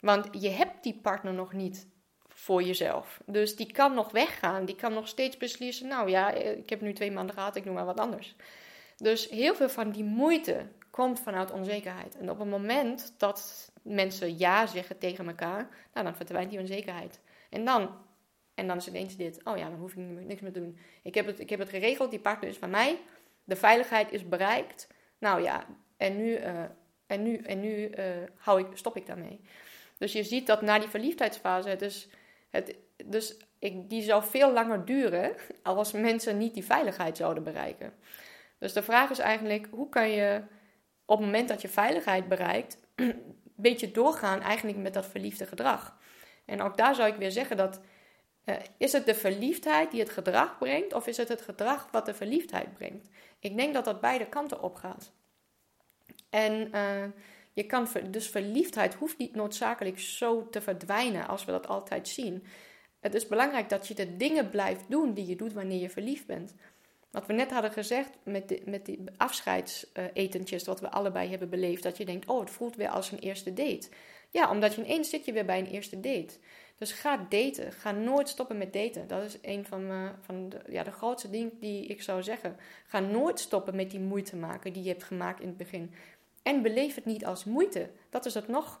Want 0.00 0.28
je 0.40 0.48
hebt 0.48 0.82
die 0.82 0.98
partner 1.02 1.32
nog 1.32 1.52
niet 1.52 1.86
voor 2.28 2.62
jezelf. 2.62 3.20
Dus 3.26 3.56
die 3.56 3.72
kan 3.72 3.94
nog 3.94 4.10
weggaan. 4.10 4.64
Die 4.64 4.76
kan 4.76 4.92
nog 4.92 5.08
steeds 5.08 5.36
beslissen: 5.36 5.88
Nou 5.88 6.10
ja, 6.10 6.30
ik 6.32 6.70
heb 6.70 6.80
nu 6.80 6.92
twee 6.92 7.10
maanden 7.12 7.34
gehad, 7.34 7.56
ik 7.56 7.64
doe 7.64 7.74
maar 7.74 7.84
wat 7.84 8.00
anders. 8.00 8.36
Dus 8.96 9.28
heel 9.28 9.54
veel 9.54 9.68
van 9.68 9.90
die 9.90 10.04
moeite 10.04 10.66
komt 10.90 11.20
vanuit 11.20 11.52
onzekerheid. 11.52 12.16
En 12.16 12.30
op 12.30 12.38
het 12.38 12.48
moment 12.48 13.14
dat 13.18 13.70
mensen 13.82 14.38
ja 14.38 14.66
zeggen 14.66 14.98
tegen 14.98 15.26
elkaar, 15.26 15.68
nou 15.92 16.06
dan 16.06 16.16
verdwijnt 16.16 16.50
die 16.50 16.60
onzekerheid. 16.60 17.20
En 17.50 17.64
dan, 17.64 17.90
en 18.56 18.66
dan 18.66 18.76
is 18.76 18.88
ineens 18.88 19.16
dit: 19.16 19.40
Oh 19.44 19.56
ja, 19.56 19.68
dan 19.68 19.78
hoef 19.78 19.90
ik 19.92 19.96
niks 19.96 20.40
meer 20.40 20.52
te 20.52 20.60
doen. 20.60 20.78
Ik 21.02 21.14
heb 21.14 21.26
het, 21.26 21.40
ik 21.40 21.50
heb 21.50 21.58
het 21.58 21.68
geregeld, 21.68 22.10
die 22.10 22.20
partner 22.20 22.50
is 22.50 22.56
van 22.56 22.70
mij. 22.70 22.98
De 23.44 23.56
veiligheid 23.56 24.12
is 24.12 24.28
bereikt. 24.28 24.88
Nou 25.18 25.42
ja, 25.42 25.66
en 25.96 26.16
nu, 26.16 26.38
uh, 26.38 26.62
en 27.06 27.22
nu, 27.22 27.36
en 27.36 27.60
nu 27.60 27.90
uh, 27.90 28.04
hou 28.36 28.60
ik, 28.60 28.66
stop 28.74 28.96
ik 28.96 29.06
daarmee. 29.06 29.40
Dus 29.98 30.12
je 30.12 30.22
ziet 30.22 30.46
dat 30.46 30.62
na 30.62 30.78
die 30.78 30.88
verliefdheidsfase, 30.88 31.68
het 31.68 32.08
het, 32.50 32.76
dus 33.04 33.36
ik, 33.58 33.88
die 33.88 34.02
zou 34.02 34.24
veel 34.24 34.52
langer 34.52 34.84
duren 34.84 35.34
als 35.62 35.92
mensen 35.92 36.38
niet 36.38 36.54
die 36.54 36.64
veiligheid 36.64 37.16
zouden 37.16 37.42
bereiken. 37.42 37.94
Dus 38.58 38.72
de 38.72 38.82
vraag 38.82 39.10
is 39.10 39.18
eigenlijk, 39.18 39.68
hoe 39.70 39.88
kan 39.88 40.10
je 40.10 40.42
op 41.04 41.16
het 41.16 41.26
moment 41.26 41.48
dat 41.48 41.62
je 41.62 41.68
veiligheid 41.68 42.28
bereikt, 42.28 42.78
een 42.94 43.36
beetje 43.54 43.90
doorgaan 43.90 44.40
eigenlijk 44.40 44.78
met 44.78 44.94
dat 44.94 45.06
verliefde 45.06 45.46
gedrag? 45.46 45.96
En 46.44 46.62
ook 46.62 46.76
daar 46.76 46.94
zou 46.94 47.08
ik 47.08 47.16
weer 47.16 47.30
zeggen 47.30 47.56
dat, 47.56 47.80
uh, 48.46 48.56
is 48.76 48.92
het 48.92 49.06
de 49.06 49.14
verliefdheid 49.14 49.90
die 49.90 50.00
het 50.00 50.10
gedrag 50.10 50.58
brengt, 50.58 50.92
of 50.92 51.06
is 51.06 51.16
het 51.16 51.28
het 51.28 51.42
gedrag 51.42 51.88
wat 51.90 52.06
de 52.06 52.14
verliefdheid 52.14 52.74
brengt? 52.74 53.08
Ik 53.40 53.56
denk 53.56 53.74
dat 53.74 53.84
dat 53.84 54.00
beide 54.00 54.26
kanten 54.26 54.62
op 54.62 54.74
gaat. 54.74 55.12
En 56.30 56.68
uh, 56.74 57.04
je 57.52 57.64
kan, 57.64 57.88
dus 58.10 58.28
verliefdheid 58.28 58.94
hoeft 58.94 59.18
niet 59.18 59.34
noodzakelijk 59.34 59.98
zo 59.98 60.48
te 60.48 60.60
verdwijnen 60.60 61.28
als 61.28 61.44
we 61.44 61.52
dat 61.52 61.68
altijd 61.68 62.08
zien. 62.08 62.46
Het 63.00 63.14
is 63.14 63.26
belangrijk 63.26 63.68
dat 63.68 63.88
je 63.88 63.94
de 63.94 64.16
dingen 64.16 64.50
blijft 64.50 64.84
doen 64.88 65.14
die 65.14 65.26
je 65.26 65.36
doet 65.36 65.52
wanneer 65.52 65.80
je 65.80 65.90
verliefd 65.90 66.26
bent. 66.26 66.54
Wat 67.10 67.26
we 67.26 67.32
net 67.32 67.50
hadden 67.50 67.72
gezegd 67.72 68.10
met, 68.22 68.48
de, 68.48 68.62
met 68.64 68.86
die 68.86 69.04
afscheidsetentjes, 69.16 70.64
wat 70.64 70.80
we 70.80 70.90
allebei 70.90 71.30
hebben 71.30 71.48
beleefd, 71.48 71.82
dat 71.82 71.96
je 71.96 72.04
denkt, 72.04 72.28
oh, 72.28 72.40
het 72.40 72.50
voelt 72.50 72.76
weer 72.76 72.88
als 72.88 73.10
een 73.10 73.18
eerste 73.18 73.52
date. 73.52 73.88
Ja, 74.30 74.50
omdat 74.50 74.74
je 74.74 74.84
ineens 74.84 75.10
zit 75.10 75.24
je 75.24 75.32
weer 75.32 75.44
bij 75.44 75.58
een 75.58 75.70
eerste 75.70 76.00
date. 76.00 76.38
Dus 76.78 76.92
ga 76.92 77.26
daten. 77.28 77.72
Ga 77.72 77.90
nooit 77.90 78.28
stoppen 78.28 78.58
met 78.58 78.72
daten. 78.72 79.08
Dat 79.08 79.22
is 79.22 79.38
een 79.42 79.64
van, 79.64 79.90
uh, 79.90 80.08
van 80.20 80.48
de, 80.48 80.60
ja, 80.68 80.82
de 80.82 80.90
grootste 80.90 81.30
dingen 81.30 81.58
die 81.60 81.86
ik 81.86 82.02
zou 82.02 82.22
zeggen. 82.22 82.56
Ga 82.86 83.00
nooit 83.00 83.40
stoppen 83.40 83.76
met 83.76 83.90
die 83.90 84.00
moeite 84.00 84.36
maken 84.36 84.72
die 84.72 84.82
je 84.82 84.88
hebt 84.88 85.04
gemaakt 85.04 85.40
in 85.40 85.48
het 85.48 85.56
begin. 85.56 85.94
En 86.42 86.62
beleef 86.62 86.94
het 86.94 87.04
niet 87.04 87.26
als 87.26 87.44
moeite. 87.44 87.90
Dat 88.10 88.26
is 88.26 88.34
het 88.34 88.48
nog. 88.48 88.80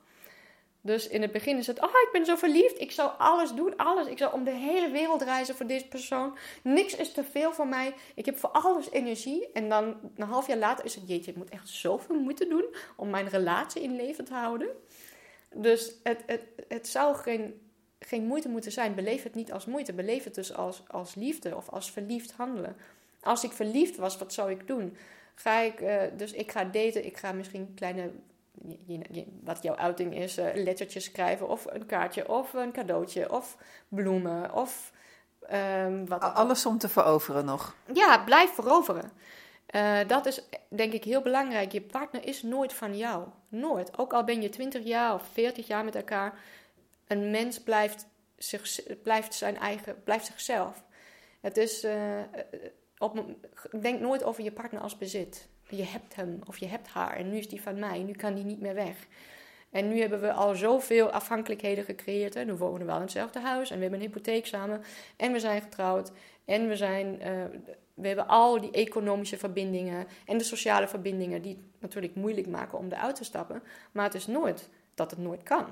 Dus 0.80 1.08
in 1.08 1.22
het 1.22 1.32
begin 1.32 1.56
is 1.56 1.66
het, 1.66 1.80
oh, 1.80 1.88
ik 1.88 2.08
ben 2.12 2.24
zo 2.24 2.36
verliefd. 2.36 2.80
Ik 2.80 2.90
zou 2.90 3.10
alles 3.18 3.52
doen, 3.52 3.76
alles. 3.76 4.06
Ik 4.06 4.18
zou 4.18 4.32
om 4.32 4.44
de 4.44 4.50
hele 4.50 4.90
wereld 4.90 5.22
reizen 5.22 5.54
voor 5.54 5.66
deze 5.66 5.88
persoon. 5.88 6.36
Niks 6.62 6.96
is 6.96 7.12
te 7.12 7.24
veel 7.24 7.52
voor 7.52 7.66
mij. 7.66 7.94
Ik 8.14 8.24
heb 8.24 8.38
voor 8.38 8.50
alles 8.50 8.90
energie. 8.90 9.52
En 9.52 9.68
dan 9.68 9.96
een 10.16 10.26
half 10.26 10.46
jaar 10.46 10.56
later 10.56 10.84
is 10.84 10.94
het, 10.94 11.08
jeetje, 11.08 11.30
ik 11.30 11.36
moet 11.36 11.50
echt 11.50 11.68
zoveel 11.68 12.20
moeite 12.20 12.46
doen 12.46 12.64
om 12.96 13.10
mijn 13.10 13.28
relatie 13.28 13.82
in 13.82 13.96
leven 13.96 14.24
te 14.24 14.34
houden. 14.34 14.68
Dus 15.54 15.94
het, 16.02 16.22
het, 16.26 16.42
het 16.68 16.88
zou 16.88 17.16
geen, 17.16 17.65
geen 17.98 18.24
moeite 18.24 18.48
moeten 18.48 18.72
zijn. 18.72 18.94
Beleef 18.94 19.22
het 19.22 19.34
niet 19.34 19.52
als 19.52 19.64
moeite. 19.64 19.92
Beleef 19.92 20.24
het 20.24 20.34
dus 20.34 20.54
als, 20.54 20.82
als 20.88 21.14
liefde 21.14 21.56
of 21.56 21.68
als 21.68 21.90
verliefd 21.90 22.32
handelen. 22.32 22.76
Als 23.20 23.44
ik 23.44 23.52
verliefd 23.52 23.96
was, 23.96 24.18
wat 24.18 24.32
zou 24.32 24.50
ik 24.50 24.66
doen? 24.66 24.96
Ga 25.34 25.60
ik, 25.60 25.80
uh, 25.80 26.02
dus 26.16 26.32
ik 26.32 26.52
ga 26.52 26.64
daten, 26.64 27.06
ik 27.06 27.16
ga 27.16 27.32
misschien 27.32 27.74
kleine, 27.74 28.10
wat 29.44 29.62
jouw 29.62 29.76
uiting 29.76 30.14
is, 30.14 30.38
uh, 30.38 30.46
lettertjes 30.54 31.04
schrijven 31.04 31.48
of 31.48 31.66
een 31.68 31.86
kaartje 31.86 32.28
of 32.28 32.52
een 32.52 32.72
cadeautje 32.72 33.32
of 33.32 33.56
bloemen 33.88 34.54
of 34.54 34.92
um, 35.52 36.06
wat. 36.08 36.20
Alles 36.20 36.66
om 36.66 36.78
te 36.78 36.88
veroveren 36.88 37.44
nog. 37.44 37.74
Ja, 37.92 38.18
blijf 38.24 38.50
veroveren. 38.50 39.10
Uh, 39.70 39.98
dat 40.06 40.26
is 40.26 40.42
denk 40.68 40.92
ik 40.92 41.04
heel 41.04 41.22
belangrijk. 41.22 41.72
Je 41.72 41.80
partner 41.80 42.26
is 42.26 42.42
nooit 42.42 42.72
van 42.72 42.96
jou. 42.96 43.24
Nooit. 43.48 43.98
Ook 43.98 44.12
al 44.12 44.24
ben 44.24 44.42
je 44.42 44.48
20 44.48 44.84
jaar 44.84 45.14
of 45.14 45.22
40 45.32 45.66
jaar 45.66 45.84
met 45.84 45.94
elkaar. 45.94 46.38
Een 47.06 47.30
mens 47.30 47.62
blijft, 47.62 48.06
zich, 48.36 48.82
blijft 49.02 49.34
zijn 49.34 49.56
eigen, 49.56 50.02
blijft 50.04 50.26
zichzelf. 50.26 50.84
Het 51.40 51.56
is, 51.56 51.84
uh, 51.84 52.20
op, 52.98 53.24
denk 53.80 54.00
nooit 54.00 54.24
over 54.24 54.42
je 54.44 54.52
partner 54.52 54.80
als 54.80 54.98
bezit. 54.98 55.48
Je 55.68 55.84
hebt 55.84 56.14
hem 56.14 56.40
of 56.46 56.58
je 56.58 56.66
hebt 56.66 56.88
haar 56.88 57.16
en 57.16 57.30
nu 57.30 57.36
is 57.36 57.48
die 57.48 57.62
van 57.62 57.78
mij. 57.78 57.98
Nu 57.98 58.12
kan 58.12 58.34
die 58.34 58.44
niet 58.44 58.60
meer 58.60 58.74
weg. 58.74 59.06
En 59.70 59.88
nu 59.88 60.00
hebben 60.00 60.20
we 60.20 60.32
al 60.32 60.54
zoveel 60.54 61.10
afhankelijkheden 61.10 61.84
gecreëerd. 61.84 62.34
Hè. 62.34 62.44
Nu 62.44 62.52
wonen 62.52 62.78
we 62.78 62.84
wel 62.84 62.96
in 62.96 63.00
hetzelfde 63.02 63.40
huis 63.40 63.70
en 63.70 63.76
we 63.76 63.82
hebben 63.82 64.00
een 64.00 64.06
hypotheek 64.06 64.46
samen. 64.46 64.82
En 65.16 65.32
we 65.32 65.40
zijn 65.40 65.62
getrouwd. 65.62 66.12
En 66.44 66.68
we, 66.68 66.76
zijn, 66.76 67.06
uh, 67.06 67.44
we 67.94 68.06
hebben 68.06 68.28
al 68.28 68.60
die 68.60 68.70
economische 68.70 69.38
verbindingen 69.38 70.06
en 70.26 70.38
de 70.38 70.44
sociale 70.44 70.88
verbindingen 70.88 71.42
die 71.42 71.54
het 71.54 71.80
natuurlijk 71.80 72.14
moeilijk 72.14 72.46
maken 72.46 72.78
om 72.78 72.86
eruit 72.92 73.16
te 73.16 73.24
stappen. 73.24 73.62
Maar 73.92 74.04
het 74.04 74.14
is 74.14 74.26
nooit 74.26 74.68
dat 74.94 75.10
het 75.10 75.20
nooit 75.20 75.42
kan. 75.42 75.66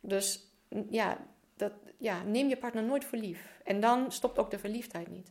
Dus 0.00 0.47
ja, 0.90 1.16
dat, 1.56 1.72
ja, 1.98 2.22
neem 2.22 2.48
je 2.48 2.56
partner 2.56 2.82
nooit 2.82 3.04
voor 3.04 3.18
lief. 3.18 3.60
En 3.64 3.80
dan 3.80 4.12
stopt 4.12 4.38
ook 4.38 4.50
de 4.50 4.58
verliefdheid 4.58 5.10
niet. 5.10 5.30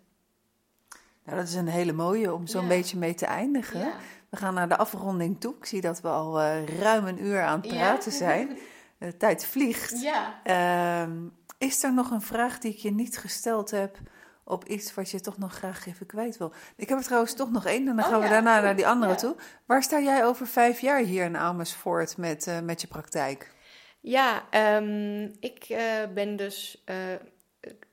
Nou, 1.23 1.39
dat 1.39 1.47
is 1.47 1.55
een 1.55 1.67
hele 1.67 1.93
mooie 1.93 2.33
om 2.33 2.47
zo'n 2.47 2.67
beetje 2.67 2.97
mee 2.97 3.13
te 3.13 3.25
eindigen. 3.25 3.91
We 4.29 4.37
gaan 4.37 4.53
naar 4.53 4.69
de 4.69 4.77
afronding 4.77 5.39
toe. 5.39 5.55
Ik 5.57 5.65
zie 5.65 5.81
dat 5.81 6.01
we 6.01 6.07
al 6.07 6.41
uh, 6.41 6.65
ruim 6.65 7.07
een 7.07 7.23
uur 7.23 7.41
aan 7.41 7.59
het 7.61 7.67
praten 7.67 8.11
zijn. 8.11 8.49
De 8.97 9.17
tijd 9.17 9.45
vliegt. 9.45 10.01
Ja. 10.01 10.39
Uh, 10.43 11.13
is 11.57 11.83
er 11.83 11.93
nog 11.93 12.11
een 12.11 12.21
vraag 12.21 12.59
die 12.59 12.71
ik 12.71 12.77
je 12.77 12.91
niet 12.91 13.17
gesteld 13.17 13.71
heb 13.71 13.97
op 14.43 14.65
iets 14.65 14.93
wat 14.93 15.09
je 15.09 15.19
toch 15.19 15.37
nog 15.37 15.53
graag 15.53 15.87
even 15.87 16.05
kwijt 16.05 16.37
wil? 16.37 16.53
Ik 16.75 16.89
heb 16.89 16.97
er 16.97 17.03
trouwens 17.03 17.33
toch 17.33 17.51
nog 17.51 17.65
één 17.65 17.87
en 17.87 17.95
dan 17.95 18.05
oh, 18.05 18.11
gaan 18.11 18.21
we 18.21 18.27
daarna 18.27 18.59
naar 18.59 18.75
die 18.75 18.87
andere 18.87 19.15
toe. 19.15 19.35
Waar 19.65 19.83
sta 19.83 19.99
jij 19.99 20.25
over 20.25 20.47
vijf 20.47 20.79
jaar 20.79 20.99
hier 20.99 21.25
in 21.25 21.37
Amersfoort 21.37 22.17
met, 22.17 22.47
uh, 22.47 22.59
met 22.59 22.81
je 22.81 22.87
praktijk? 22.87 23.55
Ja, 23.99 24.47
um, 24.77 25.33
ik 25.39 25.69
uh, 25.69 25.79
ben 26.13 26.35
dus 26.35 26.83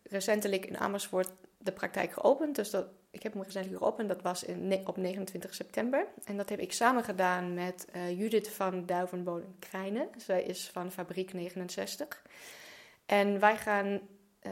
recentelijk 0.03 0.67
in 0.67 0.79
Amersfoort 0.79 1.31
de 1.59 1.73
praktijk 1.73 2.13
geopend. 2.13 2.57
Dus 2.57 2.71
dat 2.71 2.87
ik 3.11 3.23
heb 3.23 3.33
hem 3.33 3.43
recentelijk 3.43 3.83
geopend. 3.83 4.09
Dat 4.09 4.23
was 4.23 4.45
op 4.85 4.97
29 4.97 5.55
september. 5.55 6.07
En 6.25 6.37
dat 6.37 6.49
heb 6.49 6.59
ik 6.59 6.73
samen 6.73 7.05
gedaan 7.05 7.55
met 7.55 7.89
uh, 7.97 8.19
Judith 8.19 8.49
van 8.49 8.87
Duivenbodem 8.87 9.57
Krijnen. 9.59 10.09
Zij 10.17 10.43
is 10.43 10.71
van 10.73 10.93
Fabriek 10.93 11.33
69. 11.33 12.23
En 13.07 13.41
wij 13.41 13.57
gaan 13.57 14.01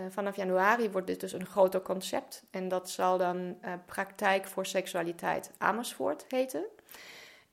vanaf 0.08 0.36
januari 0.36 0.90
wordt 0.90 1.06
dit 1.06 1.20
dus 1.20 1.32
een 1.32 1.46
groter 1.46 1.82
concept. 1.82 2.42
En 2.50 2.68
dat 2.68 2.90
zal 2.90 3.18
dan 3.18 3.58
Praktijk 3.86 4.46
voor 4.46 4.66
Seksualiteit 4.66 5.50
Amersfoort 5.58 6.24
heten. 6.28 6.64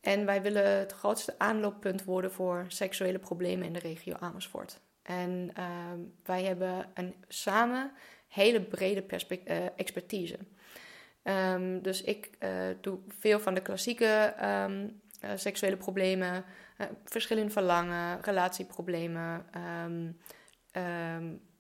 En 0.02 0.26
wij 0.26 0.42
willen 0.42 0.78
het 0.78 0.92
grootste 0.92 1.36
aanlooppunt 1.38 2.04
worden 2.04 2.32
voor 2.32 2.66
seksuele 2.68 3.20
problemen 3.20 3.66
in 3.66 3.74
de 3.74 3.80
regio 3.80 4.16
Amersfoort. 4.20 4.80
En 5.02 5.52
ehm, 5.54 6.00
wij 6.24 6.44
hebben 6.44 6.86
een 6.94 7.16
samen 7.28 7.92
hele 8.28 8.62
brede 8.62 9.04
expertise. 9.76 10.38
Um, 11.24 11.82
dus 11.82 12.02
ik 12.02 12.30
uh, 12.40 12.50
doe 12.82 13.00
veel 13.08 13.40
van 13.40 13.54
de 13.54 13.62
klassieke 13.62 14.34
um, 14.44 15.02
uh, 15.24 15.30
seksuele 15.36 15.78
problemen, 15.78 16.44
verschillende 17.04 17.52
verlangen, 17.52 18.22
relatieproblemen, 18.22 19.46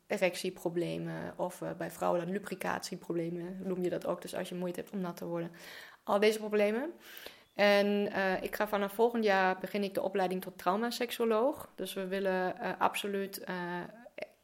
erectieproblemen 0.07 1.33
of 1.37 1.63
bij 1.77 1.91
vrouwen 1.91 2.21
dan 2.21 2.31
lubricatieproblemen, 2.31 3.57
noem 3.63 3.83
je 3.83 3.89
dat 3.89 4.05
ook. 4.05 4.21
Dus 4.21 4.35
als 4.35 4.49
je 4.49 4.55
moeite 4.55 4.79
hebt 4.79 4.91
om 4.91 4.99
nat 4.99 5.17
te 5.17 5.25
worden. 5.25 5.51
Al 6.03 6.19
deze 6.19 6.39
problemen. 6.39 6.93
En 7.59 8.11
ik 8.41 8.55
ga 8.55 8.67
vanaf 8.67 8.93
volgend 8.93 9.23
jaar 9.23 9.57
begin 9.59 9.83
ik 9.83 9.93
de 9.93 10.01
opleiding 10.01 10.41
tot 10.41 10.57
traumaseksoloog. 10.57 11.69
Dus 11.75 11.93
we 11.93 12.07
willen 12.07 12.55
absoluut 12.77 13.43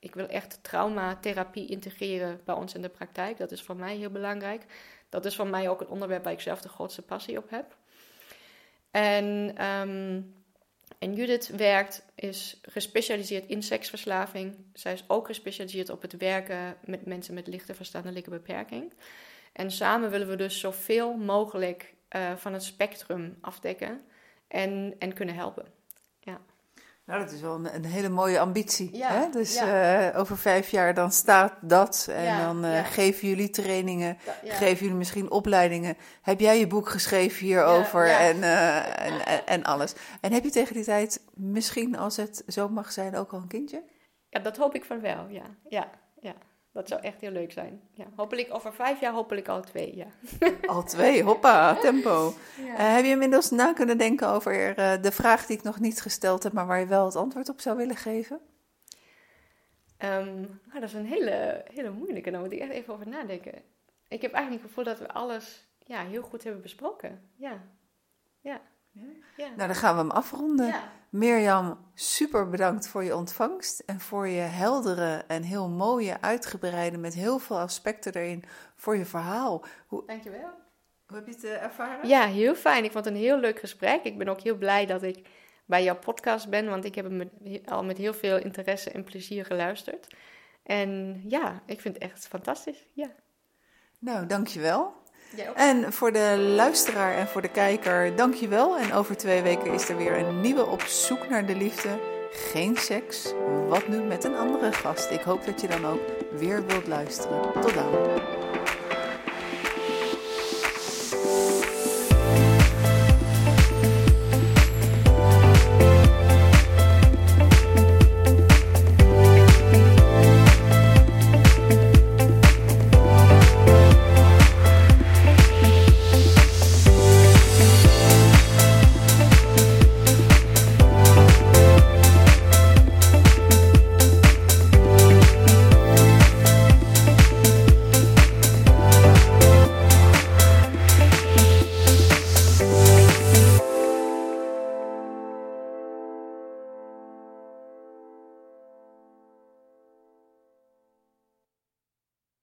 ik 0.06 0.16
wil 0.16 0.28
echt 0.28 0.60
traumatherapie 0.62 1.68
integreren 1.68 2.42
bij 2.46 2.56
ons 2.56 2.74
in 2.74 2.82
de 2.82 2.90
praktijk. 2.90 3.38
Dat 3.38 3.52
is 3.52 3.62
voor 3.62 3.76
mij 3.76 3.96
heel 3.96 4.10
belangrijk. 4.10 4.66
Dat 5.10 5.26
is 5.26 5.36
voor 5.36 5.48
mij 5.48 5.70
ook 5.70 5.80
het 5.80 5.90
onderwerp 5.90 6.24
waar 6.24 6.34
ik 6.34 6.42
zelf 6.42 6.62
de 6.62 6.70
grootste 6.70 7.02
passie 7.02 7.38
op 7.38 7.50
heb. 7.50 7.76
En, 8.92 9.26
um, 9.66 10.34
en 11.00 11.14
Judith 11.14 11.48
werkt, 11.48 12.06
is 12.16 12.60
gespecialiseerd 12.62 13.46
in 13.46 13.64
seksverslaving. 13.64 14.56
Zij 14.74 14.94
is 14.94 15.04
ook 15.08 15.26
gespecialiseerd 15.26 15.90
op 15.90 16.02
het 16.02 16.18
werken 16.18 16.78
met 16.84 17.06
mensen 17.06 17.34
met 17.34 17.48
lichte 17.48 17.76
verstandelijke 17.76 18.30
beperking. 18.30 18.94
En 19.54 19.72
samen 19.72 20.10
willen 20.10 20.28
we 20.28 20.36
dus 20.36 20.60
zoveel 20.60 21.14
mogelijk 21.14 21.95
uh, 22.16 22.36
van 22.36 22.54
het 22.54 22.64
spectrum 22.64 23.38
afdekken 23.42 24.02
en, 24.48 24.96
en 25.00 25.14
kunnen 25.14 25.36
helpen. 25.36 25.66
Ja. 26.20 26.40
Nou, 27.06 27.20
dat 27.20 27.32
is 27.32 27.42
wel 27.42 27.56
een, 27.56 27.76
een 27.76 27.86
hele 27.86 28.10
mooie 28.10 28.40
ambitie. 28.40 29.04
hè? 29.04 29.30
Dus 29.30 29.62
uh, 29.62 30.10
over 30.16 30.38
vijf 30.38 30.70
jaar 30.70 30.94
dan 30.94 31.12
staat 31.12 31.54
dat. 31.62 32.08
En 32.12 32.24
ja, 32.24 32.46
dan 32.46 32.66
uh, 32.66 32.86
geven 32.86 33.28
jullie 33.28 33.50
trainingen, 33.50 34.18
geven 34.44 34.80
jullie 34.80 34.98
misschien 34.98 35.32
opleidingen. 35.32 35.98
Heb 36.22 36.40
jij 36.40 36.60
je 36.60 36.68
boek 36.68 36.90
geschreven 36.90 37.46
hierover 37.46 38.10
en, 38.10 38.38
uh, 38.38 39.06
en, 39.06 39.46
en, 39.46 39.64
alles. 39.64 39.94
En 40.22 40.34
heb 40.34 40.44
je 40.44 40.50
tegen 40.50 40.74
die 40.74 40.84
tijd 40.84 41.22
misschien, 41.34 41.98
als 41.98 42.18
het 42.18 42.44
zo 42.48 42.70
mag 42.70 42.92
zijn, 42.92 43.16
ook 43.16 43.34
al 43.34 43.40
een 43.40 43.48
kindje? 43.48 43.84
Ja, 44.30 44.40
dat 44.40 44.58
hoop 44.58 44.76
ik 44.76 44.86
van 44.86 45.02
wel, 45.02 45.28
ja. 45.28 45.44
ja, 45.70 45.70
ja. 45.70 45.90
Dat 46.76 46.88
zou 46.88 47.02
echt 47.02 47.22
heel 47.22 47.32
leuk 47.32 47.52
zijn. 47.52 47.82
Ja, 47.94 48.06
hopelijk 48.16 48.54
over 48.54 48.74
vijf 48.74 49.00
jaar 49.00 49.14
hopelijk 49.14 49.48
al 49.48 49.62
twee, 49.62 49.96
ja. 49.96 50.08
Al 50.74 50.84
twee, 50.84 51.24
hoppa, 51.24 51.76
tempo. 51.76 52.34
Ja. 52.66 52.74
Uh, 52.74 52.96
heb 52.96 53.04
je 53.04 53.12
inmiddels 53.12 53.50
na 53.50 53.74
kunnen 53.74 53.98
denken 53.98 54.28
over 54.28 54.80
uh, 54.80 55.02
de 55.02 55.12
vraag 55.12 55.46
die 55.46 55.58
ik 55.58 55.64
nog 55.64 55.80
niet 55.80 56.02
gesteld 56.02 56.44
heb, 56.44 56.54
maar 56.54 56.68
waar 56.68 56.80
je 56.80 56.86
wel 56.86 57.06
het 57.06 57.16
antwoord 57.16 57.50
op 57.50 57.62
zou 57.62 57.78
willen 57.78 57.96
geven? 57.96 58.40
Um, 60.04 60.60
nou, 60.66 60.80
dat 60.80 60.84
is 60.84 60.94
een 60.94 61.06
hele, 61.06 61.66
hele 61.74 61.92
moeilijke, 61.92 62.32
daar 62.32 62.42
moet 62.42 62.52
ik 62.52 62.60
echt 62.60 62.72
even 62.72 62.94
over 62.94 63.08
nadenken. 63.08 63.54
Ik 64.08 64.22
heb 64.22 64.32
eigenlijk 64.34 64.64
het 64.64 64.72
gevoel 64.72 64.94
dat 64.94 65.00
we 65.00 65.14
alles 65.14 65.68
ja, 65.80 66.06
heel 66.06 66.22
goed 66.22 66.44
hebben 66.44 66.62
besproken. 66.62 67.30
Ja, 67.36 67.64
ja. 68.42 68.62
Ja. 69.38 69.46
Nou, 69.46 69.68
dan 69.68 69.76
gaan 69.76 69.96
we 69.96 70.02
hem 70.02 70.12
afronden. 70.12 70.66
Ja. 70.66 70.84
Mirjam, 71.10 71.78
super 71.94 72.50
bedankt 72.50 72.88
voor 72.88 73.04
je 73.04 73.16
ontvangst 73.16 73.80
en 73.80 74.00
voor 74.00 74.28
je 74.28 74.42
heldere 74.42 75.24
en 75.28 75.44
heel 75.44 75.70
mooie, 75.70 76.22
uitgebreide, 76.22 76.98
met 76.98 77.14
heel 77.14 77.40
veel 77.40 77.60
aspecten 77.60 78.14
erin, 78.14 78.44
voor 78.76 78.98
je 78.98 79.06
verhaal. 79.06 79.66
Hoe, 79.88 80.04
Dankjewel. 80.06 80.50
Hoe 81.08 81.18
heb 81.18 81.26
je 81.26 81.34
het 81.34 81.44
uh, 81.44 81.64
ervaren? 81.64 82.08
Ja, 82.08 82.26
heel 82.26 82.56
fijn. 82.56 82.84
Ik 82.84 82.92
vond 82.92 83.06
het 83.06 83.14
een 83.14 83.20
heel 83.20 83.38
leuk 83.38 83.60
gesprek. 83.60 84.04
Ik 84.04 84.18
ben 84.18 84.28
ook 84.28 84.42
heel 84.42 84.58
blij 84.58 84.86
dat 84.86 85.04
ik 85.04 85.28
bij 85.66 85.84
jouw 85.84 86.00
podcast 86.00 86.50
ben, 86.50 86.70
want 86.70 86.86
ik 86.86 86.96
heb 86.96 87.06
hem 87.06 87.30
al 87.66 87.84
met 87.84 87.98
heel 87.98 88.14
veel 88.14 88.38
interesse 88.38 88.92
en 88.92 89.04
plezier 89.04 89.46
geluisterd. 89.46 90.16
En 90.64 91.22
ja, 91.28 91.62
ik 91.66 91.82
vind 91.82 91.94
het 91.94 92.04
echt 92.04 92.28
fantastisch. 92.28 92.86
Ja. 92.94 93.10
Nou, 94.00 94.26
dankjewel. 94.26 94.94
En 95.56 95.94
voor 95.94 96.12
de 96.12 96.52
luisteraar 96.56 97.16
en 97.16 97.28
voor 97.28 97.42
de 97.42 97.48
kijker, 97.48 98.16
dankjewel. 98.16 98.78
En 98.78 98.94
over 98.94 99.18
twee 99.18 99.42
weken 99.42 99.74
is 99.74 99.90
er 99.90 99.98
weer 99.98 100.18
een 100.18 100.42
nieuwe 100.42 100.66
Op 100.66 100.82
zoek 100.82 101.30
naar 101.30 101.46
de 101.46 101.56
liefde. 101.56 101.90
Geen 102.32 102.78
seks, 102.78 103.34
wat 103.68 103.88
nu 103.88 103.98
met 103.98 104.24
een 104.24 104.36
andere 104.36 104.72
gast. 104.72 105.12
Ik 105.12 105.22
hoop 105.22 105.46
dat 105.46 105.62
je 105.62 105.68
dan 105.68 105.86
ook 105.86 106.02
weer 106.38 106.66
wilt 106.66 106.88
luisteren. 106.88 107.42
Tot 107.62 107.74
dan. 107.74 108.35